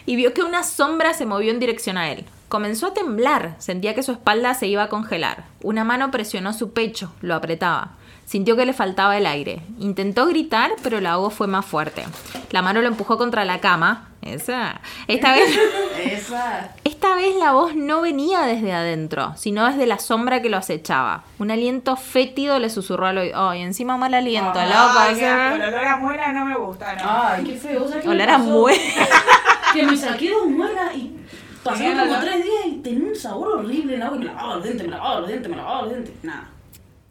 y 0.06 0.16
vio 0.16 0.34
que 0.34 0.42
una 0.42 0.62
sombra 0.62 1.14
se 1.14 1.26
movió 1.26 1.50
en 1.50 1.60
dirección 1.60 1.96
a 1.96 2.10
él. 2.10 2.24
Comenzó 2.48 2.88
a 2.88 2.94
temblar, 2.94 3.54
sentía 3.58 3.94
que 3.94 4.02
su 4.02 4.12
espalda 4.12 4.54
se 4.54 4.66
iba 4.66 4.82
a 4.82 4.88
congelar. 4.88 5.44
Una 5.62 5.84
mano 5.84 6.10
presionó 6.10 6.52
su 6.52 6.72
pecho, 6.72 7.12
lo 7.20 7.34
apretaba. 7.34 7.92
Sintió 8.30 8.54
que 8.54 8.64
le 8.64 8.72
faltaba 8.72 9.18
el 9.18 9.26
aire. 9.26 9.60
Intentó 9.80 10.24
gritar, 10.26 10.70
pero 10.84 11.00
la 11.00 11.14
ahogo 11.14 11.30
fue 11.30 11.48
más 11.48 11.66
fuerte. 11.66 12.04
La 12.52 12.62
mano 12.62 12.80
lo 12.80 12.86
empujó 12.86 13.18
contra 13.18 13.44
la 13.44 13.58
cama. 13.58 14.10
Esa. 14.22 14.80
Esta 15.08 15.32
vez, 15.32 15.58
Esa. 16.00 16.70
esta 16.84 17.16
vez 17.16 17.34
la 17.34 17.50
voz 17.50 17.74
no 17.74 18.02
venía 18.02 18.42
desde 18.42 18.72
adentro, 18.72 19.32
sino 19.36 19.66
desde 19.66 19.84
la 19.84 19.98
sombra 19.98 20.40
que 20.40 20.48
lo 20.48 20.58
acechaba. 20.58 21.24
Un 21.40 21.50
aliento 21.50 21.96
fétido 21.96 22.60
le 22.60 22.70
susurró 22.70 23.06
al 23.06 23.18
oído. 23.18 23.48
Oh, 23.48 23.52
y 23.52 23.62
encima 23.62 23.96
mal 23.96 24.14
aliento, 24.14 24.60
Ay, 24.60 24.68
loco. 24.68 25.56
El 25.56 25.62
olor 25.62 25.84
a 25.84 25.96
muela 25.96 26.32
no 26.32 26.44
me 26.44 26.54
gusta, 26.54 26.94
¿no? 26.94 27.02
Ay, 27.04 27.42
qué 27.42 27.56
feo. 27.56 27.88
¿Sabes 27.88 28.02
qué 28.04 28.08
me 28.10 28.14
Olor 28.14 28.30
a 28.30 28.38
muela. 28.38 28.78
Que 29.74 29.82
me 29.82 29.96
saqué 29.96 30.30
dos 30.30 30.46
muelas 30.46 30.94
y 30.94 31.16
pasaron 31.64 31.98
como 31.98 32.20
tres 32.20 32.44
días 32.44 32.66
y 32.66 32.76
tenía 32.76 33.08
un 33.08 33.16
sabor 33.16 33.58
horrible 33.58 33.94
en 33.94 34.00
la 34.00 34.06
boca. 34.10 34.20
Me 34.20 34.24
lavaba 34.26 34.54
los 34.54 34.62
dientes, 34.62 34.86
me 34.86 34.92
lavaba 34.92 35.18
los 35.18 35.28
dientes, 35.28 35.50
me 35.50 35.56
lavaba 35.56 35.82
los 35.82 35.90
dientes. 35.90 36.14
Nada. 36.22 36.48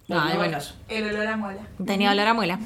Ay, 0.10 0.34
no 0.34 0.40
bueno. 0.40 0.58
El 0.88 1.10
olor 1.10 1.28
a 1.28 1.38
muela. 1.38 1.62
Tenía 1.86 2.12
olor 2.12 2.28
a 2.28 2.34
muela. 2.34 2.60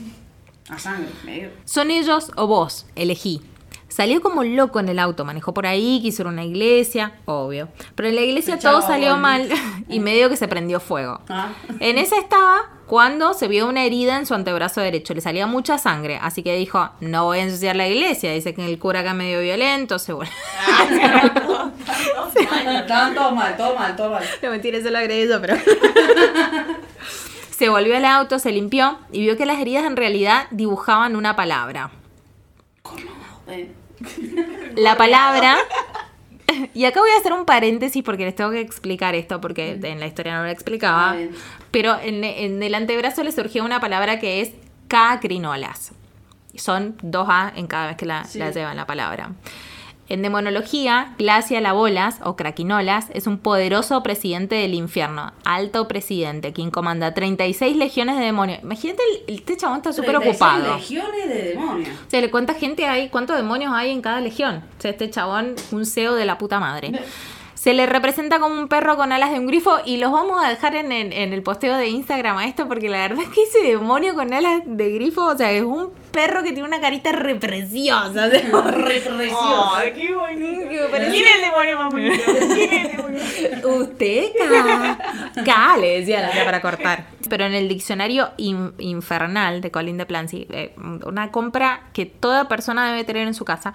A 0.69 0.79
sangre, 0.79 1.09
medio. 1.25 1.49
Son 1.65 1.91
ellos 1.91 2.31
o 2.35 2.47
vos, 2.47 2.85
elegí. 2.95 3.41
Salió 3.89 4.21
como 4.21 4.43
loco 4.43 4.79
en 4.79 4.89
el 4.89 4.97
auto, 4.97 5.23
manejó 5.23 5.53
por 5.53 5.67
ahí, 5.67 5.99
quiso 6.01 6.23
ir 6.23 6.27
a 6.27 6.31
una 6.31 6.43
iglesia, 6.43 7.13
obvio. 7.25 7.69
Pero 7.93 8.09
en 8.09 8.15
la 8.15 8.21
iglesia 8.21 8.57
todo 8.57 8.81
salió 8.81 9.17
mal 9.17 9.51
al 9.51 9.85
y 9.87 9.99
medio 9.99 10.29
que 10.29 10.35
se 10.35 10.47
prendió 10.47 10.79
fuego. 10.79 11.21
Ah. 11.29 11.49
En 11.79 11.99
esa 11.99 12.17
estaba 12.17 12.71
cuando 12.87 13.35
se 13.35 13.47
vio 13.47 13.67
una 13.67 13.83
herida 13.83 14.17
en 14.17 14.25
su 14.25 14.33
antebrazo 14.33 14.81
derecho, 14.81 15.13
le 15.13 15.21
salía 15.21 15.45
mucha 15.45 15.77
sangre, 15.77 16.17
así 16.21 16.41
que 16.41 16.55
dijo, 16.55 16.89
no 17.01 17.25
voy 17.25 17.39
a 17.39 17.43
ensuciar 17.43 17.75
la 17.75 17.87
iglesia, 17.87 18.33
dice 18.33 18.53
que 18.53 18.65
el 18.65 18.79
cura 18.79 19.01
acá 19.01 19.13
medio 19.13 19.41
violento, 19.41 19.99
se 19.99 20.13
vuelve... 20.13 20.33
Estaban 22.75 23.13
todos 23.13 23.33
mal, 23.33 23.55
todo 23.55 23.75
mal, 23.75 23.95
todo 23.95 24.09
mal. 24.09 24.23
No, 24.41 24.49
mentira, 24.49 24.77
eso 24.77 24.89
lo 24.89 24.97
agregué 24.97 25.27
yo, 25.27 25.39
pero... 25.39 25.55
se 27.53 27.69
volvió 27.69 27.95
al 27.95 28.05
auto, 28.05 28.39
se 28.39 28.51
limpió 28.51 28.97
y 29.11 29.21
vio 29.21 29.37
que 29.37 29.45
las 29.45 29.59
heridas 29.59 29.85
en 29.85 29.95
realidad 29.95 30.47
dibujaban 30.51 31.15
una 31.15 31.35
palabra. 31.35 31.91
La 34.75 34.95
palabra. 34.97 35.57
Y 36.75 36.85
acá 36.85 36.99
voy 36.99 37.09
a 37.09 37.19
hacer 37.19 37.33
un 37.33 37.45
paréntesis 37.45 38.03
porque 38.03 38.25
les 38.25 38.35
tengo 38.35 38.51
que 38.51 38.59
explicar 38.59 39.15
esto, 39.15 39.41
porque 39.41 39.79
en 39.81 39.99
la 39.99 40.05
historia 40.05 40.37
no 40.37 40.43
lo 40.43 40.49
explicaba. 40.49 41.11
Ah. 41.13 41.17
Pero 41.71 41.97
en, 41.99 42.23
en 42.23 42.61
el 42.61 42.75
antebrazo 42.75 43.23
le 43.23 43.31
surgió 43.31 43.63
una 43.63 43.79
palabra 43.79 44.19
que 44.19 44.41
es 44.41 44.51
cacrinolas. 44.87 45.93
Son 46.55 46.95
dos 47.01 47.27
A 47.29 47.51
en 47.55 47.65
cada 47.65 47.87
vez 47.87 47.97
que 47.97 48.05
la, 48.05 48.25
Sí. 48.25 48.37
la 48.37 48.51
llevan 48.51 48.75
la 48.77 48.85
palabra. 48.85 49.31
En 50.09 50.21
demonología, 50.21 51.15
Glacialabolas 51.17 52.19
o 52.23 52.35
Craquinolas 52.35 53.07
es 53.13 53.25
un 53.25 53.37
poderoso 53.37 54.03
presidente 54.03 54.55
del 54.55 54.73
infierno, 54.73 55.31
alto 55.45 55.87
presidente, 55.87 56.51
quien 56.51 56.71
comanda 56.71 57.13
36 57.13 57.77
legiones 57.77 58.17
de 58.17 58.25
demonios. 58.25 58.59
Imagínate, 58.63 59.01
el- 59.27 59.35
este 59.35 59.55
chabón 59.55 59.77
está 59.77 59.93
súper 59.93 60.11
36 60.19 60.41
ocupado. 60.41 60.75
legiones 60.77 61.29
de 61.29 61.41
demonios. 61.51 61.89
O 62.05 62.09
sea, 62.09 62.31
¿cuánta 62.31 62.53
gente 62.53 62.85
hay? 62.85 63.07
¿Cuántos 63.09 63.37
demonios 63.37 63.71
hay 63.73 63.91
en 63.91 64.01
cada 64.01 64.19
legión? 64.19 64.63
O 64.77 64.81
sea, 64.81 64.91
este 64.91 65.09
chabón, 65.09 65.55
un 65.71 65.85
CEO 65.85 66.15
de 66.15 66.25
la 66.25 66.37
puta 66.37 66.59
madre. 66.59 66.91
Se 67.63 67.73
le 67.73 67.85
representa 67.85 68.39
como 68.39 68.59
un 68.59 68.67
perro 68.67 68.97
con 68.97 69.13
alas 69.13 69.31
de 69.31 69.39
un 69.39 69.47
grifo 69.47 69.77
y 69.85 69.95
los 69.95 70.11
vamos 70.11 70.43
a 70.43 70.49
dejar 70.49 70.75
en, 70.75 70.91
el- 70.91 71.13
en 71.13 71.31
el 71.31 71.41
posteo 71.43 71.77
de 71.77 71.87
Instagram 71.87 72.37
a 72.37 72.45
esto 72.45 72.67
porque 72.67 72.89
la 72.89 72.97
verdad 73.07 73.23
es 73.23 73.29
que 73.29 73.43
ese 73.43 73.59
demonio 73.65 74.15
con 74.15 74.33
alas 74.33 74.63
de 74.65 74.91
grifo, 74.91 75.23
o 75.27 75.37
sea, 75.37 75.49
es 75.53 75.63
un 75.63 75.91
perro 76.11 76.43
que 76.43 76.51
tiene 76.51 76.67
una 76.67 76.81
carita 76.81 77.13
re 77.13 77.35
preciosa. 77.35 78.09
o 78.09 78.11
sea, 78.13 78.27
Re 78.71 78.99
precioso. 78.99 79.71
¡Ay, 79.75 79.93
qué 79.95 80.13
bonito! 80.13 80.87
¿Quién 80.91 81.25
es 81.25 81.35
el 81.35 81.41
demonio 81.41 81.77
más 81.77 81.93
bonito? 81.93 82.23
¿Quién 82.53 82.73
es 82.73 82.85
el 82.85 82.97
demonio? 82.97 83.77
Usted, 83.79 84.25
ca, 84.37 84.97
ca, 85.45 85.77
le 85.77 85.99
decía 85.99 86.21
la 86.21 86.31
tía 86.31 86.43
para 86.43 86.61
cortar. 86.61 87.05
Pero 87.29 87.45
en 87.45 87.53
el 87.53 87.69
diccionario 87.69 88.31
in- 88.35 88.73
infernal 88.77 89.61
de 89.61 89.71
Colin 89.71 89.97
de 89.97 90.05
Plancy, 90.05 90.47
eh, 90.51 90.75
una 91.05 91.31
compra 91.31 91.83
que 91.93 92.05
toda 92.05 92.49
persona 92.49 92.89
debe 92.91 93.05
tener 93.05 93.25
en 93.25 93.33
su 93.33 93.45
casa, 93.45 93.73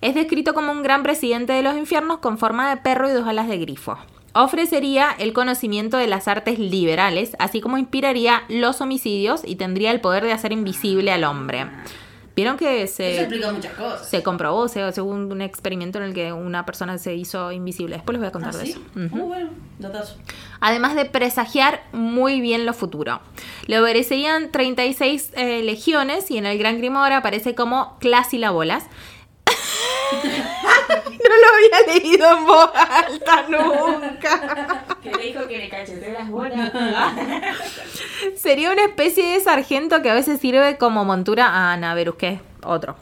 es 0.00 0.14
descrito 0.14 0.54
como 0.54 0.72
un 0.72 0.82
gran 0.82 1.02
presidente 1.02 1.52
de 1.52 1.62
los 1.62 1.76
infiernos 1.76 2.18
con 2.18 2.38
forma 2.38 2.70
de 2.70 2.76
perro 2.78 3.08
y 3.08 3.12
dos 3.12 3.26
alas 3.26 3.48
de 3.48 3.58
grifo. 3.58 3.96
Ofrecería 4.34 5.08
el 5.18 5.32
conocimiento 5.32 5.96
de 5.96 6.06
las 6.06 6.28
artes 6.28 6.58
liberales, 6.58 7.34
así 7.38 7.60
como 7.62 7.78
inspiraría 7.78 8.42
los 8.48 8.82
homicidios 8.82 9.40
y 9.44 9.56
tendría 9.56 9.90
el 9.92 10.00
poder 10.02 10.24
de 10.24 10.32
hacer 10.32 10.52
invisible 10.52 11.10
al 11.10 11.24
hombre. 11.24 11.66
Vieron 12.34 12.58
que 12.58 12.82
Eso 12.82 12.96
se, 12.96 13.18
explica 13.20 13.50
muchas 13.50 13.72
cosas. 13.72 14.10
se 14.10 14.22
comprobó, 14.22 14.68
según 14.68 15.32
un 15.32 15.40
experimento 15.40 15.96
en 15.96 16.04
el 16.04 16.12
que 16.12 16.34
una 16.34 16.66
persona 16.66 16.98
se 16.98 17.14
hizo 17.14 17.50
invisible. 17.50 17.96
Después 17.96 18.12
les 18.12 18.20
voy 18.20 18.28
a 18.28 18.32
contar 18.32 18.52
¿Ah, 18.54 18.58
de 18.58 18.66
sí? 18.66 18.70
eso. 18.72 18.80
Muy 18.94 19.06
Ujú 19.06 19.24
bueno, 19.26 19.50
datazo. 19.78 20.16
además 20.60 20.96
de 20.96 21.06
presagiar 21.06 21.82
muy 21.92 22.42
bien 22.42 22.66
lo 22.66 22.74
futuro. 22.74 23.20
Le 23.64 23.80
obedecerían 23.80 24.52
36 24.52 25.32
eh, 25.34 25.62
legiones 25.62 26.30
y 26.30 26.36
en 26.36 26.44
el 26.44 26.58
Gran 26.58 26.76
Grimoire 26.76 27.14
aparece 27.14 27.54
como 27.54 27.96
Clasilabolas. 28.00 28.84
No 30.12 31.34
lo 31.36 31.46
había 31.54 32.00
leído 32.00 32.38
en 32.38 32.46
voz 32.46 32.70
alta 32.74 33.44
nunca. 33.48 34.84
Que 35.02 35.10
le 35.12 35.22
dijo 35.24 35.46
que 35.46 35.58
le 35.58 35.68
cacheteó 35.68 36.12
las 36.12 36.28
bolas. 36.30 36.72
Sería 38.36 38.72
una 38.72 38.84
especie 38.84 39.32
de 39.32 39.40
sargento 39.40 40.02
que 40.02 40.10
a 40.10 40.14
veces 40.14 40.40
sirve 40.40 40.78
como 40.78 41.04
montura 41.04 41.46
a 41.46 41.72
Anaverus, 41.72 42.16
que 42.16 42.28
es 42.28 42.40
otro. 42.64 42.96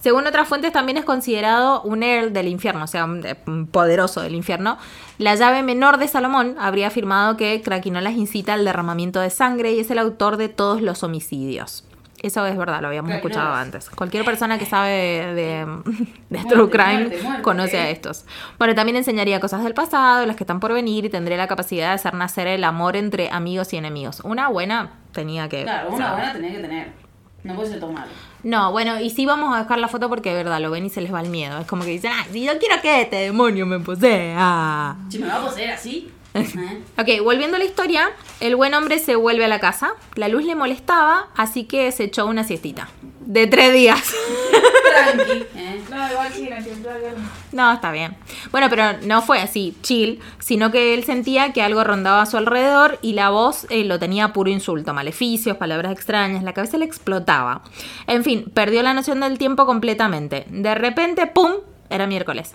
Según 0.00 0.26
otras 0.26 0.46
fuentes, 0.46 0.72
también 0.72 0.96
es 0.96 1.04
considerado 1.04 1.82
un 1.82 2.04
Earl 2.04 2.32
del 2.32 2.46
infierno, 2.46 2.84
o 2.84 2.86
sea, 2.86 3.04
un 3.04 3.26
eh, 3.26 3.36
un 3.46 3.66
poderoso 3.66 4.20
del 4.20 4.34
infierno. 4.34 4.78
La 5.18 5.34
llave 5.34 5.64
menor 5.64 5.98
de 5.98 6.06
Salomón 6.06 6.56
habría 6.60 6.86
afirmado 6.86 7.36
que 7.36 7.60
Craquinolas 7.62 8.14
incita 8.14 8.54
al 8.54 8.64
derramamiento 8.64 9.20
de 9.20 9.30
sangre 9.30 9.72
y 9.72 9.80
es 9.80 9.90
el 9.90 9.98
autor 9.98 10.36
de 10.36 10.48
todos 10.48 10.82
los 10.82 11.02
homicidios. 11.02 11.87
Eso 12.22 12.44
es 12.46 12.56
verdad, 12.56 12.80
lo 12.82 12.88
habíamos 12.88 13.12
escuchado 13.12 13.54
antes. 13.54 13.90
Cualquier 13.90 14.24
persona 14.24 14.58
que 14.58 14.66
sabe 14.66 14.90
de, 14.90 15.34
de 15.34 15.66
Muerte, 16.30 16.48
True 16.48 16.70
Crime 16.70 17.00
muerte, 17.00 17.22
muerte, 17.22 17.42
conoce 17.42 17.76
¿eh? 17.76 17.80
a 17.80 17.90
estos. 17.90 18.24
Bueno, 18.58 18.74
también 18.74 18.96
enseñaría 18.96 19.38
cosas 19.40 19.62
del 19.62 19.74
pasado, 19.74 20.26
las 20.26 20.36
que 20.36 20.44
están 20.44 20.60
por 20.60 20.72
venir 20.72 21.04
y 21.04 21.08
tendría 21.08 21.36
la 21.36 21.46
capacidad 21.46 21.88
de 21.88 21.94
hacer 21.94 22.14
nacer 22.14 22.46
el 22.48 22.64
amor 22.64 22.96
entre 22.96 23.30
amigos 23.30 23.72
y 23.72 23.76
enemigos. 23.76 24.20
Una 24.24 24.48
buena 24.48 24.92
tenía 25.12 25.48
que... 25.48 25.62
Claro, 25.62 25.90
una 25.90 26.12
buena 26.12 26.32
tenía 26.32 26.50
que 26.50 26.58
tener. 26.58 26.92
No 27.44 27.54
puede 27.54 27.68
ser 27.70 27.80
todo 27.80 27.92
malo. 27.92 28.10
No, 28.42 28.72
bueno, 28.72 29.00
y 29.00 29.10
sí 29.10 29.26
vamos 29.26 29.54
a 29.54 29.62
dejar 29.62 29.78
la 29.78 29.88
foto 29.88 30.08
porque 30.08 30.30
de 30.30 30.36
verdad 30.36 30.60
lo 30.60 30.70
ven 30.70 30.86
y 30.86 30.90
se 30.90 31.00
les 31.00 31.12
va 31.12 31.20
el 31.20 31.28
miedo. 31.28 31.58
Es 31.58 31.66
como 31.66 31.84
que 31.84 31.90
dicen, 31.90 32.10
ah, 32.14 32.26
si 32.30 32.44
yo 32.44 32.58
quiero 32.58 32.80
que 32.82 33.02
este 33.02 33.16
demonio 33.16 33.64
me 33.64 33.78
posea. 33.78 34.96
Si 35.08 35.18
me 35.18 35.28
va 35.28 35.36
a 35.36 35.44
poseer 35.44 35.70
así. 35.70 36.12
Ok, 36.98 37.22
volviendo 37.22 37.56
a 37.56 37.58
la 37.58 37.64
historia, 37.64 38.10
el 38.40 38.56
buen 38.56 38.74
hombre 38.74 38.98
se 38.98 39.16
vuelve 39.16 39.44
a 39.44 39.48
la 39.48 39.60
casa. 39.60 39.92
La 40.14 40.28
luz 40.28 40.44
le 40.44 40.54
molestaba, 40.54 41.28
así 41.36 41.64
que 41.64 41.90
se 41.92 42.04
echó 42.04 42.26
una 42.26 42.44
siestita. 42.44 42.88
De 43.20 43.46
tres 43.46 43.72
días. 43.72 44.14
Tranqui. 44.88 45.32
¿eh? 45.56 45.82
No, 45.90 46.10
igual 46.10 46.32
sí. 46.32 46.48
No, 47.52 47.72
está 47.72 47.92
bien. 47.92 48.16
Bueno, 48.50 48.68
pero 48.70 48.98
no 49.02 49.22
fue 49.22 49.40
así, 49.40 49.76
chill, 49.82 50.20
sino 50.38 50.70
que 50.70 50.94
él 50.94 51.04
sentía 51.04 51.52
que 51.52 51.62
algo 51.62 51.84
rondaba 51.84 52.22
a 52.22 52.26
su 52.26 52.36
alrededor 52.36 52.98
y 53.02 53.12
la 53.12 53.30
voz 53.30 53.66
eh, 53.70 53.84
lo 53.84 53.98
tenía 53.98 54.32
puro 54.32 54.50
insulto, 54.50 54.94
maleficios, 54.94 55.56
palabras 55.56 55.92
extrañas, 55.92 56.42
la 56.42 56.52
cabeza 56.52 56.78
le 56.78 56.84
explotaba. 56.84 57.62
En 58.06 58.24
fin, 58.24 58.50
perdió 58.52 58.82
la 58.82 58.94
noción 58.94 59.20
del 59.20 59.38
tiempo 59.38 59.66
completamente. 59.66 60.46
De 60.48 60.74
repente, 60.74 61.26
¡pum! 61.26 61.52
Era 61.90 62.06
miércoles. 62.06 62.54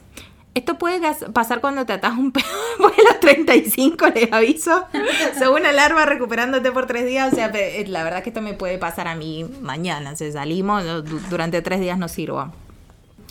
Esto 0.55 0.77
puede 0.77 1.01
pasar 1.33 1.61
cuando 1.61 1.85
te 1.85 1.93
atas 1.93 2.13
un 2.17 2.31
pedo 2.33 2.45
después 2.77 2.95
de 2.95 3.03
los 3.03 3.19
35, 3.19 4.07
les 4.13 4.31
aviso. 4.31 4.85
Según 5.37 5.61
una 5.61 5.69
alarma 5.69 6.05
recuperándote 6.05 6.71
por 6.71 6.85
tres 6.85 7.05
días. 7.05 7.31
O 7.31 7.35
sea, 7.35 7.47
eh, 7.53 7.85
la 7.87 8.03
verdad 8.03 8.23
que 8.23 8.29
esto 8.29 8.41
me 8.41 8.53
puede 8.53 8.77
pasar 8.77 9.07
a 9.07 9.15
mí 9.15 9.45
mañana. 9.61 10.15
Si 10.15 10.31
salimos, 10.31 10.83
durante 11.29 11.61
tres 11.61 11.79
días 11.79 11.97
no 11.97 12.07
sirvo. 12.07 12.51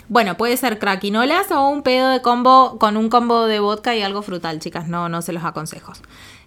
Bueno, 0.08 0.36
puede 0.36 0.56
ser 0.56 0.78
craquinolas 0.78 1.50
o 1.52 1.68
un 1.68 1.82
pedo 1.82 2.10
de 2.10 2.20
combo 2.20 2.78
con 2.78 2.96
un 2.96 3.08
combo 3.08 3.46
de 3.46 3.60
vodka 3.60 3.94
y 3.94 4.02
algo 4.02 4.22
frutal, 4.22 4.58
chicas. 4.58 4.88
No, 4.88 5.08
no 5.08 5.22
se 5.22 5.32
los 5.32 5.44
aconsejo. 5.44 5.92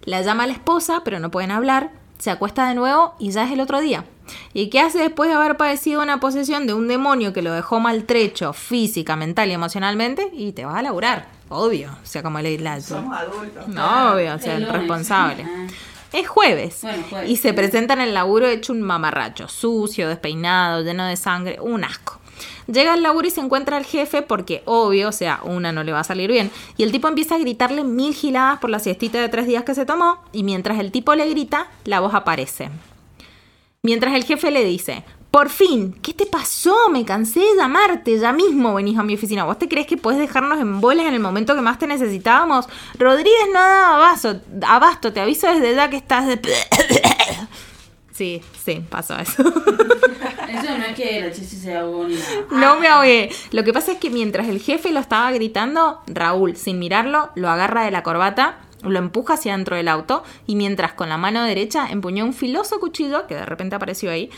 La 0.04 0.22
llama 0.22 0.44
a 0.44 0.46
la 0.46 0.52
esposa, 0.52 1.02
pero 1.04 1.18
no 1.18 1.30
pueden 1.30 1.50
hablar. 1.50 1.90
Se 2.18 2.30
acuesta 2.30 2.68
de 2.68 2.74
nuevo 2.74 3.14
y 3.18 3.30
ya 3.30 3.44
es 3.44 3.52
el 3.52 3.60
otro 3.60 3.80
día. 3.80 4.04
¿Y 4.52 4.68
qué 4.70 4.80
hace 4.80 4.98
después 4.98 5.28
de 5.30 5.36
haber 5.36 5.56
padecido 5.56 6.02
una 6.02 6.20
posesión 6.20 6.66
de 6.66 6.74
un 6.74 6.88
demonio 6.88 7.32
que 7.32 7.42
lo 7.42 7.52
dejó 7.52 7.80
maltrecho 7.80 8.52
física, 8.52 9.16
mental 9.16 9.48
y 9.50 9.52
emocionalmente? 9.52 10.30
Y 10.32 10.52
te 10.52 10.64
vas 10.64 10.76
a 10.76 10.82
laburar, 10.82 11.28
obvio. 11.48 11.90
O 12.02 12.06
sea, 12.06 12.22
como 12.22 12.40
le 12.40 12.58
la, 12.58 12.80
Somos 12.80 13.16
adultos. 13.16 13.68
no, 13.68 14.12
obvio, 14.14 14.34
o 14.34 14.38
sea, 14.38 14.56
El 14.56 14.68
responsable. 14.68 15.46
Ah. 15.56 15.66
Es 16.12 16.28
jueves. 16.28 16.78
Bueno, 16.82 17.04
jueves. 17.10 17.30
Y 17.30 17.36
se 17.36 17.52
presenta 17.52 17.92
en 17.94 18.00
el 18.00 18.14
laburo 18.14 18.46
hecho 18.46 18.72
un 18.72 18.80
mamarracho, 18.80 19.48
sucio, 19.48 20.08
despeinado, 20.08 20.82
lleno 20.82 21.04
de 21.04 21.16
sangre, 21.16 21.58
un 21.60 21.84
asco. 21.84 22.20
Llega 22.66 22.94
al 22.94 23.02
laburo 23.02 23.26
y 23.26 23.30
se 23.30 23.40
encuentra 23.40 23.76
al 23.76 23.84
jefe 23.84 24.22
porque, 24.22 24.62
obvio, 24.64 25.08
o 25.08 25.12
sea, 25.12 25.40
una 25.42 25.72
no 25.72 25.84
le 25.84 25.92
va 25.92 26.00
a 26.00 26.04
salir 26.04 26.30
bien. 26.30 26.50
Y 26.76 26.84
el 26.84 26.92
tipo 26.92 27.08
empieza 27.08 27.34
a 27.34 27.38
gritarle 27.38 27.84
mil 27.84 28.14
giladas 28.14 28.58
por 28.60 28.70
la 28.70 28.78
siestita 28.78 29.20
de 29.20 29.28
tres 29.28 29.46
días 29.46 29.64
que 29.64 29.74
se 29.74 29.84
tomó. 29.84 30.18
Y 30.32 30.42
mientras 30.42 30.78
el 30.78 30.90
tipo 30.90 31.14
le 31.14 31.28
grita, 31.28 31.68
la 31.84 32.00
voz 32.00 32.14
aparece. 32.14 32.70
Mientras 33.86 34.16
el 34.16 34.24
jefe 34.24 34.50
le 34.50 34.64
dice, 34.64 35.04
por 35.30 35.48
fin, 35.48 35.92
¿qué 36.02 36.12
te 36.12 36.26
pasó? 36.26 36.74
Me 36.90 37.04
cansé 37.04 37.38
de 37.38 37.54
llamarte, 37.56 38.18
ya 38.18 38.32
mismo 38.32 38.74
venís 38.74 38.98
a 38.98 39.04
mi 39.04 39.14
oficina. 39.14 39.44
¿Vos 39.44 39.60
te 39.60 39.68
crees 39.68 39.86
que 39.86 39.96
puedes 39.96 40.18
dejarnos 40.18 40.58
en 40.58 40.80
bolas 40.80 41.06
en 41.06 41.14
el 41.14 41.20
momento 41.20 41.54
que 41.54 41.60
más 41.60 41.78
te 41.78 41.86
necesitábamos? 41.86 42.66
Rodríguez 42.98 43.46
no 43.46 43.60
da 43.60 43.94
abasto, 43.94 44.40
abasto 44.66 45.12
te 45.12 45.20
aviso 45.20 45.46
desde 45.46 45.76
ya 45.76 45.88
que 45.88 45.98
estás 45.98 46.26
de... 46.26 46.40
Sí, 48.10 48.42
sí, 48.64 48.82
pasó 48.90 49.16
eso. 49.18 49.42
Eso 49.44 50.78
no 50.78 50.84
es 50.84 50.96
que 50.96 51.20
la 51.20 51.30
chisi 51.30 51.56
se 51.56 51.76
ahogó 51.76 52.08
ni 52.08 52.14
nada. 52.14 52.46
No 52.50 52.80
me 52.80 52.88
ahogué. 52.88 53.30
Lo 53.52 53.62
que 53.62 53.74
pasa 53.74 53.92
es 53.92 53.98
que 53.98 54.08
mientras 54.08 54.48
el 54.48 54.58
jefe 54.58 54.90
lo 54.90 55.00
estaba 55.00 55.30
gritando, 55.32 56.00
Raúl, 56.06 56.56
sin 56.56 56.78
mirarlo, 56.78 57.30
lo 57.34 57.50
agarra 57.50 57.84
de 57.84 57.90
la 57.90 58.02
corbata, 58.02 58.56
lo 58.82 58.98
empuja 58.98 59.34
hacia 59.34 59.52
dentro 59.52 59.76
del 59.76 59.88
auto 59.88 60.22
y 60.46 60.56
mientras 60.56 60.92
con 60.92 61.08
la 61.08 61.16
mano 61.16 61.42
derecha 61.44 61.88
empuñó 61.90 62.24
un 62.24 62.34
filoso 62.34 62.78
cuchillo, 62.80 63.26
que 63.26 63.34
de 63.34 63.46
repente 63.46 63.76
apareció 63.76 64.10
ahí, 64.10 64.30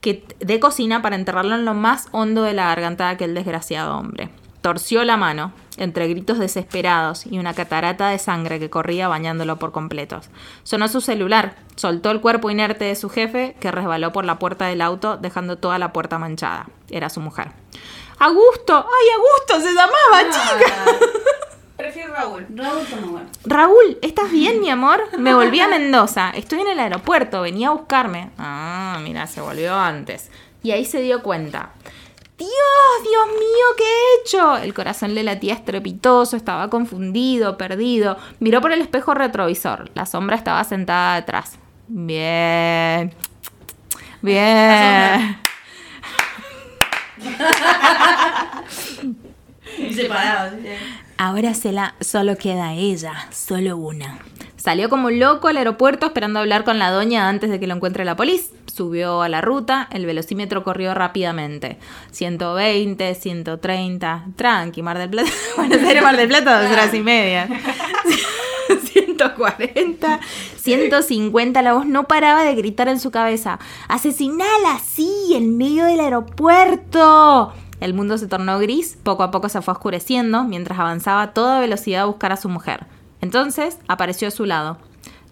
que, 0.00 0.24
de 0.38 0.60
cocina 0.60 1.02
para 1.02 1.16
enterrarlo 1.16 1.54
en 1.54 1.64
lo 1.64 1.74
más 1.74 2.08
hondo 2.12 2.42
de 2.42 2.54
la 2.54 2.66
garganta 2.66 3.06
de 3.06 3.14
aquel 3.14 3.34
desgraciado 3.34 3.96
hombre. 3.96 4.30
Torció 4.60 5.04
la 5.04 5.16
mano, 5.16 5.52
entre 5.76 6.08
gritos 6.08 6.38
desesperados 6.38 7.24
y 7.26 7.38
una 7.38 7.54
catarata 7.54 8.08
de 8.08 8.18
sangre 8.18 8.58
que 8.58 8.70
corría 8.70 9.08
bañándolo 9.08 9.56
por 9.58 9.72
completos. 9.72 10.28
Sonó 10.64 10.88
su 10.88 11.00
celular, 11.00 11.54
soltó 11.76 12.10
el 12.10 12.20
cuerpo 12.20 12.50
inerte 12.50 12.84
de 12.84 12.96
su 12.96 13.08
jefe, 13.08 13.56
que 13.60 13.70
resbaló 13.70 14.12
por 14.12 14.24
la 14.24 14.38
puerta 14.38 14.66
del 14.66 14.80
auto, 14.80 15.16
dejando 15.16 15.56
toda 15.56 15.78
la 15.78 15.92
puerta 15.92 16.18
manchada. 16.18 16.66
Era 16.90 17.08
su 17.08 17.20
mujer. 17.20 17.52
¡Augusto! 18.18 18.74
¡Ay, 18.74 19.08
Augusto! 19.14 19.60
¡Se 19.60 19.74
llamaba, 19.74 20.28
chica! 20.28 20.74
Prefiero 21.78 22.12
Raúl. 22.12 22.44
Raúl. 22.56 23.22
Raúl, 23.44 23.98
¿estás 24.02 24.32
bien, 24.32 24.60
mi 24.60 24.68
amor? 24.68 25.00
Me 25.16 25.32
volví 25.32 25.60
a 25.60 25.68
Mendoza. 25.68 26.30
Estoy 26.30 26.62
en 26.62 26.66
el 26.66 26.80
aeropuerto. 26.80 27.42
Venía 27.42 27.68
a 27.68 27.70
buscarme. 27.70 28.30
Ah, 28.36 28.98
mira, 29.00 29.28
se 29.28 29.40
volvió 29.40 29.76
antes. 29.76 30.28
Y 30.64 30.72
ahí 30.72 30.84
se 30.84 31.00
dio 31.02 31.22
cuenta. 31.22 31.70
Dios, 32.36 32.50
Dios 33.04 33.26
mío, 33.28 33.66
¿qué 33.76 33.84
he 33.84 34.20
hecho? 34.20 34.56
El 34.56 34.74
corazón 34.74 35.14
le 35.14 35.22
latía 35.22 35.54
estrepitoso, 35.54 36.36
estaba 36.36 36.68
confundido, 36.68 37.56
perdido. 37.56 38.16
Miró 38.40 38.60
por 38.60 38.72
el 38.72 38.80
espejo 38.80 39.14
retrovisor. 39.14 39.88
La 39.94 40.04
sombra 40.04 40.34
estaba 40.34 40.64
sentada 40.64 41.14
detrás. 41.14 41.60
Bien. 41.86 43.14
Bien. 44.20 45.38
Separados. 49.94 50.54
Ahora 51.16 51.54
se 51.54 51.72
la 51.72 51.94
solo 52.00 52.36
queda 52.36 52.74
ella, 52.74 53.28
solo 53.30 53.76
una. 53.76 54.18
Salió 54.56 54.88
como 54.88 55.06
un 55.06 55.18
loco 55.18 55.48
al 55.48 55.56
aeropuerto 55.56 56.06
esperando 56.06 56.40
hablar 56.40 56.64
con 56.64 56.78
la 56.78 56.90
doña 56.90 57.28
antes 57.28 57.48
de 57.50 57.60
que 57.60 57.66
lo 57.66 57.74
encuentre 57.74 58.04
la 58.04 58.16
policía. 58.16 58.56
Subió 58.66 59.22
a 59.22 59.28
la 59.28 59.40
ruta, 59.40 59.88
el 59.90 60.06
velocímetro 60.06 60.62
corrió 60.62 60.94
rápidamente. 60.94 61.78
120, 62.12 63.14
130, 63.14 64.26
tranqui, 64.36 64.82
Mar 64.82 64.98
del 64.98 65.10
Plata. 65.10 65.30
Bueno, 65.56 65.74
serio 65.74 66.02
Mar 66.02 66.16
del 66.16 66.28
Plata, 66.28 66.62
dos 66.62 66.70
horas 66.70 66.94
y 66.94 67.00
media. 67.00 67.48
140, 68.92 70.20
150, 70.56 71.62
la 71.62 71.72
voz 71.72 71.86
no 71.86 72.04
paraba 72.04 72.44
de 72.44 72.54
gritar 72.54 72.88
en 72.88 73.00
su 73.00 73.10
cabeza. 73.10 73.58
¡Asesinala 73.88 74.74
así, 74.74 75.32
en 75.34 75.56
medio 75.56 75.84
del 75.86 76.00
aeropuerto! 76.00 77.52
El 77.80 77.94
mundo 77.94 78.18
se 78.18 78.26
tornó 78.26 78.58
gris, 78.58 78.98
poco 79.02 79.22
a 79.22 79.30
poco 79.30 79.48
se 79.48 79.62
fue 79.62 79.72
oscureciendo, 79.72 80.44
mientras 80.44 80.78
avanzaba 80.78 81.22
a 81.22 81.32
toda 81.32 81.60
velocidad 81.60 82.02
a 82.02 82.06
buscar 82.06 82.32
a 82.32 82.36
su 82.36 82.48
mujer. 82.48 82.86
Entonces 83.20 83.78
apareció 83.86 84.28
a 84.28 84.32
su 84.32 84.44
lado. 84.44 84.78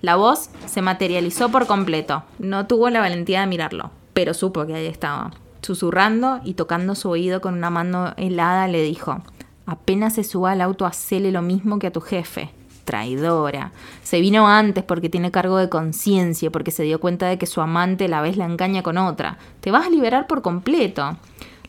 La 0.00 0.16
voz 0.16 0.50
se 0.66 0.82
materializó 0.82 1.48
por 1.48 1.66
completo. 1.66 2.22
No 2.38 2.66
tuvo 2.66 2.90
la 2.90 3.00
valentía 3.00 3.40
de 3.40 3.46
mirarlo, 3.46 3.90
pero 4.12 4.34
supo 4.34 4.66
que 4.66 4.74
ahí 4.74 4.86
estaba. 4.86 5.32
Susurrando 5.62 6.40
y 6.44 6.54
tocando 6.54 6.94
su 6.94 7.08
oído 7.08 7.40
con 7.40 7.54
una 7.54 7.70
mano 7.70 8.14
helada, 8.16 8.68
le 8.68 8.82
dijo: 8.82 9.22
Apenas 9.64 10.14
se 10.14 10.22
suba 10.22 10.52
al 10.52 10.60
auto, 10.60 10.86
hacele 10.86 11.32
lo 11.32 11.42
mismo 11.42 11.80
que 11.80 11.88
a 11.88 11.92
tu 11.92 12.00
jefe. 12.00 12.50
Traidora. 12.84 13.72
Se 14.04 14.20
vino 14.20 14.46
antes 14.46 14.84
porque 14.84 15.08
tiene 15.08 15.32
cargo 15.32 15.56
de 15.56 15.68
conciencia, 15.68 16.52
porque 16.52 16.70
se 16.70 16.84
dio 16.84 17.00
cuenta 17.00 17.26
de 17.26 17.36
que 17.36 17.46
su 17.46 17.60
amante 17.60 18.06
la 18.06 18.20
vez 18.20 18.36
la 18.36 18.44
engaña 18.44 18.84
con 18.84 18.96
otra. 18.96 19.38
Te 19.60 19.72
vas 19.72 19.86
a 19.86 19.90
liberar 19.90 20.28
por 20.28 20.40
completo. 20.40 21.16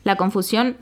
La 0.07 0.15
confusión 0.15 0.77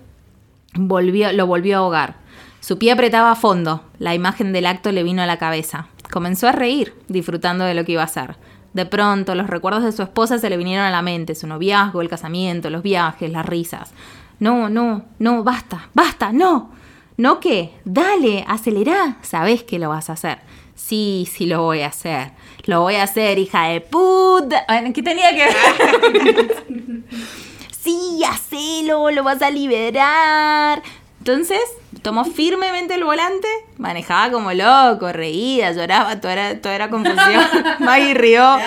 volvió, 0.76 1.34
lo 1.34 1.48
volvió 1.48 1.78
a 1.78 1.80
ahogar. 1.80 2.18
Su 2.60 2.78
pie 2.78 2.92
apretaba 2.92 3.32
a 3.32 3.36
fondo. 3.36 3.82
La 3.98 4.14
imagen 4.14 4.54
del 4.54 4.68
acto 4.68 4.92
le 4.92 5.02
vino 5.02 5.24
a 5.24 5.26
la 5.26 5.40
cabeza. 5.40 5.88
Comenzó 6.12 6.48
a 6.48 6.52
reír, 6.52 6.94
disfrutando 7.08 7.66
de 7.66 7.74
lo 7.74 7.84
que 7.86 7.94
iba 7.94 8.04
a 8.04 8.06
hacer. 8.06 8.36
De 8.74 8.86
pronto, 8.86 9.34
los 9.34 9.48
recuerdos 9.48 9.84
de 9.84 9.94
su 9.94 10.04
esposa 10.04 10.38
se 10.38 10.48
le 10.48 10.58
vinieron 10.58 10.86
a 10.86 10.92
la 10.92 11.02
mente, 11.02 11.34
su 11.34 11.48
noviazgo, 11.48 12.04
el 12.04 12.08
casamiento, 12.08 12.70
los 12.70 12.84
viajes, 12.84 13.32
las 13.32 13.48
risas. 13.48 13.94
No, 14.40 14.70
no, 14.70 15.06
no, 15.18 15.44
basta, 15.44 15.90
basta, 15.96 16.32
no. 16.32 16.70
¿No 17.18 17.40
qué? 17.40 17.74
Dale, 17.84 18.46
acelera. 18.48 19.18
Sabes 19.24 19.64
que 19.64 19.80
lo 19.80 19.90
vas 19.90 20.12
a 20.12 20.14
hacer. 20.14 20.38
Sí, 20.76 21.28
sí 21.32 21.48
lo 21.48 21.64
voy 21.64 21.82
a 21.82 21.88
hacer. 21.88 22.34
Lo 22.66 22.82
voy 22.82 22.94
a 22.94 23.04
hacer, 23.04 23.40
hija 23.40 23.70
de 23.70 23.82
puta. 23.82 24.68
¿Qué 24.94 25.02
tenía 25.02 25.32
que 25.32 25.46
ver? 25.48 27.04
sí, 27.86 28.22
hacelo, 28.28 29.12
lo 29.12 29.24
vas 29.24 29.42
a 29.42 29.52
liberar. 29.52 30.82
Entonces, 31.20 31.62
tomó 32.02 32.26
firmemente 32.26 32.96
el 32.96 33.04
volante, 33.04 33.48
manejaba 33.78 34.32
como 34.32 34.52
loco, 34.54 35.12
reía, 35.12 35.72
lloraba, 35.72 36.20
toda 36.20 36.34
era, 36.34 36.62
toda 36.62 36.76
era 36.76 36.90
confusión. 36.90 37.44
Maggie 37.80 38.14
rió. 38.14 38.58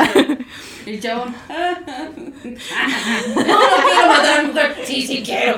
El 0.86 1.00
chabón. 1.00 1.34
no, 1.48 1.60
no 1.64 2.56
quiero 3.84 4.06
matar 4.08 4.38
a 4.38 4.42
mi 4.42 4.48
mujer. 4.48 4.76
Sí, 4.84 5.06
sí 5.06 5.22
quiero. 5.24 5.56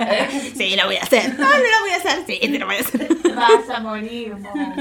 Sí, 0.57 0.75
lo 0.77 0.87
voy 0.87 0.97
a 0.97 1.03
hacer. 1.03 1.39
No, 1.39 1.49
no 1.49 1.59
lo 1.59 1.81
voy 1.83 1.91
a 1.91 1.97
hacer. 1.97 2.25
Sí, 2.27 2.39
te 2.41 2.59
lo 2.59 2.67
voy 2.67 2.77
a 2.77 2.81
hacer. 2.81 3.09
Vas 3.35 3.71
a 3.71 3.81
morir, 3.81 4.37
mo. 4.37 4.53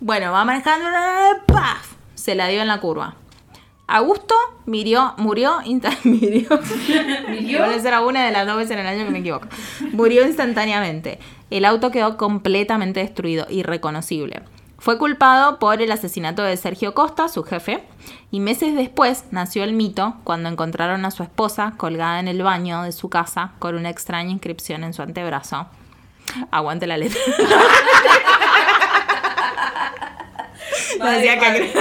Bueno, 0.00 0.32
va 0.32 0.44
manejando, 0.44 0.88
¡paf! 1.46 1.92
Se 2.16 2.34
la 2.34 2.48
dio 2.48 2.60
en 2.60 2.66
la 2.66 2.80
curva. 2.80 3.14
Augusto 3.88 4.34
murió, 4.64 5.14
murió, 5.18 5.60
insta- 5.64 5.96
murió. 6.04 6.48
Ser 7.80 7.94
una 8.00 8.24
de 8.24 8.30
las 8.32 8.46
dos 8.46 8.56
veces 8.56 8.72
en 8.72 8.78
el 8.78 8.86
año 8.86 9.04
que 9.04 9.10
me 9.10 9.18
equivoco. 9.18 9.48
Murió 9.92 10.26
instantáneamente. 10.26 11.18
El 11.50 11.64
auto 11.64 11.90
quedó 11.90 12.16
completamente 12.16 13.00
destruido, 13.00 13.46
irreconocible. 13.50 14.42
Fue 14.78 14.98
culpado 14.98 15.58
por 15.58 15.80
el 15.82 15.92
asesinato 15.92 16.42
de 16.42 16.56
Sergio 16.56 16.94
Costa, 16.94 17.28
su 17.28 17.44
jefe, 17.44 17.84
y 18.32 18.40
meses 18.40 18.74
después 18.74 19.24
nació 19.30 19.62
el 19.62 19.74
mito 19.74 20.16
cuando 20.24 20.48
encontraron 20.48 21.04
a 21.04 21.10
su 21.12 21.22
esposa 21.22 21.74
colgada 21.76 22.18
en 22.18 22.26
el 22.28 22.42
baño 22.42 22.82
de 22.82 22.90
su 22.92 23.08
casa 23.08 23.52
con 23.60 23.76
una 23.76 23.90
extraña 23.90 24.30
inscripción 24.30 24.82
en 24.84 24.92
su 24.94 25.02
antebrazo. 25.02 25.66
Aguante 26.50 26.86
la 26.86 26.96
letra. 26.96 27.20
No 30.98 31.06
decía 31.10 31.38
que- 31.38 31.72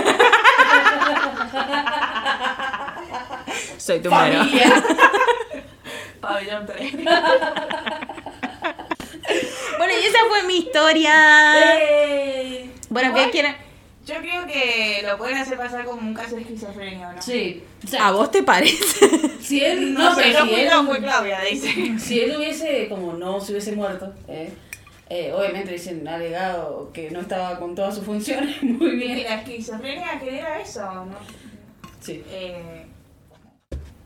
Soy 3.77 3.99
tu 4.01 4.09
madre. 4.09 4.37
Familia. 4.37 4.83
Pabellón 6.21 6.65
3. 6.65 6.93
Bueno, 9.77 9.93
y 10.01 10.05
esa 10.05 10.19
fue 10.29 10.43
mi 10.43 10.57
historia. 10.57 11.53
Eh, 11.79 12.69
Bueno, 12.89 13.13
¿qué 13.13 13.29
quieren? 13.31 13.55
Yo 14.05 14.15
creo 14.17 14.45
que 14.45 15.03
lo 15.07 15.17
pueden 15.17 15.37
hacer 15.37 15.57
pasar 15.57 15.85
como 15.85 16.01
un 16.01 16.13
caso 16.13 16.35
de 16.35 16.41
esquizofrenia, 16.41 17.13
¿no? 17.13 17.21
Sí. 17.21 17.63
O 17.83 17.87
sea, 17.87 18.07
¿A 18.07 18.11
vos 18.11 18.29
te 18.31 18.43
parece? 18.43 19.07
si 19.41 19.63
él 19.63 19.93
No, 19.93 20.09
no, 20.09 20.15
sé, 20.15 20.21
pero 20.23 20.43
si 20.43 20.49
fue, 20.49 20.63
él, 20.67 20.71
fue 20.85 20.99
Claudia, 20.99 21.39
dice. 21.41 21.99
si 21.99 22.19
él 22.19 22.35
hubiese, 22.35 22.87
como 22.89 23.13
no 23.13 23.39
se 23.39 23.51
hubiese 23.53 23.71
muerto, 23.73 24.13
eh, 24.27 24.51
eh, 25.09 25.31
obviamente 25.35 25.71
dicen 25.73 26.07
alegado 26.07 26.89
que 26.93 27.11
no 27.11 27.21
estaba 27.21 27.57
con 27.59 27.75
todas 27.75 27.95
sus 27.95 28.03
funciones 28.05 28.61
muy 28.63 28.89
Y 28.89 28.95
bien. 28.95 29.23
la 29.23 29.35
esquizofrenia, 29.35 30.19
¿qué 30.19 30.39
era 30.39 30.59
eso? 30.59 30.81
¿no? 30.83 31.15
Sí. 32.01 32.23
Eh, 32.27 32.85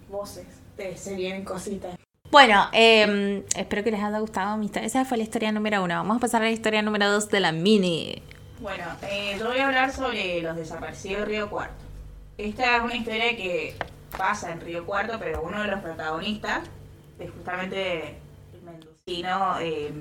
voces, 0.09 0.45
te 0.77 0.95
se 0.97 1.15
vienen 1.15 1.43
cositas. 1.43 1.95
Bueno, 2.31 2.67
eh, 2.73 3.45
espero 3.55 3.84
que 3.84 3.91
les 3.91 4.03
haya 4.03 4.19
gustado 4.19 4.57
mi 4.57 4.65
historia. 4.65 4.88
Esa 4.88 5.05
fue 5.05 5.17
la 5.17 5.23
historia 5.23 5.51
número 5.51 5.84
uno. 5.84 5.95
Vamos 5.95 6.17
a 6.17 6.19
pasar 6.19 6.41
a 6.41 6.45
la 6.45 6.51
historia 6.51 6.81
número 6.81 7.09
dos 7.09 7.30
de 7.30 7.39
la 7.39 7.51
mini. 7.51 8.22
Bueno, 8.59 8.85
eh, 9.03 9.38
yo 9.39 9.47
voy 9.47 9.59
a 9.59 9.67
hablar 9.67 9.91
sobre 9.91 10.41
los 10.41 10.55
desaparecidos 10.55 11.22
de 11.22 11.26
Río 11.26 11.49
Cuarto. 11.49 11.84
Esta 12.38 12.77
es 12.77 12.84
una 12.84 12.95
historia 12.95 13.35
que 13.38 13.76
pasa 14.17 14.51
en 14.51 14.61
Río 14.61 14.85
Cuarto, 14.85 15.17
pero 15.19 15.41
uno 15.41 15.61
de 15.61 15.67
los 15.67 15.80
protagonistas 15.81 16.61
es 17.19 17.31
justamente 17.31 18.17
el 18.53 18.61
mendocino 18.63 19.59
eh, 19.61 19.93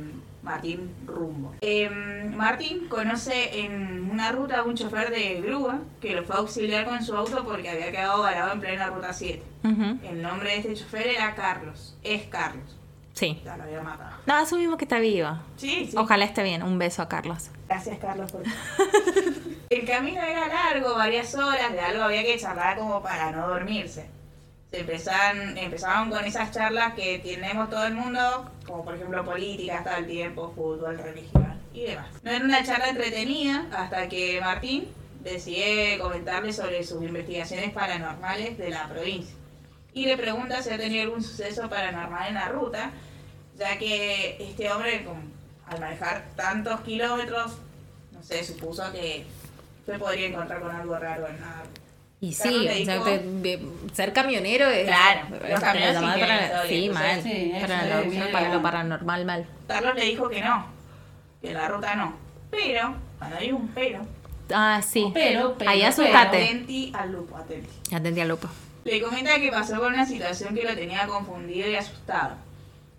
Martín 0.45 0.95
Rumbo. 1.07 1.55
Eh, 1.63 1.89
Martín 2.37 2.87
conoce 2.89 3.61
en 3.65 4.09
una 4.11 4.31
ruta 4.31 4.59
a 4.59 4.63
un 4.63 4.75
chofer 4.77 5.11
de 5.11 5.41
grúa 5.41 5.81
que 6.01 6.15
lo 6.15 6.23
fue 6.25 6.37
a 6.37 6.39
auxiliar 6.39 6.85
con 6.85 7.03
su 7.03 7.17
auto 7.17 7.43
porque 7.45 7.71
había 7.71 7.91
quedado 7.91 8.23
varado 8.23 8.53
en 8.53 8.61
plena 8.61 8.87
ruta 8.89 9.13
7. 9.13 9.43
Ujú. 9.65 9.99
El 10.07 10.23
nombre 10.23 10.51
de 10.51 10.57
este 10.59 10.75
chofer 10.75 11.07
era 11.09 11.35
Carlos, 11.35 11.97
es 12.05 12.25
Carlos, 12.27 12.77
Sí. 13.15 13.41
ya 13.45 13.57
lo 13.57 13.63
había 13.63 13.81
matado. 13.83 14.17
No, 14.27 14.35
asumimos 14.35 14.77
que 14.77 14.85
está 14.85 14.99
viva. 14.99 15.43
Sí, 15.57 15.89
sí. 15.91 15.97
Ojalá 15.97 16.25
esté 16.27 16.43
bien. 16.43 16.63
Un 16.63 16.79
beso 16.79 17.01
a 17.01 17.09
Carlos. 17.09 17.51
Gracias, 17.69 17.99
Carlos, 17.99 18.31
por 18.33 18.43
El 19.71 19.87
camino 19.87 20.21
era 20.23 20.47
largo, 20.49 20.95
varias 20.95 21.35
horas, 21.35 21.73
de 21.73 21.81
algo 21.81 22.03
había 22.05 22.23
que 22.23 22.37
charlar 22.39 22.77
como 22.79 23.03
para 23.03 23.31
no 23.33 23.49
dormirse. 23.49 24.09
Se 24.71 24.81
empezaban, 24.81 25.57
empezaban 25.57 26.11
con 26.11 26.25
esas 26.25 26.51
charlas 26.51 26.95
que 26.95 27.19
tenemos 27.21 27.71
todo 27.71 27.87
el 27.87 27.95
mundo, 27.95 28.51
como 28.67 28.85
por 28.85 28.95
ejemplo 28.95 29.25
política 29.25 29.83
todo 29.85 29.97
el 29.97 30.07
tiempo, 30.07 30.53
fútbol, 30.55 30.99
religión 30.99 31.61
y 31.73 31.85
demás. 31.85 32.07
No 32.23 32.31
era 32.31 32.45
una 32.45 32.65
charla 32.65 32.89
entretenida 32.89 33.67
hasta 33.73 34.09
que 34.09 34.41
Martín 34.41 34.89
decide 35.23 35.99
comentarle 35.99 36.53
sobre 36.53 36.85
sus 36.85 37.03
investigaciones 37.03 37.73
paranormales 37.73 38.59
de 38.59 38.71
la 38.71 38.89
provincia. 38.89 39.35
Y 39.93 40.07
le 40.07 40.17
pregunta 40.17 40.63
si 40.63 40.71
ha 40.71 40.77
tenido 40.77 41.05
algún 41.05 41.23
suceso 41.23 41.69
paranormal 41.69 42.29
en 42.29 42.35
la 42.35 42.49
ruta, 42.49 42.91
ya 43.57 43.79
que 43.79 44.37
este 44.41 44.71
hombre, 44.71 45.07
al 45.67 45.81
manejar 45.81 46.31
tantos 46.37 46.81
kilómetros, 46.81 47.59
no 48.13 48.23
sé, 48.23 48.45
supuso 48.45 48.91
que 48.93 49.25
se 49.87 49.99
podría 49.99 50.29
encontrar 50.29 50.61
con 50.61 50.71
algo 50.75 50.99
raro 50.99 51.29
en 51.29 51.41
la 51.41 51.63
ruta. 51.63 51.81
Y 52.25 52.33
sí, 52.33 52.69
o 52.69 52.85
sea, 52.87 53.03
te- 53.05 53.61
ser 53.93 54.13
camionero 54.15 54.67
es. 54.71 54.87
Claro, 54.87 55.37
es 55.45 55.51
los 55.51 55.61
camioneros 55.61 56.03
sí 56.03 56.21
para- 56.21 56.47
entonces, 56.47 56.93
mal. 56.95 57.23
sí, 57.23 57.53
para, 57.61 57.87
lo, 58.03 58.11
bien. 58.11 58.33
para 58.33 58.55
lo 58.55 58.63
paranormal, 58.63 59.25
mal. 59.27 59.47
Carlos 59.69 59.95
le 59.95 60.05
dijo 60.07 60.29
que 60.31 60.41
no, 60.41 60.67
que 61.43 61.53
la 61.53 61.69
ruta 61.69 61.95
no. 61.97 62.15
Pero, 62.51 62.95
cuando 63.19 63.37
hay 63.37 63.53
un 63.53 63.69
pero, 63.69 64.01
Ah, 64.55 64.81
sí. 64.83 65.11
Pero, 65.13 65.55
pero, 65.59 65.71
Ahí 65.71 65.83
asustate. 65.83 66.45
atenti 66.45 66.93
al 66.95 67.13
lupo, 67.13 67.37
atenti. 67.37 67.95
Atendí 67.95 68.21
al 68.23 68.29
lupo. 68.29 68.49
Le 68.85 69.01
comenta 69.03 69.39
que 69.39 69.51
pasó 69.51 69.79
con 69.79 69.93
una 69.93 70.07
situación 70.07 70.55
que 70.55 70.63
lo 70.65 70.75
tenía 70.75 71.07
confundido 71.07 71.69
y 71.69 71.75
asustado. 71.77 72.37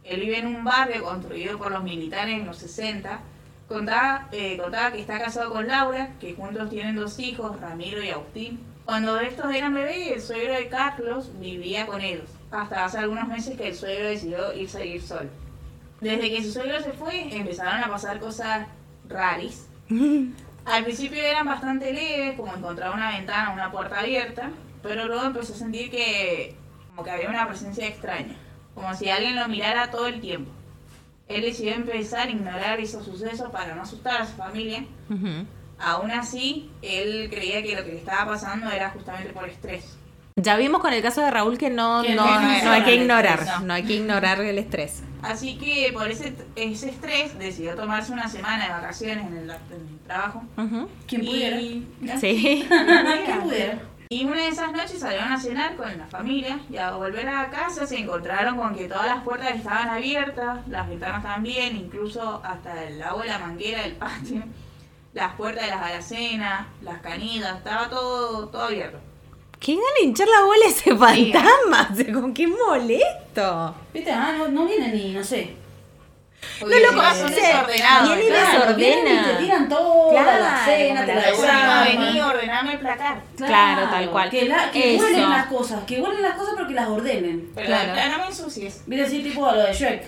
Él 0.03 0.19
vive 0.21 0.37
en 0.39 0.47
un 0.47 0.63
barrio 0.63 1.03
construido 1.03 1.57
por 1.57 1.71
los 1.71 1.83
militares 1.83 2.35
en 2.35 2.45
los 2.45 2.57
60. 2.57 3.19
Contaba, 3.67 4.27
eh, 4.31 4.57
contaba 4.61 4.91
que 4.91 5.01
está 5.01 5.17
casado 5.19 5.51
con 5.51 5.67
Laura, 5.67 6.09
que 6.19 6.33
juntos 6.35 6.69
tienen 6.69 6.95
dos 6.95 7.17
hijos, 7.19 7.59
Ramiro 7.59 8.03
y 8.03 8.09
Agustín. 8.09 8.59
Cuando 8.85 9.19
estos 9.19 9.53
eran 9.53 9.73
bebés, 9.73 10.11
el 10.11 10.21
suegro 10.21 10.53
de 10.53 10.69
Carlos 10.69 11.31
vivía 11.39 11.87
con 11.87 12.01
ellos. 12.01 12.29
Hasta 12.51 12.85
hace 12.85 12.99
algunos 12.99 13.27
meses 13.27 13.57
que 13.57 13.69
el 13.69 13.75
suegro 13.75 14.09
decidió 14.09 14.53
irse 14.53 14.77
a 14.77 14.81
vivir 14.83 15.01
solo. 15.01 15.29
Desde 16.01 16.29
que 16.29 16.43
su 16.43 16.51
suegro 16.51 16.79
se 16.81 16.91
fue, 16.93 17.35
empezaron 17.35 17.83
a 17.83 17.89
pasar 17.89 18.19
cosas 18.19 18.67
raris. 19.09 19.67
Al 20.65 20.83
principio 20.83 21.21
eran 21.21 21.45
bastante 21.45 21.93
leves, 21.93 22.35
como 22.37 22.55
encontrar 22.55 22.93
una 22.93 23.11
ventana 23.11 23.51
o 23.51 23.53
una 23.53 23.71
puerta 23.71 23.99
abierta, 23.99 24.51
pero 24.81 25.05
luego 25.07 25.23
empezó 25.23 25.53
a 25.53 25.57
sentir 25.57 25.91
que 25.91 26.55
como 26.89 27.03
que 27.03 27.11
había 27.11 27.29
una 27.29 27.47
presencia 27.47 27.87
extraña, 27.87 28.35
como 28.73 28.93
si 28.95 29.09
alguien 29.09 29.35
lo 29.35 29.47
mirara 29.47 29.91
todo 29.91 30.07
el 30.07 30.21
tiempo. 30.21 30.51
él 31.27 31.41
decidió 31.41 31.73
empezar 31.73 32.27
a 32.27 32.31
ignorar 32.31 32.79
esos 32.79 33.03
sucesos 33.03 33.49
para 33.51 33.75
no 33.75 33.81
asustar 33.81 34.21
a 34.21 34.25
su 34.25 34.33
familia. 34.33 34.85
Ujú. 35.09 35.45
Aún 35.79 36.11
así, 36.11 36.69
él 36.81 37.27
creía 37.29 37.61
que 37.63 37.75
lo 37.75 37.83
que 37.83 37.91
le 37.91 37.97
estaba 37.97 38.31
pasando 38.31 38.69
era 38.71 38.89
justamente 38.91 39.33
por 39.33 39.47
estrés. 39.49 39.97
Ya 40.37 40.57
vimos 40.57 40.81
con 40.81 40.91
el 40.91 41.01
caso 41.01 41.21
de 41.21 41.31
Raúl 41.31 41.57
que 41.57 41.69
no, 41.69 42.01
Que 42.01 42.13
no, 42.13 42.25
no 42.25 42.41
no 42.63 42.71
hay 42.71 42.83
que 42.83 42.95
ignorar, 42.95 43.39
estrés, 43.39 43.61
no. 43.61 43.73
hay 43.73 43.83
que 43.83 43.93
ignorar 43.93 44.41
el 44.41 44.57
estrés. 44.57 45.01
Así 45.21 45.57
que 45.57 45.91
por 45.93 46.09
ese, 46.11 46.35
ese 46.57 46.89
estrés 46.89 47.39
decidió 47.39 47.73
tomarse 47.75 48.11
una 48.11 48.27
semana 48.27 48.65
de 48.65 48.71
vacaciones 48.71 49.25
en 49.27 49.37
el, 49.37 49.49
en 49.49 49.87
el 49.89 49.99
trabajo. 50.05 50.43
Ujú. 50.57 50.89
¿Quién 51.07 51.25
pudiera? 51.25 51.59
Y, 51.61 51.87
Sí. 52.19 52.65
¿Quién 52.69 53.41
pudiera? 53.41 53.79
y 54.07 54.23
una 54.23 54.35
de 54.43 54.47
esas 54.49 54.71
noches 54.71 54.99
salieron 54.99 55.31
a 55.31 55.39
cenar 55.39 55.75
con 55.77 55.97
la 55.97 56.05
familia 56.05 56.59
y 56.69 56.77
al 56.77 56.95
volver 56.95 57.27
a 57.27 57.49
casa 57.49 57.87
se 57.87 57.97
encontraron 57.97 58.55
con 58.55 58.75
que 58.75 58.87
todas 58.87 59.07
las 59.07 59.23
puertas 59.23 59.55
estaban 59.55 59.89
abiertas, 59.89 60.59
las 60.67 60.87
ventanas 60.87 61.23
también, 61.23 61.75
incluso 61.75 62.39
hasta 62.45 62.83
el 62.83 63.01
agua 63.01 63.23
de 63.23 63.29
la 63.29 63.39
manguera 63.39 63.81
del 63.81 63.93
patio, 63.93 64.43
las 65.15 65.33
puertas 65.35 65.63
de 65.63 65.71
las 65.71 65.81
alacenas, 65.81 66.67
las 66.81 66.99
canillas, 67.01 67.57
estaba 67.57 67.89
todo, 67.89 68.47
todo 68.49 68.63
abierto. 68.65 68.99
¿Qué 69.59 69.73
gana 69.73 69.85
hinchar 70.03 70.27
la 70.27 70.41
bola 70.41 70.65
ese 70.67 70.95
fantasma? 70.95 71.89
O 71.93 71.95
sea, 71.95 72.13
¿Con 72.13 72.33
qué 72.33 72.45
molesto? 72.47 73.73
¿Viste? 73.93 74.11
Ah, 74.11 74.33
no, 74.37 74.47
no 74.49 74.65
viene 74.65 74.89
ni, 74.89 75.13
no 75.13 75.23
sé. 75.23 75.55
Porque 76.59 76.79
lo 76.79 76.85
encima 76.87 77.03
conoce. 77.03 77.21
son 77.21 77.31
desordenados. 77.35 78.07
Viene 78.17 78.23
y 78.25 78.27
claro. 78.29 78.75
vienen 78.75 79.19
y 79.19 79.23
te 79.23 79.33
tiran 79.35 79.69
todo, 79.69 80.09
Claro, 80.11 80.43
la 80.43 80.65
cena, 80.65 81.05
te 81.05 81.15
la 81.15 81.21
desarman. 81.31 81.85
vení, 81.87 82.21
ordename 82.21 82.71
el 82.73 82.79
placar. 82.79 83.21
Claro, 83.37 83.89
tal 83.89 84.09
cual. 84.11 84.29
Que, 84.29 84.45
la, 84.45 84.69
que 84.69 84.97
huelen 84.99 85.29
las 85.29 85.47
cosas, 85.47 85.83
que 85.85 85.99
huelen 86.01 86.21
las 86.21 86.35
cosas 86.35 86.53
pero 86.55 86.67
que 86.67 86.73
las 86.75 86.87
ordenen. 86.89 87.49
Pero 87.55 87.65
Claro. 87.67 87.93
claro. 87.93 88.11
no 88.11 88.17
me 88.19 88.25
ensucies. 88.27 88.83
Viste 88.85 89.05
así 89.05 89.23
tipo 89.23 89.41
lo 89.49 89.63
de 89.63 89.73
Shrek. 89.73 90.03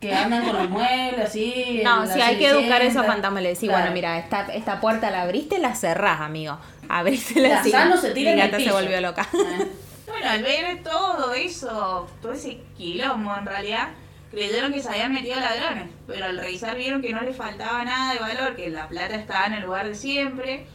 Que 0.00 0.14
andan 0.14 0.44
con 0.44 0.56
los 0.56 0.68
muebles 0.68 1.18
así. 1.26 1.80
No, 1.82 2.06
si 2.06 2.20
hay 2.20 2.36
que 2.36 2.48
educar 2.48 2.72
a 2.82 2.84
esos 2.84 2.92
Cenicienta. 2.94 3.12
fantasmas, 3.12 3.42
le 3.42 3.48
decís, 3.50 3.68
Claro. 3.68 3.78
bueno, 3.80 3.94
mira, 3.94 4.18
esta, 4.18 4.42
esta 4.52 4.80
puerta 4.80 5.10
la 5.10 5.22
abriste, 5.22 5.58
la 5.58 5.74
cerrás, 5.74 6.20
amigo. 6.20 6.58
Abrísela 6.88 7.48
La 7.48 7.64
sal 7.64 7.88
no 7.88 7.96
se 7.96 8.10
tira 8.10 8.32
Mi 8.32 8.38
gata 8.38 8.58
se 8.60 8.70
volvió 8.70 9.00
loca. 9.00 9.26
Eh. 9.32 9.66
Bueno, 10.06 10.30
al 10.30 10.42
ver 10.42 10.82
todo 10.82 11.34
eso, 11.34 12.08
todo 12.22 12.32
ese 12.32 12.58
quilombo 12.76 13.34
en 13.36 13.44
realidad, 13.44 13.88
creyeron 14.30 14.72
que 14.72 14.80
se 14.80 14.88
habían 14.88 15.12
metido 15.12 15.38
ladrones, 15.40 15.88
pero 16.06 16.24
al 16.26 16.38
revisar 16.38 16.76
vieron 16.76 17.02
que 17.02 17.12
no 17.12 17.20
les 17.22 17.36
faltaba 17.36 17.84
nada 17.84 18.12
de 18.14 18.20
valor, 18.20 18.54
que 18.56 18.70
la 18.70 18.86
plata 18.88 19.14
estaba 19.16 19.46
en 19.46 19.54
el 19.54 19.62
lugar 19.64 19.88
de 19.88 19.94
siempre, 19.96 20.66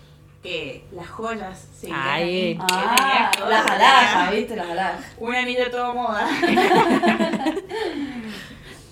que 0.44 0.84
las 0.92 1.08
joyas 1.10 1.66
seguían 1.80 2.00
Ay. 2.04 2.56
que 2.56 2.64
Ah, 2.72 3.32
las 3.50 3.66
alhajas, 3.68 4.32
¿viste? 4.32 4.56
Las 4.58 4.70
alhajas. 4.70 5.06
Un 5.18 5.34
anillo 5.34 5.72
todo 5.72 5.94
moda. 5.94 6.28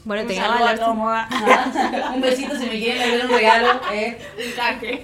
Bueno, 0.09 0.23
un 0.23 0.27
tenía 0.27 0.45
saludo 0.45 0.57
a 0.57 0.65
valor, 0.65 0.79
todo 0.79 0.95
moda. 0.95 1.27
Ajá. 1.29 2.11
Un 2.15 2.21
besito 2.21 2.55
si 2.55 2.65
me 2.65 2.79
quieren 2.79 3.19
dar 3.19 3.27
un 3.27 3.31
regalo. 3.31 3.81
Eh. 3.93 4.17
Un 4.43 4.51
canje. 4.53 5.03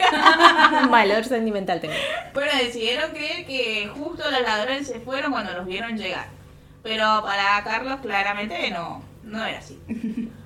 un 0.83 0.89
valor 0.89 1.23
sentimental 1.23 1.79
tenía. 1.79 2.31
Bueno, 2.33 2.51
decidieron 2.57 3.11
creer 3.11 3.45
que 3.45 3.87
justo 3.95 4.23
los 4.31 4.41
ladrones 4.41 4.87
se 4.87 4.99
fueron 5.01 5.31
cuando 5.31 5.53
los 5.53 5.67
vieron 5.67 5.95
llegar. 5.95 6.25
Pero 6.81 7.21
para 7.23 7.63
Carlos 7.63 7.99
claramente 8.01 8.71
no, 8.71 9.03
no 9.21 9.45
era 9.45 9.59
así. 9.59 9.79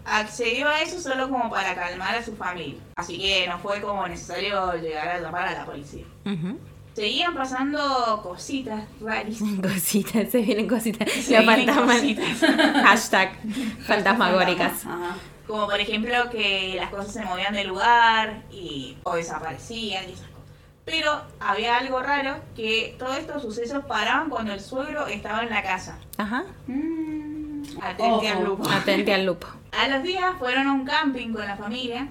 Accedió 0.03 0.68
a 0.68 0.81
eso 0.81 0.99
solo 0.99 1.30
como 1.30 1.49
para 1.49 1.73
calmar 1.73 2.15
a 2.15 2.22
su 2.22 2.36
familia. 2.36 2.81
Así 2.98 3.18
que 3.18 3.48
no 3.48 3.60
fue 3.60 3.80
como 3.80 4.06
necesario 4.10 4.73
llegar 4.73 5.07
a 5.07 5.19
llamar 5.22 5.48
a 5.48 5.53
la 5.53 5.65
policía. 5.65 6.03
Ujú. 6.26 6.60
Seguían 6.99 7.34
pasando 7.34 8.19
cositas 8.21 8.84
rarísimas. 8.99 9.71
Cositas, 9.73 10.30
se 10.30 10.39
vienen 10.39 10.67
cositas. 10.67 11.09
Se 11.09 11.39
vienen 11.39 11.65
fantasmas. 11.65 11.95
cositas. 11.95 12.39
Hashtag 12.84 13.39
fantasmagóricas. 13.88 14.85
Ajá. 14.85 15.15
Como 15.47 15.65
por 15.65 15.80
ejemplo 15.80 16.30
que 16.30 16.73
las 16.76 16.89
cosas 16.89 17.13
se 17.13 17.23
movían 17.23 17.53
de 17.53 17.63
lugar 17.63 18.43
y 18.51 18.97
o 19.03 19.15
desaparecían 19.15 20.09
y 20.09 20.11
esas 20.11 20.27
cosas. 20.27 20.49
Pero 20.84 21.21
había 21.39 21.77
algo 21.77 22.01
raro 22.01 22.35
que 22.53 22.97
todos 22.99 23.17
estos 23.17 23.43
sucesos 23.43 23.85
paraban 23.85 24.30
cuando 24.30 24.51
el 24.51 24.59
suegro 24.59 25.07
estaba 25.07 25.43
en 25.43 25.51
la 25.51 25.63
casa. 25.63 25.97
Ajá. 26.17 26.43
Mm. 26.67 27.63
Atente 27.81 28.27
al 28.27 28.38
Ojo. 28.39 28.43
grupo. 28.43 28.69
Atente 28.69 29.13
al 29.13 29.26
lupo. 29.26 29.47
A 29.71 29.88
los 29.88 30.03
días 30.03 30.34
fueron 30.38 30.67
a 30.67 30.73
un 30.73 30.84
camping 30.84 31.31
con 31.31 31.45
la 31.47 31.55
familia. 31.55 32.09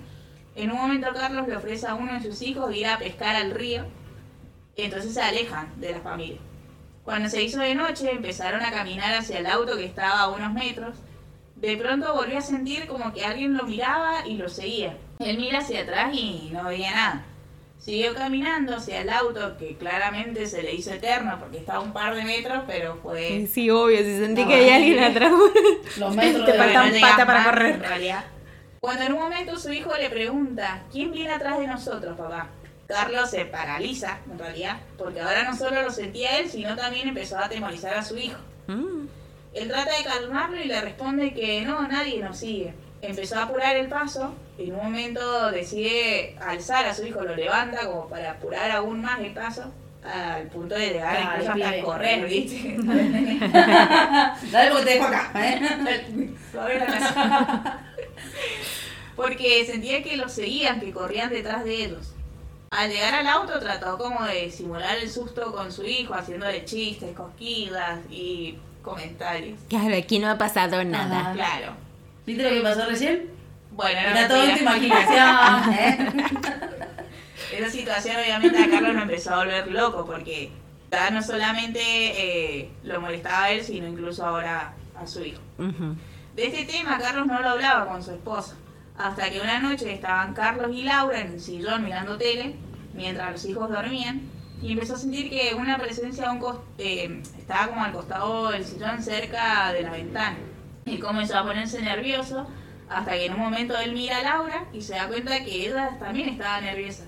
En 0.56 0.70
un 0.72 0.78
momento 0.78 1.08
Carlos 1.12 1.46
le 1.46 1.56
ofrece 1.56 1.86
a 1.86 1.94
uno 1.94 2.14
de 2.14 2.22
sus 2.22 2.40
hijos 2.40 2.74
ir 2.74 2.86
a 2.86 2.96
pescar 2.96 3.36
al 3.36 3.50
río. 3.50 3.84
Entonces 4.78 5.12
se 5.12 5.20
alejan 5.20 5.68
de 5.80 5.90
la 5.92 6.00
familia. 6.00 6.38
Cuando 7.04 7.28
se 7.28 7.42
hizo 7.42 7.58
de 7.58 7.74
noche 7.74 8.10
empezaron 8.12 8.62
a 8.62 8.70
caminar 8.70 9.12
hacia 9.14 9.40
el 9.40 9.46
auto 9.46 9.76
que 9.76 9.84
estaba 9.84 10.20
a 10.20 10.28
unos 10.28 10.52
metros. 10.52 10.96
De 11.56 11.76
pronto 11.76 12.14
volvió 12.14 12.38
a 12.38 12.42
sentir 12.42 12.86
como 12.86 13.12
que 13.12 13.24
alguien 13.24 13.56
lo 13.56 13.64
miraba 13.64 14.24
y 14.26 14.34
lo 14.36 14.48
seguía. 14.48 14.96
Él 15.18 15.38
mira 15.38 15.58
hacia 15.58 15.80
atrás 15.82 16.14
y 16.14 16.50
no 16.52 16.64
veía 16.64 16.92
nada. 16.92 17.24
Siguió 17.80 18.14
caminando 18.14 18.76
hacia 18.76 19.00
el 19.00 19.10
auto 19.10 19.56
que 19.58 19.76
claramente 19.76 20.46
se 20.46 20.62
le 20.62 20.74
hizo 20.74 20.92
eterno 20.92 21.36
porque 21.40 21.58
estaba 21.58 21.78
a 21.78 21.82
un 21.82 21.92
par 21.92 22.14
de 22.14 22.22
metros, 22.24 22.62
pero 22.68 22.96
fue 23.02 23.48
Sí, 23.52 23.70
obvio, 23.70 23.98
si 23.98 24.18
sentí 24.18 24.42
No, 24.42 24.48
que 24.48 24.62
sí. 24.64 24.70
alguien 24.70 24.98
atrás. 25.02 25.32
Los 25.98 26.14
metros 26.14 26.44
Te 26.46 26.52
de 26.52 26.58
falta 26.58 26.80
no 26.82 26.86
un 26.86 26.92
llegas 26.92 27.10
pata 27.10 27.26
para 27.26 27.44
correr. 27.44 27.74
en 27.74 27.80
realidad. 27.80 28.24
Cuando 28.80 29.02
en 29.04 29.12
un 29.14 29.18
momento 29.18 29.58
su 29.58 29.72
hijo 29.72 29.90
le 29.96 30.08
pregunta, 30.08 30.82
¿quién 30.92 31.10
viene 31.10 31.32
atrás 31.32 31.58
de 31.58 31.66
nosotros, 31.66 32.16
papá? 32.16 32.48
Carlos 32.88 33.28
se 33.28 33.44
paraliza, 33.44 34.16
en 34.32 34.38
realidad, 34.38 34.78
porque 34.96 35.20
ahora 35.20 35.44
no 35.44 35.54
solo 35.54 35.82
lo 35.82 35.90
sentía 35.90 36.38
él, 36.38 36.48
sino 36.48 36.74
también 36.74 37.06
empezó 37.06 37.36
a 37.36 37.44
atemorizar 37.44 37.94
a 37.94 38.02
su 38.02 38.16
hijo. 38.16 38.38
Mm. 38.66 39.06
Él 39.52 39.68
trata 39.68 39.94
de 39.94 40.04
calmarlo 40.04 40.58
y 40.58 40.64
le 40.64 40.80
responde 40.80 41.34
que 41.34 41.60
no, 41.66 41.86
nadie 41.86 42.18
nos 42.22 42.38
sigue. 42.38 42.72
Empezó 43.02 43.36
a 43.36 43.42
apurar 43.42 43.76
el 43.76 43.88
paso, 43.88 44.34
y 44.56 44.70
en 44.70 44.74
un 44.74 44.84
momento 44.84 45.50
decide 45.50 46.34
alzar 46.40 46.86
a 46.86 46.94
su 46.94 47.04
hijo, 47.04 47.20
lo 47.20 47.36
levanta 47.36 47.86
como 47.86 48.08
para 48.08 48.30
apurar 48.30 48.70
aún 48.70 49.02
más 49.02 49.20
el 49.20 49.34
paso, 49.34 49.70
al 50.02 50.46
punto 50.46 50.74
de 50.74 50.88
llegar 50.88 51.12
Dale, 51.12 51.26
incluso 51.26 51.52
hasta 51.52 51.82
correr, 51.82 52.26
¿viste? 52.26 52.76
Dale 54.50 54.70
porque 54.70 54.84
te 54.86 54.94
dejo 54.94 55.04
acá. 55.04 55.30
¿eh? 55.34 56.34
Todavía 56.52 56.78
la 56.78 56.86
casa. 56.86 57.80
Porque 59.16 59.66
sentía 59.66 60.00
que 60.00 60.16
los 60.16 60.30
seguían, 60.30 60.78
que 60.78 60.92
corrían 60.92 61.28
detrás 61.30 61.64
de 61.64 61.86
ellos. 61.86 62.14
Al 62.70 62.90
llegar 62.90 63.14
al 63.14 63.26
auto 63.26 63.58
trató 63.58 63.96
como 63.98 64.24
de 64.24 64.50
simular 64.50 64.98
el 64.98 65.08
susto 65.10 65.52
con 65.52 65.72
su 65.72 65.84
hijo, 65.84 66.14
haciéndole 66.14 66.64
chistes, 66.64 67.16
cosquillas 67.16 68.00
y 68.10 68.58
comentarios. 68.82 69.58
Claro, 69.68 69.96
aquí 69.96 70.18
no 70.18 70.30
ha 70.30 70.38
pasado 70.38 70.84
nada. 70.84 71.20
Ajá. 71.20 71.32
Claro. 71.32 71.72
¿Viste 72.26 72.42
lo 72.42 72.50
que 72.50 72.60
pasó 72.60 72.86
recién? 72.86 73.30
Bueno, 73.70 74.00
no, 74.02 74.08
Está 74.08 74.28
todo 74.28 74.44
en 74.44 74.54
tu 74.54 74.62
imaginación. 74.62 75.72
¿eh? 75.72 76.08
Esa 77.56 77.70
situación 77.70 78.16
obviamente 78.16 78.58
a 78.58 78.70
Carlos 78.70 78.94
lo 78.94 79.02
empezó 79.02 79.34
a 79.34 79.38
volver 79.38 79.68
loco 79.68 80.04
porque 80.04 80.50
ya 80.90 81.10
no 81.10 81.22
solamente 81.22 81.80
eh, 81.80 82.70
lo 82.82 83.00
molestaba 83.00 83.44
a 83.44 83.50
él, 83.52 83.64
sino 83.64 83.86
incluso 83.86 84.26
ahora 84.26 84.74
a 84.94 85.06
su 85.06 85.24
hijo. 85.24 85.40
Ujú. 85.58 85.96
De 86.36 86.46
este 86.46 86.64
tema 86.64 86.98
Carlos 86.98 87.26
no 87.26 87.40
lo 87.40 87.48
hablaba 87.50 87.86
con 87.86 88.02
su 88.02 88.10
esposa, 88.10 88.56
hasta 88.98 89.30
que 89.30 89.40
una 89.40 89.60
noche 89.60 89.92
estaban 89.92 90.34
Carlos 90.34 90.70
y 90.74 90.82
Laura 90.82 91.20
en 91.20 91.32
el 91.34 91.40
sillón 91.40 91.84
mirando 91.84 92.18
tele, 92.18 92.56
mientras 92.94 93.32
los 93.32 93.44
hijos 93.46 93.70
dormían, 93.70 94.22
y 94.60 94.72
empezó 94.72 94.94
a 94.94 94.98
sentir 94.98 95.30
que 95.30 95.54
una 95.54 95.78
presencia 95.78 96.28
a 96.28 96.32
un 96.32 96.40
cos- 96.40 96.60
eh, 96.78 97.22
estaba 97.38 97.68
como 97.68 97.84
al 97.84 97.92
costado 97.92 98.50
del 98.50 98.64
sillón 98.64 99.00
cerca 99.02 99.72
de 99.72 99.82
la 99.82 99.92
ventana. 99.92 100.36
Y 100.84 100.98
comenzó 100.98 101.38
a 101.38 101.44
ponerse 101.44 101.80
nervioso, 101.80 102.48
hasta 102.88 103.12
que 103.12 103.26
en 103.26 103.34
un 103.34 103.40
momento 103.40 103.78
él 103.78 103.92
mira 103.92 104.16
a 104.18 104.22
Laura 104.22 104.64
y 104.72 104.80
se 104.82 104.94
da 104.94 105.06
cuenta 105.06 105.44
que 105.44 105.66
ella 105.68 105.96
también 106.00 106.30
estaba 106.30 106.60
nerviosa. 106.60 107.04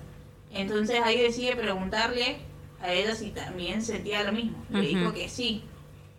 Entonces 0.53 1.01
ahí 1.03 1.19
decide 1.21 1.55
preguntarle 1.55 2.37
a 2.81 2.91
ella 2.93 3.15
si 3.15 3.31
también 3.31 3.81
sentía 3.81 4.23
lo 4.23 4.31
mismo. 4.31 4.63
Le 4.69 4.81
dijo 4.87 5.13
que 5.13 5.27
sí. 5.27 5.63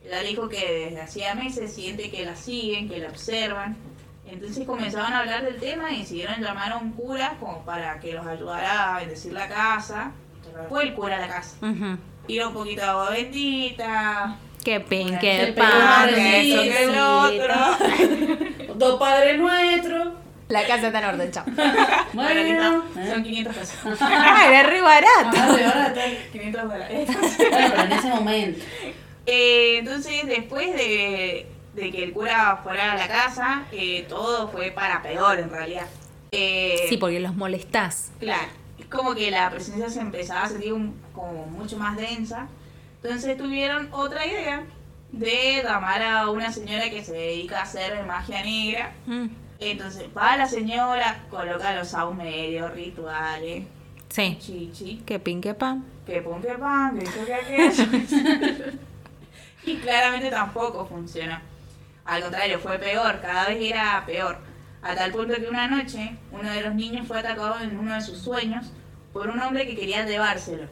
Ella 0.04 0.20
dijo 0.20 0.48
que 0.48 0.58
desde 0.90 1.00
hacía 1.00 1.34
meses 1.34 1.72
siente 1.72 2.10
que 2.10 2.24
la 2.24 2.34
siguen, 2.36 2.88
que 2.88 2.98
la 2.98 3.08
observan. 3.08 3.76
Entonces 4.32 4.66
comenzaron 4.66 5.12
a 5.12 5.18
hablar 5.20 5.44
del 5.44 5.56
tema 5.60 5.90
y 5.92 6.00
decidieron 6.00 6.40
llamar 6.40 6.72
a 6.72 6.76
un 6.78 6.92
cura 6.92 7.36
como 7.38 7.64
para 7.64 8.00
que 8.00 8.14
los 8.14 8.26
ayudara 8.26 8.96
a 8.96 9.00
bendecir 9.00 9.32
la 9.32 9.46
casa. 9.48 10.12
Fue 10.68 10.84
el 10.84 10.94
cura 10.94 11.16
a 11.16 11.20
la 11.20 11.28
casa. 11.28 11.56
Ujú. 11.60 11.98
Tiró 12.26 12.48
un 12.48 12.54
poquito 12.54 12.80
de 12.82 12.86
agua 12.88 13.10
bendita. 13.10 14.36
Qué 14.64 14.80
pin, 14.80 15.18
que 15.18 15.42
el 15.42 15.56
solcito. 15.56 17.18
otro. 17.20 18.74
Dos 18.76 18.98
padres 18.98 19.38
nuestros. 19.38 20.08
La 20.48 20.66
casa 20.66 20.86
está 20.88 20.98
en 21.00 21.04
orden, 21.06 21.30
chao. 21.30 21.44
Bueno, 21.56 22.02
Bueno. 22.12 22.84
listo. 22.94 23.12
Son 23.14 23.22
500 23.22 23.56
pesos. 23.56 23.78
Ah, 24.00 24.44
era 24.48 24.62
re 24.64 24.80
barato. 24.80 25.52
De 25.56 25.62
verdad, 25.62 25.96
está- 25.96 26.30
500 26.32 26.62
dólares. 26.62 27.08
Bueno, 27.08 27.68
pero 27.70 27.82
en 27.84 27.92
ese 27.92 28.08
momento. 28.08 28.64
Eh, 29.26 29.76
entonces, 29.78 30.26
después 30.26 30.74
de, 30.74 31.46
de 31.74 31.90
que 31.90 32.04
el 32.04 32.12
cura 32.12 32.60
fuera 32.62 32.92
a 32.92 32.96
la 32.96 33.08
casa, 33.08 33.64
eh, 33.72 34.04
todo 34.08 34.48
fue 34.48 34.70
para 34.70 35.02
peor 35.02 35.38
en 35.38 35.50
realidad. 35.50 35.86
Eh, 36.32 36.86
Sí, 36.88 36.96
porque 36.96 37.20
los 37.20 37.34
molestás. 37.34 38.12
Claro, 38.20 38.48
es 38.78 38.86
como 38.86 39.14
que 39.14 39.30
la 39.30 39.50
presencia 39.50 39.88
se 39.90 40.00
empezaba 40.00 40.42
a 40.44 40.48
sentir 40.48 40.72
un- 40.72 41.00
como 41.14 41.46
mucho 41.46 41.76
más 41.78 41.96
densa. 41.96 42.48
Entonces 43.02 43.36
tuvieron 43.36 43.88
otra 43.92 44.26
idea 44.26 44.64
de 45.10 45.62
llamar 45.62 46.02
a 46.02 46.30
una 46.30 46.52
señora 46.52 46.88
que 46.90 47.04
se 47.04 47.12
dedica 47.12 47.60
a 47.60 47.62
hacer 47.62 48.02
magia 48.04 48.42
negra. 48.42 48.92
Mm. 49.06 49.26
Entonces 49.60 50.04
va 50.16 50.36
la 50.36 50.46
señora, 50.48 51.24
coloca 51.30 51.74
los 51.74 51.88
saumerios, 51.88 52.72
rituales, 52.72 53.64
Sí. 54.08 54.36
chichi, 54.40 55.02
Que 55.06 55.18
pin, 55.18 55.40
que 55.40 55.54
pan. 55.54 55.84
que 56.06 56.20
pon 56.20 56.42
que 56.42 56.52
pan, 56.54 56.98
que 56.98 57.04
esto 57.04 57.24
que 57.24 57.34
aquello. 57.34 57.84
y 59.64 59.76
claramente 59.76 60.30
tampoco 60.30 60.84
funcionó. 60.86 61.38
Al 62.04 62.22
contrario, 62.22 62.58
fue 62.58 62.78
peor, 62.78 63.20
cada 63.20 63.46
vez 63.46 63.58
era 63.60 64.02
peor. 64.06 64.38
A 64.82 64.94
tal 64.96 65.12
punto 65.12 65.34
que 65.36 65.46
una 65.48 65.68
noche 65.68 66.16
uno 66.32 66.50
de 66.50 66.62
los 66.62 66.74
niños 66.74 67.06
fue 67.06 67.20
atacado 67.20 67.60
en 67.60 67.78
uno 67.78 67.94
de 67.94 68.00
sus 68.00 68.18
sueños 68.18 68.66
por 69.12 69.28
un 69.28 69.40
hombre 69.40 69.66
que 69.66 69.76
quería 69.76 70.04
llevárselo. 70.04 70.68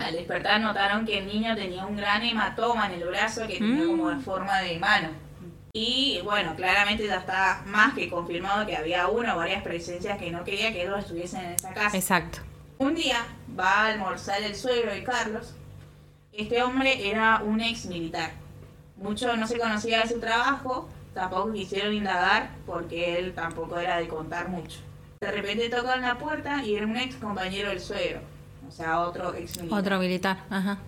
Al 0.00 0.14
despertar 0.14 0.60
notaron 0.60 1.06
que 1.06 1.18
el 1.18 1.26
niño 1.28 1.54
tenía 1.54 1.86
un 1.86 1.96
gran 1.96 2.22
hematoma 2.24 2.86
en 2.86 3.00
el 3.00 3.04
brazo 3.08 3.46
que 3.46 3.58
tenía 3.58 3.84
Mm. 3.84 3.88
como 3.88 4.10
de 4.10 4.16
forma 4.20 4.58
de 4.60 4.78
mano. 4.80 5.10
Y 5.74 6.20
bueno, 6.24 6.54
claramente 6.56 7.06
ya 7.06 7.16
está 7.18 7.62
más 7.66 7.94
que 7.94 8.10
confirmado 8.10 8.66
que 8.66 8.76
había 8.76 9.06
una 9.08 9.34
o 9.34 9.38
varias 9.38 9.62
presencias 9.62 10.18
que 10.18 10.30
no 10.30 10.42
quería 10.44 10.72
que 10.72 10.82
ellos 10.82 10.98
estuviesen 10.98 11.44
en 11.44 11.52
esa 11.52 11.72
casa. 11.72 11.96
Exacto. 11.96 12.40
Un 12.78 12.94
día 12.96 13.18
va 13.58 13.70
a 13.70 13.86
almorzar 13.86 14.42
el 14.42 14.56
suegro 14.56 14.92
de 14.92 15.04
Carlos. 15.04 15.54
Este 16.32 16.62
hombre 16.62 17.08
era 17.08 17.40
un 17.44 17.60
ex 17.60 17.86
militar. 17.86 18.32
Mucho 18.96 19.36
no 19.36 19.46
se 19.46 19.58
conocía 19.58 20.02
de 20.02 20.08
su 20.08 20.20
trabajo, 20.20 20.88
tampoco 21.14 21.52
quisieron 21.52 21.92
indagar 21.94 22.50
porque 22.66 23.18
él 23.18 23.34
tampoco 23.34 23.78
era 23.78 23.96
de 23.98 24.08
contar 24.08 24.48
mucho. 24.48 24.78
De 25.20 25.30
repente 25.30 25.68
tocan 25.68 26.02
la 26.02 26.18
puerta 26.18 26.62
y 26.64 26.74
era 26.76 26.86
un 26.86 26.96
ex 26.96 27.16
compañero 27.16 27.68
del 27.70 27.80
suegro, 27.80 28.20
o 28.66 28.70
sea, 28.70 29.00
otro 29.00 29.34
ex 29.34 29.56
militar. 29.58 29.78
Otro 29.78 29.98
militar. 29.98 30.38
Ajá. 30.50 30.78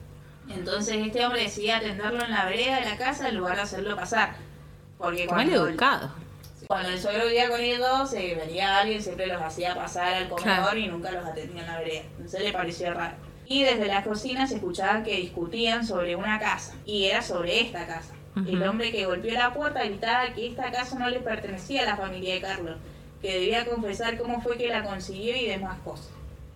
Entonces 0.49 0.97
este 1.07 1.25
hombre 1.25 1.43
decide 1.43 1.73
atenderlo 1.73 2.23
en 2.25 2.31
la 2.31 2.45
vereda 2.45 2.81
de 2.81 2.85
la 2.91 2.97
casa 2.99 3.29
en 3.29 3.37
lugar 3.37 3.57
de 3.57 3.63
hacerlo 3.63 3.97
pasar. 3.97 4.35
Porque 4.99 5.27
mal 5.27 5.49
educado. 5.51 6.11
cuando 6.69 6.89
el 6.91 7.01
suegro 7.01 7.27
vivía 7.27 7.49
con 7.49 7.61
ellos, 7.61 8.11
se 8.11 8.35
venía 8.35 8.79
alguien, 8.79 9.03
siempre 9.03 9.27
los 9.27 9.41
hacía 9.43 9.75
pasar 9.75 10.15
al 10.15 10.29
comedor 10.29 10.43
Claro. 10.63 10.79
y 10.79 10.89
nunca 10.89 11.11
los 11.11 11.25
atendía 11.25 11.63
en 11.63 11.67
la 11.67 11.79
vereda. 11.79 12.03
Entonces 12.17 12.43
le 12.43 12.53
pareció 12.53 12.93
raro. 12.95 13.15
Y 13.55 13.63
desde 13.63 13.87
la 13.87 14.03
cocina 14.03 14.49
se 14.49 14.57
escuchaba 14.57 15.05
que 15.05 15.17
discutían 15.17 15.87
sobre 15.87 16.17
una 16.17 16.41
casa. 16.41 16.75
Y 16.85 17.05
era 17.05 17.23
sobre 17.23 17.61
esta 17.61 17.87
casa. 17.87 18.13
El 18.35 18.61
Ujú. 18.61 18.69
hombre 18.69 18.91
que 18.91 19.07
golpeó 19.07 19.33
la 19.35 19.55
puerta 19.55 19.85
gritaba 19.85 20.35
que 20.35 20.49
esta 20.49 20.73
casa 20.73 20.99
no 20.99 21.09
le 21.09 21.21
pertenecía 21.21 21.83
a 21.83 21.85
la 21.85 21.97
familia 21.97 22.35
de 22.35 22.41
Carlos, 22.41 22.77
que 23.23 23.33
debía 23.39 23.65
confesar 23.65 24.19
cómo 24.19 24.41
fue 24.41 24.57
que 24.59 24.67
la 24.67 24.83
consiguió 24.83 25.37
y 25.37 25.47
demás 25.47 25.79
cosas. 25.85 26.09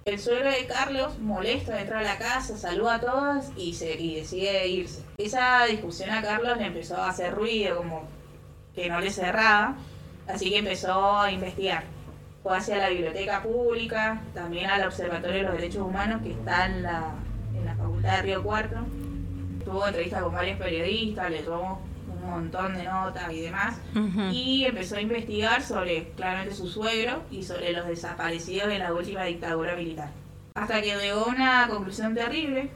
El 0.06 0.18
suegro 0.18 0.50
de 0.50 0.66
Carlos, 0.66 1.20
molesto, 1.20 1.72
entra 1.72 2.00
a 2.00 2.02
la 2.02 2.18
casa, 2.18 2.58
saluda 2.58 2.96
a 2.96 3.00
todos 3.00 3.44
y, 3.56 3.74
se, 3.74 3.92
y 3.94 4.16
decide 4.16 4.66
irse. 4.66 5.04
Esa 5.18 5.66
discusión 5.66 6.10
a 6.10 6.20
Carlos 6.20 6.58
le 6.58 6.66
empezó 6.66 6.96
a 6.96 7.10
hacer 7.10 7.32
ruido, 7.32 7.76
como 7.76 8.08
que 8.74 8.88
no 8.88 9.00
le 9.00 9.10
cerraba, 9.12 9.76
así 10.26 10.50
que 10.50 10.58
empezó 10.58 11.16
a 11.16 11.30
investigar. 11.30 11.84
Fue 12.48 12.56
hacia 12.56 12.78
la 12.78 12.88
biblioteca 12.88 13.42
pública, 13.42 14.22
también 14.32 14.70
al 14.70 14.82
Observatorio 14.86 15.36
de 15.36 15.42
los 15.42 15.52
Derechos 15.52 15.82
Humanos 15.82 16.22
que 16.22 16.30
está 16.30 16.64
en 16.64 16.82
la, 16.82 17.12
en 17.54 17.62
la 17.66 17.74
Facultad 17.74 18.16
de 18.16 18.22
Río 18.22 18.42
Cuarto. 18.42 18.76
Tuvo 19.66 19.86
entrevistas 19.86 20.22
con 20.22 20.32
varios 20.32 20.58
periodistas, 20.58 21.30
le 21.30 21.42
tomó 21.42 21.82
un 22.10 22.30
montón 22.30 22.74
de 22.74 22.84
notas 22.84 23.30
y 23.30 23.42
demás. 23.42 23.76
Y 24.32 24.64
empezó 24.64 24.96
a 24.96 25.02
investigar 25.02 25.62
sobre 25.62 26.08
claramente 26.12 26.54
su 26.54 26.68
suegro 26.68 27.22
y 27.30 27.42
sobre 27.42 27.74
los 27.74 27.86
desaparecidos 27.86 28.68
de 28.68 28.78
la 28.78 28.94
última 28.94 29.24
dictadura 29.24 29.76
militar. 29.76 30.08
Hasta 30.54 30.80
que 30.80 30.96
llegó 30.96 31.26
a 31.26 31.28
una 31.28 31.68
conclusión 31.68 32.14
terrible. 32.14 32.70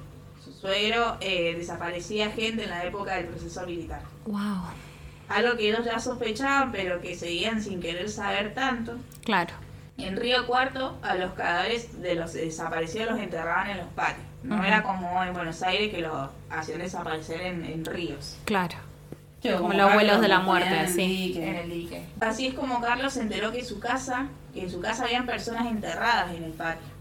Su 0.44 0.52
suegro 0.52 1.16
eh, 1.20 1.54
desaparecía 1.56 2.30
gente 2.30 2.64
en 2.64 2.70
la 2.70 2.84
época 2.84 3.14
del 3.14 3.24
proceso 3.24 3.64
militar. 3.64 4.02
Wow. 4.26 4.66
Algo 5.32 5.56
que 5.56 5.68
ellos 5.68 5.84
ya 5.84 5.98
sospechaban, 5.98 6.72
pero 6.72 7.00
que 7.00 7.14
seguían 7.16 7.62
sin 7.62 7.80
querer 7.80 8.09
saber 8.10 8.54
tanto. 8.54 8.96
Claro. 9.24 9.54
En 9.98 10.16
Río 10.16 10.46
Cuarto, 10.46 10.98
a 11.02 11.14
los 11.14 11.32
cadáveres 11.32 12.02
de 12.02 12.14
los 12.14 12.32
desaparecidos 12.32 13.12
los 13.12 13.20
enterraban 13.20 13.70
en 13.70 13.78
los 13.78 13.86
patios. 13.88 14.26
No 14.42 14.64
era 14.64 14.82
como 14.82 15.22
en 15.22 15.32
Buenos 15.32 15.62
Aires 15.62 15.92
que 15.92 16.00
los 16.00 16.28
hacían 16.50 16.80
desaparecer 16.80 17.40
en, 17.42 17.64
en 17.64 17.84
ríos. 17.84 18.36
Claro. 18.44 18.76
Como 19.42 19.59
como 19.59 19.72
los 19.72 19.94
vuelos 19.94 20.20
de 20.20 20.28
la 20.28 20.40
muerte, 20.40 20.80
en 20.80 20.88
sí. 20.88 21.34
en 21.36 21.56
el 21.56 21.70
dique. 21.70 22.04
Así 22.20 22.46
es 22.46 22.54
como 22.54 22.80
Carlos 22.80 23.14
se 23.14 23.22
enteró 23.22 23.50
que 23.50 23.64
su 23.64 23.80
casa, 23.80 24.26
que 24.54 24.62
en 24.62 24.70
su 24.70 24.80
casa 24.80 25.04
habían 25.04 25.26
personas 25.26 25.66
enterradas 25.66 26.32
en 26.34 26.44
el 26.44 26.52
patio. 26.52 26.92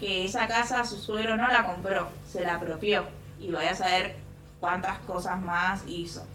Que 0.00 0.24
esa 0.24 0.46
casa 0.46 0.84
su 0.84 0.96
suegro 0.96 1.36
no 1.36 1.48
la 1.48 1.64
compró, 1.66 2.08
se 2.30 2.42
la 2.42 2.54
apropió. 2.54 3.04
Y 3.38 3.50
vaya 3.50 3.72
a 3.72 3.74
saber 3.74 4.16
cuántas 4.58 4.98
cosas 5.00 5.40
más 5.40 5.84
hizo. 5.86 6.26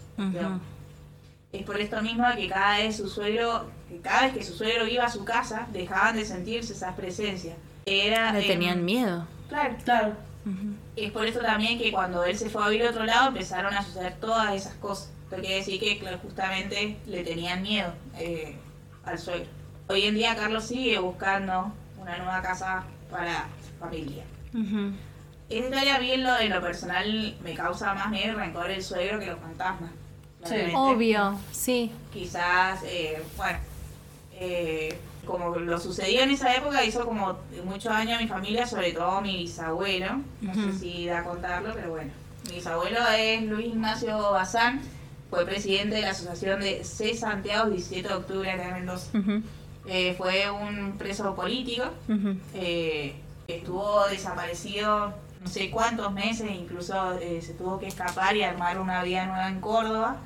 Es 1.52 1.62
por 1.64 1.80
esto 1.80 2.00
mismo 2.00 2.24
que 2.36 2.48
cada 2.48 2.78
vez 2.78 2.96
su 2.96 3.08
suegro, 3.08 3.70
que 3.88 3.98
cada 3.98 4.22
vez 4.22 4.34
que 4.34 4.44
su 4.44 4.54
suegro 4.54 4.86
iba 4.86 5.04
a 5.04 5.10
su 5.10 5.24
casa, 5.24 5.66
dejaban 5.72 6.16
de 6.16 6.24
sentirse 6.24 6.72
esas 6.72 6.94
presencias. 6.94 7.56
Era, 7.86 8.32
Le 8.32 8.44
eh, 8.44 8.46
tenían 8.46 8.84
miedo. 8.84 9.26
Claro. 9.48 9.76
Claro. 9.84 10.14
Es 10.96 11.10
por 11.12 11.26
eso 11.26 11.40
también 11.40 11.78
que 11.78 11.92
cuando 11.92 12.24
él 12.24 12.36
se 12.36 12.48
fue 12.48 12.64
a 12.64 12.68
vivir 12.68 12.86
a 12.86 12.90
otro 12.90 13.04
lado 13.04 13.28
empezaron 13.28 13.74
a 13.74 13.82
suceder 13.82 14.14
todas 14.20 14.54
esas 14.54 14.74
cosas. 14.74 15.10
Esto 15.24 15.36
quiere 15.36 15.56
decir 15.56 15.78
que 15.78 15.98
claro, 15.98 16.18
justamente 16.22 16.96
le 17.06 17.22
tenían 17.22 17.62
miedo 17.62 17.92
eh, 18.18 18.56
al 19.04 19.18
suegro. 19.18 19.48
Hoy 19.88 20.04
en 20.04 20.14
día 20.14 20.34
Carlos 20.36 20.64
sigue 20.64 20.98
buscando 20.98 21.72
una 22.00 22.16
nueva 22.16 22.42
casa 22.42 22.84
para 23.10 23.48
su 23.64 23.78
familia. 23.78 24.24
Ujú. 24.54 24.92
Esta 25.48 25.66
historia 25.66 25.96
a 25.96 26.00
mí 26.00 26.10
en 26.12 26.22
lo, 26.22 26.38
en 26.38 26.50
lo 26.50 26.60
personal 26.60 27.36
me 27.42 27.54
causa 27.54 27.92
más 27.94 28.08
miedo 28.10 28.32
y 28.32 28.36
rencor 28.36 28.70
el 28.70 28.82
suegro 28.82 29.18
que 29.18 29.26
los 29.26 29.38
fantasmas. 29.40 29.90
Sí. 30.44 30.54
Obvio, 30.74 31.38
sí. 31.52 31.92
Quizás, 32.12 32.80
eh, 32.84 33.22
bueno, 33.36 33.58
eh, 34.34 34.98
como 35.26 35.54
lo 35.56 35.78
sucedió 35.78 36.22
en 36.22 36.30
esa 36.30 36.54
época, 36.54 36.84
hizo 36.84 37.04
como 37.04 37.36
muchos 37.64 37.92
años 37.92 38.18
a 38.18 38.22
mi 38.22 38.28
familia, 38.28 38.66
sobre 38.66 38.92
todo 38.92 39.20
mi 39.20 39.36
bisabuelo. 39.36 40.22
No 40.40 40.54
sé 40.54 40.78
si 40.78 41.06
da 41.06 41.20
a 41.20 41.24
contarlo, 41.24 41.72
pero 41.74 41.90
bueno. 41.90 42.10
Mi 42.48 42.54
bisabuelo 42.56 42.98
es 43.16 43.42
Luis 43.42 43.66
Ignacio 43.66 44.32
Bazán, 44.32 44.80
fue 45.28 45.44
presidente 45.44 45.96
de 45.96 46.02
la 46.02 46.10
Asociación 46.10 46.60
de 46.60 46.82
C. 46.84 47.14
Santiago 47.14 47.70
17 47.70 48.08
de 48.08 48.14
octubre 48.14 48.50
acá 48.50 48.68
en 48.68 48.74
Mendoza. 48.74 49.16
Ujú. 49.16 49.42
Eh, 49.86 50.14
fue 50.16 50.50
un 50.50 50.96
preso 50.98 51.34
político, 51.34 51.84
eh, 52.54 53.14
estuvo 53.46 54.06
desaparecido 54.08 55.14
no 55.40 55.48
sé 55.48 55.70
cuántos 55.70 56.12
meses, 56.12 56.50
incluso 56.50 57.18
eh, 57.18 57.40
se 57.40 57.54
tuvo 57.54 57.78
que 57.78 57.86
escapar 57.86 58.36
y 58.36 58.42
armar 58.42 58.78
una 58.78 59.02
vida 59.02 59.24
nueva 59.26 59.48
en 59.48 59.60
Córdoba. 59.60 60.18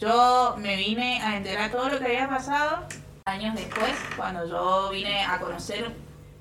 Yo 0.00 0.56
me 0.58 0.76
vine 0.76 1.22
a 1.22 1.36
enterar 1.36 1.70
todo 1.70 1.88
lo 1.88 1.98
que 1.98 2.06
había 2.06 2.28
pasado 2.28 2.84
años 3.24 3.54
después, 3.54 3.92
cuando 4.16 4.48
yo 4.48 4.90
vine 4.90 5.24
a 5.24 5.40
conocer, 5.40 5.92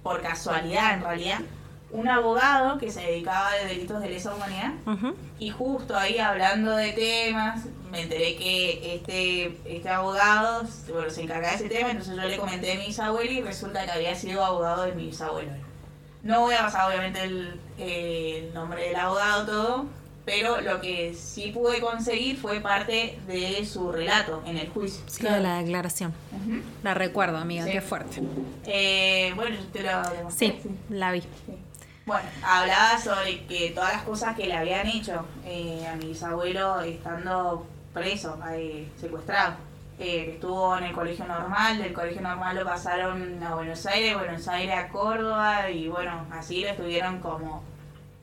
por 0.04 0.22
casualidad 0.22 0.94
en 0.94 1.02
realidad, 1.02 1.40
un 1.90 2.08
abogado 2.08 2.78
que 2.78 2.92
se 2.92 3.02
dedicaba 3.02 3.50
a 3.50 3.66
delitos 3.66 4.02
de 4.02 4.10
lesa 4.10 4.36
humanidad. 4.36 4.74
Ujú. 4.86 5.16
Y 5.40 5.50
justo 5.50 5.98
ahí 5.98 6.20
hablando 6.20 6.76
de 6.76 6.92
temas, 6.94 7.66
me 7.90 8.02
enteré 8.02 8.36
que 8.36 8.96
este, 8.96 9.58
este 9.66 9.90
abogado 9.90 10.64
bueno, 10.92 11.10
se 11.10 11.24
encargaba 11.24 11.56
de 11.56 11.66
ese 11.66 11.70
tema, 11.70 11.90
entonces 11.90 12.16
yo 12.16 12.24
le 12.24 12.38
comenté 12.38 12.74
a 12.74 12.76
mi 12.76 12.88
bisabuelo 12.88 13.32
y 13.32 13.42
resulta 13.42 13.86
que 13.86 13.92
había 13.92 14.14
sido 14.14 14.44
abogado 14.44 14.84
de 14.84 14.94
mi 14.94 15.08
bisabuelo. 15.08 15.52
No 16.22 16.42
voy 16.42 16.56
a 16.56 16.60
pasar 16.60 16.90
obviamente 16.90 17.24
el, 17.24 17.60
eh, 17.78 18.46
el 18.48 18.54
nombre 18.54 18.88
del 18.88 18.96
abogado 18.96 19.46
todo, 19.46 19.86
pero 20.26 20.60
lo 20.62 20.82
que 20.82 21.14
sí 21.14 21.52
pude 21.52 21.80
conseguir 21.80 22.38
fue 22.38 22.60
parte 22.60 23.20
de 23.28 23.64
su 23.66 23.92
relato 23.92 24.42
en 24.46 24.58
el 24.58 24.70
juicio. 24.70 25.02
Sí, 25.08 25.20
Claro. 25.22 25.44
la 25.44 25.58
declaración. 25.62 26.14
La 26.84 26.94
recuerdo, 26.96 27.38
amiga, 27.38 27.66
Sí. 27.66 27.72
qué 27.72 27.82
fuerte. 27.82 28.22
Eh, 28.66 29.32
bueno, 29.36 29.56
yo 29.56 29.66
te 29.68 29.84
lo 29.84 30.10
demostré. 30.10 30.48
Sí, 30.62 30.70
la 30.90 31.12
vi. 31.12 31.22
Sí. 31.22 31.28
Bueno, 32.08 32.28
hablaba 32.44 33.00
sobre 33.00 33.46
que 33.46 33.72
todas 33.72 33.94
las 33.94 34.04
cosas 34.04 34.36
que 34.36 34.46
le 34.48 34.54
habían 34.56 34.88
hecho 34.88 35.26
eh, 35.46 35.86
a 35.92 35.96
mi 35.96 36.08
bisabuelo 36.08 36.82
estando 36.82 37.66
preso, 37.94 38.38
eh, 38.52 38.88
secuestrado. 39.00 39.56
Eh, 39.98 40.32
estuvo 40.34 40.78
en 40.78 40.84
el 40.86 40.94
colegio 40.94 41.26
normal, 41.26 41.78
del 41.78 41.94
colegio 41.94 42.22
normal 42.22 42.58
lo 42.58 42.66
pasaron 42.66 43.42
a 43.42 43.56
Buenos 43.56 43.86
Aires, 43.86 44.18
Buenos 44.18 44.46
Aires 44.50 44.76
a 44.76 44.90
Córdoba 44.90 45.70
y 45.70 45.88
bueno, 45.88 46.28
así 46.32 46.62
lo 46.64 46.70
estuvieron 46.70 47.20
como 47.22 47.64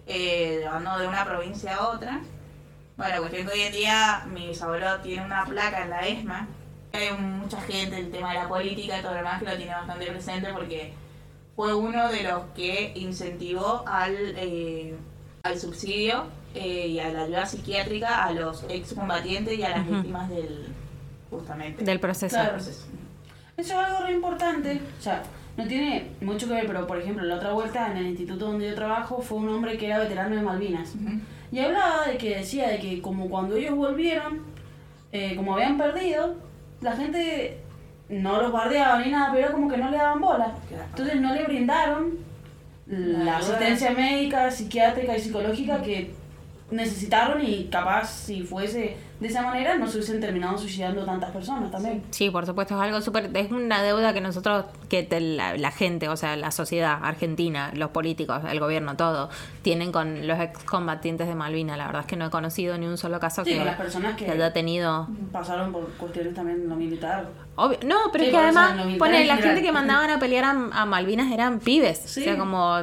eh, 0.06 0.58
llevando 0.60 0.98
de 0.98 1.08
una 1.08 1.24
provincia 1.24 1.76
a 1.76 1.88
otra. 1.88 2.20
Bueno, 2.98 3.20
cuestión 3.20 3.46
que 3.46 3.52
hoy 3.54 3.60
en 3.62 3.72
día 3.72 4.24
mi 4.26 4.48
bisabuelo 4.48 5.00
tiene 5.00 5.24
una 5.24 5.46
placa 5.46 5.84
en 5.84 5.90
la 5.90 6.06
ESMA. 6.06 6.48
Hay 6.92 7.10
mucha 7.16 7.58
gente, 7.62 7.98
el 7.98 8.10
tema 8.10 8.34
de 8.34 8.40
la 8.40 8.48
política 8.48 8.98
y 8.98 9.00
todo 9.00 9.12
lo 9.12 9.18
demás, 9.18 9.38
que 9.38 9.48
lo 9.48 9.56
tiene 9.56 9.72
bastante 9.72 10.06
presente 10.06 10.52
porque 10.52 10.92
fue 11.56 11.72
uno 11.72 12.08
de 12.10 12.22
los 12.24 12.42
que 12.54 12.92
incentivó 12.96 13.82
al, 13.86 14.14
eh, 14.36 14.94
al 15.42 15.58
subsidio 15.58 16.26
eh, 16.54 16.88
y 16.88 17.00
a 17.00 17.08
la 17.08 17.22
ayuda 17.22 17.46
psiquiátrica 17.46 18.24
a 18.24 18.32
los 18.32 18.64
excombatientes 18.64 19.58
y 19.58 19.62
a 19.62 19.70
las 19.70 19.88
víctimas 19.88 20.28
del 20.28 20.81
justamente 21.38 21.84
Del 21.84 22.00
proceso. 22.00 22.36
Claro. 22.36 22.52
proceso. 22.52 22.86
Eso 23.56 23.80
es 23.80 23.86
algo 23.86 24.06
re 24.06 24.12
importante. 24.12 24.80
O 24.98 25.02
sea, 25.02 25.22
no 25.56 25.66
tiene 25.66 26.10
mucho 26.20 26.48
que 26.48 26.54
ver, 26.54 26.66
pero 26.66 26.86
por 26.86 26.98
ejemplo, 26.98 27.24
la 27.24 27.36
otra 27.36 27.52
vuelta 27.52 27.90
en 27.90 27.98
el 27.98 28.06
instituto 28.06 28.46
donde 28.46 28.68
yo 28.68 28.74
trabajo 28.74 29.20
fue 29.20 29.38
un 29.38 29.48
hombre 29.50 29.76
que 29.76 29.86
era 29.86 29.98
veterano 29.98 30.34
de 30.36 30.42
Malvinas. 30.42 30.94
Ujú. 30.94 31.20
Y 31.52 31.58
hablaba 31.60 32.06
de 32.06 32.16
que 32.16 32.36
decía 32.36 32.68
de 32.68 32.78
que 32.78 33.02
como 33.02 33.28
cuando 33.28 33.56
ellos 33.56 33.74
volvieron, 33.76 34.40
eh, 35.12 35.36
como 35.36 35.54
habían 35.54 35.76
perdido, 35.76 36.36
la 36.80 36.96
gente 36.96 37.58
no 38.08 38.40
los 38.40 38.52
bardeaban 38.52 39.02
ni 39.04 39.10
nada, 39.10 39.32
pero 39.32 39.52
como 39.52 39.68
que 39.68 39.76
no 39.76 39.90
le 39.90 39.98
daban 39.98 40.20
bola. 40.20 40.54
Entonces 40.90 41.20
no 41.20 41.34
le 41.34 41.44
brindaron 41.44 42.18
La 42.86 43.36
asistencia 43.38 43.90
médica, 43.92 44.50
psiquiátrica 44.50 45.16
y 45.16 45.20
psicológica 45.20 45.82
que 45.82 46.12
necesitaron 46.70 47.44
y 47.44 47.66
capaz 47.66 48.06
si 48.06 48.42
fuese 48.42 48.96
de 49.22 49.28
esa 49.28 49.42
manera 49.42 49.76
no 49.78 49.86
se 49.86 49.98
hubiesen 49.98 50.20
terminado 50.20 50.58
suicidando 50.58 51.04
tantas 51.04 51.30
personas 51.30 51.70
también. 51.70 52.02
Sí, 52.10 52.28
por 52.28 52.44
supuesto, 52.44 52.74
es 52.74 52.80
algo 52.80 53.00
súper. 53.00 53.30
Es 53.36 53.52
una 53.52 53.80
deuda 53.80 54.12
que 54.12 54.20
nosotros, 54.20 54.64
que 54.92 55.02
te- 55.02 55.20
la, 55.20 55.56
la 55.56 55.70
gente, 55.70 56.10
o 56.10 56.16
sea, 56.18 56.36
la 56.36 56.50
sociedad 56.50 56.98
argentina, 57.02 57.70
los 57.74 57.88
políticos, 57.92 58.42
el 58.50 58.60
gobierno, 58.60 58.94
todo, 58.94 59.30
tienen 59.62 59.90
con 59.90 60.26
los 60.26 60.38
excombatientes 60.38 61.26
de 61.26 61.34
Malvinas. 61.34 61.78
La 61.78 61.86
verdad 61.86 62.02
es 62.02 62.06
que 62.06 62.16
no 62.16 62.26
he 62.26 62.30
conocido 62.30 62.76
ni 62.76 62.86
un 62.86 62.98
solo 62.98 63.18
caso 63.18 63.42
Sí, 63.42 63.54
que, 63.54 63.64
las 63.64 63.76
personas 63.76 64.16
que- 64.16 64.26
que 64.26 64.30
haya 64.32 64.52
tenido. 64.52 65.08
Pasaron 65.32 65.72
por 65.72 65.88
cuestiones 65.94 66.34
también 66.34 66.60
en 66.62 66.68
lo 66.68 66.76
militar. 66.76 67.26
Obvio- 67.56 67.78
no, 67.86 67.96
pero 68.12 68.24
Sí, 68.24 68.30
es 68.30 68.36
que 68.36 68.38
además, 68.42 68.76
militar 68.76 68.98
pone, 68.98 69.24
la 69.26 69.36
gente 69.36 69.62
que 69.62 69.72
mandaban 69.72 70.10
a 70.10 70.18
pelear 70.18 70.44
a, 70.44 70.50
a 70.82 70.86
Malvinas 70.86 71.30
eran 71.32 71.58
pibes. 71.60 71.98
Sí. 71.98 72.20
O 72.20 72.24
sea, 72.24 72.36
como 72.38 72.76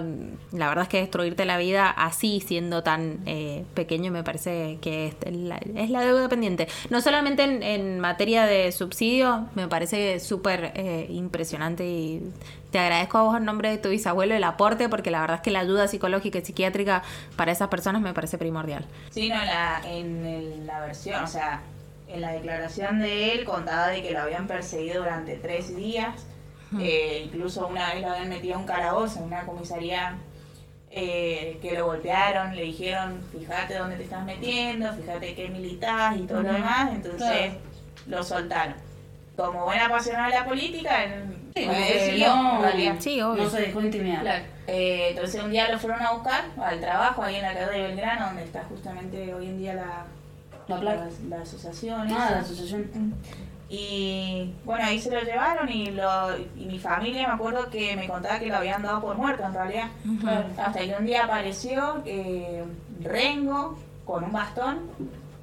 la 0.51 0.67
verdad 0.67 0.83
es 0.83 0.89
que 0.89 0.97
destruirte 1.01 1.45
la 1.45 1.57
vida 1.57 1.89
así, 1.89 2.39
siendo 2.39 2.81
tan 2.81 3.19
eh, 3.27 3.65
pequeño, 3.75 4.11
me 4.11 4.23
parece 4.23 4.79
que 4.81 5.07
es 5.07 5.15
la, 5.35 5.57
es 5.75 5.89
la 5.91 6.01
deuda 6.01 6.27
pendiente. 6.29 6.67
No 6.89 7.01
solamente 7.01 7.43
en, 7.43 7.61
en 7.63 7.99
materia 7.99 8.45
de 8.45 8.71
subsidio, 8.71 9.45
me 9.55 9.67
parece 9.67 10.19
súper 10.19 10.71
eh, 10.75 11.07
impresionante 11.09 11.85
y 11.87 11.98
te 12.71 12.79
agradezco 12.79 13.17
a 13.17 13.23
vos 13.23 13.37
en 13.37 13.45
nombre 13.45 13.69
de 13.69 13.77
tu 13.77 13.89
bisabuelo 13.89 14.35
el 14.35 14.43
aporte, 14.43 14.89
porque 14.89 15.09
la 15.11 15.21
verdad 15.21 15.35
es 15.37 15.41
que 15.41 15.51
la 15.51 15.59
ayuda 15.61 15.87
psicológica 15.87 16.37
y 16.39 16.45
psiquiátrica 16.45 17.03
para 17.35 17.51
esas 17.51 17.67
personas 17.69 18.01
me 18.01 18.13
parece 18.13 18.37
primordial. 18.37 18.85
Sí, 19.09 19.29
no, 19.29 19.35
en 19.41 19.47
la, 19.47 19.81
en 19.85 20.25
el- 20.25 20.67
la 20.67 20.79
versión, 20.81 21.23
o 21.23 21.27
sea, 21.27 21.61
en 22.07 22.21
la 22.21 22.31
declaración 22.31 22.99
de 22.99 23.33
él 23.33 23.45
contaba 23.45 23.87
de 23.87 24.01
que 24.01 24.11
lo 24.11 24.19
habían 24.21 24.47
perseguido 24.47 25.03
durante 25.03 25.35
tres 25.35 25.75
días. 25.75 26.25
Eh, 26.79 27.23
incluso 27.25 27.65
una 27.67 27.91
vez 27.93 28.01
lo 28.03 28.11
habían 28.11 28.29
metido 28.29 28.53
en 28.53 28.59
un 28.61 28.65
calabozo, 28.67 29.19
en 29.19 29.25
una 29.25 29.43
comisaría 29.43 30.15
eh, 30.91 31.57
que 31.61 31.73
lo 31.77 31.85
golpearon, 31.85 32.55
le 32.55 32.63
dijeron, 32.63 33.19
fíjate 33.31 33.75
dónde 33.75 33.95
te 33.95 34.03
estás 34.03 34.23
metiendo, 34.25 34.91
fíjate 34.93 35.35
qué 35.35 35.47
militas 35.49 36.17
y 36.17 36.21
todo 36.27 36.41
lo 36.43 36.53
demás. 36.53 36.89
Entonces 36.93 37.17
Claro. 37.53 37.53
lo 38.07 38.23
soltaron. 38.23 38.75
Como 39.45 39.65
buena 39.65 39.85
apasionada 39.85 40.27
de 40.27 40.33
la 40.35 40.45
política, 40.45 41.03
él, 41.03 41.35
Sí, 41.55 41.67
siguió, 42.11 42.35
no. 42.35 42.61
Sí, 42.99 43.21
obvio. 43.21 43.43
no 43.43 43.49
se 43.49 43.61
dejó 43.61 43.81
intimidar. 43.81 44.21
Claro. 44.21 44.43
Eh, 44.67 45.07
entonces 45.09 45.43
un 45.43 45.51
día 45.51 45.69
lo 45.69 45.79
fueron 45.79 46.01
a 46.01 46.11
buscar 46.11 46.45
al 46.61 46.79
trabajo 46.79 47.23
ahí 47.23 47.35
en 47.35 47.41
la 47.41 47.53
calle 47.53 47.71
de 47.71 47.87
Belgrano, 47.87 48.27
donde 48.27 48.43
está 48.43 48.63
justamente 48.69 49.33
hoy 49.33 49.47
en 49.47 49.57
día 49.57 49.73
la, 49.73 50.05
La 50.67 50.81
la, 50.83 51.07
la 51.27 51.41
asociación. 51.41 52.01
Ah, 52.11 52.29
la 52.31 52.39
asociación. 52.39 53.15
Y 53.71 54.53
bueno, 54.65 54.83
ahí 54.85 54.99
se 54.99 55.11
lo 55.11 55.21
llevaron 55.21 55.69
y, 55.69 55.91
lo, 55.91 56.37
y 56.57 56.65
mi 56.65 56.79
familia 56.79 57.27
me 57.27 57.33
acuerdo 57.33 57.69
que 57.69 57.95
me 57.95 58.07
contaba 58.07 58.39
que 58.39 58.47
lo 58.47 58.57
habían 58.57 58.81
dado 58.81 58.99
por 59.01 59.15
muerto 59.17 59.43
en 59.43 59.53
realidad. 59.53 59.87
Ujú. 60.05 60.27
Hasta 60.57 60.79
que 60.79 60.95
un 60.97 61.05
día 61.05 61.25
apareció 61.25 62.01
eh, 62.05 62.63
Rengo 63.01 63.77
con 64.05 64.23
un 64.23 64.31
bastón 64.31 64.79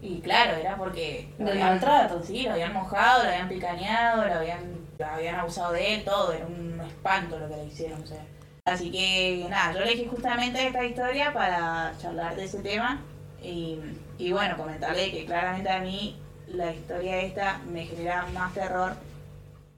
y 0.09 0.21
claro, 0.21 0.57
era 0.57 0.77
porque... 0.77 1.29
lo 1.39 1.49
habían- 1.51 1.69
maltrato. 1.71 2.23
Sí, 2.25 2.43
lo 2.45 2.53
habían 2.53 2.73
mojado, 2.73 3.25
lo 3.25 3.29
habían 3.31 3.49
picaneado, 3.49 4.25
lo 4.27 4.35
habían, 4.35 4.61
lo 4.99 5.07
habían 5.07 5.35
abusado 5.37 5.73
de 5.73 5.95
él, 5.95 6.05
todo, 6.05 6.33
era 6.33 6.47
un 6.47 6.81
espanto 6.87 7.39
lo 7.39 7.49
que 7.49 7.57
le 7.57 7.65
hicieron. 7.67 8.03
o 8.03 8.07
sea. 8.07 8.25
Así 8.65 8.91
que 8.91 9.47
nada, 9.49 9.73
yo 9.75 9.81
elegí 9.81 10.07
justamente 10.07 10.67
esta 10.67 10.85
historia 10.85 11.33
para 11.33 11.93
charlar 12.01 12.35
de 12.37 12.45
ese 12.45 12.59
tema 12.61 13.01
y, 13.43 13.79
y 14.19 14.33
bueno, 14.33 14.57
comentarle 14.57 15.11
que 15.13 15.25
claramente 15.25 15.71
a 15.71 15.79
mí 15.81 16.17
la 16.49 16.73
historia 16.73 17.21
esta 17.23 17.59
me 17.71 17.85
genera 17.85 18.27
más 18.35 18.53
terror 18.55 18.95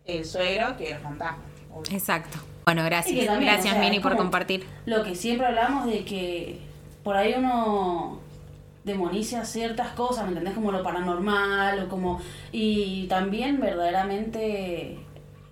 el 0.06 0.24
suegro 0.24 0.76
que 0.78 0.94
fantasmas. 0.96 1.44
obvio. 1.74 1.92
Exacto. 1.96 2.38
Bueno, 2.64 2.82
gracias. 2.84 3.26
también, 3.26 3.52
gracias, 3.52 3.74
o 3.74 3.78
sea, 3.78 3.82
Mini, 3.88 4.00
por 4.00 4.16
compartir. 4.16 4.66
Lo 4.86 5.02
que 5.02 5.14
siempre 5.14 5.46
hablamos 5.46 5.86
de 5.86 6.04
que 6.04 6.58
por 7.02 7.16
ahí 7.16 7.34
uno 7.36 8.20
demoniza 8.88 9.44
ciertas 9.44 9.90
cosas, 9.90 10.24
¿me 10.24 10.30
entendés? 10.30 10.54
Como 10.54 10.72
lo 10.72 10.82
paranormal 10.82 11.84
o 11.84 11.88
como... 11.88 12.20
Y 12.50 13.06
también 13.06 13.60
verdaderamente... 13.60 14.98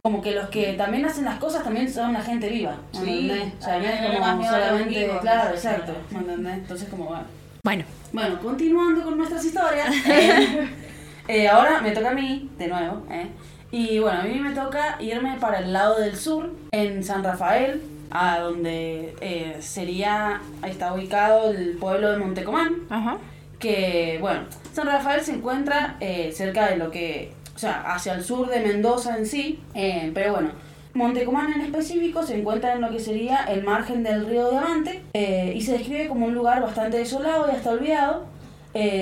Como 0.02 0.22
que 0.22 0.32
los 0.32 0.48
que 0.48 0.72
también 0.74 1.04
hacen 1.04 1.24
las 1.24 1.38
cosas 1.38 1.64
también 1.64 1.92
son 1.92 2.12
la 2.12 2.22
gente 2.22 2.48
viva, 2.48 2.76
¿me 2.94 3.00
Sí, 3.00 3.30
entendés? 3.30 3.54
O 3.60 3.64
sea, 3.64 3.78
no 3.78 3.84
es 3.84 4.20
como 4.20 4.44
solamente... 4.44 5.10
claro, 5.20 5.50
exacto, 5.54 5.92
¿me 6.10 6.18
entendés? 6.18 6.54
Entonces 6.54 6.88
como 6.88 7.06
bueno... 7.06 7.24
Bueno, 7.64 7.84
Bueno, 8.12 8.38
continuando 8.40 9.02
con 9.02 9.16
nuestras 9.18 9.44
historias. 9.44 9.92
eh, 11.28 11.48
ahora 11.48 11.80
me 11.80 11.90
toca 11.90 12.10
a 12.10 12.14
mí, 12.14 12.50
de 12.56 12.68
nuevo. 12.68 13.04
¿eh? 13.10 13.28
Y 13.72 13.98
bueno, 13.98 14.20
a 14.20 14.22
mí 14.22 14.38
me 14.38 14.52
toca 14.52 14.96
irme 15.00 15.36
para 15.40 15.58
el 15.58 15.72
lado 15.72 16.00
del 16.00 16.16
sur, 16.16 16.50
en 16.70 17.02
San 17.02 17.24
Rafael, 17.24 17.82
a 18.10 18.40
donde 18.40 19.14
eh, 19.20 19.56
sería, 19.60 20.40
está 20.64 20.92
ubicado 20.94 21.50
el 21.50 21.76
pueblo 21.78 22.12
de 22.12 22.18
Montecomán. 22.18 22.74
ajá. 22.88 23.18
Que 23.58 24.18
bueno, 24.20 24.40
San 24.74 24.86
Rafael 24.86 25.22
se 25.22 25.32
encuentra 25.32 25.96
eh, 26.00 26.30
cerca 26.34 26.68
de 26.68 26.76
lo 26.76 26.90
que, 26.90 27.32
o 27.54 27.58
sea, 27.58 27.80
hacia 27.94 28.12
el 28.12 28.22
sur 28.22 28.48
de 28.50 28.60
Mendoza 28.60 29.16
en 29.16 29.26
sí. 29.26 29.60
eh, 29.74 30.10
pero 30.14 30.34
bueno, 30.34 30.50
Montecomán 30.92 31.54
en 31.54 31.62
específico 31.62 32.22
se 32.22 32.38
encuentra 32.38 32.74
en 32.74 32.82
lo 32.82 32.90
que 32.90 33.00
sería 33.00 33.44
el 33.44 33.64
margen 33.64 34.02
del 34.02 34.26
río 34.26 34.50
Diamante 34.50 35.02
eh, 35.14 35.54
y 35.56 35.62
se 35.62 35.72
describe 35.72 36.08
como 36.08 36.26
un 36.26 36.34
lugar 36.34 36.60
bastante 36.60 36.98
desolado 36.98 37.48
y 37.50 37.56
hasta 37.56 37.70
olvidado, 37.70 38.26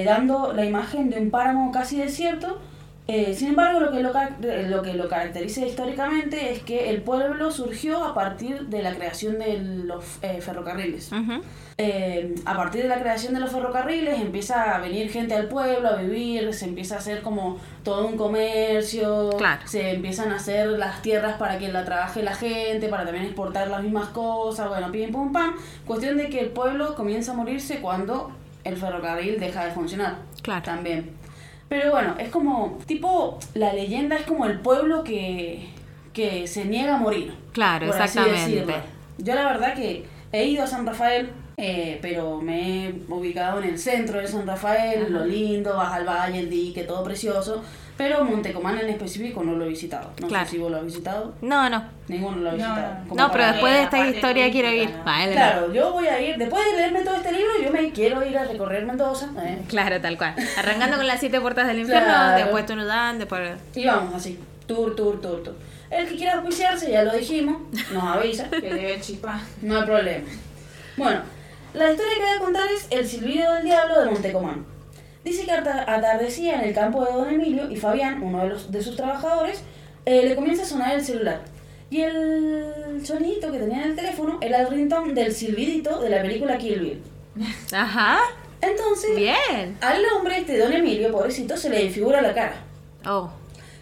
dando 0.04 0.52
la 0.52 0.64
imagen 0.64 1.10
de 1.10 1.18
un 1.18 1.30
páramo 1.30 1.72
casi 1.72 1.96
desierto. 1.96 2.60
Eh, 3.06 3.34
sin 3.34 3.48
embargo, 3.48 3.80
lo 3.80 3.90
que 3.92 4.00
lo, 4.00 4.12
lo 4.68 4.82
que 4.82 4.94
lo 4.94 5.08
caracteriza 5.10 5.66
históricamente 5.66 6.52
es 6.52 6.60
que 6.62 6.88
el 6.88 7.02
pueblo 7.02 7.50
surgió 7.50 8.02
a 8.02 8.14
partir 8.14 8.62
de 8.68 8.80
la 8.82 8.94
creación 8.94 9.38
de 9.38 9.58
los 9.58 10.04
eh, 10.22 10.40
ferrocarriles. 10.40 11.10
Eh, 11.76 12.34
a 12.46 12.56
partir 12.56 12.82
de 12.82 12.88
la 12.88 13.00
creación 13.00 13.34
de 13.34 13.40
los 13.40 13.50
ferrocarriles 13.50 14.20
empieza 14.20 14.74
a 14.74 14.78
venir 14.78 15.10
gente 15.10 15.34
al 15.34 15.48
pueblo 15.48 15.86
a 15.88 15.96
vivir, 15.96 16.54
se 16.54 16.64
empieza 16.64 16.94
a 16.94 16.98
hacer 16.98 17.20
como 17.20 17.58
todo 17.82 18.06
un 18.06 18.16
comercio, 18.16 19.30
Claro. 19.36 19.60
se 19.66 19.90
empiezan 19.90 20.30
a 20.32 20.36
hacer 20.36 20.66
las 20.68 21.02
tierras 21.02 21.36
para 21.36 21.58
que 21.58 21.68
la 21.68 21.84
trabaje 21.84 22.22
la 22.22 22.34
gente, 22.34 22.88
para 22.88 23.04
también 23.04 23.26
exportar 23.26 23.68
las 23.68 23.82
mismas 23.82 24.08
cosas, 24.10 24.68
bueno, 24.68 24.90
pim 24.90 25.12
pum 25.12 25.30
pam. 25.30 25.54
Cuestión 25.86 26.16
de 26.16 26.30
que 26.30 26.40
el 26.40 26.50
pueblo 26.50 26.94
comienza 26.94 27.32
a 27.32 27.34
morirse 27.34 27.80
cuando 27.80 28.30
el 28.62 28.76
ferrocarril 28.78 29.38
deja 29.38 29.66
de 29.66 29.72
funcionar. 29.72 30.16
Claro. 30.42 30.62
También. 30.62 31.10
Pero 31.68 31.90
bueno, 31.90 32.14
es 32.18 32.28
como, 32.28 32.78
tipo, 32.86 33.38
la 33.54 33.72
leyenda 33.72 34.16
es 34.16 34.26
como 34.26 34.46
el 34.46 34.60
pueblo 34.60 35.02
que, 35.02 35.68
que 36.12 36.46
se 36.46 36.64
niega 36.64 36.96
a 36.96 36.98
morir. 36.98 37.34
Claro, 37.52 37.86
exactamente. 37.86 38.74
Yo 39.18 39.34
la 39.34 39.44
verdad 39.44 39.74
que 39.74 40.04
he 40.32 40.44
ido 40.44 40.64
a 40.64 40.66
San 40.66 40.86
Rafael, 40.86 41.30
eh, 41.56 41.98
pero 42.02 42.40
me 42.40 42.88
he 42.88 42.94
ubicado 43.08 43.60
en 43.62 43.68
el 43.70 43.78
centro 43.78 44.20
de 44.20 44.26
San 44.26 44.46
Rafael, 44.46 45.12
lo 45.12 45.24
lindo, 45.24 45.76
baja 45.76 45.96
al 45.96 46.06
valle, 46.06 46.40
el 46.40 46.50
dique, 46.50 46.82
todo 46.84 47.04
precioso. 47.04 47.62
Pero 47.96 48.24
Montecomán 48.24 48.76
en 48.80 48.88
específico 48.88 49.44
no 49.44 49.52
lo 49.54 49.64
he 49.64 49.68
visitado. 49.68 50.10
No 50.20 50.26
Claro. 50.26 50.44
sé 50.46 50.50
si 50.52 50.58
vos 50.58 50.68
lo 50.70 50.78
has 50.78 50.84
visitado. 50.84 51.32
No, 51.42 51.70
no. 51.70 51.84
Ninguno 52.08 52.38
lo 52.38 52.50
ha 52.50 52.54
visitado. 52.54 52.94
no. 53.14 53.30
Pero 53.30 53.46
después 53.46 53.72
de 53.72 53.82
esta 53.84 54.08
historia 54.08 54.50
quiero 54.50 54.68
ir. 54.72 54.90
Vale, 55.04 55.32
Claro, 55.32 55.72
yo 55.72 55.92
voy 55.92 56.08
a 56.08 56.20
ir, 56.20 56.36
después 56.36 56.64
de 56.64 56.76
leerme 56.76 57.02
todo 57.02 57.14
este 57.14 57.30
libro, 57.30 57.50
yo 57.62 57.70
me 57.70 57.92
quiero 57.92 58.26
ir 58.26 58.36
a 58.36 58.44
recorrer 58.46 58.84
Mendoza. 58.84 59.28
eh. 59.44 59.62
Claro, 59.68 60.00
tal 60.00 60.18
cual. 60.18 60.34
Arrancando 60.58 60.96
con 60.96 61.06
las 61.06 61.20
siete 61.20 61.40
puertas 61.40 61.68
del 61.68 61.78
infierno, 61.78 62.06
Claro. 62.08 62.36
después 62.36 62.66
Tunudán, 62.66 63.18
después... 63.20 63.52
Y 63.76 63.86
vamos 63.86 64.12
así, 64.14 64.40
tour, 64.66 64.96
tour, 64.96 65.20
tour, 65.20 65.42
tour. 65.44 65.54
El 65.90 66.08
que 66.08 66.16
quiera 66.16 66.34
auspiciarse, 66.34 66.90
ya 66.90 67.04
lo 67.04 67.12
dijimos, 67.14 67.58
nos 67.92 68.02
avisa. 68.02 68.48
Que 68.50 68.74
debe 68.74 69.00
chipar. 69.00 69.38
No 69.62 69.78
hay 69.78 69.84
problema. 69.86 70.24
Bueno, 70.96 71.20
la 71.74 71.90
historia 71.92 72.12
que 72.16 72.20
voy 72.22 72.36
a 72.36 72.40
contar 72.40 72.66
es 72.74 72.88
El 72.90 73.06
silbido 73.06 73.52
del 73.54 73.64
diablo 73.64 74.00
de 74.00 74.10
Montecomán. 74.10 74.66
Dice 75.24 75.44
que 75.44 75.52
ata- 75.52 75.84
atardecía 75.92 76.54
en 76.60 76.68
el 76.68 76.74
campo 76.74 77.04
de 77.04 77.12
Don 77.12 77.28
Emilio 77.32 77.70
y 77.70 77.76
Fabián, 77.76 78.22
uno 78.22 78.42
de, 78.42 78.48
los, 78.50 78.70
de 78.70 78.82
sus 78.82 78.94
trabajadores, 78.96 79.62
eh, 80.04 80.22
le 80.28 80.34
comienza 80.34 80.62
a 80.64 80.66
sonar 80.66 80.94
el 80.94 81.02
celular. 81.04 81.40
Y 81.90 82.02
el 82.02 83.00
sonidito 83.04 83.50
que 83.52 83.58
tenía 83.58 83.82
en 83.84 83.90
el 83.90 83.96
teléfono 83.96 84.38
era 84.40 84.60
el 84.60 84.68
ringtone 84.68 85.12
del 85.14 85.32
silbidito 85.34 86.00
de 86.00 86.10
la 86.10 86.20
película 86.22 86.58
Kill 86.58 86.78
Bill. 86.80 87.02
Ajá. 87.72 88.18
Entonces, 88.60 89.16
Bien. 89.16 89.76
al 89.80 90.02
hombre 90.16 90.38
este, 90.38 90.58
Don 90.58 90.72
Emilio, 90.72 91.10
pobrecito, 91.12 91.56
se 91.56 91.68
le 91.70 91.84
desfigura 91.84 92.20
la 92.22 92.34
cara. 92.34 92.56
Oh. 93.06 93.30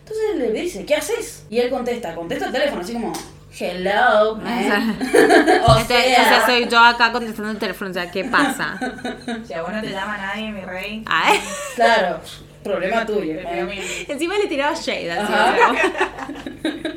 Entonces 0.00 0.36
le 0.36 0.60
dice, 0.60 0.84
¿qué 0.84 0.96
haces? 0.96 1.46
Y 1.48 1.58
él 1.58 1.70
contesta, 1.70 2.14
contesta 2.14 2.46
el 2.46 2.52
teléfono, 2.52 2.82
así 2.82 2.92
como, 2.92 3.12
hello, 3.58 4.36
man. 4.36 4.96
o 5.66 5.78
Este- 5.78 6.12
o 6.12 6.24
sea, 6.24 6.46
soy 6.46 6.68
yo 6.68 6.78
acá 6.78 7.12
contestando 7.12 7.50
el 7.50 7.58
teléfono, 7.58 7.90
o 7.90 7.94
sea, 7.94 8.10
¿qué 8.10 8.24
pasa? 8.24 8.78
Si 9.46 9.52
a 9.54 9.62
vos 9.62 9.72
no 9.72 9.80
te 9.80 9.90
llama 9.90 10.16
nadie, 10.18 10.50
mi 10.50 10.60
rey. 10.62 11.04
Ay. 11.06 11.38
Claro, 11.74 12.20
problema 12.62 13.04
tuyo. 13.06 13.34
mil. 13.66 13.82
Encima 14.08 14.36
le 14.38 14.46
tiraba 14.46 14.74
shade, 14.74 15.06
sea, 15.06 15.54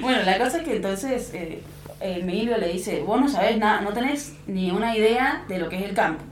Bueno, 0.00 0.22
la 0.22 0.38
cosa 0.38 0.58
es 0.58 0.64
que 0.64 0.76
entonces 0.76 1.30
eh, 1.34 1.62
Emilio 2.00 2.56
le 2.58 2.68
dice, 2.68 3.00
vos 3.00 3.20
no 3.20 3.28
sabés 3.28 3.58
nada, 3.58 3.80
no 3.80 3.92
tenés 3.92 4.34
ni 4.46 4.70
una 4.70 4.96
idea 4.96 5.44
de 5.48 5.58
lo 5.58 5.68
que 5.68 5.76
es 5.76 5.82
el 5.82 5.94
campo. 5.94 6.22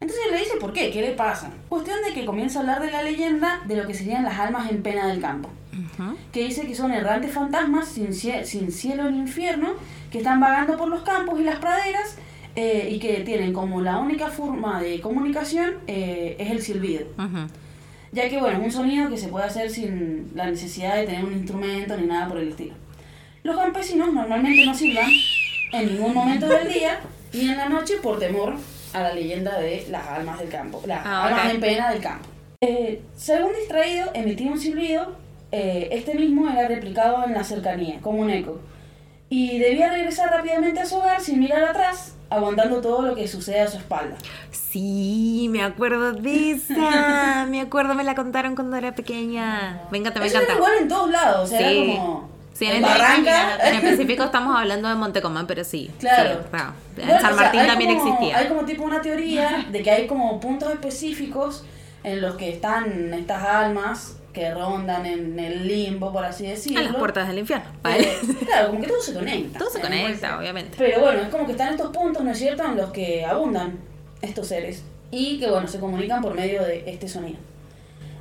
Entonces 0.00 0.26
le 0.30 0.38
dice 0.38 0.56
por 0.60 0.72
qué, 0.72 0.90
qué 0.90 1.00
le 1.02 1.10
pasa. 1.12 1.50
Cuestión 1.68 1.96
de 2.06 2.12
que 2.14 2.24
comienza 2.24 2.58
a 2.58 2.62
hablar 2.62 2.80
de 2.80 2.90
la 2.90 3.02
leyenda 3.02 3.60
de 3.66 3.76
lo 3.76 3.86
que 3.86 3.94
serían 3.94 4.22
las 4.24 4.38
almas 4.38 4.70
en 4.70 4.82
pena 4.82 5.06
del 5.08 5.20
campo. 5.20 5.50
Que 6.32 6.44
dice 6.44 6.66
que 6.66 6.74
son 6.74 6.92
errantes 6.92 7.32
fantasmas 7.32 7.88
sin, 7.88 8.08
cie- 8.08 8.44
sin 8.44 8.70
cielo 8.72 9.10
ni 9.10 9.18
infierno 9.18 9.70
que 10.10 10.18
están 10.18 10.38
vagando 10.40 10.76
por 10.76 10.88
los 10.88 11.02
campos 11.02 11.38
y 11.40 11.44
las 11.44 11.56
praderas 11.58 12.16
eh, 12.56 12.88
y 12.90 12.98
que 12.98 13.20
tienen 13.20 13.52
como 13.52 13.80
la 13.80 13.98
única 13.98 14.28
forma 14.28 14.80
de 14.80 15.00
comunicación 15.00 15.74
eh, 15.86 16.36
es 16.38 16.50
el 16.50 16.62
silbido. 16.62 17.06
Ujú. 17.18 17.46
Ya 18.12 18.28
que, 18.28 18.38
bueno, 18.40 18.58
es 18.58 18.64
un 18.64 18.72
sonido 18.72 19.08
que 19.10 19.18
se 19.18 19.28
puede 19.28 19.44
hacer 19.46 19.70
sin 19.70 20.30
la 20.34 20.46
necesidad 20.46 20.96
de 20.96 21.04
tener 21.04 21.24
un 21.24 21.32
instrumento 21.32 21.96
ni 21.96 22.06
nada 22.06 22.26
por 22.28 22.38
el 22.38 22.48
estilo. 22.48 22.74
Los 23.42 23.56
campesinos 23.56 24.12
normalmente 24.12 24.64
no 24.64 24.74
silban 24.74 25.10
en 25.72 25.86
ningún 25.94 26.14
momento 26.14 26.46
del 26.48 26.72
día 26.72 27.00
ni 27.32 27.40
en 27.50 27.56
la 27.56 27.68
noche 27.68 27.94
por 28.02 28.18
temor 28.18 28.54
a 28.94 29.00
la 29.00 29.12
leyenda 29.12 29.58
de 29.58 29.86
las 29.90 30.06
almas 30.06 30.38
del 30.38 30.48
campo, 30.48 30.82
las 30.86 31.04
Ah, 31.04 31.26
almas 31.26 31.46
ok. 31.46 31.54
en 31.54 31.60
pena 31.60 31.90
del 31.90 32.00
campo. 32.02 32.28
Eh, 32.60 33.02
según 33.16 33.52
distraído, 33.54 34.10
emitía 34.14 34.50
un 34.50 34.58
silbido, 34.58 35.12
eh, 35.52 35.88
este 35.92 36.14
mismo 36.14 36.48
era 36.48 36.66
replicado 36.68 37.24
en 37.24 37.34
la 37.34 37.44
cercanía, 37.44 38.00
como 38.00 38.20
un 38.20 38.30
eco. 38.30 38.60
Y 39.30 39.58
debía 39.58 39.90
regresar 39.90 40.30
rápidamente 40.30 40.80
a 40.80 40.86
su 40.86 40.96
hogar 40.96 41.20
sin 41.20 41.38
mirar 41.38 41.62
atrás, 41.62 42.14
aguantando 42.30 42.80
todo 42.80 43.02
lo 43.02 43.14
que 43.14 43.28
sucede 43.28 43.60
a 43.60 43.68
su 43.68 43.76
espalda. 43.76 44.16
Sí, 44.50 45.48
me 45.50 45.62
acuerdo 45.62 46.12
de 46.12 46.50
esa. 46.52 47.46
Me 47.48 47.60
acuerdo, 47.60 47.94
me 47.94 48.04
la 48.04 48.14
contaron 48.14 48.54
cuando 48.54 48.76
era 48.76 48.94
pequeña. 48.94 49.82
Me 49.90 49.98
encanta, 49.98 50.20
me 50.20 50.26
Eso 50.26 50.40
era 50.40 50.54
igual 50.54 50.72
en 50.80 50.88
todos 50.88 51.10
lados, 51.10 51.44
o 51.44 51.46
sea, 51.46 51.58
Sí. 51.70 51.76
era 51.78 51.96
como... 52.02 52.28
Sí, 52.58 52.64
en, 52.64 52.70
en 52.72 52.76
el- 52.78 52.82
Barranca. 52.82 53.68
en 53.68 53.74
específico 53.84 54.24
estamos 54.24 54.56
hablando 54.58 54.88
de 54.88 54.94
Montecomán, 54.96 55.46
pero 55.46 55.62
sí. 55.64 55.90
Claro. 56.00 56.40
sí, 56.42 56.48
claro. 56.50 56.72
En 56.96 57.06
Bueno, 57.06 57.20
San 57.20 57.32
o 57.32 57.36
sea, 57.36 57.44
Martín 57.44 57.66
también 57.66 57.96
como- 57.98 58.12
existía. 58.14 58.38
Hay 58.38 58.48
como 58.48 58.64
tipo 58.64 58.82
una 58.82 59.00
teoría 59.00 59.66
de 59.70 59.82
que 59.82 59.90
hay 59.90 60.06
como 60.08 60.40
puntos 60.40 60.70
específicos 60.72 61.64
en 62.04 62.20
los 62.20 62.34
que 62.36 62.50
están 62.50 63.14
estas 63.14 63.44
almas 63.44 64.16
que 64.32 64.52
rondan 64.54 65.04
en 65.06 65.38
el 65.38 65.66
limbo, 65.66 66.12
por 66.12 66.24
así 66.24 66.46
decirlo. 66.46 66.80
A 66.80 66.82
las 66.82 66.96
puertas 66.96 67.26
del 67.28 67.38
infierno. 67.38 67.66
¿vale? 67.82 68.04
Eh, 68.04 68.18
claro, 68.46 68.68
como 68.68 68.80
que 68.80 68.86
todo 68.88 69.00
se 69.00 69.14
conecta. 69.14 69.58
Todo 69.58 69.70
se 69.70 69.78
Eh, 69.78 69.82
conecta, 69.82 70.38
obviamente. 70.38 70.74
Pero 70.78 71.00
bueno, 71.00 71.20
es 71.22 71.28
como 71.28 71.46
que 71.46 71.52
están 71.52 71.70
estos 71.74 71.90
puntos, 71.96 72.22
¿no 72.24 72.30
es 72.32 72.38
cierto?, 72.38 72.64
en 72.64 72.76
los 72.76 72.90
que 72.90 73.24
abundan 73.24 73.78
estos 74.20 74.48
seres 74.48 74.82
y 75.10 75.38
que, 75.38 75.48
bueno, 75.48 75.66
se 75.68 75.78
comunican 75.80 76.20
por 76.22 76.34
medio 76.34 76.62
de 76.62 76.84
este 76.86 77.08
sonido. 77.08 77.38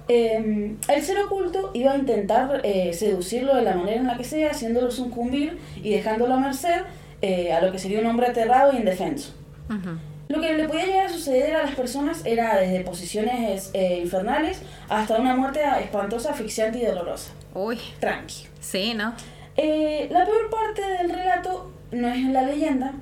Eh, 0.09 0.75
el 0.87 1.01
ser 1.01 1.19
oculto 1.19 1.71
iba 1.73 1.91
a 1.91 1.97
intentar 1.97 2.61
eh, 2.63 2.93
seducirlo 2.93 3.55
de 3.55 3.63
la 3.63 3.75
manera 3.75 3.99
en 3.99 4.07
la 4.07 4.17
que 4.17 4.23
sea, 4.23 4.51
haciéndolo 4.51 4.89
sucumbir 4.91 5.57
y 5.75 5.91
dejándolo 5.91 6.35
a 6.35 6.37
merced 6.39 6.81
eh, 7.21 7.51
a 7.51 7.61
lo 7.61 7.71
que 7.71 7.79
sería 7.79 7.99
un 7.99 8.05
hombre 8.05 8.27
aterrado 8.27 8.71
e 8.73 8.77
indefenso. 8.77 9.33
Lo 10.29 10.41
que 10.41 10.53
le 10.53 10.67
podía 10.67 10.85
llegar 10.85 11.05
a 11.05 11.09
suceder 11.09 11.55
a 11.55 11.63
las 11.63 11.75
personas 11.75 12.21
era 12.25 12.57
desde 12.57 12.81
posiciones 12.81 13.69
eh, 13.73 13.99
infernales 14.01 14.61
hasta 14.89 15.17
una 15.17 15.35
muerte 15.35 15.61
espantosa, 15.81 16.31
asfixiante 16.31 16.79
y 16.79 16.85
dolorosa. 16.85 17.31
Uy, 17.53 17.79
Tranqui. 17.99 18.47
sí, 18.59 18.93
¿no? 18.93 19.13
La 19.57 20.25
peor 20.25 20.49
parte 20.51 20.81
del 20.81 21.09
relato 21.09 21.71
no 21.91 22.07
es 22.09 22.23
la 22.25 22.43
leyenda, 22.43 22.93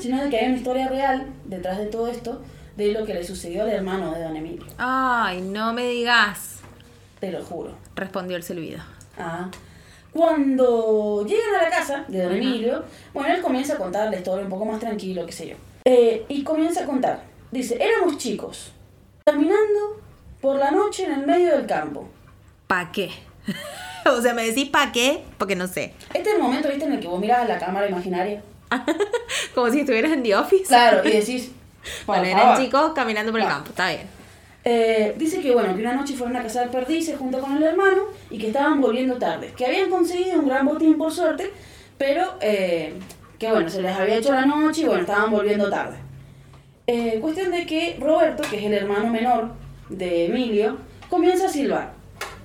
sino 0.00 0.22
de 0.22 0.30
que 0.30 0.38
hay 0.38 0.46
una 0.48 0.56
historia 0.56 0.88
real 0.88 1.26
detrás 1.44 1.78
de 1.78 1.86
todo 1.86 2.08
esto, 2.08 2.42
de 2.76 2.92
lo 2.92 3.04
que 3.04 3.14
le 3.14 3.24
sucedió 3.24 3.62
al 3.62 3.70
hermano 3.70 4.12
de 4.12 4.22
Don 4.22 4.36
Emilio. 4.36 4.64
Ay, 4.78 5.40
no 5.40 5.72
me 5.72 5.86
digas. 5.88 6.53
Te 7.24 7.32
lo 7.32 7.42
juro. 7.42 7.74
Respondió 7.96 8.36
el 8.36 8.42
silbido. 8.42 8.80
Ah. 9.18 9.50
Cuando 10.12 11.24
llegan 11.26 11.54
a 11.58 11.62
la 11.62 11.70
casa 11.70 12.04
de 12.06 12.22
Don. 12.22 12.34
Emilio, 12.34 12.84
bueno, 13.14 13.34
él 13.34 13.40
comienza 13.40 13.72
a 13.72 13.76
contar 13.78 14.10
la 14.10 14.18
historia 14.18 14.44
un 14.44 14.50
poco 14.50 14.66
más 14.66 14.78
tranquilo, 14.78 15.24
qué 15.24 15.32
sé 15.32 15.48
yo. 15.48 15.56
Eh, 15.86 16.26
y 16.28 16.44
comienza 16.44 16.82
a 16.82 16.84
contar. 16.84 17.22
Dice, 17.50 17.82
éramos 17.82 18.18
chicos, 18.18 18.72
caminando 19.24 20.02
por 20.42 20.58
la 20.58 20.70
noche 20.70 21.06
en 21.06 21.12
el 21.12 21.26
medio 21.26 21.56
del 21.56 21.66
campo. 21.66 22.06
¿Pa' 22.66 22.92
qué? 22.92 23.10
o 24.04 24.20
sea, 24.20 24.34
me 24.34 24.44
decís 24.44 24.68
¿pa' 24.68 24.92
qué? 24.92 25.24
Porque 25.38 25.56
no 25.56 25.66
sé. 25.66 25.94
Este 26.12 26.28
es 26.28 26.34
el 26.34 26.42
momento, 26.42 26.68
viste, 26.68 26.84
en 26.84 26.92
el 26.92 27.00
que 27.00 27.08
vos 27.08 27.18
miras 27.18 27.48
la 27.48 27.58
cámara 27.58 27.88
imaginaria. 27.88 28.42
Como 29.54 29.70
si 29.70 29.80
estuvieras 29.80 30.12
en 30.12 30.22
The 30.22 30.36
Office. 30.36 30.66
Claro, 30.66 31.08
y 31.08 31.12
decís, 31.12 31.52
Bueno, 32.06 32.26
eran 32.26 32.60
chicos 32.60 32.92
caminando 32.94 33.32
por 33.32 33.40
el 33.40 33.48
campo, 33.48 33.70
está 33.70 33.88
bien. 33.88 34.23
Eh, 34.64 35.14
dice 35.18 35.40
que 35.40 35.52
bueno, 35.52 35.74
que 35.74 35.82
una 35.82 35.94
noche 35.94 36.14
fueron 36.14 36.36
a 36.36 36.42
cazar 36.42 36.70
perdices 36.70 37.18
junto 37.18 37.38
con 37.38 37.56
el 37.56 37.62
hermano 37.62 38.04
y 38.30 38.38
que 38.38 38.46
estaban 38.46 38.80
volviendo 38.80 39.18
tarde. 39.18 39.52
Que 39.56 39.66
habían 39.66 39.90
conseguido 39.90 40.40
un 40.40 40.48
gran 40.48 40.64
botín 40.66 40.96
por 40.96 41.12
suerte, 41.12 41.52
pero 41.98 42.34
eh, 42.40 42.94
que 43.38 43.50
bueno, 43.50 43.68
se 43.68 43.82
les 43.82 43.94
había 43.94 44.16
hecho 44.16 44.32
la 44.32 44.46
noche 44.46 44.82
y 44.82 44.84
bueno, 44.86 45.02
estaban 45.02 45.30
volviendo 45.30 45.68
tarde. 45.68 45.98
Eh, 46.86 47.18
cuestión 47.20 47.50
de 47.50 47.66
que 47.66 47.96
Roberto, 48.00 48.42
que 48.48 48.58
es 48.58 48.64
el 48.64 48.74
hermano 48.74 49.08
menor 49.08 49.52
de 49.90 50.26
Emilio, 50.26 50.78
comienza 51.10 51.46
a 51.46 51.50
silbar. 51.50 51.92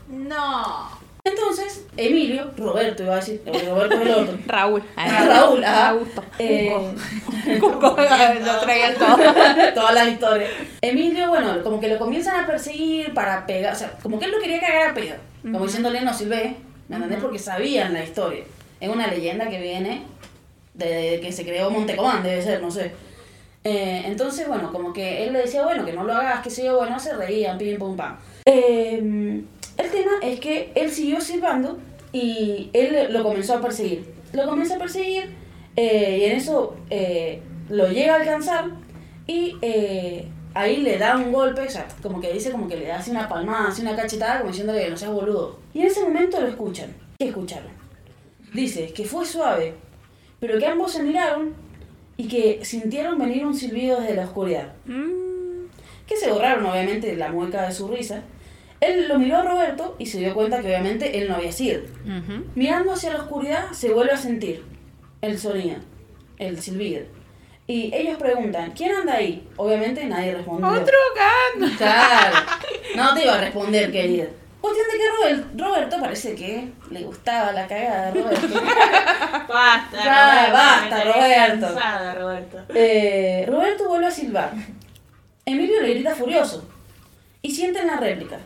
No. 0.10 0.99
Entonces, 1.30 1.86
Emilio, 1.98 2.52
Roberto 2.58 3.04
iba 3.04 3.14
a 3.14 3.18
decir, 3.18 3.42
Roberto 3.46 3.96
es 3.96 4.02
el 4.02 4.14
otro. 4.14 4.38
Raúl. 4.48 4.84
Ah, 4.96 5.26
Raúl, 5.26 5.64
ajá. 5.64 5.90
Augusto. 5.90 6.24
Eh. 6.38 6.70
Lo 7.62 8.60
traía 8.60 8.96
todo. 8.96 9.18
Todas 9.74 9.94
las 9.94 10.08
historias. 10.08 10.50
Emilio, 10.82 11.30
bueno, 11.30 11.62
como 11.64 11.80
que 11.80 11.88
lo 11.88 11.98
comienzan 11.98 12.44
a 12.44 12.48
perseguir 12.48 13.14
para 13.14 13.46
pegar, 13.46 13.74
o 13.74 13.76
sea, 13.76 13.92
como 14.02 14.20
que 14.20 14.26
él 14.26 14.32
lo 14.32 14.40
quería 14.40 14.60
cagar 14.60 14.92
a 14.92 14.94
pedo. 14.94 15.16
Como 15.42 15.66
diciéndole, 15.66 16.02
no 16.02 16.14
silbé, 16.14 16.56
¿me 16.88 16.98
entendés? 16.98 17.20
Porque 17.20 17.40
sabían 17.40 17.94
la 17.94 18.04
historia. 18.04 18.44
Es 18.80 18.90
una 18.90 19.08
leyenda 19.08 19.50
que 19.50 19.60
viene 19.60 20.04
de 20.74 21.20
que 21.22 21.32
se 21.32 21.44
creó 21.44 21.70
Montecomán, 21.70 22.24
debe 22.24 22.42
ser, 22.42 22.62
no 22.62 22.72
sé. 22.72 22.92
Eh, 23.64 24.04
entonces, 24.06 24.48
bueno, 24.48 24.72
como 24.72 24.94
que 24.94 25.24
él 25.24 25.34
le 25.34 25.40
decía, 25.40 25.64
bueno, 25.64 25.86
que 25.86 25.94
no 25.94 26.04
lo 26.04 26.14
hagas, 26.14 26.42
que 26.42 26.50
sé 26.50 26.66
yo, 26.66 26.78
bueno, 26.78 27.00
se 27.00 27.16
reían, 27.16 27.58
pim, 27.58 27.78
pum, 27.78 27.96
pam. 27.98 28.18
Eh, 28.46 29.44
el 29.80 29.90
tema 29.92 30.12
es 30.22 30.40
que 30.40 30.72
él 30.76 30.92
siguió 30.92 31.22
silbando 31.22 31.80
y 32.12 32.70
él 32.74 33.12
lo 33.12 33.24
comenzó 33.24 33.56
a 33.56 33.62
perseguir. 33.62 34.14
Lo 34.34 34.46
comenzó 34.46 34.76
a 34.76 34.78
perseguir 34.78 35.30
eh, 35.76 36.18
y 36.20 36.26
en 36.26 36.38
eso 36.38 36.76
eh, 36.90 37.42
lo 37.70 37.90
llega 37.90 38.16
a 38.16 38.18
alcanzar 38.18 38.66
y 39.26 39.56
eh, 39.62 40.28
ahí 40.54 40.78
le 40.78 40.98
da 40.98 41.16
un 41.16 41.32
golpe, 41.32 41.62
o 41.62 41.70
sea, 41.70 41.88
como 42.02 42.20
que 42.20 42.34
dice 42.34 42.52
como 42.52 42.68
que 42.68 42.76
le 42.76 42.92
hace 42.92 43.12
una 43.12 43.30
palmada, 43.30 43.70
hace 43.70 43.82
una 43.82 43.96
cachetada, 43.96 44.40
como 44.40 44.50
diciéndole 44.50 44.84
que 44.84 44.90
no 44.90 44.98
seas 44.98 45.12
boludo. 45.12 45.60
Y 45.74 45.80
en 45.80 45.88
ese 45.88 46.02
momento 46.02 46.42
lo 46.42 46.48
escuchan. 46.48 46.94
¿Qué 47.18 47.30
escucharon? 47.30 47.72
Dice 48.54 48.92
que 48.92 49.06
fue 49.06 49.26
suave, 49.26 49.76
pero 50.40 50.60
que 50.60 50.66
ambos 50.66 50.92
se 50.92 51.04
miraron 51.04 51.54
y 52.18 52.28
que 52.28 52.66
sintieron 52.66 53.18
venir 53.18 53.46
un 53.46 53.56
silbido 53.56 54.02
desde 54.02 54.16
la 54.16 54.26
oscuridad. 54.26 54.74
Que 56.06 56.18
se 56.18 56.32
borraron 56.32 56.66
obviamente 56.66 57.16
la 57.16 57.32
mueca 57.32 57.68
de 57.68 57.72
su 57.72 57.88
risa. 57.88 58.24
Él 58.82 59.08
lo 59.10 59.20
miró 59.20 59.38
a 59.38 59.42
Roberto 59.44 59.96
y 60.00 60.06
se 60.06 60.20
dio 60.20 60.34
cuenta 60.34 60.62
que 60.62 60.68
obviamente 60.68 61.20
él 61.20 61.28
no 61.30 61.36
había 61.36 61.52
sido. 61.52 61.82
Mirando 62.56 62.94
hacia 62.94 63.12
la 63.14 63.20
oscuridad 63.20 63.72
se 63.72 63.90
vuelve 63.92 64.14
a 64.14 64.18
sentir 64.18 64.64
el 65.22 65.38
sonido, 65.38 65.78
el 66.38 66.62
silbido. 66.62 67.04
Y 67.68 67.94
ellos 67.94 68.18
preguntan, 68.18 68.72
¿quién 68.72 68.92
anda 68.96 69.14
ahí? 69.16 69.48
obviamente 69.58 70.04
nadie 70.06 70.34
respondió. 70.34 70.68
Otro 70.68 70.98
gato. 71.16 71.76
Claro. 71.78 72.38
No 72.96 73.14
te 73.14 73.24
iba 73.24 73.36
a 73.36 73.42
responder, 73.42 73.92
querida. 73.92 74.26
Cuestión 74.60 74.88
de 74.92 74.98
que 74.98 75.10
Robert- 75.10 75.62
Roberto 75.62 76.00
parece 76.02 76.34
que 76.36 76.70
le 76.90 77.04
gustaba 77.04 77.52
la 77.52 77.68
cagada 77.68 78.12
de 78.12 78.22
Roberto. 78.24 78.48
Basta, 79.48 80.52
basta, 80.52 81.04
cansada, 81.72 82.16
Roberto. 82.16 82.58
Eh, 82.74 83.46
Roberto 83.48 83.88
vuelve 83.88 84.08
a 84.08 84.12
silbar. 84.12 84.54
Emilio 85.46 85.82
le 85.82 85.94
grita 85.94 86.16
furioso. 86.16 86.68
Y 87.42 87.52
sienten 87.52 87.88
la 87.88 87.98
réplica. 87.98 88.38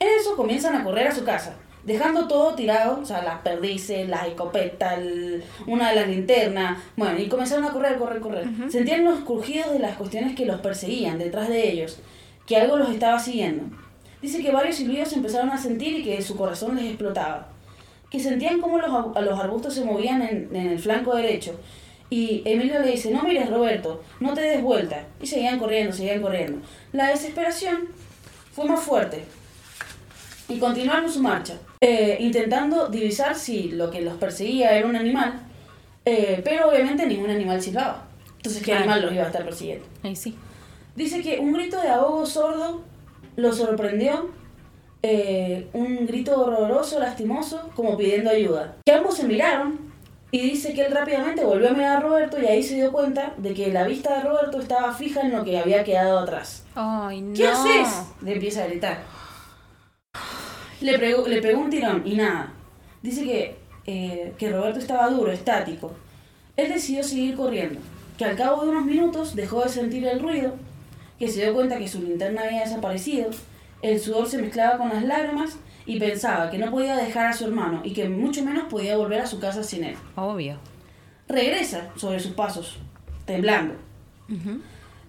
En 0.00 0.08
eso 0.20 0.36
comienzan 0.36 0.76
a 0.76 0.84
correr 0.84 1.08
a 1.08 1.14
su 1.14 1.24
casa, 1.24 1.56
dejando 1.84 2.28
todo 2.28 2.54
tirado, 2.54 3.00
o 3.00 3.04
sea, 3.06 3.22
las 3.22 3.40
perdices, 3.40 4.08
las 4.08 4.26
escopetas, 4.26 4.98
el- 4.98 5.42
una 5.66 5.90
de 5.90 5.96
las 5.96 6.08
linternas. 6.08 6.78
Bueno, 6.96 7.18
y 7.18 7.28
comenzaron 7.28 7.64
a 7.64 7.72
correr, 7.72 7.96
correr, 7.98 8.20
correr. 8.20 8.46
Sentían 8.70 9.04
los 9.04 9.20
crujidos 9.20 9.72
de 9.72 9.78
las 9.80 9.96
cuestiones 9.96 10.34
que 10.36 10.46
los 10.46 10.60
perseguían 10.60 11.18
detrás 11.18 11.48
de 11.48 11.70
ellos, 11.70 11.98
que 12.46 12.56
algo 12.56 12.76
los 12.76 12.90
estaba 12.90 13.18
siguiendo. 13.18 13.64
Dice 14.22 14.42
que 14.42 14.50
varios 14.50 14.76
silbidos 14.76 15.12
empezaron 15.12 15.50
a 15.50 15.58
sentir 15.58 15.98
y 15.98 16.04
que 16.04 16.20
su 16.22 16.36
corazón 16.36 16.76
les 16.76 16.86
explotaba 16.86 17.48
que 18.10 18.18
sentían 18.18 18.58
como 18.62 18.78
los, 18.78 18.90
los 19.22 19.38
arbustos 19.38 19.74
se 19.74 19.84
movían 19.84 20.22
en, 20.22 20.48
en 20.56 20.68
el 20.68 20.78
flanco 20.78 21.14
derecho. 21.14 21.60
Y 22.08 22.40
Emilio 22.46 22.80
le 22.80 22.92
dice, 22.92 23.10
no 23.10 23.22
mires 23.22 23.50
Roberto, 23.50 24.02
no 24.18 24.32
te 24.32 24.40
des 24.40 24.62
vuelta. 24.62 25.04
Y 25.20 25.26
seguían 25.26 25.58
corriendo, 25.58 25.92
seguían 25.92 26.22
corriendo. 26.22 26.66
La 26.92 27.08
desesperación 27.08 27.88
fue 28.50 28.64
más 28.64 28.80
fuerte. 28.80 29.24
Y 30.48 30.58
continuaron 30.58 31.10
su 31.10 31.20
marcha, 31.20 31.54
eh, 31.80 32.16
intentando 32.20 32.88
divisar 32.88 33.34
si 33.34 33.70
lo 33.72 33.90
que 33.90 34.00
los 34.00 34.14
perseguía 34.16 34.72
era 34.72 34.86
un 34.86 34.96
animal, 34.96 35.40
eh, 36.04 36.40
pero 36.42 36.70
obviamente 36.70 37.06
ningún 37.06 37.30
animal 37.30 37.60
silbaba. 37.60 38.04
Entonces, 38.36 38.62
¿qué 38.62 38.70
Claro. 38.70 38.80
animal 38.84 39.02
los 39.02 39.12
iba 39.12 39.24
a 39.24 39.26
estar 39.26 39.44
persiguiendo? 39.44 39.84
Ahí 40.02 40.16
sí. 40.16 40.34
Dice 40.96 41.20
que 41.22 41.38
un 41.38 41.52
grito 41.52 41.80
de 41.80 41.88
ahogo 41.88 42.24
sordo 42.24 42.82
lo 43.36 43.52
sorprendió, 43.52 44.30
eh, 45.02 45.68
un 45.74 46.06
grito 46.06 46.40
horroroso, 46.40 46.98
lastimoso, 46.98 47.70
como 47.76 47.96
pidiendo 47.96 48.30
ayuda. 48.30 48.76
Que 48.84 48.92
ambos 48.94 49.16
se 49.16 49.24
miraron 49.24 49.86
Y 50.30 50.40
dice 50.40 50.74
que 50.74 50.84
él 50.84 50.92
rápidamente 50.92 51.42
volvió 51.42 51.70
a 51.70 51.72
mirar 51.72 51.96
a 51.96 52.00
Roberto 52.00 52.36
y 52.38 52.44
ahí 52.44 52.62
se 52.62 52.74
dio 52.74 52.92
cuenta 52.92 53.32
de 53.38 53.54
que 53.54 53.72
la 53.72 53.84
vista 53.84 54.14
de 54.16 54.24
Roberto 54.28 54.60
estaba 54.60 54.92
fija 54.92 55.22
en 55.22 55.32
lo 55.32 55.42
que 55.42 55.58
había 55.58 55.82
quedado 55.84 56.18
atrás. 56.18 56.64
Ay, 56.74 57.22
no. 57.22 57.32
¿Qué 57.32 57.48
haces? 57.48 57.88
Le 58.20 58.34
empieza 58.34 58.62
a 58.62 58.66
gritar. 58.66 58.98
Le, 60.80 60.98
pegó, 60.98 61.26
le 61.26 61.42
pegó 61.42 61.60
un 61.60 61.70
tirón 61.70 62.02
y 62.04 62.14
nada. 62.14 62.52
Dice 63.02 63.24
que, 63.24 63.56
eh, 63.86 64.32
que 64.38 64.50
Roberto 64.50 64.78
estaba 64.78 65.08
duro, 65.10 65.32
estático. 65.32 65.92
Él 66.56 66.68
decidió 66.68 67.02
seguir 67.02 67.36
corriendo, 67.36 67.80
que 68.16 68.24
al 68.24 68.36
cabo 68.36 68.64
de 68.64 68.70
unos 68.70 68.84
minutos 68.84 69.34
dejó 69.34 69.62
de 69.62 69.68
sentir 69.68 70.06
el 70.06 70.20
ruido, 70.20 70.54
que 71.18 71.28
se 71.28 71.42
dio 71.42 71.54
cuenta 71.54 71.78
que 71.78 71.88
su 71.88 72.02
linterna 72.02 72.42
había 72.42 72.62
desaparecido, 72.62 73.30
el 73.82 74.00
sudor 74.00 74.28
se 74.28 74.38
mezclaba 74.38 74.78
con 74.78 74.88
las 74.88 75.04
lágrimas 75.04 75.56
y 75.86 75.98
pensaba 75.98 76.50
que 76.50 76.58
no 76.58 76.70
podía 76.70 76.96
dejar 76.96 77.26
a 77.26 77.32
su 77.32 77.46
hermano 77.46 77.80
y 77.84 77.92
que 77.92 78.08
mucho 78.08 78.44
menos 78.44 78.64
podía 78.64 78.96
volver 78.96 79.20
a 79.20 79.26
su 79.26 79.38
casa 79.38 79.62
sin 79.62 79.84
él. 79.84 79.96
Obvio. 80.16 80.58
Regresa 81.28 81.90
sobre 81.96 82.20
sus 82.20 82.32
pasos, 82.32 82.78
temblando. 83.24 83.74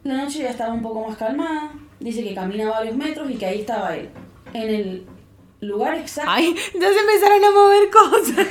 La 0.04 0.24
noche 0.24 0.44
ya 0.44 0.52
estaba 0.52 0.74
un 0.74 0.82
poco 0.82 1.08
más 1.08 1.18
calmada. 1.18 1.72
Dice 2.00 2.24
que 2.24 2.34
camina 2.34 2.70
varios 2.70 2.96
metros 2.96 3.30
y 3.30 3.36
que 3.36 3.46
ahí 3.46 3.60
estaba 3.62 3.96
él. 3.96 4.10
En 4.54 4.70
el 4.70 5.06
lugar 5.62 5.96
exacto. 5.98 6.32
Ay, 6.32 6.56
ya 6.74 6.90
se 6.94 7.00
empezaron 7.00 7.44
a 7.44 7.52
mover 7.52 7.90
cosas. 7.90 8.48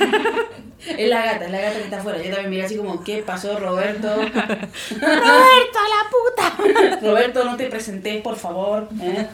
Es 0.97 1.09
la 1.09 1.25
gata, 1.25 1.43
es 1.45 1.51
la 1.51 1.59
gata 1.59 1.75
que 1.75 1.83
está 1.83 1.99
afuera. 1.99 2.19
Yo 2.19 2.29
también 2.31 2.49
miré 2.51 2.63
así 2.63 2.77
como, 2.77 3.03
¿qué 3.03 3.17
pasó, 3.21 3.59
Roberto? 3.59 4.07
¡Roberto, 4.15 5.79
la 5.89 6.09
puta! 6.09 6.99
Roberto, 7.01 7.43
no 7.43 7.57
te 7.57 7.65
presentés, 7.67 8.21
por 8.21 8.37
favor. 8.37 8.87
¿eh? 9.01 9.27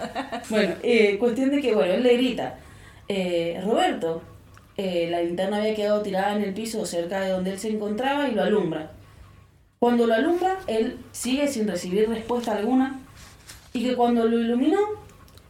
Bueno, 0.49 0.73
eh, 0.81 1.17
cuestión 1.19 1.51
de 1.51 1.61
que, 1.61 1.75
bueno, 1.75 1.93
él 1.93 2.01
le 2.01 2.17
grita. 2.17 2.55
eh, 3.07 3.61
Roberto, 3.63 4.23
eh, 4.75 5.07
la 5.11 5.21
linterna 5.21 5.57
había 5.57 5.75
quedado 5.75 6.01
tirada 6.01 6.35
en 6.35 6.41
el 6.41 6.53
piso 6.55 6.83
cerca 6.85 7.21
de 7.21 7.29
donde 7.29 7.51
él 7.51 7.59
se 7.59 7.69
encontraba 7.69 8.27
y 8.27 8.31
lo 8.31 8.41
alumbra. 8.41 8.91
Cuando 9.77 10.07
lo 10.07 10.15
alumbra, 10.15 10.57
él 10.65 10.97
sigue 11.11 11.47
sin 11.47 11.67
recibir 11.67 12.09
respuesta 12.09 12.53
alguna 12.53 12.99
y 13.71 13.83
que 13.85 13.95
cuando 13.95 14.25
lo 14.25 14.39
iluminó, 14.39 14.79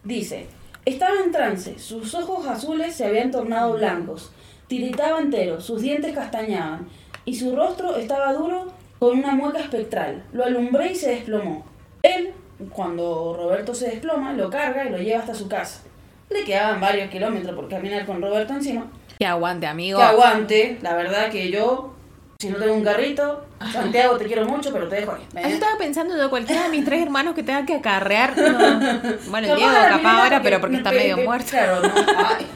dice, 0.04 0.46
estaba 0.86 1.20
en 1.24 1.32
trance, 1.32 1.78
sus 1.78 2.14
ojos 2.14 2.46
azules 2.46 2.94
se 2.94 3.04
habían 3.04 3.32
tornado 3.32 3.74
blancos, 3.74 4.30
tiritaba 4.68 5.18
entero, 5.18 5.60
sus 5.60 5.82
dientes 5.82 6.14
castañaban 6.14 6.88
y 7.24 7.34
su 7.34 7.54
rostro 7.54 7.96
estaba 7.96 8.32
duro 8.32 8.72
con 9.00 9.18
una 9.18 9.34
mueca 9.34 9.58
espectral. 9.58 10.24
Lo 10.32 10.44
alumbré 10.44 10.92
y 10.92 10.94
se 10.94 11.10
desplomó. 11.10 11.66
Él, 12.02 12.32
cuando 12.70 13.34
Roberto 13.36 13.74
se 13.74 13.90
desploma, 13.90 14.32
lo 14.32 14.48
carga 14.48 14.84
y 14.84 14.90
lo 14.90 14.98
lleva 14.98 15.20
hasta 15.20 15.34
su 15.34 15.48
casa. 15.48 15.82
Le 16.30 16.44
quedaban 16.44 16.80
varios 16.80 17.10
kilómetros 17.10 17.54
por 17.56 17.68
caminar 17.68 18.06
con 18.06 18.22
Roberto 18.22 18.54
encima. 18.54 18.86
Que 19.18 19.26
aguante, 19.26 19.66
amigo. 19.66 19.98
Que 19.98 20.04
aguante, 20.04 20.78
la 20.82 20.94
verdad 20.94 21.30
que 21.30 21.50
yo, 21.50 21.95
si 22.38 22.50
no 22.50 22.58
tengo 22.58 22.74
un 22.74 22.84
carrito, 22.84 23.46
Santiago 23.72 24.16
te 24.18 24.26
quiero 24.26 24.44
mucho, 24.44 24.70
pero 24.72 24.88
te 24.88 24.96
dejo 24.96 25.12
ahí. 25.12 25.42
Yo 25.42 25.54
estaba 25.54 25.78
pensando 25.78 26.14
de 26.16 26.28
cualquiera 26.28 26.64
de 26.64 26.68
mis 26.68 26.84
tres 26.84 27.02
hermanos 27.02 27.34
que 27.34 27.42
tenga 27.42 27.64
que 27.64 27.76
acarrear. 27.76 28.36
no. 28.36 29.16
Bueno, 29.30 29.54
Diego 29.56 29.72
capaz 29.72 30.22
ahora, 30.22 30.42
pero 30.42 30.60
porque 30.60 30.76
está 30.76 30.92
medio 30.92 31.16
muerto. 31.18 31.50
Claro, 31.50 31.80
no, 31.82 31.88
ay. 32.26 32.46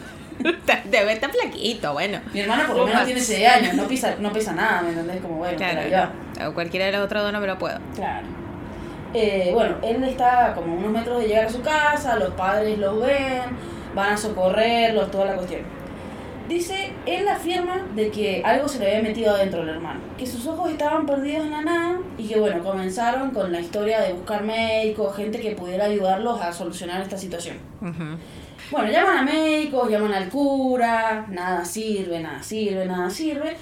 Debe 0.84 1.12
estar 1.12 1.30
flaquito, 1.30 1.92
bueno. 1.92 2.20
Mi 2.32 2.40
hermana 2.40 2.66
por 2.66 2.76
lo 2.76 2.86
menos 2.86 3.04
tiene 3.04 3.20
6 3.20 3.46
años, 3.48 3.74
no 3.74 3.86
pisa, 3.86 4.16
no 4.18 4.32
pesa 4.32 4.52
nada, 4.52 4.82
¿me 4.82 4.90
entendés? 4.90 5.20
Como 5.20 5.36
bueno, 5.36 5.56
pero 5.58 5.88
ya. 5.88 6.10
Claro. 6.34 6.50
O 6.50 6.54
cualquiera 6.54 6.86
de 6.86 6.92
los 6.92 7.02
otros 7.02 7.22
dos 7.22 7.32
no 7.32 7.40
me 7.40 7.46
lo 7.46 7.58
puedo. 7.58 7.78
Claro. 7.94 8.26
Eh, 9.12 9.50
bueno, 9.52 9.76
él 9.82 10.02
está 10.04 10.52
como 10.54 10.74
unos 10.74 10.92
metros 10.92 11.20
de 11.20 11.28
llegar 11.28 11.46
a 11.46 11.50
su 11.50 11.60
casa, 11.62 12.16
los 12.16 12.30
padres 12.34 12.78
los 12.78 13.00
ven, 13.00 13.42
van 13.94 14.12
a 14.12 14.16
socorrerlos, 14.16 15.10
toda 15.10 15.26
la 15.26 15.34
cuestión. 15.34 15.62
Dice, 16.50 16.90
él 17.06 17.28
afirma 17.28 17.86
de 17.94 18.10
que 18.10 18.42
algo 18.44 18.66
se 18.66 18.80
le 18.80 18.88
había 18.88 19.08
metido 19.08 19.32
adentro 19.32 19.62
al 19.62 19.68
hermano, 19.68 20.00
que 20.18 20.26
sus 20.26 20.44
ojos 20.48 20.68
estaban 20.68 21.06
perdidos 21.06 21.44
en 21.44 21.52
la 21.52 21.62
nada 21.62 22.00
y 22.18 22.26
que 22.26 22.40
bueno, 22.40 22.60
comenzaron 22.64 23.30
con 23.30 23.52
la 23.52 23.60
historia 23.60 24.00
de 24.00 24.14
buscar 24.14 24.42
médicos, 24.42 25.14
gente 25.14 25.38
que 25.38 25.52
pudiera 25.52 25.84
ayudarlos 25.84 26.40
a 26.40 26.52
solucionar 26.52 27.02
esta 27.02 27.16
situación. 27.16 27.56
Bueno, 28.72 28.90
llaman 28.90 29.18
a 29.18 29.22
médicos, 29.22 29.88
llaman 29.88 30.12
al 30.12 30.28
cura, 30.28 31.24
nada 31.28 31.64
sirve, 31.64 32.18
nada 32.18 32.42
sirve, 32.42 32.84
nada 32.84 33.08
sirve. 33.10 33.56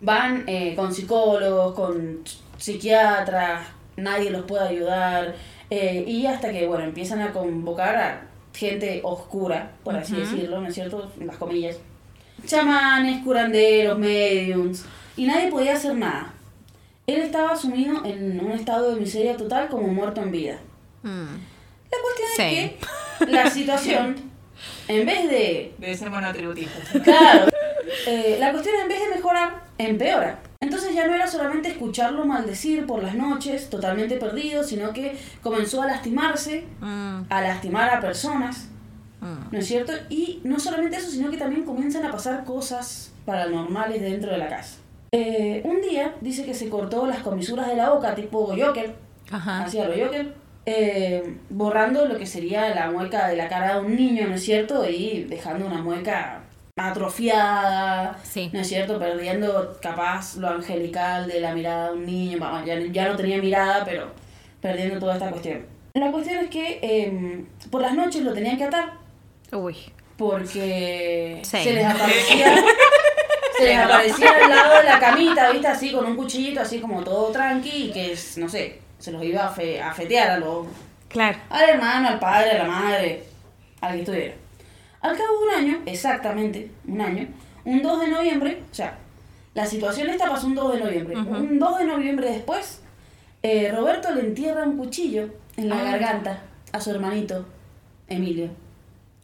Van 0.00 0.44
eh, 0.46 0.74
con 0.74 0.94
psicólogos, 0.94 1.74
con 1.74 2.20
psiquiatras, 2.56 3.66
nadie 3.96 4.30
los 4.30 4.44
puede 4.44 4.66
ayudar. 4.66 5.34
eh, 5.68 6.04
y 6.06 6.24
hasta 6.24 6.50
que, 6.52 6.66
bueno, 6.66 6.84
empiezan 6.84 7.20
a 7.20 7.32
convocar 7.32 7.96
a 7.96 8.22
gente 8.54 9.00
oscura, 9.04 9.72
por 9.84 9.94
así 9.94 10.16
decirlo, 10.16 10.62
¿no 10.62 10.68
es 10.68 10.74
cierto? 10.74 11.12
Las 11.20 11.36
comillas. 11.36 11.78
Chamanes, 12.46 13.22
curanderos, 13.24 13.98
mediums. 13.98 14.84
Y 15.16 15.26
nadie 15.26 15.48
podía 15.50 15.74
hacer 15.74 15.94
nada. 15.94 16.32
Él 17.06 17.20
estaba 17.22 17.56
sumido 17.56 18.04
en 18.04 18.40
un 18.44 18.52
estado 18.52 18.94
de 18.94 19.00
miseria 19.00 19.36
total 19.36 19.68
como 19.68 19.88
muerto 19.88 20.22
en 20.22 20.30
vida. 20.30 20.58
Mm. 21.02 21.34
La 21.90 21.98
cuestión 22.02 22.28
Sí. 22.36 22.42
es 22.42 23.26
que 23.26 23.32
la 23.32 23.50
situación, 23.50 24.16
en 24.88 25.06
vez 25.06 25.28
de. 25.28 25.74
Debe 25.78 25.96
ser 25.96 26.10
monotributista. 26.10 26.78
Claro. 27.02 27.46
eh, 28.06 28.36
la 28.38 28.52
cuestión 28.52 28.76
en 28.82 28.88
vez 28.88 29.00
de 29.00 29.16
mejorar, 29.16 29.62
empeora. 29.78 30.38
Entonces 30.60 30.94
ya 30.94 31.06
no 31.06 31.14
era 31.14 31.26
solamente 31.26 31.68
escucharlo 31.70 32.24
maldecir 32.26 32.86
por 32.86 33.02
las 33.02 33.14
noches, 33.14 33.68
totalmente 33.70 34.16
perdido, 34.16 34.62
sino 34.62 34.92
que 34.92 35.16
comenzó 35.42 35.82
a 35.82 35.86
lastimarse, 35.86 36.64
Mm. 36.80 37.22
a 37.28 37.40
lastimar 37.40 37.90
a 37.90 38.00
personas, 38.00 38.68
Mm. 39.20 39.52
¿no 39.52 39.58
es 39.58 39.66
cierto? 39.66 39.92
Y 40.08 40.40
no 40.44 40.58
solamente 40.58 40.96
eso, 40.96 41.10
sino 41.10 41.30
que 41.30 41.36
también 41.36 41.64
comienzan 41.64 42.04
a 42.04 42.10
pasar 42.10 42.44
cosas 42.44 43.12
paranormales 43.26 44.00
dentro 44.00 44.30
de 44.32 44.38
la 44.38 44.48
casa. 44.48 44.78
Eh, 45.12 45.60
un 45.64 45.80
día 45.82 46.14
dice 46.20 46.44
que 46.44 46.54
se 46.54 46.68
cortó 46.68 47.06
las 47.06 47.18
comisuras 47.18 47.66
de 47.66 47.76
la 47.76 47.90
boca, 47.90 48.14
tipo 48.14 48.46
Joker, 48.56 48.94
Ajá. 49.30 49.64
hacia 49.64 49.88
lo 49.88 49.94
Joker, 50.04 50.34
eh, 50.66 51.36
borrando 51.50 52.06
lo 52.06 52.16
que 52.16 52.26
sería 52.26 52.74
la 52.74 52.90
mueca 52.90 53.26
de 53.28 53.36
la 53.36 53.48
cara 53.48 53.74
de 53.74 53.84
un 53.86 53.96
niño, 53.96 54.26
¿no 54.28 54.34
es 54.36 54.42
cierto? 54.44 54.88
Y 54.88 55.24
dejando 55.24 55.66
una 55.66 55.82
mueca 55.82 56.42
atrofiada, 56.76 58.18
Sí. 58.22 58.50
¿no 58.52 58.60
es 58.60 58.68
cierto? 58.68 58.98
Perdiendo 58.98 59.76
capaz 59.82 60.36
lo 60.36 60.48
angelical 60.48 61.26
de 61.28 61.40
la 61.40 61.54
mirada 61.54 61.88
de 61.88 61.98
un 61.98 62.06
niño, 62.06 62.38
Bueno, 62.38 62.64
ya, 62.64 62.78
ya 62.92 63.08
no 63.08 63.16
tenía 63.16 63.38
mirada, 63.40 63.84
pero 63.84 64.06
perdiendo 64.60 64.98
toda 64.98 65.14
esta 65.14 65.30
cuestión. 65.30 65.66
La 65.94 66.12
cuestión 66.12 66.38
es 66.44 66.50
que 66.50 66.78
eh, 66.82 67.44
por 67.70 67.82
las 67.82 67.94
noches 67.94 68.22
lo 68.22 68.32
tenían 68.32 68.56
que 68.56 68.64
atar 68.64 68.92
Uy. 69.52 69.76
porque 70.16 71.40
Sí. 71.44 71.58
se 71.62 71.72
les 71.72 71.86
aparecía 71.86 72.54
se 73.58 73.64
les 73.64 73.78
aparecía 73.78 74.30
al 74.44 74.50
lado 74.50 74.78
de 74.78 74.84
la 74.84 74.98
camita, 75.00 75.50
¿viste? 75.50 75.66
Así 75.68 75.92
con 75.92 76.04
un 76.06 76.16
cuchillito, 76.16 76.60
así 76.60 76.80
como 76.80 77.02
todo 77.04 77.30
tranqui 77.30 77.68
y 77.88 77.92
que, 77.92 78.16
no 78.36 78.48
sé, 78.48 78.78
se 78.98 79.12
los 79.12 79.22
iba 79.24 79.46
a, 79.46 79.48
fe- 79.50 79.80
a 79.80 79.92
fetear 79.92 80.30
a 80.30 80.38
los 80.38 80.66
Claro. 81.08 81.38
al 81.50 81.68
hermano, 81.70 82.08
al 82.08 82.18
padre, 82.18 82.52
a 82.52 82.58
la 82.62 82.68
madre, 82.68 83.24
al 83.80 83.94
que 83.94 83.98
estuviera. 84.00 84.34
Al 85.00 85.16
cabo 85.16 85.28
de 85.40 85.46
un 85.48 85.54
año, 85.54 85.82
exactamente 85.86 86.70
un 86.86 87.00
año, 87.00 87.26
un 87.64 87.82
2 87.82 88.00
de 88.02 88.08
noviembre, 88.08 88.62
o 88.70 88.74
sea, 88.74 88.96
la 89.54 89.66
situación 89.66 90.08
esta 90.10 90.28
pasó 90.28 90.46
un 90.46 90.54
2 90.54 90.74
de 90.74 90.80
noviembre. 90.84 91.16
Un 91.16 91.58
2 91.58 91.78
de 91.78 91.84
noviembre 91.86 92.30
después, 92.30 92.82
eh, 93.42 93.72
Roberto 93.74 94.10
le 94.12 94.20
entierra 94.20 94.62
un 94.64 94.76
cuchillo 94.76 95.30
en 95.56 95.68
la 95.70 95.80
Ah. 95.80 95.84
garganta 95.84 96.42
a 96.72 96.80
su 96.80 96.90
hermanito, 96.90 97.46
Emilio, 98.08 98.50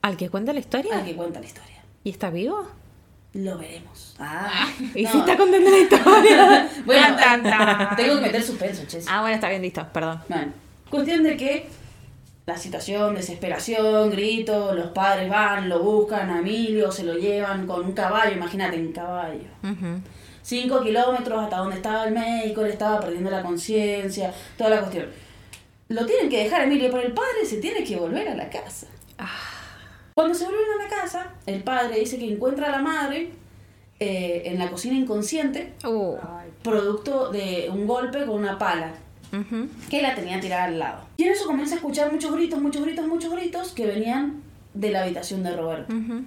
¿Al 0.06 0.16
que 0.16 0.28
cuenta 0.30 0.52
la 0.52 0.60
historia? 0.60 0.98
al 0.98 1.04
que 1.04 1.14
cuenta 1.16 1.40
la 1.40 1.46
historia. 1.46 1.82
¿Y 2.04 2.10
está 2.10 2.30
vivo? 2.30 2.64
Lo 3.34 3.58
veremos. 3.58 4.14
Ah, 4.18 4.68
¿Y 4.94 5.02
no. 5.02 5.10
si 5.12 5.18
está 5.18 5.36
contando 5.36 5.68
la 5.70 5.78
historia? 5.78 6.70
Bueno, 6.84 7.16
Tan, 7.16 7.42
tan, 7.42 7.96
tengo 7.96 8.14
que 8.16 8.20
meter 8.22 8.42
suspenso, 8.42 8.84
ches. 8.86 9.06
ah, 9.08 9.20
bueno, 9.20 9.34
está 9.34 9.48
bien, 9.48 9.62
listo, 9.62 9.84
perdón. 9.92 10.20
Bueno, 10.28 10.52
cuestión 10.90 11.22
de 11.24 11.36
que 11.36 11.68
la 12.46 12.56
situación, 12.56 13.16
desesperación, 13.16 14.10
gritos, 14.10 14.74
los 14.76 14.90
padres 14.92 15.28
van, 15.28 15.68
lo 15.68 15.80
buscan 15.82 16.30
a 16.30 16.38
Emilio, 16.38 16.92
se 16.92 17.02
lo 17.02 17.14
llevan 17.14 17.66
con 17.66 17.84
un 17.84 17.92
caballo, 17.92 18.32
imagínate, 18.36 18.76
en 18.76 18.92
caballo. 18.92 19.48
Ujú. 19.64 20.00
Cinco 20.42 20.80
kilómetros 20.80 21.42
hasta 21.42 21.56
donde 21.56 21.76
estaba 21.76 22.04
el 22.04 22.14
médico, 22.14 22.64
él 22.64 22.70
estaba 22.70 23.00
perdiendo 23.00 23.30
la 23.30 23.42
conciencia, 23.42 24.32
toda 24.56 24.70
la 24.70 24.78
cuestión. 24.80 25.06
Lo 25.88 26.06
tienen 26.06 26.28
que 26.30 26.44
dejar 26.44 26.60
a 26.60 26.64
Emilio, 26.64 26.88
pero 26.92 27.02
el 27.02 27.12
padre 27.12 27.44
se 27.44 27.56
tiene 27.58 27.82
que 27.82 27.96
volver 27.96 28.28
a 28.28 28.34
la 28.36 28.48
casa. 28.48 28.86
Cuando 30.16 30.32
se 30.34 30.44
vuelven 30.46 30.64
a 30.80 30.84
la 30.84 30.88
casa, 30.88 31.26
el 31.44 31.62
padre 31.62 32.00
dice 32.00 32.16
que 32.18 32.32
encuentra 32.32 32.68
a 32.68 32.70
la 32.70 32.78
madre 32.78 33.32
eh, 34.00 34.44
en 34.46 34.58
la 34.58 34.70
cocina 34.70 34.96
inconsciente, 34.96 35.74
Uh. 35.84 36.16
producto 36.62 37.30
de 37.30 37.68
un 37.70 37.86
golpe 37.86 38.24
con 38.24 38.36
una 38.36 38.56
pala 38.58 38.94
que 39.90 40.00
la 40.00 40.14
tenía 40.14 40.40
tirada 40.40 40.64
al 40.64 40.78
lado. 40.78 41.00
Y 41.18 41.24
en 41.24 41.32
eso 41.32 41.44
comienza 41.44 41.74
a 41.74 41.76
escuchar 41.76 42.10
muchos 42.10 42.32
gritos, 42.32 42.58
muchos 42.62 42.82
gritos, 42.82 43.06
muchos 43.06 43.30
gritos 43.30 43.72
que 43.72 43.84
venían 43.84 44.40
de 44.72 44.90
la 44.90 45.02
habitación 45.02 45.42
de 45.42 45.54
Roberto. 45.54 45.92
Ujú. 45.94 46.22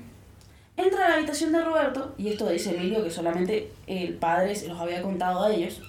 Entra 0.78 1.06
a 1.08 1.10
la 1.10 1.16
habitación 1.16 1.52
de 1.52 1.64
Roberto, 1.66 2.14
y 2.20 2.28
esto 2.28 2.48
dice 2.48 2.76
Emilio, 2.78 3.04
que 3.04 3.10
solamente 3.10 3.72
el 3.88 4.14
padre 4.14 4.54
se 4.56 4.68
los 4.68 4.80
había 4.80 5.02
contado 5.02 5.44
a 5.46 5.52
ellos, 5.52 5.82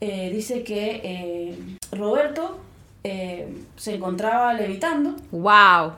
eh, 0.00 0.30
dice 0.32 0.64
que 0.64 1.02
eh, 1.04 1.58
Roberto 1.92 2.60
eh, 3.04 3.46
se 3.76 3.96
encontraba 3.96 4.54
levitando, 4.54 5.14
Wow. 5.30 5.92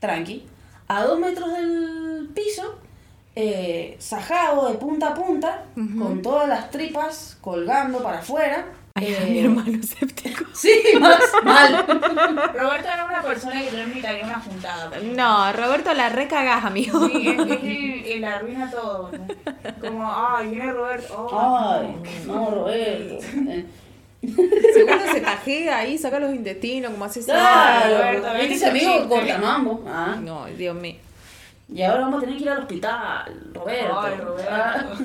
Tranqui, 0.00 0.46
a 0.88 1.02
dos 1.04 1.18
metros 1.18 1.52
del 1.52 2.30
piso, 2.34 2.78
eh, 3.36 3.96
sajado 3.98 4.68
de 4.68 4.74
punta 4.78 5.08
a 5.08 5.14
punta, 5.14 5.64
con 5.74 6.22
todas 6.22 6.48
las 6.48 6.70
tripas 6.70 7.38
colgando 7.40 8.02
para 8.02 8.18
afuera. 8.18 8.66
Ay, 8.94 9.14
Eh, 9.16 9.26
mi 9.30 9.38
hermano 9.40 9.80
séptico. 9.82 10.44
Sí, 10.54 10.72
más 10.98 11.20
mal. 11.44 11.86
Roberto 11.86 12.88
era 12.88 13.04
una 13.04 13.22
persona 13.22 13.60
que 13.62 13.70
yo 13.70 13.78
invitaría 13.80 14.24
una 14.24 14.40
juntada. 14.40 14.90
No, 15.14 15.52
Roberto, 15.52 15.94
la 15.94 16.08
recagás, 16.08 16.64
amigo. 16.64 17.06
Sí, 17.06 17.28
es, 17.28 17.38
es 17.38 17.62
el, 17.62 18.04
el 18.06 18.24
arruina 18.24 18.68
todo. 18.68 19.12
¿no? 19.12 19.26
Como, 19.80 20.10
ay, 20.12 20.48
viene 20.50 20.72
Roberto. 20.72 21.14
Oh, 21.30 21.78
Ay, 21.80 21.96
no, 22.26 22.50
Roberto. 22.50 23.18
Seguro 24.74 24.98
se 25.12 25.20
tajea 25.20 25.78
ahí, 25.78 25.96
saca 25.98 26.18
los 26.18 26.34
intestinos, 26.34 26.90
como 26.92 27.04
hace 27.04 27.22
Claro, 27.24 28.34
¿viste 28.38 28.54
ese 28.54 28.66
amigo 28.66 28.92
chiste. 28.92 29.08
cortamambo? 29.08 29.84
Ah. 29.86 30.16
No, 30.20 30.46
Dios 30.46 30.74
mío. 30.74 30.96
Y 31.72 31.82
ahora 31.82 32.02
vamos 32.02 32.18
a 32.18 32.20
tener 32.22 32.36
que 32.38 32.42
ir 32.44 32.50
al 32.50 32.58
hospital, 32.60 33.50
Roberto. 33.54 34.00
Ay, 34.00 34.14
Ah. 34.18 34.24
Roberto. 34.24 35.04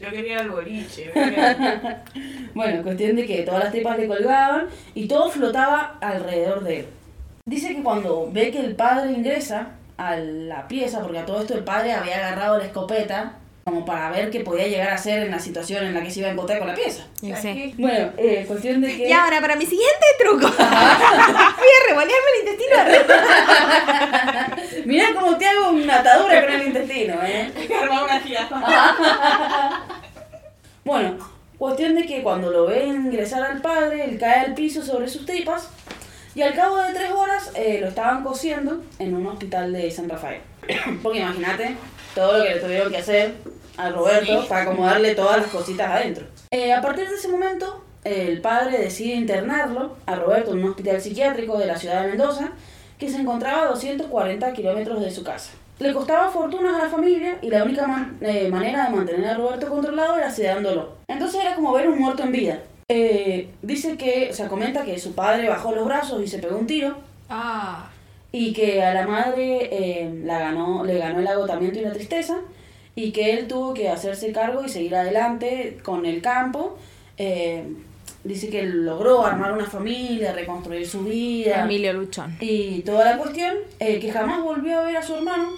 Yo 0.00 0.10
quería 0.10 0.32
ir 0.34 0.38
al 0.38 0.50
boliche. 0.50 1.12
Bueno, 2.54 2.82
cuestión 2.82 3.16
de 3.16 3.26
que 3.26 3.42
todas 3.42 3.64
las 3.64 3.72
tripas 3.72 3.98
le 3.98 4.06
colgaban 4.08 4.66
y 4.94 5.06
todo 5.08 5.30
flotaba 5.30 5.96
alrededor 6.00 6.62
de 6.64 6.80
él. 6.80 6.86
Dice 7.44 7.74
que 7.74 7.82
cuando 7.82 8.28
ve 8.32 8.50
que 8.50 8.60
el 8.60 8.74
padre 8.76 9.12
ingresa 9.12 9.68
a 9.96 10.16
la 10.16 10.68
pieza, 10.68 11.00
porque 11.00 11.18
a 11.18 11.26
todo 11.26 11.40
esto 11.40 11.54
el 11.54 11.64
padre 11.64 11.92
había 11.92 12.16
agarrado 12.18 12.58
la 12.58 12.64
escopeta 12.66 13.37
como 13.68 13.84
para 13.84 14.10
ver 14.10 14.30
qué 14.30 14.40
podía 14.40 14.66
llegar 14.66 14.88
a 14.88 14.96
ser 14.96 15.24
en 15.24 15.30
la 15.30 15.38
situación 15.38 15.84
en 15.84 15.92
la 15.92 16.02
que 16.02 16.10
se 16.10 16.20
iba 16.20 16.28
a 16.28 16.32
encontrar 16.32 16.58
con 16.58 16.68
la 16.68 16.74
pieza. 16.74 17.04
Sí. 17.20 17.74
Bueno, 17.76 18.12
eh, 18.16 18.44
cuestión 18.46 18.80
de 18.80 18.96
que... 18.96 19.08
Y 19.08 19.12
ahora, 19.12 19.42
para 19.42 19.56
mi 19.56 19.66
siguiente 19.66 20.06
truco. 20.18 20.46
Voy 20.56 20.56
a 20.56 21.88
revolearme 21.88 22.30
el 22.34 22.48
intestino. 22.48 22.76
Mira 24.86 25.08
cómo 25.14 25.36
te 25.36 25.46
hago 25.46 25.70
una 25.70 25.98
atadura 25.98 26.40
con 26.46 26.54
el 26.54 26.66
intestino, 26.68 27.14
¿eh? 27.22 27.52
Una 27.90 28.20
jirafa. 28.20 28.62
Bueno, 30.84 31.18
cuestión 31.58 31.94
de 31.96 32.06
que 32.06 32.22
cuando 32.22 32.50
lo 32.50 32.64
ven 32.64 33.08
ingresar 33.08 33.42
al 33.42 33.60
padre, 33.60 34.04
él 34.04 34.18
cae 34.18 34.40
al 34.40 34.54
piso 34.54 34.82
sobre 34.82 35.06
sus 35.06 35.26
tripas 35.26 35.68
y 36.34 36.40
al 36.40 36.54
cabo 36.54 36.78
de 36.78 36.94
tres 36.94 37.10
horas 37.10 37.52
eh, 37.54 37.76
lo 37.82 37.88
estaban 37.88 38.24
cosiendo 38.24 38.82
en 38.98 39.14
un 39.14 39.26
hospital 39.26 39.70
de 39.74 39.90
San 39.90 40.08
Rafael. 40.08 40.40
Porque 41.02 41.18
imagínate 41.18 41.76
todo 42.18 42.38
lo 42.38 42.44
que 42.44 42.54
le 42.54 42.60
tuvieron 42.60 42.90
que 42.90 42.98
hacer 42.98 43.34
a 43.76 43.90
Roberto 43.90 44.46
para 44.48 44.62
acomodarle 44.62 45.14
todas 45.14 45.38
las 45.38 45.46
cositas 45.50 45.88
adentro. 45.90 46.26
Eh, 46.50 46.72
a 46.72 46.80
partir 46.82 47.08
de 47.08 47.14
ese 47.14 47.28
momento, 47.28 47.84
el 48.04 48.40
padre 48.40 48.78
decide 48.78 49.14
internarlo 49.14 49.96
a 50.06 50.14
Roberto 50.16 50.52
en 50.52 50.58
un 50.64 50.70
hospital 50.70 51.00
psiquiátrico 51.00 51.58
de 51.58 51.66
la 51.66 51.76
ciudad 51.78 52.02
de 52.02 52.08
Mendoza 52.08 52.50
que 52.98 53.08
se 53.08 53.18
encontraba 53.20 53.62
a 53.62 53.66
240 53.68 54.52
kilómetros 54.52 55.00
de 55.00 55.10
su 55.10 55.22
casa. 55.22 55.52
Le 55.78 55.92
costaba 55.92 56.28
fortunas 56.30 56.74
a 56.74 56.84
la 56.84 56.90
familia 56.90 57.38
y 57.40 57.50
la 57.50 57.62
única 57.62 57.86
man- 57.86 58.18
eh, 58.20 58.48
manera 58.50 58.86
de 58.88 58.96
mantener 58.96 59.26
a 59.28 59.34
Roberto 59.34 59.68
controlado 59.68 60.16
era 60.16 60.28
sedándolo. 60.30 60.96
Entonces 61.06 61.40
era 61.40 61.54
como 61.54 61.72
ver 61.72 61.88
un 61.88 62.00
muerto 62.00 62.24
en 62.24 62.32
vida. 62.32 62.58
Eh, 62.90 63.48
dice 63.62 63.96
que, 63.96 64.28
o 64.32 64.34
sea, 64.34 64.48
comenta 64.48 64.82
que 64.82 64.98
su 64.98 65.14
padre 65.14 65.48
bajó 65.48 65.70
los 65.72 65.84
brazos 65.84 66.20
y 66.22 66.26
se 66.26 66.38
pegó 66.38 66.56
un 66.58 66.66
tiro 66.66 66.96
Ah. 67.30 67.90
Y 68.32 68.52
que 68.52 68.82
a 68.82 68.94
la 68.94 69.06
madre 69.06 69.68
eh, 69.72 70.20
la 70.24 70.38
ganó, 70.38 70.84
le 70.84 70.98
ganó 70.98 71.20
el 71.20 71.26
agotamiento 71.26 71.78
y 71.78 71.82
la 71.82 71.92
tristeza 71.92 72.38
y 72.94 73.12
que 73.12 73.34
él 73.34 73.46
tuvo 73.46 73.74
que 73.74 73.88
hacerse 73.88 74.32
cargo 74.32 74.64
y 74.64 74.68
seguir 74.68 74.94
adelante 74.96 75.78
con 75.84 76.04
el 76.04 76.20
campo. 76.20 76.76
Eh, 77.16 77.64
dice 78.24 78.50
que 78.50 78.64
logró 78.64 79.24
armar 79.24 79.52
una 79.52 79.66
familia, 79.66 80.32
reconstruir 80.32 80.86
su 80.86 81.04
vida 81.04 81.64
Emilio 81.64 81.92
Luchón. 81.92 82.36
y 82.40 82.80
toda 82.80 83.04
la 83.04 83.18
cuestión, 83.18 83.54
eh, 83.78 84.00
que 84.00 84.12
jamás 84.12 84.42
volvió 84.42 84.80
a 84.80 84.84
ver 84.84 84.96
a 84.96 85.02
su 85.02 85.14
hermano, 85.14 85.48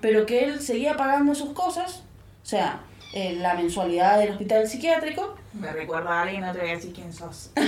pero 0.00 0.26
que 0.26 0.44
él 0.44 0.60
seguía 0.60 0.96
pagando 0.96 1.34
sus 1.34 1.50
cosas, 1.50 2.02
o 2.42 2.46
sea, 2.46 2.80
eh, 3.12 3.36
la 3.38 3.54
mensualidad 3.54 4.18
del 4.18 4.30
hospital 4.30 4.66
psiquiátrico, 4.66 5.36
Me 5.52 5.70
recuerda 5.72 6.10
a 6.10 6.22
alguien, 6.22 6.42
no 6.42 6.52
te 6.52 6.60
voy 6.60 6.70
a 6.70 6.74
decir 6.74 6.92
quién 6.92 7.12
sos. 7.12 7.50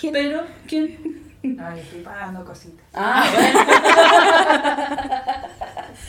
¿Quién? 0.00 0.12
pero 0.12 0.42
¿quién? 0.66 1.21
No, 1.42 1.70
le 1.70 1.80
estoy 1.80 2.00
pagando 2.02 2.44
cositas. 2.44 2.84
Ah, 2.94 3.24
bueno. 3.34 3.60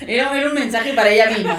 era, 0.07 0.37
era 0.37 0.47
un 0.47 0.53
mensaje 0.53 0.93
para 0.93 1.09
ella 1.09 1.29
misma. 1.31 1.57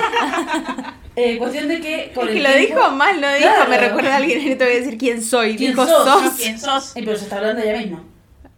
Eh, 1.17 1.39
cuestión 1.39 1.69
de 1.69 1.81
que 1.81 2.13
con 2.15 2.27
Es 2.29 2.33
que 2.35 2.39
el 2.39 2.45
lo 2.45 2.51
tiempo- 2.51 2.75
dijo 2.81 2.91
mal, 2.93 3.21
no 3.21 3.29
dijo, 3.33 3.49
Claro. 3.49 3.71
me 3.71 3.79
recuerda 3.79 4.15
a 4.15 4.17
alguien 4.17 4.41
y 4.41 4.51
no 4.51 4.57
te 4.57 4.65
voy 4.65 4.75
a 4.75 4.79
decir 4.81 4.99
quién 4.99 5.23
soy. 5.23 5.57
¿Quién 5.57 5.71
dijo 5.73 5.87
sos? 5.87 6.09
sos. 6.09 6.33
¿Quién 6.35 6.59
sos? 6.61 6.97
Eh, 6.97 7.03
pero 7.05 7.17
se 7.17 7.25
está 7.25 7.37
hablando 7.37 7.63
de 7.63 7.71
ella 7.71 7.79
misma. 7.81 8.03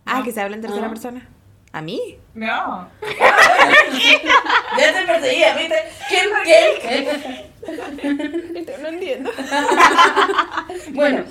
Ah, 0.04 0.22
que 0.24 0.32
se 0.32 0.40
habla 0.40 0.56
en 0.56 0.62
tercera 0.62 0.86
Ah. 0.86 0.90
persona. 0.90 1.28
¿A 1.72 1.82
mí? 1.82 2.00
No. 2.34 2.88
Ya 4.78 4.92
te 4.92 5.06
perseguía, 5.06 5.54
¿viste? 5.56 5.74
¿Quién? 6.08 6.26
¿Quién? 6.44 6.66
No 8.82 8.88
entiendo. 8.88 9.30
Bueno, 10.90 11.24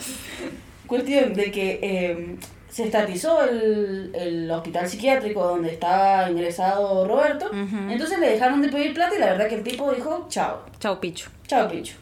cuestión 0.87 1.33
de 1.33 1.51
que 1.51 1.79
eh, 1.81 2.35
se 2.75 2.83
estatizó 2.83 3.41
el, 3.41 4.11
el 4.13 4.51
hospital 4.51 4.85
psiquiátrico 4.85 5.41
donde 5.47 5.71
estaba 5.71 6.29
ingresado 6.29 7.07
Roberto. 7.07 7.49
Entonces 7.53 8.19
le 8.19 8.31
dejaron 8.31 8.61
de 8.61 8.67
pedir 8.67 8.93
plata 8.93 9.15
y 9.15 9.19
la 9.19 9.27
verdad 9.27 9.47
que 9.47 9.55
el 9.55 9.63
tipo 9.63 9.93
dijo, 9.93 10.25
chao, 10.27 10.59
Chau, 10.77 10.99
Pichu. 10.99 11.29
chao, 11.47 11.69
picho. 11.69 11.95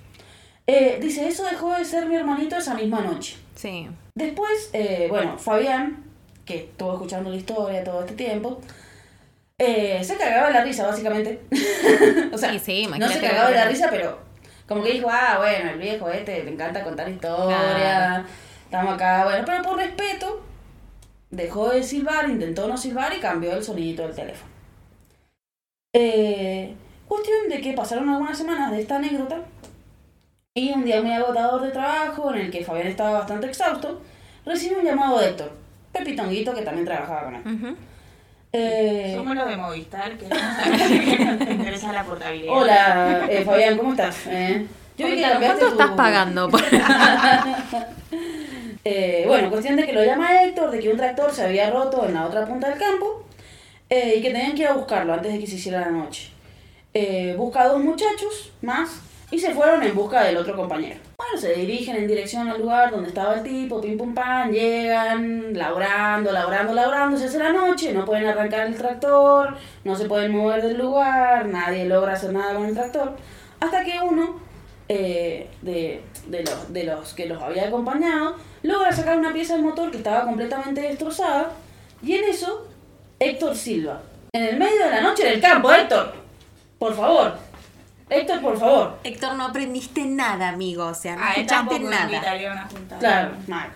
Eh, 0.65 0.97
dice, 0.99 1.27
eso 1.27 1.43
dejó 1.43 1.75
de 1.75 1.85
ser 1.85 2.07
mi 2.07 2.15
hermanito 2.15 2.55
esa 2.55 2.73
misma 2.73 3.01
noche. 3.01 3.37
Sí. 3.53 3.87
Después, 4.15 4.71
eh, 4.73 5.05
bueno, 5.11 5.37
Fabián, 5.37 6.05
que 6.43 6.55
estuvo 6.55 6.93
escuchando 6.93 7.29
la 7.29 7.35
historia 7.35 7.83
todo 7.83 7.99
este 7.99 8.15
tiempo, 8.15 8.59
eh, 9.59 10.03
se 10.03 10.17
cagaba 10.17 10.47
de 10.47 10.53
la 10.55 10.63
risa, 10.63 10.87
básicamente. 10.87 11.39
o 12.33 12.37
sea, 12.39 12.49
Sí, 12.49 12.57
sí, 12.57 12.87
no 12.97 13.07
se 13.07 13.21
cagaba 13.21 13.49
de 13.51 13.57
la 13.57 13.65
risa, 13.65 13.89
pero 13.91 14.17
como 14.67 14.81
que 14.83 14.93
dijo, 14.93 15.07
ah, 15.11 15.35
bueno, 15.37 15.69
el 15.69 15.77
viejo 15.77 16.09
este 16.09 16.43
le 16.43 16.51
encanta 16.51 16.83
contar 16.83 17.07
historia, 17.07 18.25
estamos 18.65 18.95
acá, 18.95 19.25
bueno, 19.25 19.43
pero 19.45 19.61
por 19.61 19.77
respeto, 19.77 20.42
dejó 21.35 21.69
de 21.69 21.83
silbar, 21.83 22.29
intentó 22.29 22.67
no 22.67 22.77
silbar 22.77 23.13
y 23.13 23.19
cambió 23.19 23.53
el 23.53 23.63
sonidito 23.63 24.03
del 24.03 24.15
teléfono. 24.15 24.51
Eh, 25.93 26.73
cuestión 27.07 27.49
de 27.49 27.61
que 27.61 27.73
pasaron 27.73 28.09
algunas 28.09 28.37
semanas 28.37 28.71
de 28.71 28.81
esta 28.81 28.95
anécdota 28.97 29.39
y 30.55 30.71
un 30.71 30.85
día 30.85 31.01
muy 31.01 31.11
agotador 31.13 31.61
de 31.63 31.71
trabajo 31.71 32.33
en 32.33 32.41
el 32.41 32.51
que 32.51 32.63
Fabián 32.63 32.87
estaba 32.87 33.19
bastante 33.19 33.47
exhausto, 33.47 34.01
recibe 34.45 34.77
un 34.79 34.85
llamado 34.85 35.19
de 35.19 35.29
Héctor, 35.29 35.51
Pepitonguito, 35.91 36.53
que 36.53 36.61
también 36.61 36.85
trabajaba 36.85 37.23
con 37.25 37.35
él. 37.35 37.75
Eh, 38.55 39.13
Somos 39.17 39.35
los 39.35 39.47
de 39.49 39.57
Movistar, 39.57 40.15
que 40.17 40.27
no 40.27 40.35
te 41.45 41.51
interesa 41.53 41.91
la 41.91 42.03
portabilidad. 42.03 42.53
hola, 42.55 43.25
eh, 43.27 43.43
Fabián, 43.43 43.77
¿cómo 43.77 43.91
estás? 43.91 44.15
Eh, 44.27 44.67
yo 44.95 45.07
vi 45.07 45.15
que 45.15 45.21
¿Cuánto 45.39 45.65
tu- 45.65 45.71
estás 45.71 45.89
pagando? 45.91 46.49
por- 46.51 46.61
Eh, 48.85 49.23
bueno, 49.27 49.49
cuestión 49.49 49.77
de 49.77 49.85
que 49.85 49.93
lo 49.93 50.03
llama 50.03 50.43
Héctor, 50.43 50.71
de 50.71 50.79
que 50.79 50.89
un 50.89 50.97
tractor 50.97 51.31
se 51.31 51.43
había 51.43 51.69
roto 51.69 52.05
en 52.05 52.13
la 52.13 52.25
otra 52.25 52.45
punta 52.45 52.69
del 52.69 52.77
campo 52.77 53.23
eh, 53.89 54.15
y 54.17 54.21
que 54.21 54.31
tenían 54.31 54.55
que 54.55 54.63
ir 54.63 54.67
a 54.67 54.73
buscarlo 54.73 55.13
antes 55.13 55.31
de 55.31 55.39
que 55.39 55.47
se 55.47 55.55
hiciera 55.55 55.79
la 55.81 55.91
noche. 55.91 56.29
Eh, 56.93 57.33
busca 57.37 57.61
a 57.61 57.69
dos 57.69 57.81
muchachos 57.81 58.51
más 58.61 59.01
y 59.31 59.39
se 59.39 59.53
fueron 59.53 59.81
en 59.81 59.95
busca 59.95 60.23
del 60.23 60.37
otro 60.37 60.55
compañero. 60.55 60.99
Bueno, 61.17 61.37
se 61.39 61.53
dirigen 61.53 61.95
en 61.95 62.07
dirección 62.07 62.49
al 62.49 62.59
lugar 62.61 62.91
donde 62.91 63.07
estaba 63.07 63.35
el 63.35 63.43
tipo, 63.43 63.79
pim 63.81 63.97
pum 63.97 64.13
pam, 64.13 64.51
llegan, 64.51 65.57
laburando, 65.57 66.31
laburando, 66.31 66.73
laburando, 66.73 67.17
se 67.17 67.25
hace 67.25 67.39
la 67.39 67.53
noche, 67.53 67.93
no 67.93 68.05
pueden 68.05 68.25
arrancar 68.25 68.67
el 68.67 68.75
tractor, 68.75 69.55
no 69.85 69.95
se 69.95 70.05
pueden 70.05 70.31
mover 70.33 70.61
del 70.61 70.77
lugar, 70.77 71.47
nadie 71.47 71.85
logra 71.85 72.13
hacer 72.13 72.33
nada 72.33 72.53
con 72.53 72.65
el 72.65 72.75
tractor, 72.75 73.15
hasta 73.59 73.83
que 73.83 73.97
uno 74.01 74.39
eh, 74.89 75.47
de, 76.27 76.37
de 76.39 76.43
los, 76.43 76.73
de 76.73 76.83
los 76.85 77.13
que 77.13 77.25
los 77.25 77.41
había 77.41 77.67
acompañado 77.67 78.35
logra 78.61 78.91
sacar 78.91 79.17
una 79.17 79.33
pieza 79.33 79.53
del 79.55 79.63
motor 79.63 79.91
que 79.91 79.97
estaba 79.97 80.23
completamente 80.25 80.81
destrozada 80.81 81.51
y 82.01 82.13
en 82.15 82.23
eso 82.25 82.67
Héctor 83.19 83.55
Silva, 83.55 84.01
en 84.33 84.43
el 84.43 84.57
medio 84.57 84.83
de 84.85 84.89
la 84.89 85.01
noche 85.01 85.25
en 85.27 85.33
el 85.33 85.41
campo, 85.41 85.71
Héctor, 85.71 86.13
por 86.79 86.93
favor, 86.95 87.37
Héctor, 88.09 88.41
por 88.41 88.59
favor. 88.59 88.97
Héctor, 89.03 89.35
no 89.35 89.45
aprendiste 89.45 90.03
nada, 90.05 90.49
amigo. 90.49 90.85
O 90.87 90.93
sea, 90.93 91.15
no 91.15 91.21
Ah, 91.23 91.33
escuchaste 91.35 91.79
nada. 91.79 92.07
una. 92.51 92.99
Claro, 92.99 93.31
mal. 93.47 93.69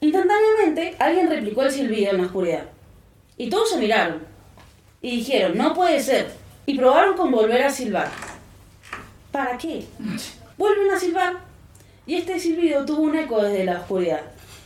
Instantáneamente, 0.00 0.96
alguien 0.98 1.30
replicó 1.30 1.62
el 1.62 1.70
silbido 1.70 2.10
en 2.10 2.18
la 2.18 2.24
oscuridad. 2.24 2.64
Y 3.36 3.48
todos 3.48 3.70
se 3.70 3.78
miraron. 3.78 4.22
Y 5.00 5.18
dijeron, 5.18 5.56
no 5.56 5.72
puede 5.72 6.00
ser. 6.00 6.30
Y 6.66 6.76
probaron 6.76 7.16
con 7.16 7.30
volver 7.30 7.62
a 7.62 7.70
silbar. 7.70 8.08
¿Para 9.30 9.56
qué? 9.56 9.86
Vuelven 10.58 10.90
a 10.90 10.98
silbar. 10.98 11.34
Y 12.10 12.16
este 12.16 12.40
silbido 12.40 12.84
tuvo 12.84 13.02
un 13.02 13.16
eco 13.16 13.40
desde 13.40 13.62
la 13.62 13.78
oscuridad. 13.78 14.22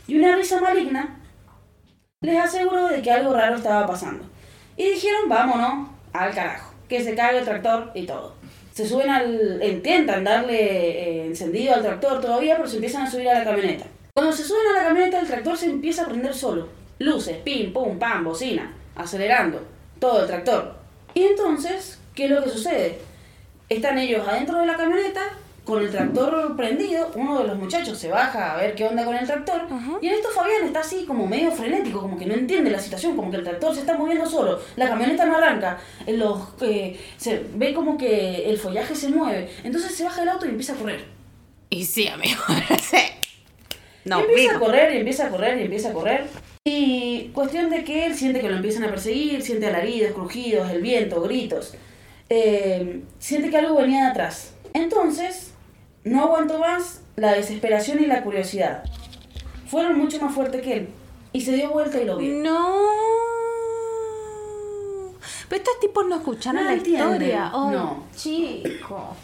Y 0.07 0.17
una 0.17 0.35
risa 0.35 0.59
maligna 0.59 1.19
les 2.21 2.39
aseguró 2.39 2.87
de 2.87 3.03
que 3.03 3.11
algo 3.11 3.33
raro 3.33 3.57
estaba 3.57 3.85
pasando. 3.85 4.25
Y 4.75 4.89
dijeron, 4.89 5.29
vámonos 5.29 5.89
al 6.11 6.33
carajo. 6.33 6.73
Que 6.89 7.03
se 7.03 7.13
cague 7.13 7.37
el 7.37 7.45
tractor 7.45 7.91
y 7.93 8.07
todo. 8.07 8.33
Se 8.73 8.87
suben 8.87 9.11
al... 9.11 9.61
intentan 9.63 10.23
darle 10.23 10.57
eh, 10.57 11.25
encendido 11.27 11.75
al 11.75 11.83
tractor 11.83 12.19
todavía, 12.19 12.55
pero 12.55 12.67
se 12.67 12.77
empiezan 12.77 13.03
a 13.03 13.11
subir 13.11 13.29
a 13.29 13.37
la 13.37 13.45
camioneta. 13.45 13.85
Cuando 14.15 14.33
se 14.33 14.43
suben 14.43 14.65
a 14.71 14.79
la 14.79 14.87
camioneta, 14.87 15.19
el 15.19 15.27
tractor 15.27 15.55
se 15.55 15.67
empieza 15.67 16.01
a 16.01 16.07
prender 16.07 16.33
solo. 16.33 16.69
Luces, 16.97 17.37
pim, 17.43 17.71
pum, 17.71 17.99
pam, 17.99 18.23
bocina, 18.23 18.73
acelerando. 18.95 19.61
Todo 19.99 20.21
el 20.21 20.27
tractor. 20.27 20.77
Y 21.13 21.25
entonces 21.25 21.99
¿Qué 22.15 22.25
es 22.25 22.31
lo 22.31 22.41
que 22.41 22.49
sucede? 22.49 22.97
Están 23.67 23.97
ellos 23.97 24.25
adentro 24.25 24.57
de 24.59 24.65
la 24.65 24.77
camioneta 24.77 25.21
con 25.65 25.81
el 25.81 25.89
tractor 25.89 26.55
prendido, 26.55 27.11
uno 27.15 27.39
de 27.39 27.47
los 27.47 27.57
muchachos 27.57 27.97
se 27.97 28.09
baja 28.09 28.53
a 28.53 28.57
ver 28.57 28.75
qué 28.75 28.85
onda 28.85 29.03
con 29.03 29.15
el 29.15 29.25
tractor, 29.25 29.63
y 29.99 30.07
en 30.07 30.13
esto 30.13 30.29
Fabián 30.29 30.63
está 30.65 30.81
así 30.81 31.05
como 31.05 31.25
medio 31.25 31.51
frenético, 31.51 32.01
como 32.01 32.17
que 32.17 32.25
no 32.25 32.35
entiende 32.35 32.69
la 32.69 32.79
situación, 32.79 33.15
como 33.15 33.31
que 33.31 33.37
el 33.37 33.43
tractor 33.43 33.73
se 33.73 33.81
está 33.81 33.97
moviendo 33.97 34.29
solo, 34.29 34.59
la 34.75 34.87
camioneta 34.87 35.25
no 35.25 35.37
arranca, 35.37 35.79
en 36.05 36.19
los, 36.19 36.39
eh, 36.61 36.99
se 37.17 37.43
ve 37.55 37.73
como 37.73 37.97
que 37.97 38.47
el 38.47 38.57
follaje 38.59 38.95
se 38.95 39.09
mueve, 39.09 39.49
entonces 39.63 39.95
se 39.95 40.03
baja 40.03 40.21
del 40.21 40.29
auto 40.29 40.45
y 40.45 40.49
empieza 40.49 40.73
a 40.73 40.75
correr. 40.75 41.03
Y 41.71 41.83
sí, 41.83 42.07
amigo. 42.07 42.41
sí. 42.81 42.97
No, 44.05 44.19
y 44.19 44.23
empieza 44.23 44.55
a 44.55 44.59
correr, 44.59 44.93
y 44.93 44.97
empieza 44.99 45.25
a 45.25 45.29
correr, 45.29 45.57
y 45.57 45.63
empieza 45.63 45.89
a 45.89 45.93
correr. 45.93 46.27
Y 46.63 47.31
cuestión 47.33 47.71
de 47.71 47.83
que 47.83 48.05
él 48.05 48.15
siente 48.15 48.39
que 48.39 48.49
lo 48.49 48.55
empiezan 48.55 48.83
a 48.83 48.89
perseguir, 48.89 49.41
siente 49.41 49.65
alaridos, 49.65 50.13
crujidos, 50.13 50.69
el 50.69 50.81
viento, 50.81 51.21
gritos. 51.21 51.73
Eh, 52.29 53.01
siente 53.17 53.49
que 53.49 53.57
algo 53.57 53.75
venía 53.75 54.05
de 54.05 54.09
atrás. 54.11 54.53
Entonces, 54.73 55.54
no 56.05 56.23
aguantó 56.23 56.59
más 56.59 57.01
la 57.17 57.33
desesperación 57.33 58.01
y 58.01 58.05
la 58.05 58.23
curiosidad. 58.23 58.83
Fueron 59.67 59.97
mucho 59.99 60.19
más 60.21 60.33
fuertes 60.33 60.61
que 60.61 60.73
él. 60.73 60.89
Y 61.33 61.41
se 61.41 61.51
dio 61.53 61.69
vuelta 61.71 61.99
y 61.99 62.05
lo 62.05 62.17
vio. 62.17 62.33
No. 62.41 62.77
Pero 65.49 65.61
estos 65.61 65.79
tipos 65.79 66.05
no 66.07 66.15
escucharon 66.15 66.63
No 66.63 66.69
la 66.69 66.75
entienden, 66.77 67.11
historia. 67.13 67.51
Oh, 67.53 67.71
no. 67.71 68.03
chico. 68.15 69.15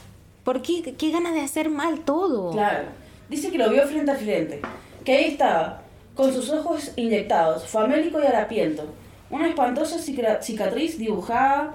¿Por 0.43 0.61
qué? 0.61 0.95
¿Qué 0.97 1.11
ganas 1.11 1.33
de 1.33 1.41
hacer 1.41 1.69
mal 1.69 1.99
todo? 2.01 2.51
Claro. 2.51 2.85
Dice 3.29 3.49
que 3.51 3.57
lo 3.57 3.69
vio 3.69 3.87
frente 3.87 4.11
a 4.11 4.15
frente. 4.15 4.61
Que 5.05 5.13
ahí 5.15 5.25
estaba, 5.25 5.81
con 6.15 6.33
sus 6.33 6.49
ojos 6.51 6.91
inyectados, 6.95 7.67
famélico 7.67 8.19
y 8.21 8.25
harapiento. 8.25 8.85
Una 9.29 9.47
espantosa 9.47 9.97
cica- 9.97 10.41
cicatriz 10.41 10.97
dibujada, 10.97 11.73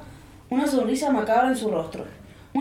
una 0.51 0.67
sonrisa 0.67 1.11
macabra 1.11 1.49
en 1.49 1.57
su 1.57 1.71
rostro. 1.71 2.05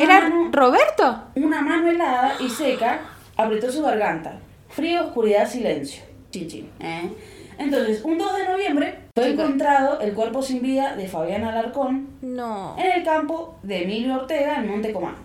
¿Era 0.02 0.22
mano, 0.22 0.50
Roberto? 0.52 1.24
una 1.36 1.62
mano 1.62 1.90
helada 1.90 2.34
y 2.40 2.50
seca 2.50 3.00
apretó 3.38 3.72
su 3.72 3.82
garganta. 3.84 4.40
Frío, 4.70 5.06
oscuridad, 5.08 5.48
silencio. 5.48 6.04
Chin, 6.32 6.48
chin. 6.48 6.70
¿eh? 6.80 7.10
Entonces, 7.58 8.02
un 8.04 8.18
2 8.18 8.38
de 8.38 8.46
noviembre 8.50 9.00
fue 9.16 9.30
encontrado 9.30 10.00
el 10.02 10.14
cuerpo 10.14 10.42
sin 10.42 10.62
vida 10.62 10.96
de 10.96 11.08
Fabián 11.08 11.46
Alarcón 11.46 12.10
No. 12.22 12.76
en 12.78 12.92
el 12.92 13.04
campo 13.06 13.58
de 13.64 13.84
Emilio 13.84 14.16
Ortega 14.16 14.58
en 14.58 14.68
Monte 14.70 14.92
Comán. 14.92 15.16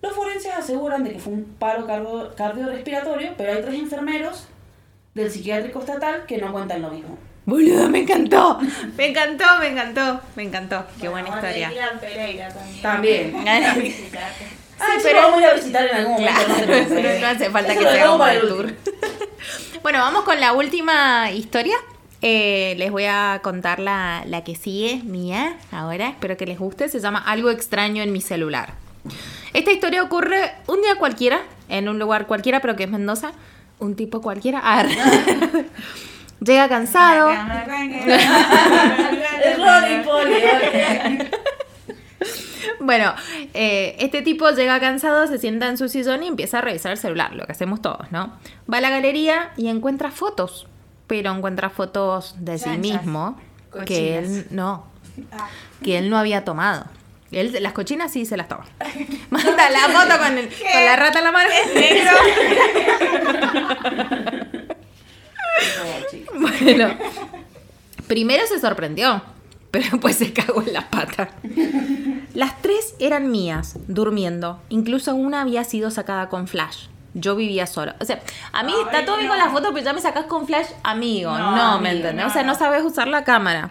Los 0.00 0.14
forenses 0.14 0.52
aseguran 0.54 1.04
de 1.04 1.12
que 1.12 1.18
fue 1.18 1.32
un 1.34 1.44
paro 1.58 1.86
cardio- 1.86 2.34
cardiorrespiratorio, 2.34 3.32
pero 3.36 3.52
hay 3.52 3.60
tres 3.62 3.74
enfermeros 3.74 4.48
del 5.14 5.30
psiquiátrico 5.30 5.80
estatal 5.80 6.24
que 6.26 6.38
no 6.38 6.52
cuentan 6.52 6.80
lo 6.82 6.90
mismo. 6.90 7.18
Boludo, 7.46 7.88
me 7.88 8.00
encantó. 8.00 8.58
Me 8.96 9.06
encantó, 9.06 9.44
me 9.60 9.68
encantó. 9.68 10.20
Me 10.34 10.42
encantó. 10.42 10.84
Qué 11.00 11.08
buena 11.08 11.28
historia. 11.28 11.70
Pereira 12.00 12.48
también. 12.82 13.32
También. 13.32 13.44
Ah, 13.48 13.74
Sí, 14.78 14.84
sí, 14.98 15.00
pero- 15.04 15.22
vamos 15.22 15.42
a 15.42 15.54
visitar 15.54 15.86
en 15.88 15.96
algún 15.96 16.12
momento. 16.14 16.32
Claro, 16.44 17.20
no 17.20 17.26
hace 17.28 17.50
falta 17.50 17.72
Eso 17.72 17.78
que 17.80 17.84
lo 17.86 17.90
se 17.92 18.00
haga 18.00 18.12
dejamos 18.12 18.12
un 18.12 18.18
para 18.18 18.32
buen 18.40 18.42
el 18.42 18.48
tour. 18.48 18.74
Bueno, 19.82 19.98
vamos 20.00 20.24
con 20.24 20.38
la 20.40 20.52
última 20.52 21.30
historia. 21.30 21.76
Eh, 22.20 22.74
les 22.76 22.90
voy 22.90 23.04
a 23.04 23.40
contar 23.42 23.78
la, 23.78 24.24
la 24.26 24.42
que 24.44 24.54
sigue, 24.56 25.00
mía, 25.04 25.56
ahora. 25.70 26.08
Espero 26.08 26.36
que 26.36 26.44
les 26.44 26.58
guste. 26.58 26.88
Se 26.88 26.98
llama 27.00 27.20
Algo 27.20 27.50
extraño 27.50 28.02
en 28.02 28.12
mi 28.12 28.20
celular. 28.20 28.74
Esta 29.54 29.70
historia 29.72 30.02
ocurre 30.02 30.52
un 30.66 30.82
día 30.82 30.96
cualquiera, 30.96 31.40
en 31.68 31.88
un 31.88 31.98
lugar 31.98 32.26
cualquiera, 32.26 32.60
pero 32.60 32.74
que 32.76 32.84
es 32.84 32.90
Mendoza. 32.90 33.30
Un 33.78 33.94
tipo 33.96 34.20
cualquiera. 34.20 34.58
Ar. 34.58 34.88
Llega 36.40 36.68
cansado. 36.68 37.30
Es. 37.30 38.26
Bueno, 42.80 43.14
eh, 43.54 43.96
este 44.00 44.22
tipo 44.22 44.50
llega 44.50 44.78
cansado, 44.80 45.26
se 45.26 45.38
sienta 45.38 45.68
en 45.68 45.78
su 45.78 45.88
sillón 45.88 46.22
y 46.22 46.28
empieza 46.28 46.58
a 46.58 46.60
revisar 46.60 46.92
el 46.92 46.98
celular, 46.98 47.34
lo 47.34 47.46
que 47.46 47.52
hacemos 47.52 47.80
todos, 47.82 48.10
¿no? 48.12 48.32
Va 48.72 48.78
a 48.78 48.80
la 48.80 48.90
galería 48.90 49.50
y 49.56 49.68
encuentra 49.68 50.10
fotos, 50.10 50.66
pero 51.06 51.32
encuentra 51.34 51.70
fotos 51.70 52.34
de 52.38 52.58
sí 52.58 52.68
mismo 52.78 53.38
que 53.86 54.18
él 54.18 54.46
no, 54.50 54.86
que 55.82 55.98
él 55.98 56.10
no 56.10 56.18
había 56.18 56.44
tomado. 56.44 56.84
Él, 57.32 57.56
las 57.60 57.72
cochinas 57.72 58.12
sí 58.12 58.24
se 58.26 58.36
las 58.36 58.48
toma. 58.48 58.64
Manda 59.30 59.70
la 59.70 59.80
foto 59.88 60.18
con, 60.18 60.38
el- 60.38 60.48
con 60.48 60.84
la 60.84 60.96
rata 60.96 61.18
en 61.18 61.24
la 61.24 61.32
mano. 61.32 61.50
Bueno, 66.38 66.88
primero 68.06 68.46
se 68.46 68.60
sorprendió, 68.60 69.22
pero 69.70 69.86
después 69.92 70.16
se 70.16 70.32
cagó 70.32 70.62
en 70.62 70.72
la 70.72 70.88
pata. 70.90 71.30
Las 72.34 72.60
tres 72.62 72.94
eran 72.98 73.30
mías, 73.30 73.78
durmiendo. 73.88 74.60
Incluso 74.68 75.14
una 75.14 75.40
había 75.42 75.64
sido 75.64 75.90
sacada 75.90 76.28
con 76.28 76.46
flash. 76.48 76.86
Yo 77.18 77.34
vivía 77.34 77.66
sola. 77.66 77.96
O 77.98 78.04
sea, 78.04 78.20
a 78.52 78.62
mí 78.62 78.72
Ay, 78.76 78.82
está 78.84 79.06
todo 79.06 79.16
bien 79.16 79.28
no. 79.28 79.32
con 79.34 79.38
la 79.42 79.50
foto, 79.50 79.70
pero 79.72 79.82
ya 79.82 79.94
me 79.94 80.02
sacás 80.02 80.26
con 80.26 80.46
flash, 80.46 80.66
amigo. 80.82 81.30
No, 81.36 81.56
No, 81.56 81.80
¿me 81.80 81.92
entendés? 81.92 82.22
no, 82.26 82.30
o 82.30 82.32
sea, 82.32 82.42
no 82.42 82.52
no. 82.52 82.58
sabes 82.58 82.82
usar 82.84 83.08
la 83.08 83.24
cámara. 83.24 83.70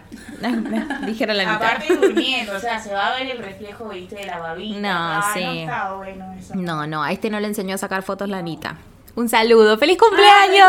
Dijera 1.06 1.32
la 1.32 1.44
mitad. 1.44 1.54
Aparte 1.62 1.94
durmiendo, 1.94 2.56
o 2.56 2.58
sea, 2.58 2.80
se 2.80 2.92
va 2.92 3.06
a 3.14 3.16
ver 3.18 3.30
el 3.30 3.38
reflejo, 3.38 3.88
viste, 3.88 4.16
de 4.16 4.26
la 4.26 4.38
babita. 4.40 4.80
No, 4.80 4.88
Ah, 4.90 5.30
sí. 5.32 5.44
No 5.44 5.52
está 5.52 5.92
bueno 5.94 6.32
eso. 6.36 6.54
No, 6.56 6.86
no, 6.88 7.04
a 7.04 7.12
este 7.12 7.30
no 7.30 7.38
le 7.38 7.46
enseñó 7.46 7.76
a 7.76 7.78
sacar 7.78 8.02
fotos 8.02 8.28
la 8.28 8.38
Anita. 8.38 8.78
Un 9.16 9.28
saludo. 9.28 9.76
¡Feliz 9.78 9.98
cumpleaños! 9.98 10.68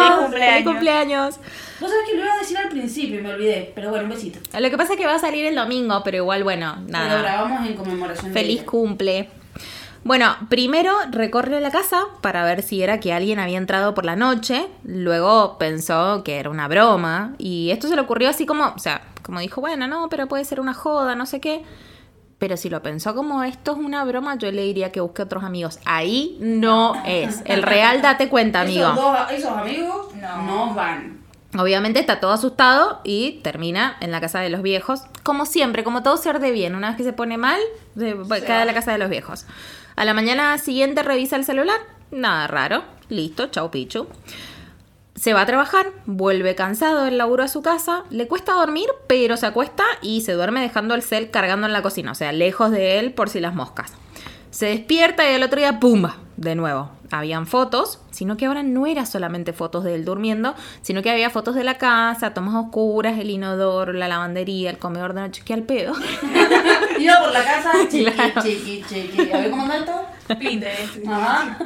feliz 0.00 0.16
cumpleaños. 0.18 0.52
¡Feliz 0.52 0.64
cumpleaños! 0.66 1.36
Vos 1.80 1.90
sabés 1.90 2.06
que 2.08 2.16
lo 2.16 2.24
iba 2.24 2.34
a 2.34 2.38
decir 2.38 2.58
al 2.58 2.68
principio 2.68 3.18
y 3.20 3.22
me 3.22 3.32
olvidé, 3.32 3.72
pero 3.74 3.90
bueno, 3.90 4.04
un 4.04 4.10
besito. 4.10 4.38
Lo 4.58 4.70
que 4.70 4.76
pasa 4.76 4.94
es 4.94 4.98
que 4.98 5.06
va 5.06 5.14
a 5.14 5.18
salir 5.18 5.44
el 5.46 5.54
domingo, 5.54 6.02
pero 6.04 6.16
igual, 6.18 6.42
bueno, 6.42 6.76
Lo 6.86 6.92
nada. 6.92 7.18
grabamos 7.22 7.66
en 7.66 7.74
conmemoración 7.76 8.32
de 8.32 8.40
Feliz 8.40 8.58
ella. 8.60 8.66
cumple. 8.66 9.28
Bueno, 10.04 10.36
primero 10.48 10.92
recorre 11.10 11.60
la 11.60 11.70
casa 11.70 12.04
para 12.22 12.44
ver 12.44 12.62
si 12.62 12.80
era 12.82 13.00
que 13.00 13.12
alguien 13.12 13.38
había 13.40 13.58
entrado 13.58 13.92
por 13.94 14.04
la 14.04 14.14
noche. 14.16 14.68
Luego 14.84 15.58
pensó 15.58 16.22
que 16.24 16.38
era 16.38 16.48
una 16.48 16.68
broma. 16.68 17.34
Y 17.38 17.70
esto 17.72 17.88
se 17.88 17.96
le 17.96 18.02
ocurrió 18.02 18.28
así 18.30 18.46
como, 18.46 18.66
o 18.68 18.78
sea, 18.78 19.02
como 19.22 19.40
dijo, 19.40 19.60
bueno, 19.60 19.86
no, 19.88 20.08
pero 20.08 20.28
puede 20.28 20.44
ser 20.44 20.60
una 20.60 20.74
joda, 20.74 21.14
no 21.16 21.26
sé 21.26 21.40
qué. 21.40 21.62
Pero 22.38 22.56
si 22.58 22.68
lo 22.68 22.82
pensó 22.82 23.14
como 23.14 23.42
esto 23.42 23.72
es 23.72 23.78
una 23.78 24.04
broma, 24.04 24.36
yo 24.36 24.52
le 24.52 24.62
diría 24.62 24.92
que 24.92 25.00
busque 25.00 25.22
otros 25.22 25.42
amigos. 25.42 25.78
Ahí 25.86 26.36
no 26.40 26.94
es. 27.06 27.40
El 27.46 27.62
real 27.62 28.02
date 28.02 28.28
cuenta, 28.28 28.60
amigo. 28.60 28.84
Esos, 28.84 28.96
dos, 28.96 29.18
esos 29.30 29.52
amigos 29.52 30.14
No. 30.14 30.42
no 30.42 30.74
van. 30.74 31.24
Obviamente 31.58 31.98
está 32.00 32.20
todo 32.20 32.32
asustado 32.32 33.00
y 33.04 33.40
termina 33.42 33.96
en 34.00 34.10
la 34.10 34.20
casa 34.20 34.40
de 34.40 34.50
los 34.50 34.60
viejos. 34.60 35.02
Como 35.22 35.46
siempre, 35.46 35.84
como 35.84 36.02
todo 36.02 36.18
ser 36.18 36.38
de 36.40 36.50
bien. 36.50 36.74
Una 36.74 36.88
vez 36.88 36.96
que 36.98 37.04
se 37.04 37.14
pone 37.14 37.38
mal, 37.38 37.58
se 37.96 38.14
queda 38.44 38.60
en 38.60 38.66
la 38.66 38.74
casa 38.74 38.92
de 38.92 38.98
los 38.98 39.08
viejos. 39.08 39.46
A 39.94 40.04
la 40.04 40.12
mañana 40.12 40.58
siguiente 40.58 41.02
revisa 41.02 41.36
el 41.36 41.44
celular. 41.46 41.78
Nada 42.10 42.46
raro. 42.48 42.84
Listo, 43.08 43.46
chau 43.46 43.70
pichu. 43.70 44.06
Se 45.16 45.32
va 45.32 45.40
a 45.40 45.46
trabajar, 45.46 45.86
vuelve 46.04 46.54
cansado 46.54 47.04
del 47.04 47.18
laburo 47.18 47.42
a 47.42 47.48
su 47.48 47.62
casa, 47.62 48.04
le 48.10 48.28
cuesta 48.28 48.52
dormir, 48.52 48.86
pero 49.08 49.36
se 49.36 49.46
acuesta 49.46 49.82
y 50.02 50.20
se 50.20 50.32
duerme 50.32 50.60
dejando 50.60 50.94
el 50.94 51.02
cel 51.02 51.30
cargando 51.30 51.66
en 51.66 51.72
la 51.72 51.82
cocina, 51.82 52.12
o 52.12 52.14
sea, 52.14 52.32
lejos 52.32 52.70
de 52.70 52.98
él 52.98 53.12
por 53.12 53.30
si 53.30 53.40
las 53.40 53.54
moscas. 53.54 53.92
Se 54.50 54.66
despierta 54.66 55.28
y 55.30 55.34
el 55.34 55.42
otro 55.42 55.58
día, 55.58 55.80
¡pumba! 55.80 56.16
De 56.36 56.54
nuevo. 56.54 56.90
Habían 57.10 57.46
fotos, 57.46 58.00
sino 58.10 58.36
que 58.36 58.46
ahora 58.46 58.62
no 58.62 58.86
era 58.86 59.06
solamente 59.06 59.52
fotos 59.52 59.84
de 59.84 59.94
él 59.94 60.04
durmiendo, 60.04 60.54
sino 60.82 61.02
que 61.02 61.10
había 61.10 61.30
fotos 61.30 61.54
de 61.54 61.64
la 61.64 61.78
casa, 61.78 62.34
tomas 62.34 62.54
oscuras, 62.54 63.18
el 63.18 63.30
inodoro, 63.30 63.92
la 63.92 64.08
lavandería, 64.08 64.70
el 64.70 64.78
comedor 64.78 65.14
de 65.14 65.20
noche, 65.22 65.42
que 65.44 65.54
al 65.54 65.62
pedo. 65.62 65.94
Iba 66.98 67.18
por 67.20 67.32
la 67.32 67.44
casa, 67.44 67.72
chiqui, 67.88 68.04
Claro. 68.12 68.42
chiqui, 68.42 68.84
chiqui. 68.88 69.30
A 69.32 69.38
ver 69.38 69.50
cómo 69.50 69.62
anda 69.62 69.76
esto. 69.78 70.36
Pinterest. 70.38 71.06
Ajá. 71.08 71.58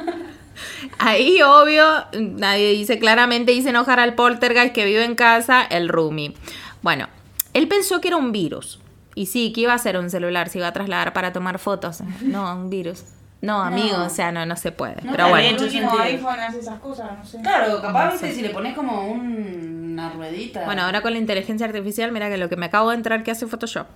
Ahí, 0.97 1.41
obvio, 1.41 1.83
nadie 2.13 2.71
dice 2.71 2.99
claramente, 2.99 3.51
hice 3.53 3.69
enojar 3.69 3.99
al 3.99 4.15
poltergeist 4.15 4.73
que 4.73 4.85
vive 4.85 5.03
en 5.03 5.15
casa, 5.15 5.63
el 5.63 5.89
roomie. 5.89 6.33
Bueno, 6.81 7.07
él 7.53 7.67
pensó 7.67 8.01
que 8.01 8.07
era 8.09 8.17
un 8.17 8.31
virus. 8.31 8.79
Y 9.13 9.25
sí, 9.25 9.51
que 9.53 9.61
iba 9.61 9.73
a 9.73 9.77
ser 9.77 9.97
un 9.97 10.09
celular, 10.09 10.49
se 10.49 10.59
iba 10.59 10.67
a 10.67 10.73
trasladar 10.73 11.11
para 11.13 11.33
tomar 11.33 11.59
fotos. 11.59 11.99
No, 12.21 12.55
un 12.55 12.69
virus. 12.69 13.03
No, 13.41 13.61
amigo, 13.61 13.97
No. 13.97 14.05
o 14.05 14.09
sea, 14.09 14.31
no, 14.31 14.45
no 14.45 14.55
se 14.55 14.71
puede. 14.71 15.01
No, 15.01 15.11
Pero 15.11 15.29
bueno. 15.29 15.57
El 15.57 15.61
último 15.63 15.97
iPhone 15.99 16.39
hace 16.39 16.59
esas 16.59 16.79
cosas, 16.79 17.09
no 17.17 17.25
sé. 17.25 17.41
Claro, 17.41 17.81
capaz, 17.81 18.05
No 18.05 18.11
viste, 18.11 18.27
sé. 18.29 18.35
si 18.35 18.41
le 18.43 18.51
pones 18.51 18.75
como 18.75 19.11
un- 19.11 19.89
una 19.93 20.09
ruedita. 20.11 20.63
Bueno, 20.63 20.83
ahora 20.83 21.01
con 21.01 21.11
la 21.11 21.17
inteligencia 21.17 21.65
artificial, 21.65 22.11
mira 22.11 22.29
que 22.29 22.37
lo 22.37 22.47
que 22.49 22.55
me 22.55 22.67
acabo 22.67 22.91
de 22.91 22.95
entrar 22.97 23.23
que 23.23 23.31
hace 23.31 23.47
Photoshop. 23.47 23.87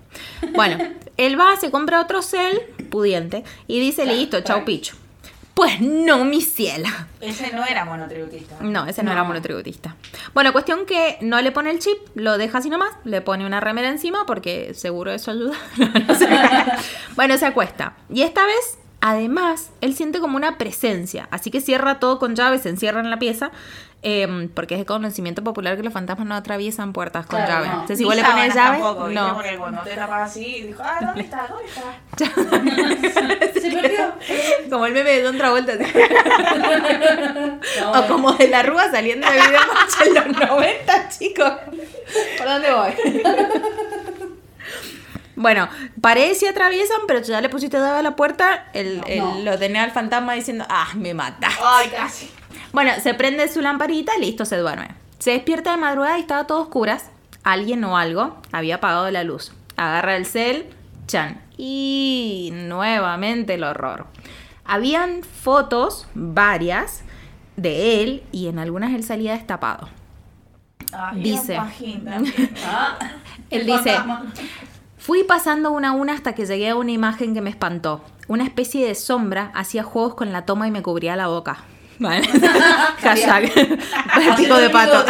Bueno, 0.56 0.78
él 1.18 1.40
va, 1.40 1.56
se 1.58 1.70
compra 1.72 2.02
otro 2.02 2.22
cel, 2.24 2.60
pudiente, 2.90 3.44
y 3.68 3.80
dice, 3.80 4.04
Claro, 4.04 4.18
listo, 4.18 4.42
chau 4.42 4.66
picho. 4.66 4.96
Pues 5.56 5.80
no, 5.80 6.26
mi 6.26 6.41
ciela. 6.41 7.07
Ese 7.22 7.52
no 7.53 7.64
era 7.65 7.86
monotributista. 7.86 8.57
No, 8.60 8.86
ese 8.86 9.02
no, 9.03 9.07
No. 9.07 9.14
era 9.14 9.23
monotributista. 9.23 9.95
Bueno, 10.34 10.52
cuestión 10.52 10.86
que 10.86 11.18
no 11.22 11.41
le 11.41 11.52
pone 11.53 11.72
el 11.72 11.80
chip, 11.80 11.98
lo 12.14 12.38
deja 12.38 12.57
así 12.57 12.69
nomás, 12.69 12.91
le 13.06 13.22
pone 13.22 13.45
una 13.45 13.61
remera 13.61 13.88
encima 13.88 14.26
porque 14.26 14.73
seguro 14.73 15.11
eso 15.11 15.32
ayuda. 15.32 15.56
No, 15.77 15.88
no 16.07 16.15
sé. 16.15 16.27
bueno, 17.15 17.38
se 17.38 17.45
acuesta. 17.45 17.94
Y 18.10 18.23
esta 18.23 18.45
vez 18.45 18.77
Además, 19.07 19.69
él 19.82 19.94
siente 19.95 20.19
como 20.19 20.36
una 20.36 20.57
presencia, 20.57 21.27
así 21.30 21.52
que 21.52 21.61
cierra 21.61 21.99
todo 21.99 22.18
con 22.18 22.36
llave, 22.36 22.57
se 22.57 22.69
encierra 22.69 23.02
en 23.02 23.11
la 23.11 23.19
pieza, 23.19 23.52
eh, 24.02 24.49
porque 24.56 24.73
es 24.73 24.80
de 24.80 24.86
conocimiento 24.88 25.44
popular 25.44 25.77
que 25.77 25.84
los 25.84 25.94
fantasmas 25.94 26.26
no 26.27 26.34
atraviesan 26.34 26.91
puertas 26.91 27.27
con 27.27 27.38
Claro, 27.40 27.52
llave. 27.53 27.68
no. 27.68 27.73
Entonces, 27.73 28.02
igual 28.02 28.18
le 28.18 28.23
pones 28.23 28.56
llave, 28.56 28.80
tampoco, 28.80 29.07
no. 29.10 29.36
Porque 29.36 29.57
cuando 29.57 29.82
te 29.84 29.91
tapas 29.91 30.32
así, 30.32 30.64
dijo, 30.64 30.82
ah, 30.84 30.98
¿dónde 31.02 31.22
está? 31.22 31.48
¿Dónde 31.48 31.65
está? 31.68 33.53
Se 33.61 33.72
perdió. 33.72 34.14
Como 34.72 34.88
el 34.88 34.94
meme 34.94 35.11
de 35.11 35.22
Don 35.22 35.38
Travolta. 35.38 35.73
No, 37.80 37.91
o 37.91 38.07
como 38.07 38.32
de 38.34 38.48
la 38.48 38.64
rúa 38.64 38.90
saliendo 38.90 39.27
de 39.30 39.34
video 39.34 39.61
en 40.03 40.14
los 40.15 40.49
90, 40.49 41.10
chicos. 41.10 41.53
¿Por 42.40 42.48
dónde 42.48 42.73
voy? 42.73 42.91
Bueno, 45.36 45.68
paredes 46.02 46.40
sí 46.40 46.48
atraviesan, 46.48 47.02
pero 47.07 47.22
ya 47.22 47.41
le 47.41 47.49
pusiste 47.49 47.78
dado 47.78 47.98
a 47.98 48.02
la 48.02 48.16
puerta, 48.16 48.68
el, 48.74 49.02
el- 49.07 49.20
No. 49.20 49.40
lo 49.40 49.57
tenía 49.60 49.84
al 49.84 49.91
fantasma 49.91 50.34
diciendo, 50.34 50.66
ah, 50.70 50.88
me 50.95 51.14
mata. 51.14 51.49
Ay, 51.64 51.90
casi. 51.90 52.32
Bueno, 52.72 52.91
se 53.02 53.14
prende 53.14 53.48
su 53.48 53.62
lamparita 53.62 54.14
y 54.18 54.22
listo, 54.22 54.45
se 54.45 54.57
duerme. 54.57 54.90
Se 55.20 55.32
despierta 55.32 55.72
de 55.72 55.78
madrugada 55.78 56.18
y 56.18 56.22
estaba 56.22 56.45
todo 56.48 56.62
oscuras. 56.62 57.10
Alguien 57.44 57.84
o 57.84 57.98
algo 57.98 58.38
había 58.52 58.76
apagado 58.76 59.10
la 59.12 59.24
luz. 59.24 59.53
Agarra 59.78 60.16
el 60.16 60.26
cel, 60.26 60.66
chan. 61.07 61.41
Y 61.57 62.49
nuevamente 62.53 63.53
el 63.53 63.64
horror. 63.64 64.07
Habían 64.66 65.22
fotos, 65.24 66.07
varias, 66.16 67.03
de 67.56 68.03
él 68.03 68.24
y 68.32 68.48
en 68.48 68.60
algunas 68.60 68.94
él 68.94 69.03
salía 69.03 69.34
destapado. 69.34 69.88
Ay, 70.91 71.22
Dice. 71.24 71.56
también. 71.56 72.06
Ah, 72.66 72.98
Él 73.49 73.66
dice. 73.66 73.95
Fui 75.06 75.23
pasando 75.23 75.69
una 75.69 75.90
a 75.90 75.91
una 75.91 76.14
hasta 76.14 76.34
que 76.34 76.48
llegué 76.48 76.69
a 76.69 76.76
una 76.76 76.90
imagen 76.90 77.36
que 77.36 77.41
me 77.41 77.52
espantó. 77.52 78.02
Una 78.27 78.44
especie 78.44 78.88
de 78.88 78.95
sombra 78.95 79.52
hacía 79.53 79.84
juegos 79.84 80.15
con 80.15 80.34
la 80.34 80.48
toma 80.48 80.68
y 80.68 80.72
me 80.72 80.82
cubría 80.82 81.15
la 81.15 81.27
boca. 81.27 81.64
Vale. 81.99 82.27
Hashtag. 83.03 83.52
Pico 84.36 84.56
de 84.57 84.69
pato. 84.72 85.06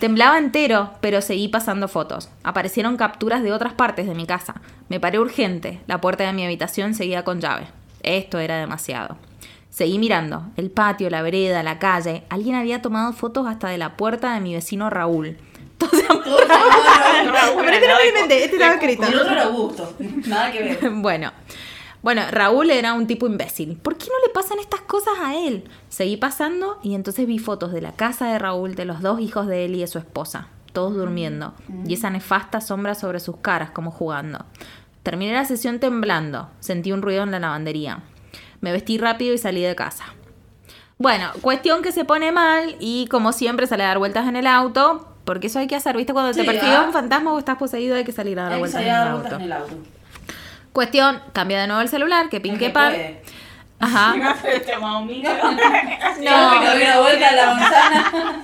Temblaba 0.00 0.38
entero, 0.38 0.92
pero 1.02 1.20
seguí 1.20 1.48
pasando 1.48 1.86
fotos. 1.86 2.30
Aparecieron 2.44 2.96
capturas 2.96 3.42
de 3.42 3.52
otras 3.52 3.74
partes 3.74 4.06
de 4.06 4.14
mi 4.14 4.24
casa. 4.24 4.54
Me 4.88 5.00
paré 5.00 5.18
urgente. 5.18 5.82
La 5.86 6.00
puerta 6.00 6.24
de 6.24 6.32
mi 6.32 6.46
habitación 6.46 6.94
seguía 6.94 7.24
con 7.24 7.42
llave. 7.42 7.66
Esto 8.02 8.38
era 8.38 8.56
demasiado. 8.56 9.18
Seguí 9.68 9.98
mirando. 9.98 10.46
El 10.56 10.70
patio, 10.70 11.10
la 11.10 11.20
vereda, 11.20 11.62
la 11.62 11.78
calle. 11.78 12.22
Alguien 12.30 12.54
había 12.54 12.80
tomado 12.80 13.12
fotos 13.12 13.46
hasta 13.46 13.68
de 13.68 13.76
la 13.76 13.98
puerta 13.98 14.32
de 14.32 14.40
mi 14.40 14.54
vecino 14.54 14.88
Raúl. 14.88 15.36
Se 15.86 16.06
pero 16.06 17.70
este 17.70 17.88
no 17.88 17.94
me 17.94 18.02
lo 18.02 18.08
inventé, 18.08 18.44
este 18.44 18.56
estaba 18.56 18.74
escrito. 18.74 19.06
Y 19.08 19.12
el 19.12 19.20
otro 19.20 19.32
era 19.32 19.44
Augusto. 19.44 19.94
Nada 20.26 20.50
que 20.52 20.62
ver. 20.62 20.90
Bueno, 20.92 21.32
bueno, 22.02 22.22
Raúl 22.30 22.70
era 22.70 22.94
un 22.94 23.06
tipo 23.06 23.26
imbécil. 23.26 23.76
¿Por 23.76 23.96
qué 23.96 24.06
no 24.06 24.26
le 24.26 24.32
pasan 24.32 24.58
estas 24.60 24.82
cosas 24.82 25.14
a 25.20 25.36
él? 25.36 25.68
Seguí 25.88 26.16
pasando 26.16 26.78
y 26.82 26.94
entonces 26.94 27.26
vi 27.26 27.38
fotos 27.38 27.72
de 27.72 27.80
la 27.80 27.92
casa 27.92 28.28
de 28.28 28.38
Raúl, 28.38 28.74
de 28.74 28.84
los 28.84 29.00
dos 29.00 29.20
hijos 29.20 29.46
de 29.46 29.64
él 29.64 29.74
y 29.74 29.80
de 29.80 29.86
su 29.88 29.98
esposa, 29.98 30.48
todos 30.72 30.94
durmiendo, 30.94 31.54
y 31.86 31.94
esa 31.94 32.10
nefasta 32.10 32.60
sombra 32.60 32.94
sobre 32.94 33.20
sus 33.20 33.38
caras 33.38 33.70
como 33.70 33.90
jugando. 33.90 34.44
Terminé 35.02 35.32
la 35.32 35.44
sesión 35.44 35.80
temblando, 35.80 36.50
sentí 36.60 36.92
un 36.92 37.02
ruido 37.02 37.24
en 37.24 37.32
la 37.32 37.40
lavandería. 37.40 38.02
Me 38.60 38.72
vestí 38.72 38.98
rápido 38.98 39.34
y 39.34 39.38
salí 39.38 39.62
de 39.62 39.74
casa. 39.74 40.04
Bueno, 40.98 41.30
cuestión 41.40 41.82
que 41.82 41.92
se 41.92 42.04
pone 42.04 42.32
mal 42.32 42.76
y 42.80 43.06
como 43.08 43.32
siempre 43.32 43.66
sale 43.66 43.84
a 43.84 43.88
dar 43.88 43.98
vueltas 43.98 44.28
en 44.28 44.36
el 44.36 44.46
auto, 44.46 45.16
porque 45.28 45.48
eso 45.48 45.58
hay 45.58 45.66
que 45.66 45.76
hacer, 45.76 45.94
¿viste? 45.94 46.14
Cuando 46.14 46.32
te 46.32 46.40
Sí, 46.40 46.46
persigue 46.46 46.74
¿ah? 46.74 46.84
un 46.86 46.92
fantasma 46.94 47.34
o 47.34 47.38
estás 47.38 47.58
poseído 47.58 47.96
hay 47.96 48.02
que 48.04 48.12
salir 48.12 48.40
a 48.40 48.44
dar 48.44 48.52
Hay 48.52 48.56
que 48.56 48.60
vueltas 48.60 48.80
en 48.82 48.88
auto. 48.94 49.34
en 49.36 49.42
el 49.42 49.52
auto. 49.52 49.74
Cuestión, 50.72 51.20
cambia 51.34 51.60
de 51.60 51.66
nuevo 51.66 51.82
el 51.82 51.90
celular, 51.90 52.30
que 52.30 52.36
El 52.36 52.42
pin 52.42 52.54
que 52.54 52.68
que 52.68 52.70
pan. 52.70 52.92
puede. 52.94 53.22
Ajá. 53.78 54.14
Te. 54.42 54.74
No, 54.78 56.60
que 56.60 56.66
doy 56.66 56.82
una 56.82 57.00
vuelta 57.00 57.28
a 57.28 57.32
la 57.32 57.46
manzana. 57.54 58.12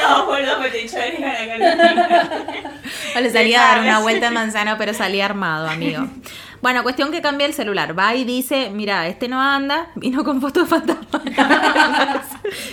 No, 0.00 0.24
boludo, 0.26 0.60
me 0.60 0.70
te 0.70 0.86
la 1.20 1.58
cara. 1.58 3.20
Le 3.20 3.30
salía 3.30 3.62
a 3.62 3.72
dar 3.74 3.80
una 3.82 3.98
vuelta 3.98 4.28
en 4.28 4.34
manzana, 4.34 4.78
pero 4.78 4.94
salía 4.94 5.26
armado, 5.26 5.68
amigo. 5.68 6.06
Bueno, 6.62 6.84
cuestión 6.84 7.10
que 7.10 7.20
cambia 7.20 7.46
el 7.46 7.54
celular. 7.54 7.98
Va 7.98 8.14
y 8.14 8.24
dice, 8.24 8.70
mira, 8.70 9.08
este 9.08 9.28
no 9.28 9.40
anda, 9.40 9.88
vino 9.96 10.22
con 10.22 10.40
fotos 10.40 10.62
de 10.70 10.78
fantasma. 10.78 11.20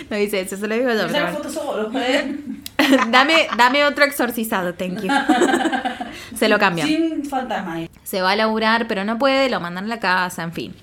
no 0.10 0.16
dice 0.16 0.42
eso, 0.42 0.56
se 0.56 0.68
lo 0.68 0.76
digo 0.76 0.92
yo. 0.92 1.08
Pero 1.12 1.28
fotos 1.34 1.54
solo. 1.54 1.92
¿eh? 2.00 2.40
dame, 3.12 3.48
dame 3.58 3.84
otro 3.86 4.06
exorcizado, 4.06 4.76
thank 4.76 5.02
you. 5.02 5.10
Se 6.36 6.48
lo 6.48 6.60
cambian. 6.60 6.88
Sin 6.88 7.26
fantasma 7.26 7.74
ahí. 7.74 7.90
Se 8.04 8.22
va 8.22 8.32
a 8.32 8.36
laburar, 8.36 8.88
pero 8.88 9.04
no 9.04 9.18
puede, 9.18 9.50
lo 9.50 9.60
mandan 9.60 9.86
a 9.86 9.88
la 9.88 10.00
casa, 10.00 10.44
en 10.44 10.54
fin. 10.54 10.76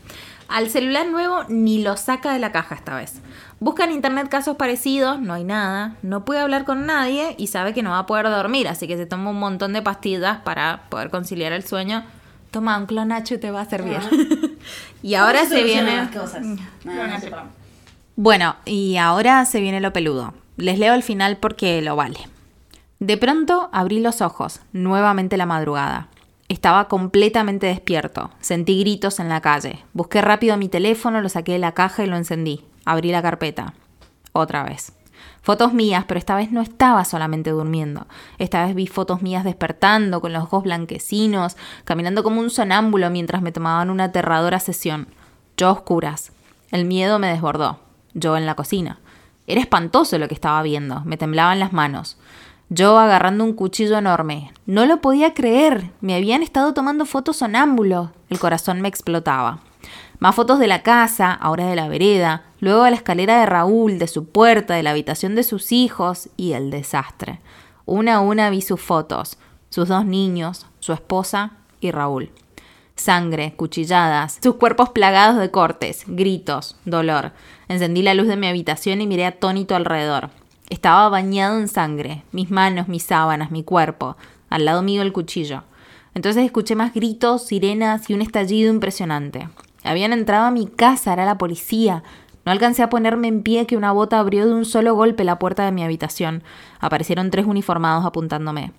Al 0.49 0.69
celular 0.69 1.07
nuevo 1.07 1.45
ni 1.49 1.83
lo 1.83 1.97
saca 1.97 2.33
de 2.33 2.39
la 2.39 2.53
caja 2.53 2.75
esta 2.75 2.97
vez. 2.97 3.21
Busca 3.59 3.85
en 3.85 3.93
internet 3.93 4.29
casos 4.29 4.57
parecidos, 4.57 5.21
no 5.21 5.33
hay 5.33 5.45
nada, 5.45 5.97
no 6.03 6.25
puede 6.25 6.41
hablar 6.41 6.65
con 6.65 6.87
nadie 6.87 7.35
y 7.39 7.47
sabe 7.47 7.73
que 7.73 7.83
no 7.83 7.91
va 7.91 8.01
a 8.01 8.07
poder 8.07 8.29
dormir, 8.29 8.69
así 8.69 8.87
que 8.87 8.97
se 8.97 9.07
toma 9.07 9.31
un 9.31 9.39
montón 9.39 9.73
de 9.73 9.83
pastillas 9.83 10.39
para 10.39 10.83
poder 10.89 11.11
conciliar 11.11 11.53
el 11.53 11.65
sueño. 11.65 12.05
Toma 12.57 12.79
un 12.79 12.87
clonacho 12.87 13.35
y 13.35 13.39
te 13.39 13.51
va 13.51 13.59
a 13.59 13.63
hacer 13.65 13.83
bien. 13.83 14.01
y 15.03 15.13
ahora 15.13 15.41
¿Cómo 15.41 15.51
se 15.51 15.63
viene... 15.63 15.95
las 15.95 16.09
cosas? 16.11 16.41
No, 16.41 17.07
no 17.07 17.21
sepa. 17.21 17.45
Bueno, 18.17 18.57
y 18.65 18.97
ahora 18.97 19.45
se 19.45 19.61
viene 19.61 19.83
lo 19.83 19.93
peludo. 19.93 20.33
Les 20.57 20.79
leo 20.79 20.95
el 20.95 21.03
final 21.03 21.37
porque 21.37 21.83
lo 21.83 21.97
vale. 21.97 22.17
De 22.99 23.19
pronto 23.19 23.69
abrí 23.75 24.01
los 24.01 24.23
ojos, 24.23 24.63
nuevamente 24.73 25.37
la 25.37 25.45
madrugada. 25.45 26.09
Estaba 26.49 26.89
completamente 26.89 27.67
despierto. 27.67 28.31
Sentí 28.41 28.81
gritos 28.81 29.21
en 29.21 29.29
la 29.29 29.43
calle. 29.43 29.85
Busqué 29.93 30.23
rápido 30.23 30.57
mi 30.57 30.71
teléfono, 30.71 31.21
lo 31.21 31.29
saqué 31.29 31.53
de 31.53 31.59
la 31.59 31.73
caja 31.73 32.05
y 32.05 32.07
lo 32.07 32.17
encendí. 32.17 32.65
Abrí 32.87 33.11
la 33.11 33.21
carpeta. 33.21 33.75
Otra 34.33 34.63
vez. 34.63 34.95
Fotos 35.47 35.73
mías, 35.73 36.05
pero 36.09 36.19
esta 36.19 36.35
vez 36.35 36.51
no 36.51 36.61
estaba 36.61 37.05
solamente 37.05 37.51
durmiendo. 37.51 38.09
Esta 38.39 38.67
vez 38.67 38.75
vi 38.75 38.89
fotos 38.89 39.23
mías 39.23 39.45
despertando, 39.45 40.21
con 40.21 40.33
los 40.33 40.43
ojos 40.43 40.65
blanquecinos, 40.65 41.57
caminando 41.85 42.25
como 42.25 42.41
un 42.41 42.51
sonámbulo 42.51 43.11
mientras 43.11 43.43
me 43.43 43.53
tomaban 43.53 43.91
una 43.91 44.07
aterradora 44.07 44.59
sesión. 44.59 45.07
Yo 45.57 45.71
oscuras. 45.71 46.33
El 46.73 46.85
miedo 46.85 47.21
me 47.21 47.29
desbordó. 47.29 47.79
Yo 48.13 48.37
en 48.37 48.45
la 48.45 48.57
cocina. 48.57 48.99
Era 49.47 49.61
espantoso 49.61 50.19
lo 50.19 50.27
que 50.27 50.35
estaba 50.35 50.61
viendo. 50.63 51.03
Me 51.05 51.17
temblaban 51.17 51.61
las 51.61 51.73
manos. 51.73 52.19
Yo 52.69 52.99
agarrando 52.99 53.45
un 53.45 53.53
cuchillo 53.53 53.99
enorme. 53.99 54.53
No 54.67 54.85
lo 54.85 55.01
podía 55.01 55.33
creer. 55.33 55.93
Me 56.01 56.17
habían 56.17 56.43
estado 56.43 56.75
tomando 56.75 57.07
fotos 57.07 57.37
sonámbulos. 57.37 58.11
El 58.31 58.41
corazón 58.41 58.81
me 58.81 58.89
explotaba. 58.89 59.61
Más 60.19 60.35
fotos 60.35 60.59
de 60.59 60.67
la 60.67 60.83
casa, 60.83 61.33
ahora 61.33 61.67
de 61.67 61.77
la 61.77 61.87
vereda, 61.87 62.46
luego 62.61 62.85
de 62.85 62.91
la 62.91 62.97
escalera 62.97 63.41
de 63.41 63.47
Raúl, 63.47 63.99
de 63.99 64.07
su 64.07 64.27
puerta, 64.27 64.75
de 64.75 64.83
la 64.83 64.91
habitación 64.91 65.35
de 65.35 65.43
sus 65.43 65.73
hijos 65.73 66.29
y 66.37 66.53
el 66.53 66.71
desastre. 66.71 67.41
Una 67.85 68.17
a 68.17 68.21
una 68.21 68.51
vi 68.51 68.63
sus 68.63 68.81
fotos, 68.81 69.39
sus 69.71 69.89
dos 69.89 70.05
niños, 70.05 70.67
su 70.81 70.93
esposa 70.93 71.53
y 71.81 71.91
Raúl. 71.91 72.31
Sangre, 72.95 73.55
cuchilladas, 73.57 74.39
sus 74.43 74.57
cuerpos 74.57 74.91
plagados 74.91 75.39
de 75.39 75.51
cortes, 75.51 76.05
gritos, 76.07 76.77
dolor. 76.85 77.33
Encendí 77.69 78.03
la 78.03 78.15
luz 78.15 78.27
de 78.27 78.37
mi 78.37 78.47
habitación 78.47 79.01
y 79.03 79.07
miré 79.07 79.27
atónito 79.27 79.77
alrededor. 79.77 80.31
Estaba 80.71 81.09
bañado 81.09 81.59
en 81.59 81.69
sangre, 81.69 82.25
mis 82.33 82.51
manos, 82.51 82.89
mis 82.89 83.05
sábanas, 83.05 83.51
mi 83.51 83.63
cuerpo, 83.63 84.17
al 84.49 84.65
lado 84.65 84.83
mío 84.83 85.03
el 85.03 85.13
cuchillo. 85.13 85.63
Entonces 86.15 86.45
escuché 86.45 86.75
más 86.75 86.95
gritos, 86.95 87.47
sirenas 87.47 88.09
y 88.09 88.15
un 88.15 88.23
estallido 88.23 88.73
impresionante. 88.73 89.49
Habían 89.85 90.13
entrado 90.13 90.47
a 90.47 90.51
mi 90.51 90.67
casa, 90.67 91.13
era 91.13 91.25
la 91.25 91.39
policía. 91.39 92.03
No 92.47 92.53
alcancé 92.53 92.85
a 92.85 92.89
ponerme 92.89 93.27
en 93.27 93.43
pie 93.43 93.67
que 93.67 93.77
una 93.77 93.91
bota 93.91 94.21
abrió 94.21 94.47
de 94.47 94.55
un 94.55 94.65
solo 94.65 94.95
golpe 94.95 95.25
la 95.25 95.41
puerta 95.41 95.65
de 95.65 95.73
mi 95.73 95.83
habitación. 95.83 96.45
Aparecieron 96.79 97.33
tres 97.33 97.45
uniformados 97.45 98.07
apuntándome. 98.07 98.73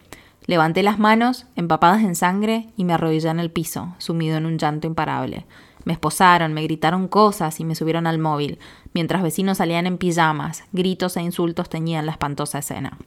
Levanté 0.45 0.83
las 0.83 0.99
manos, 0.99 1.45
empapadas 1.57 2.01
en 2.01 2.15
sangre, 2.15 2.69
y 2.77 2.85
me 2.85 2.93
arrodillé 2.93 3.27
en 3.27 3.41
el 3.41 3.51
piso, 3.51 3.93
sumido 3.97 4.37
en 4.37 4.45
un 4.45 4.57
llanto 4.57 4.87
imparable. 4.87 5.45
Me 5.83 5.91
esposaron, 5.91 6.53
me 6.53 6.63
gritaron 6.63 7.09
cosas 7.09 7.59
y 7.59 7.65
me 7.65 7.75
subieron 7.75 8.07
al 8.07 8.19
móvil, 8.19 8.57
mientras 8.93 9.21
vecinos 9.21 9.57
salían 9.57 9.85
en 9.85 9.97
pijamas, 9.97 10.63
gritos 10.71 11.17
e 11.17 11.21
insultos 11.21 11.69
teñían 11.69 12.05
la 12.05 12.13
espantosa 12.13 12.59
escena. 12.59 12.97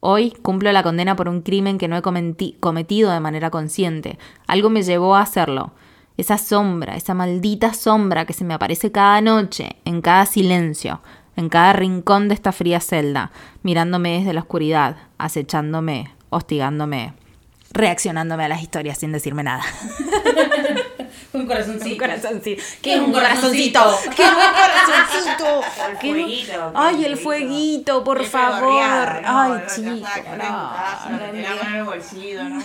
Hoy 0.00 0.32
cumplo 0.42 0.72
la 0.72 0.82
condena 0.82 1.14
por 1.14 1.28
un 1.28 1.42
crimen 1.42 1.78
que 1.78 1.86
no 1.86 1.96
he 1.96 2.02
cometi- 2.02 2.58
cometido 2.58 3.12
de 3.12 3.20
manera 3.20 3.50
consciente. 3.50 4.18
Algo 4.48 4.70
me 4.70 4.82
llevó 4.82 5.14
a 5.14 5.22
hacerlo. 5.22 5.72
Esa 6.16 6.38
sombra, 6.38 6.94
esa 6.94 7.12
maldita 7.12 7.74
sombra 7.74 8.24
que 8.24 8.32
se 8.32 8.44
me 8.44 8.54
aparece 8.54 8.92
cada 8.92 9.20
noche, 9.20 9.76
en 9.84 10.00
cada 10.00 10.26
silencio, 10.26 11.00
en 11.36 11.48
cada 11.48 11.72
rincón 11.72 12.28
de 12.28 12.34
esta 12.34 12.52
fría 12.52 12.80
celda, 12.80 13.32
mirándome 13.62 14.18
desde 14.18 14.32
la 14.32 14.40
oscuridad, 14.40 14.96
acechándome, 15.18 16.14
hostigándome, 16.30 17.14
reaccionándome 17.72 18.44
a 18.44 18.48
las 18.48 18.62
historias 18.62 18.98
sin 18.98 19.10
decirme 19.10 19.42
nada. 19.42 19.64
Un 21.38 21.46
corazoncito. 21.46 21.88
Un 21.90 21.96
corazoncito. 21.98 22.62
¿Qué 22.80 22.80
¿Qué 22.82 22.94
es 22.94 23.00
un 23.00 23.12
corazoncito? 23.12 23.80
¿Qué 24.16 24.22
es 24.22 24.28
un 24.30 24.36
corazoncito? 24.36 25.44
¿Qué 26.00 26.06
es 26.08 26.14
un- 26.14 26.24
fueguito, 26.24 26.72
Ay, 26.74 27.04
el 27.04 27.16
fueguito, 27.16 28.04
por 28.04 28.24
favor. 28.24 29.20
Ay, 29.24 29.52
no, 29.52 29.60
chico. 29.74 29.90
metí 29.90 31.42
la 31.42 31.54
mano 31.54 31.68
en 31.70 31.74
el 31.76 31.84
bolsillo, 31.84 32.44
no, 32.44 32.62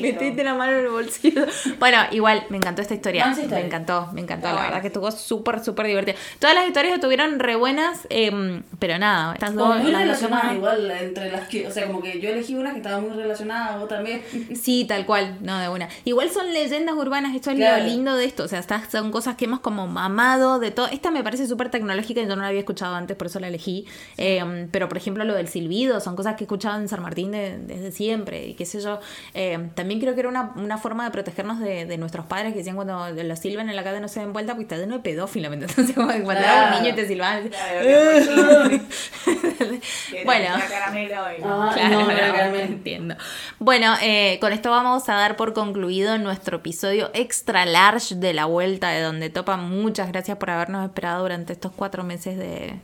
Metiste 0.00 0.44
la 0.44 0.54
mano 0.54 0.72
en 0.72 0.78
el 0.78 0.88
bolsillo. 0.88 1.46
Bueno, 1.78 1.98
igual, 2.12 2.46
me 2.48 2.56
encantó 2.58 2.82
esta 2.82 2.94
historia. 2.94 3.34
Me 3.50 3.60
encantó, 3.60 4.08
me 4.12 4.20
encantó. 4.20 4.48
La 4.52 4.62
verdad 4.62 4.80
que 4.80 4.88
estuvo 4.88 5.10
súper, 5.10 5.62
súper 5.64 5.86
divertida. 5.86 6.14
Todas 6.38 6.54
las 6.54 6.66
historias 6.66 6.94
estuvieron 6.94 7.38
re 7.38 7.56
buenas, 7.56 8.06
em, 8.10 8.62
pero 8.78 8.98
nada, 8.98 9.36
dos. 9.52 9.78
muy 9.82 9.92
relacionadas 9.92 10.54
igual 10.54 10.90
entre 10.90 11.30
las 11.30 11.48
que, 11.48 11.66
o 11.66 11.70
sea, 11.70 11.86
como 11.86 12.00
que 12.02 12.20
yo 12.20 12.30
elegí 12.30 12.54
una 12.54 12.70
que 12.72 12.78
estaba 12.78 13.00
muy 13.00 13.10
relacionada, 13.10 13.78
vos 13.78 13.88
también. 13.88 14.22
Sí, 14.54 14.84
tal 14.88 15.06
cual, 15.06 15.38
no 15.40 15.58
de 15.58 15.68
una. 15.68 15.88
Igual 16.04 16.30
son 16.30 16.52
leyendas 16.52 16.94
urbanas, 16.94 17.34
esto 17.34 17.50
es 17.63 17.63
Claro. 17.64 17.82
lo 17.84 17.88
lindo 17.90 18.16
de 18.16 18.24
esto, 18.24 18.44
o 18.44 18.48
sea, 18.48 18.58
estas 18.60 18.90
son 18.90 19.10
cosas 19.10 19.36
que 19.36 19.44
hemos 19.46 19.60
como 19.60 19.86
mamado 19.86 20.58
de 20.58 20.70
todo. 20.70 20.86
Esta 20.88 21.10
me 21.10 21.22
parece 21.22 21.46
súper 21.46 21.70
tecnológica 21.70 22.20
y 22.20 22.26
yo 22.26 22.36
no 22.36 22.42
la 22.42 22.48
había 22.48 22.60
escuchado 22.60 22.94
antes, 22.94 23.16
por 23.16 23.26
eso 23.28 23.40
la 23.40 23.48
elegí. 23.48 23.86
Eh, 24.16 24.68
pero 24.70 24.88
por 24.88 24.96
ejemplo 24.96 25.24
lo 25.24 25.34
del 25.34 25.48
silbido, 25.48 26.00
son 26.00 26.16
cosas 26.16 26.34
que 26.36 26.44
he 26.44 26.46
escuchado 26.46 26.78
en 26.80 26.88
San 26.88 27.02
Martín 27.02 27.30
de- 27.32 27.58
desde 27.58 27.92
siempre 27.92 28.46
y 28.46 28.54
qué 28.54 28.66
sé 28.66 28.80
yo. 28.80 29.00
Eh, 29.34 29.70
también 29.74 30.00
creo 30.00 30.14
que 30.14 30.20
era 30.20 30.28
una, 30.28 30.52
una 30.56 30.78
forma 30.78 31.04
de 31.04 31.10
protegernos 31.10 31.60
de, 31.60 31.86
de 31.86 31.98
nuestros 31.98 32.26
padres 32.26 32.52
que 32.52 32.58
decían 32.58 32.76
cuando 32.76 33.08
los 33.10 33.38
silban 33.38 33.68
en 33.68 33.76
la 33.76 33.84
calle 33.84 34.00
no 34.00 34.08
se 34.08 34.20
den 34.20 34.32
vuelta, 34.32 34.54
pues 34.54 34.64
está 34.64 34.76
lleno 34.76 34.94
de 34.96 35.02
pedófilo. 35.02 35.52
Entonces, 35.52 35.92
como 35.94 36.08
que 36.08 36.22
cuando 36.22 36.42
era 36.42 36.68
un 36.76 36.82
niño 36.82 36.92
y 36.92 36.96
te 36.96 37.06
silbaban. 37.06 37.48
Claro, 37.48 38.70
bueno. 40.24 40.48
caramelo 40.68 41.14
y 41.38 41.42
Ajá. 41.42 41.70
Claro, 41.74 41.90
no, 41.90 42.00
no, 42.00 42.06
no, 42.06 42.14
realmente. 42.14 42.62
entiendo. 42.64 43.14
Bueno, 43.58 43.94
eh, 44.02 44.38
con 44.40 44.52
esto 44.52 44.70
vamos 44.70 45.08
a 45.08 45.14
dar 45.14 45.36
por 45.36 45.52
concluido 45.52 46.18
nuestro 46.18 46.58
episodio 46.58 47.10
extra 47.14 47.53
large 47.64 48.16
de 48.16 48.34
la 48.34 48.46
vuelta 48.46 48.88
de 48.88 49.00
donde 49.02 49.30
topa. 49.30 49.56
Muchas 49.56 50.08
gracias 50.08 50.36
por 50.38 50.50
habernos 50.50 50.84
esperado 50.84 51.22
durante 51.22 51.52
estos 51.52 51.72
cuatro 51.72 52.02
meses 52.02 52.36
de, 52.36 52.80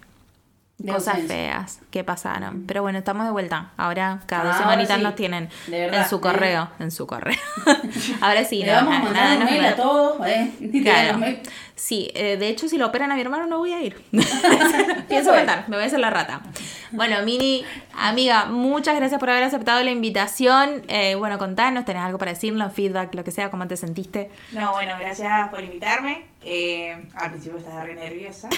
De 0.81 0.93
cosas 0.93 1.15
ausencia. 1.15 1.37
feas 1.37 1.81
que 1.91 2.05
pasaron. 2.05 2.65
Pero 2.67 2.83
bueno, 2.83 2.99
estamos 2.99 3.25
de 3.27 3.33
vuelta. 3.33 3.71
Ahora 3.77 4.21
cada 4.27 4.45
dos 4.45 4.55
Ahora 4.55 4.65
semanitas 4.65 4.97
sí. 4.97 5.03
nos 5.03 5.15
tienen 5.15 5.49
verdad, 5.69 6.03
en 6.03 6.09
su 6.09 6.17
¿eh? 6.17 6.21
correo. 6.21 6.69
En 6.79 6.91
su 6.91 7.07
correo. 7.07 7.39
Ahora 8.21 8.45
sí, 8.45 8.61
Le 8.61 8.67
no, 8.67 8.85
vamos 8.85 9.11
a 9.11 9.13
nada 9.13 9.35
un 9.37 9.41
nos 9.63 9.73
a 9.73 9.77
todos, 9.77 10.27
¿eh? 10.27 10.53
Claro. 10.83 11.21
Sí, 11.81 12.11
eh, 12.15 12.37
de 12.37 12.49
hecho, 12.49 12.69
si 12.69 12.77
lo 12.77 12.89
operan 12.89 13.11
a 13.11 13.15
mi 13.15 13.23
hermano, 13.23 13.47
no 13.47 13.57
voy 13.57 13.73
a 13.73 13.83
ir. 13.83 13.97
Pienso 15.09 15.31
faltar, 15.33 15.67
me 15.67 15.77
voy 15.77 15.85
a 15.85 15.87
hacer 15.87 15.99
la 15.99 16.11
rata. 16.11 16.43
Bueno, 16.91 17.23
Mini, 17.25 17.65
amiga, 17.95 18.45
muchas 18.45 18.95
gracias 18.97 19.19
por 19.19 19.31
haber 19.31 19.45
aceptado 19.45 19.83
la 19.83 19.91
invitación. 19.91 20.83
Eh, 20.89 21.15
bueno, 21.15 21.39
contanos, 21.39 21.87
tenés 21.87 22.03
algo 22.03 22.19
para 22.19 22.33
decirnos, 22.33 22.75
feedback, 22.75 23.15
lo 23.15 23.25
que 23.25 23.31
sea, 23.31 23.51
cómo 23.51 23.67
te 23.67 23.79
sentiste. 23.79 24.31
No, 24.53 24.73
bueno, 24.73 24.93
gracias 25.01 25.49
por 25.49 25.65
invitarme. 25.65 26.27
Eh, 26.45 27.03
al 27.15 27.31
principio 27.31 27.57
estaba 27.57 27.83
re 27.83 27.95
nerviosa. 27.95 28.51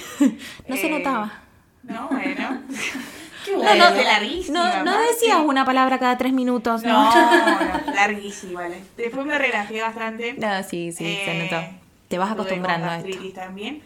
No 0.67 0.77
se 0.77 0.91
notaba. 0.91 1.33
No, 1.85 2.09
bueno. 2.09 2.63
Qué 3.45 3.53
No, 3.53 3.59
bueno. 3.59 3.91
no, 3.91 3.97
de 3.97 4.05
no, 4.51 4.85
no 4.85 4.91
aparte. 4.93 5.13
decías 5.13 5.39
una 5.45 5.65
palabra 5.65 5.99
cada 5.99 6.17
tres 6.17 6.33
minutos, 6.33 6.83
No, 6.85 7.13
¿no? 7.13 7.51
no, 7.87 7.93
larguísima. 7.95 8.61
vale. 8.63 8.83
Después 8.97 9.27
me 9.27 9.37
relajé 9.37 9.83
bastante. 9.83 10.35
No, 10.35 10.63
sí, 10.63 10.93
sí, 10.93 11.05
se 11.25 11.33
Eh, 11.33 11.51
notó. 11.51 11.65
Te 12.09 12.19
vas 12.19 12.31
acostumbrando 12.31 12.89
a 12.89 12.97
esto. 12.99 13.09
gastritis 13.09 13.35
también. 13.35 13.83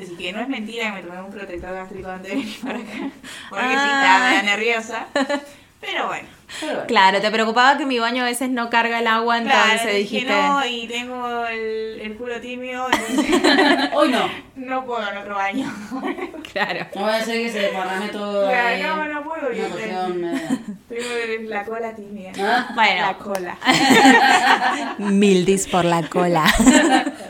Así 0.00 0.14
que 0.16 0.32
no 0.32 0.40
es 0.40 0.48
mentira 0.48 0.86
que 0.94 1.02
me 1.02 1.08
tomé 1.08 1.20
un 1.22 1.30
protector 1.32 1.72
gástrico 1.74 2.08
antes 2.10 2.30
de 2.30 2.36
venir 2.38 2.60
para 2.62 2.78
acá. 2.78 3.10
Porque 3.50 3.64
sí, 3.64 3.74
Ah. 3.76 4.02
estaba 4.02 4.28
media 4.30 4.42
nerviosa. 4.42 5.06
Pero 5.80 6.06
bueno. 6.06 6.28
Bueno. 6.60 6.80
Claro, 6.86 7.20
te 7.20 7.30
preocupaba 7.30 7.78
que 7.78 7.86
mi 7.86 7.98
baño 7.98 8.22
a 8.22 8.26
veces 8.26 8.50
no 8.50 8.68
carga 8.70 8.98
el 9.00 9.06
agua, 9.06 9.38
entonces 9.38 9.80
Claro, 9.82 9.96
dijiste... 9.96 10.32
no 10.32 10.66
y 10.66 10.86
tengo 10.86 11.46
el, 11.46 12.00
el 12.02 12.14
culo 12.16 12.40
tímido, 12.40 12.86
entonces 12.92 13.90
Hoy 13.94 14.10
no. 14.10 14.28
no 14.56 14.84
puedo 14.84 15.08
en 15.10 15.16
otro 15.18 15.34
baño. 15.34 15.72
Claro. 16.52 16.86
No 16.94 17.02
voy 17.02 17.10
a 17.12 17.16
hacer 17.16 17.40
que 17.40 17.50
se 17.50 17.58
desparrame 17.60 18.08
todo. 18.10 18.46
Claro, 18.46 18.68
ahí. 18.68 18.82
no, 18.82 19.04
no 19.06 19.22
puedo, 19.24 19.46
Una 19.48 19.56
yo 19.56 19.68
cuestión. 19.70 20.24
eh, 20.24 20.58
Tengo 20.86 21.48
la 21.48 21.64
cola 21.64 21.94
tímida. 21.94 22.30
¿ah? 22.38 22.66
La 22.68 22.74
Bueno, 22.74 23.18
cola. 23.24 23.56
mildis 24.98 25.66
por 25.68 25.84
la 25.86 26.02
cola. 26.08 26.44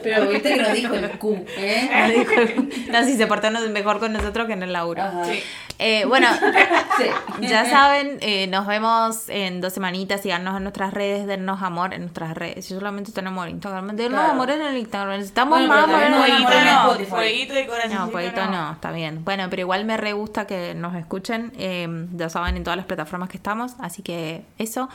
Pero 0.03 0.29
viste 0.29 0.55
que 0.55 0.63
nos 0.63 0.73
dijo 0.73 0.95
el 0.95 1.11
Q, 1.19 1.45
¿eh? 1.57 1.91
No, 1.93 2.09
dijo- 2.09 2.67
no, 2.91 3.05
si 3.05 3.17
se 3.17 3.27
portaron 3.29 3.73
mejor 3.73 4.01
con 4.01 4.13
nosotros 4.13 4.47
que 4.49 4.55
en 4.55 4.63
el 4.65 4.73
laburo. 4.73 5.03
Ajá. 5.03 5.25
Sí. 5.25 5.41
Eh, 5.85 6.05
bueno, 6.07 6.29
Sí. 6.97 7.05
ya 7.49 7.69
saben, 7.69 8.19
eh, 8.21 8.47
nos 8.47 8.67
vemos 8.69 9.29
en 9.29 9.61
dos 9.61 9.73
semanitas. 9.73 10.21
Síganos 10.21 10.57
en 10.57 10.63
nuestras 10.63 10.95
redes, 10.95 11.27
dennos 11.27 11.61
amor 11.61 11.93
en 11.93 12.03
nuestras 12.03 12.37
redes. 12.37 12.65
Si 12.67 12.75
solamente 12.75 13.11
tenemos 13.11 13.49
Instagram, 13.49 13.89
dennos 13.97 14.21
Claro. 14.21 14.33
amor 14.35 14.51
en 14.51 14.63
el 14.63 14.77
Instagram. 14.77 15.17
Necesitamos 15.17 15.59
Bueno, 15.59 15.75
más 15.75 15.85
amor 15.85 16.03
en 16.05 16.15
el 16.15 16.41
Instagram. 16.41 16.87
no, 17.01 17.05
fueguito 17.07 17.59
y 17.59 17.67
corazoncito 17.67 18.05
No, 18.07 18.11
fueguito 18.13 18.45
no, 18.47 18.73
está 18.73 18.93
bien. 18.93 19.25
Bueno, 19.25 19.47
pero 19.51 19.61
igual 19.63 19.85
me 19.85 19.97
re 19.97 20.13
gusta 20.13 20.47
que 20.47 20.75
nos 20.75 20.95
escuchen. 20.95 21.53
eh, 21.59 22.07
ya 22.15 22.29
saben, 22.29 22.57
en 22.57 22.63
todas 22.63 22.77
las 22.77 22.87
plataformas 22.87 23.29
que 23.29 23.37
estamos. 23.39 23.73
Así 23.81 24.03
que 24.03 24.45
eso. 24.59 24.89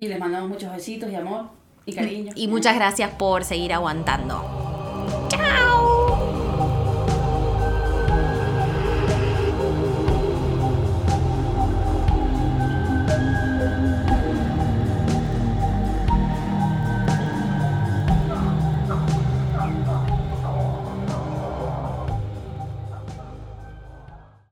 Y 0.00 0.08
les 0.08 0.18
mandamos 0.18 0.48
muchos 0.48 0.72
besitos 0.72 1.08
y 1.10 1.14
amor 1.14 1.50
y 1.86 1.94
cariño. 1.94 2.32
Y 2.34 2.48
muchas 2.48 2.74
gracias 2.74 3.10
por 3.12 3.44
seguir 3.44 3.72
aguantando. 3.72 4.42